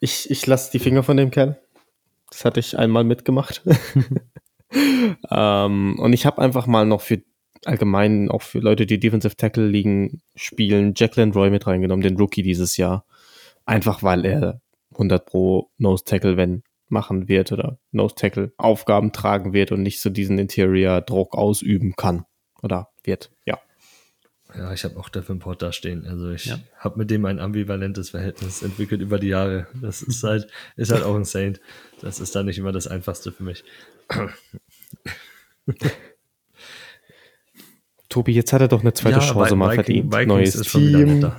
ich, 0.00 0.30
ich 0.30 0.46
lasse 0.46 0.72
die 0.72 0.78
Finger 0.78 1.02
von 1.02 1.18
dem 1.18 1.30
Kerl. 1.30 1.60
Das 2.30 2.46
hatte 2.46 2.60
ich 2.60 2.78
einmal 2.78 3.04
mitgemacht. 3.04 3.62
ähm, 5.30 5.98
und 5.98 6.12
ich 6.14 6.24
habe 6.24 6.40
einfach 6.40 6.66
mal 6.66 6.86
noch 6.86 7.02
für 7.02 7.22
allgemein, 7.66 8.30
auch 8.30 8.40
für 8.40 8.60
Leute, 8.60 8.86
die 8.86 8.98
Defensive 8.98 9.36
Tackle 9.36 9.68
liegen, 9.68 10.22
spielen, 10.34 10.94
Jacqueline 10.96 11.34
Roy 11.34 11.50
mit 11.50 11.66
reingenommen, 11.66 12.02
den 12.02 12.16
Rookie 12.16 12.42
dieses 12.42 12.78
Jahr. 12.78 13.04
Einfach 13.66 14.02
weil 14.02 14.24
er 14.24 14.62
100 14.92 15.26
pro 15.26 15.68
Nose 15.76 16.04
Tackle, 16.04 16.38
wenn 16.38 16.62
machen 16.92 17.28
wird 17.28 17.50
oder 17.50 17.78
Nose 17.90 18.14
Tackle 18.14 18.52
Aufgaben 18.56 19.12
tragen 19.12 19.52
wird 19.52 19.72
und 19.72 19.82
nicht 19.82 20.00
so 20.00 20.10
diesen 20.10 20.38
Interior 20.38 21.00
Druck 21.00 21.34
ausüben 21.34 21.94
kann 21.96 22.24
oder 22.62 22.90
wird. 23.02 23.32
Ja. 23.44 23.58
Ja, 24.54 24.72
ich 24.72 24.84
habe 24.84 24.98
auch 24.98 25.08
Davenport 25.08 25.62
da 25.62 25.72
stehen. 25.72 26.06
Also 26.06 26.30
ich 26.30 26.44
ja. 26.44 26.58
habe 26.76 26.98
mit 26.98 27.10
dem 27.10 27.24
ein 27.24 27.38
ambivalentes 27.38 28.10
Verhältnis 28.10 28.62
entwickelt 28.62 29.00
über 29.00 29.18
die 29.18 29.28
Jahre. 29.28 29.66
Das 29.80 30.02
ist 30.02 30.22
halt, 30.22 30.46
ist 30.76 30.92
halt 30.92 31.04
auch 31.04 31.14
ein 31.14 31.24
Saint. 31.24 31.60
Das 32.02 32.20
ist 32.20 32.34
dann 32.36 32.44
nicht 32.46 32.58
immer 32.58 32.72
das 32.72 32.86
Einfachste 32.86 33.32
für 33.32 33.44
mich. 33.44 33.64
Tobi, 38.10 38.32
jetzt 38.32 38.52
hat 38.52 38.60
er 38.60 38.68
doch 38.68 38.82
eine 38.82 38.92
zweite 38.92 39.20
ja, 39.20 39.32
Chance 39.32 39.56
mal 39.56 39.74
verdient. 39.74 40.12
Vikings 40.12 40.28
Neues 40.28 40.54
ist 40.54 40.70
Team. 40.70 41.32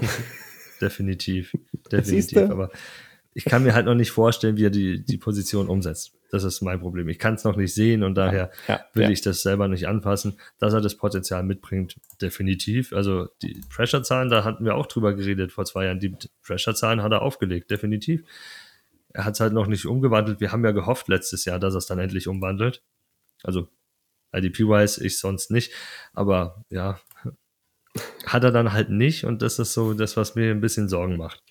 Definitiv. 0.82 1.54
Definitiv. 1.92 2.50
Aber 2.50 2.72
ich 3.34 3.46
kann 3.46 3.64
mir 3.64 3.74
halt 3.74 3.86
noch 3.86 3.96
nicht 3.96 4.12
vorstellen, 4.12 4.58
wie 4.58 4.66
er 4.66 4.70
die, 4.70 5.04
die 5.04 5.18
Position 5.18 5.68
umsetzt. 5.68 6.14
Das 6.32 6.44
ist 6.44 6.62
mein 6.62 6.80
Problem. 6.80 7.10
Ich 7.10 7.20
kann 7.20 7.36
es 7.36 7.44
noch 7.44 7.56
nicht 7.56 7.74
sehen 7.74 8.04
und 8.04 8.16
daher 8.16 8.52
ja, 8.68 8.76
ja, 8.76 8.86
will 8.94 9.04
ja. 9.04 9.10
ich 9.10 9.22
das 9.22 9.42
selber 9.42 9.68
nicht 9.68 9.88
anpassen. 9.88 10.40
Dass 10.60 10.74
er 10.74 10.82
das 10.82 10.96
Potenzial 10.96 11.44
mitbringt, 11.44 11.96
definitiv. 12.22 12.94
Also 12.94 13.28
die 13.42 13.62
Pressure-Zahlen, 13.70 14.30
da 14.30 14.44
hatten 14.44 14.66
wir 14.66 14.76
auch 14.76 14.88
drüber 14.88 15.14
geredet 15.14 15.52
vor 15.52 15.66
zwei 15.66 15.86
Jahren. 15.86 16.00
Die 16.00 16.16
Pressure-Zahlen 16.44 17.04
hat 17.04 17.12
er 17.12 17.22
aufgelegt, 17.22 17.70
definitiv. 17.70 18.24
Er 19.10 19.26
hat 19.26 19.36
es 19.36 19.40
halt 19.40 19.54
noch 19.54 19.68
nicht 19.68 19.86
umgewandelt. 19.86 20.40
Wir 20.40 20.52
haben 20.52 20.66
ja 20.66 20.72
gehofft 20.72 21.08
letztes 21.08 21.46
Jahr, 21.46 21.60
dass 21.60 21.76
er 21.76 21.80
es 21.80 21.86
dann 21.86 22.00
endlich 22.00 22.28
umwandelt. 22.28 22.82
Also 23.44 23.68
IDP-wise, 24.32 25.06
ich 25.06 25.20
sonst 25.20 25.52
nicht. 25.52 25.72
Aber 26.14 26.64
ja, 26.70 27.00
hat 28.26 28.44
er 28.44 28.52
dann 28.52 28.74
halt 28.74 28.90
nicht 28.90 29.26
und 29.26 29.42
das 29.42 29.60
ist 29.60 29.74
so 29.74 29.94
das, 29.94 30.18
was 30.18 30.36
mir 30.36 30.50
ein 30.50 30.62
bisschen 30.62 30.90
Sorgen 30.90 31.18
macht. 31.18 31.44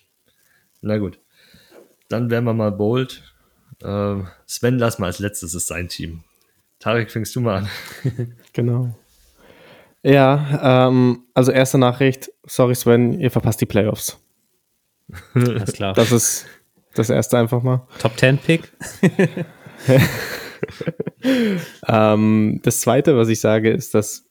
Na 0.81 0.97
gut. 0.97 1.22
Dann 2.13 2.29
wären 2.29 2.43
wir 2.43 2.53
mal 2.53 2.71
bold. 2.71 3.23
Äh, 3.81 4.17
Sven, 4.45 4.77
lass 4.77 4.99
mal 4.99 5.07
als 5.07 5.17
letztes 5.17 5.55
ist 5.55 5.65
sein 5.65 5.87
Team. 5.87 6.23
Tarek, 6.77 7.09
fängst 7.09 7.35
du 7.35 7.41
mal 7.41 7.63
an. 7.63 7.69
genau. 8.53 8.95
Ja, 10.03 10.89
ähm, 10.89 11.23
also 11.33 11.51
erste 11.51 11.79
Nachricht. 11.79 12.31
Sorry, 12.45 12.75
Sven, 12.75 13.19
ihr 13.19 13.31
verpasst 13.31 13.61
die 13.61 13.65
Playoffs. 13.65 14.19
Alles 15.33 15.73
klar. 15.73 15.93
Das 15.93 16.11
ist 16.11 16.45
das 16.93 17.09
erste 17.09 17.39
einfach 17.39 17.63
mal. 17.63 17.87
Top 17.97 18.15
10 18.15 18.37
Pick. 18.37 18.71
ähm, 21.87 22.59
das 22.61 22.81
zweite, 22.81 23.17
was 23.17 23.29
ich 23.29 23.39
sage, 23.39 23.71
ist, 23.71 23.95
dass 23.95 24.29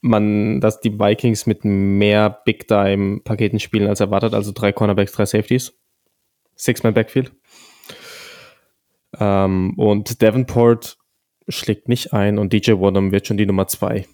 man, 0.00 0.62
dass 0.62 0.80
die 0.80 0.98
Vikings 0.98 1.44
mit 1.44 1.62
mehr 1.62 2.40
Big 2.46 2.68
Time 2.68 3.20
Paketen 3.20 3.60
spielen 3.60 3.86
als 3.86 4.00
erwartet, 4.00 4.32
also 4.32 4.52
drei 4.52 4.72
Cornerbacks, 4.72 5.12
drei 5.12 5.26
Safeties. 5.26 5.74
Six-Man-Backfield. 6.60 7.32
Ähm, 9.18 9.74
und 9.76 10.22
Davenport 10.22 10.98
schlägt 11.48 11.88
nicht 11.88 12.12
ein 12.12 12.38
und 12.38 12.52
DJ 12.52 12.72
Wonnum 12.72 13.12
wird 13.12 13.26
schon 13.26 13.36
die 13.36 13.46
Nummer 13.46 13.66
zwei 13.66 14.06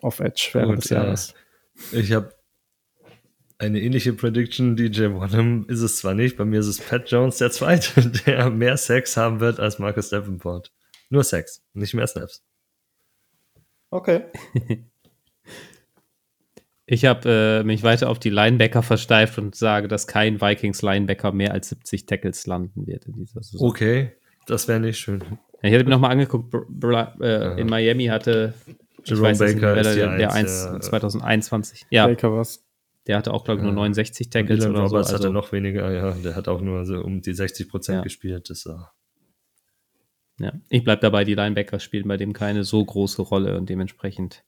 auf 0.00 0.20
Edge 0.20 0.50
während 0.52 0.74
Gut, 0.76 0.84
des 0.84 0.90
Jahres. 0.90 1.34
Äh, 1.92 2.00
ich 2.00 2.12
habe 2.12 2.34
eine 3.58 3.80
ähnliche 3.80 4.12
Prediction. 4.12 4.76
DJ 4.76 5.10
Wonnum 5.12 5.66
ist 5.68 5.80
es 5.80 5.98
zwar 5.98 6.14
nicht, 6.14 6.36
bei 6.36 6.44
mir 6.44 6.60
ist 6.60 6.66
es 6.66 6.78
Pat 6.78 7.10
Jones 7.10 7.38
der 7.38 7.50
Zweite, 7.50 8.10
der 8.26 8.50
mehr 8.50 8.76
Sex 8.76 9.16
haben 9.16 9.40
wird 9.40 9.60
als 9.60 9.78
Marcus 9.78 10.10
Davenport. 10.10 10.72
Nur 11.08 11.24
Sex, 11.24 11.62
nicht 11.72 11.94
mehr 11.94 12.06
Snaps. 12.06 12.44
Okay. 13.90 14.24
Ich 16.92 17.04
habe 17.04 17.60
äh, 17.60 17.62
mich 17.62 17.84
weiter 17.84 18.08
auf 18.08 18.18
die 18.18 18.30
Linebacker 18.30 18.82
versteift 18.82 19.38
und 19.38 19.54
sage, 19.54 19.86
dass 19.86 20.08
kein 20.08 20.40
Vikings 20.40 20.82
Linebacker 20.82 21.30
mehr 21.30 21.52
als 21.52 21.68
70 21.68 22.04
Tackles 22.06 22.48
landen 22.48 22.84
wird 22.84 23.06
in 23.06 23.12
dieser 23.12 23.44
Saison. 23.44 23.68
Okay, 23.68 24.10
das 24.46 24.66
wäre 24.66 24.80
nicht 24.80 24.98
schön. 24.98 25.22
Ich 25.62 25.72
habe 25.72 25.84
mir 25.84 25.90
nochmal 25.90 26.10
angeguckt, 26.10 26.52
äh, 26.52 27.60
in 27.60 27.68
Miami 27.68 28.06
hatte 28.06 28.54
Jerome 29.04 29.38
Baker 29.38 29.76
nicht, 29.76 29.84
der, 29.86 30.16
der 30.16 30.32
1, 30.32 30.64
ja, 30.64 30.80
2021. 30.80 31.86
Ja, 31.90 32.08
Baker 32.08 32.36
was. 32.36 32.66
Der 33.06 33.18
hatte 33.18 33.34
auch, 33.34 33.44
glaube 33.44 33.60
ich, 33.60 33.64
nur 33.64 33.72
69 33.72 34.28
Tackles 34.28 34.58
Dylan 34.58 34.72
oder 34.72 34.84
Roberts 34.86 35.10
so. 35.10 35.14
Also, 35.14 35.28
hatte 35.28 35.32
noch 35.32 35.52
weniger, 35.52 35.92
ja. 35.92 36.10
Der 36.10 36.34
hat 36.34 36.48
auch 36.48 36.60
nur 36.60 36.84
so 36.86 37.00
um 37.00 37.20
die 37.20 37.34
60 37.34 37.68
Prozent 37.68 37.98
ja. 37.98 38.02
gespielt. 38.02 38.50
Das 38.50 38.66
war 38.66 38.94
ja, 40.40 40.54
ich 40.70 40.82
bleibe 40.82 41.02
dabei, 41.02 41.24
die 41.24 41.34
Linebacker 41.34 41.78
spielen 41.78 42.08
bei 42.08 42.16
dem 42.16 42.32
keine 42.32 42.64
so 42.64 42.84
große 42.84 43.22
Rolle 43.22 43.56
und 43.58 43.68
dementsprechend, 43.68 44.42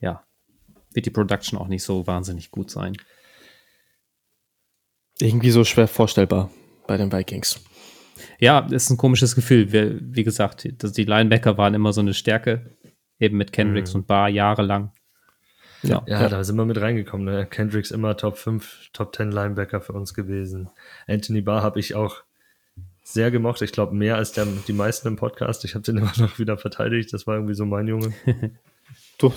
ja, 0.00 0.26
wird 0.94 1.06
die 1.06 1.10
Production 1.10 1.58
auch 1.58 1.68
nicht 1.68 1.82
so 1.82 2.06
wahnsinnig 2.06 2.50
gut 2.50 2.70
sein. 2.70 2.96
Irgendwie 5.18 5.50
so 5.50 5.64
schwer 5.64 5.88
vorstellbar 5.88 6.50
bei 6.86 6.96
den 6.96 7.12
Vikings. 7.12 7.60
Ja, 8.38 8.60
ist 8.70 8.90
ein 8.90 8.96
komisches 8.96 9.34
Gefühl. 9.34 9.72
Wir, 9.72 9.98
wie 10.00 10.24
gesagt, 10.24 10.68
dass 10.82 10.92
die 10.92 11.04
Linebacker 11.04 11.58
waren 11.58 11.74
immer 11.74 11.92
so 11.92 12.00
eine 12.00 12.14
Stärke, 12.14 12.76
eben 13.18 13.36
mit 13.36 13.52
Kendricks 13.52 13.94
mhm. 13.94 14.00
und 14.00 14.06
Barr 14.06 14.28
jahrelang. 14.28 14.92
Ja, 15.82 16.02
ja, 16.06 16.22
ja, 16.22 16.28
da 16.28 16.44
sind 16.44 16.56
wir 16.56 16.64
mit 16.64 16.80
reingekommen. 16.80 17.26
Ne? 17.26 17.46
Kendricks 17.46 17.90
immer 17.90 18.16
Top 18.16 18.36
5, 18.36 18.90
Top 18.92 19.14
10 19.14 19.32
Linebacker 19.32 19.80
für 19.80 19.92
uns 19.92 20.14
gewesen. 20.14 20.70
Anthony 21.08 21.40
Barr 21.40 21.62
habe 21.62 21.80
ich 21.80 21.94
auch 21.94 22.22
sehr 23.02 23.30
gemocht. 23.30 23.62
Ich 23.62 23.72
glaube, 23.72 23.94
mehr 23.94 24.16
als 24.16 24.32
der, 24.32 24.46
die 24.46 24.72
meisten 24.72 25.08
im 25.08 25.16
Podcast. 25.16 25.64
Ich 25.64 25.74
habe 25.74 25.82
den 25.82 25.96
immer 25.98 26.12
noch 26.18 26.38
wieder 26.38 26.56
verteidigt. 26.56 27.12
Das 27.12 27.26
war 27.26 27.34
irgendwie 27.34 27.54
so 27.54 27.66
mein 27.66 27.88
Junge. 27.88 28.12
du, 29.18 29.32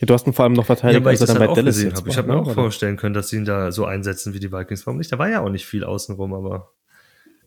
ja. 0.00 0.06
du 0.06 0.14
hast 0.14 0.26
ihn 0.26 0.32
vor 0.32 0.44
allem 0.44 0.54
noch 0.54 0.66
verteidigt, 0.66 1.00
ja, 1.00 1.04
weil 1.04 1.14
ich 1.14 1.20
das 1.20 1.28
dann 1.28 1.38
halt 1.38 1.50
auch 1.50 1.54
Dallas 1.54 1.76
gesehen 1.76 1.94
habe. 1.94 2.08
Ich 2.08 2.16
habe 2.16 2.28
mir 2.28 2.34
ne? 2.34 2.40
auch 2.40 2.54
vorstellen 2.54 2.96
können, 2.96 3.14
dass 3.14 3.28
sie 3.28 3.36
ihn 3.36 3.44
da 3.44 3.72
so 3.72 3.84
einsetzen 3.84 4.34
wie 4.34 4.40
die 4.40 4.52
Vikings. 4.52 4.86
Warum 4.86 4.98
nicht? 4.98 5.12
Da 5.12 5.18
war 5.18 5.28
ja 5.28 5.40
auch 5.40 5.50
nicht 5.50 5.66
viel 5.66 5.84
außenrum, 5.84 6.34
aber 6.34 6.72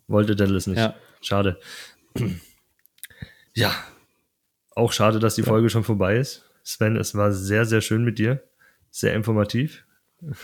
wollte 0.07 0.35
Dallas 0.35 0.67
nicht. 0.67 0.79
Ja. 0.79 0.95
Schade. 1.21 1.59
Ja, 3.53 3.73
auch 4.75 4.93
schade, 4.93 5.19
dass 5.19 5.35
die 5.35 5.43
Folge 5.43 5.69
schon 5.69 5.83
vorbei 5.83 6.17
ist. 6.17 6.49
Sven, 6.63 6.95
es 6.95 7.15
war 7.15 7.31
sehr, 7.31 7.65
sehr 7.65 7.81
schön 7.81 8.03
mit 8.03 8.19
dir. 8.19 8.41
Sehr 8.89 9.13
informativ. 9.13 9.85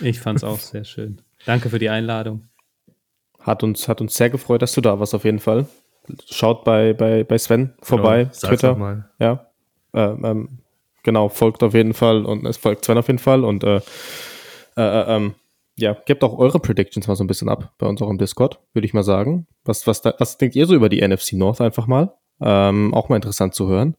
Ich 0.02 0.20
fand 0.20 0.38
es 0.38 0.44
auch 0.44 0.60
sehr 0.60 0.84
schön. 0.84 1.22
Danke 1.46 1.70
für 1.70 1.80
die 1.80 1.90
Einladung. 1.90 2.46
Hat 3.40 3.64
uns, 3.64 3.88
hat 3.88 4.02
uns 4.02 4.16
sehr 4.16 4.30
gefreut, 4.30 4.62
dass 4.62 4.74
du 4.74 4.82
da 4.82 5.00
warst, 5.00 5.14
auf 5.14 5.24
jeden 5.24 5.40
Fall. 5.40 5.68
Schaut 6.30 6.64
bei, 6.64 6.94
bei, 6.94 7.24
bei 7.24 7.38
Sven 7.38 7.74
vorbei, 7.82 8.26
genau, 8.26 8.48
Twitter. 8.48 8.76
Mal. 8.76 9.10
Ja. 9.20 9.52
Ähm, 9.94 10.26
ähm, 10.26 10.60
genau, 11.08 11.30
folgt 11.30 11.64
auf 11.64 11.74
jeden 11.74 11.94
Fall 11.94 12.26
und 12.26 12.46
es 12.46 12.58
folgt 12.58 12.84
Sven 12.84 12.98
auf 12.98 13.08
jeden 13.08 13.18
Fall 13.18 13.46
und 13.46 13.64
äh, 13.64 13.78
äh, 14.76 14.82
äh 14.82 15.16
ähm, 15.16 15.36
ja, 15.80 15.96
gebt 16.06 16.24
auch 16.24 16.38
eure 16.38 16.60
Predictions 16.60 17.08
mal 17.08 17.16
so 17.16 17.24
ein 17.24 17.28
bisschen 17.28 17.48
ab 17.48 17.74
bei 17.78 17.88
unserem 17.88 18.18
Discord, 18.18 18.60
würde 18.74 18.86
ich 18.86 18.94
mal 18.94 19.04
sagen. 19.04 19.48
Was, 19.64 19.88
was, 19.88 20.02
da, 20.02 20.14
was 20.18 20.38
denkt 20.38 20.56
ihr 20.56 20.66
so 20.66 20.76
über 20.76 20.90
die 20.90 21.08
NFC 21.08 21.34
North 21.34 21.62
einfach 21.62 21.88
mal? 21.88 22.14
Ähm, 22.42 22.94
auch 22.94 23.10
mal 23.10 23.16
interessant 23.16 23.54
zu 23.54 23.68
hören. 23.68 23.96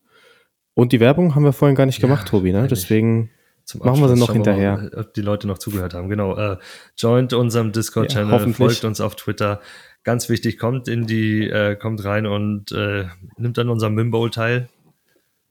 Und 0.75 0.93
die 0.93 1.01
Werbung 1.01 1.35
haben 1.35 1.45
wir 1.45 1.53
vorhin 1.53 1.77
gar 1.77 1.87
nicht 1.87 2.01
gemacht, 2.01 2.27
ja, 2.27 2.31
Tobi, 2.31 2.53
ne? 2.53 2.67
Deswegen 2.69 3.31
Machen 3.75 4.01
wir 4.01 4.09
sie 4.09 4.19
noch 4.19 4.33
hinterher. 4.33 4.77
Mal, 4.77 4.95
ob 4.97 5.15
die 5.15 5.21
Leute 5.21 5.47
noch 5.47 5.59
zugehört 5.59 5.93
haben. 5.93 6.09
Genau. 6.09 6.37
Äh, 6.37 6.57
joint 6.97 7.33
unserem 7.35 7.73
Discord-Channel, 7.73 8.33
ja, 8.33 8.53
folgt 8.53 8.85
uns 8.85 9.01
auf 9.01 9.15
Twitter. 9.15 9.61
Ganz 10.05 10.31
wichtig, 10.31 10.59
kommt 10.59 10.89
in 10.89 11.07
die, 11.07 11.49
äh, 11.49 11.77
kommt 11.77 12.03
rein 12.05 12.27
und 12.27 12.73
äh, 12.73 13.05
nimmt 13.37 13.59
an 13.59 13.69
unserem 13.69 13.95
Mimbowl 13.95 14.31
teil. 14.31 14.69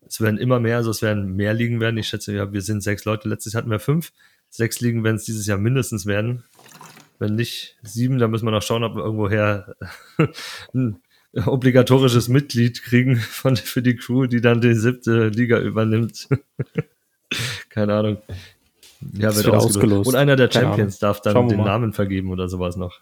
Es 0.07 0.21
werden 0.21 0.38
immer 0.38 0.59
mehr, 0.59 0.77
also 0.77 0.91
es 0.91 1.01
werden 1.01 1.35
mehr 1.35 1.53
Ligen 1.53 1.79
werden. 1.79 1.97
Ich 1.97 2.07
schätze, 2.07 2.34
ja, 2.34 2.51
wir 2.51 2.61
sind 2.61 2.81
sechs 2.81 3.05
Leute. 3.05 3.27
Letztes 3.27 3.53
Jahr 3.53 3.61
hatten 3.61 3.71
wir 3.71 3.79
fünf. 3.79 4.11
Sechs 4.49 4.79
Ligen 4.79 5.03
werden 5.03 5.17
es 5.17 5.25
dieses 5.25 5.45
Jahr 5.47 5.57
mindestens 5.57 6.05
werden. 6.05 6.43
Wenn 7.19 7.35
nicht 7.35 7.77
sieben, 7.81 8.19
dann 8.19 8.31
müssen 8.31 8.45
wir 8.45 8.51
noch 8.51 8.61
schauen, 8.61 8.84
ob 8.84 8.95
wir 8.95 9.03
irgendwoher 9.03 9.75
ein 10.73 11.01
obligatorisches 11.45 12.29
Mitglied 12.29 12.84
kriegen 12.84 13.17
von, 13.17 13.55
für 13.55 13.81
die 13.81 13.95
Crew, 13.95 14.27
die 14.27 14.41
dann 14.41 14.61
die 14.61 14.73
siebte 14.73 15.29
Liga 15.29 15.59
übernimmt. 15.59 16.27
Keine 17.69 17.93
Ahnung. 17.93 18.17
Ja, 19.13 19.35
wird, 19.35 19.45
wird 19.45 19.55
ausgelost. 19.55 20.07
Und 20.07 20.15
einer 20.15 20.35
der 20.35 20.51
Champions 20.51 20.99
darf 20.99 21.21
dann 21.21 21.49
den 21.49 21.63
Namen 21.63 21.93
vergeben 21.93 22.31
oder 22.31 22.49
sowas 22.49 22.77
noch. 22.77 23.01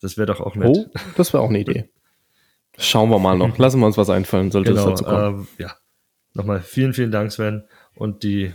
Das 0.00 0.16
wäre 0.16 0.26
doch 0.26 0.40
auch 0.40 0.54
nett. 0.54 0.68
Oh, 0.68 0.86
das 1.16 1.32
wäre 1.32 1.42
auch 1.42 1.48
eine 1.48 1.60
Idee. 1.60 1.88
Schauen 2.78 3.10
wir 3.10 3.18
mal 3.18 3.36
noch. 3.36 3.56
Lassen 3.58 3.80
wir 3.80 3.86
uns 3.86 3.96
was 3.96 4.10
einfallen, 4.10 4.50
sollte 4.50 4.72
genau, 4.72 4.90
es 4.90 5.00
dazu 5.00 5.04
kommen. 5.04 5.48
Äh, 5.58 5.62
ja. 5.62 5.76
Nochmal 6.34 6.60
vielen, 6.60 6.92
vielen 6.92 7.12
Dank, 7.12 7.32
Sven. 7.32 7.64
Und 7.94 8.22
die 8.24 8.52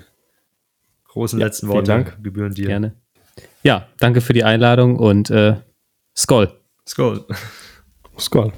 großen 1.05 1.39
ja, 1.39 1.45
letzten 1.45 1.69
Worte 1.69 1.87
Dank. 1.87 2.21
gebühren 2.21 2.53
dir. 2.53 2.67
Gerne. 2.67 2.95
Ja, 3.63 3.87
danke 3.99 4.21
für 4.21 4.33
die 4.33 4.43
Einladung 4.43 4.97
und 4.97 5.29
äh, 5.29 5.55
Skoll. 6.15 6.51
Skoll. 6.85 7.25
Skoll. 8.19 8.51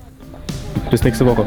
Bis 0.90 1.04
nächste 1.04 1.26
Woche. 1.26 1.46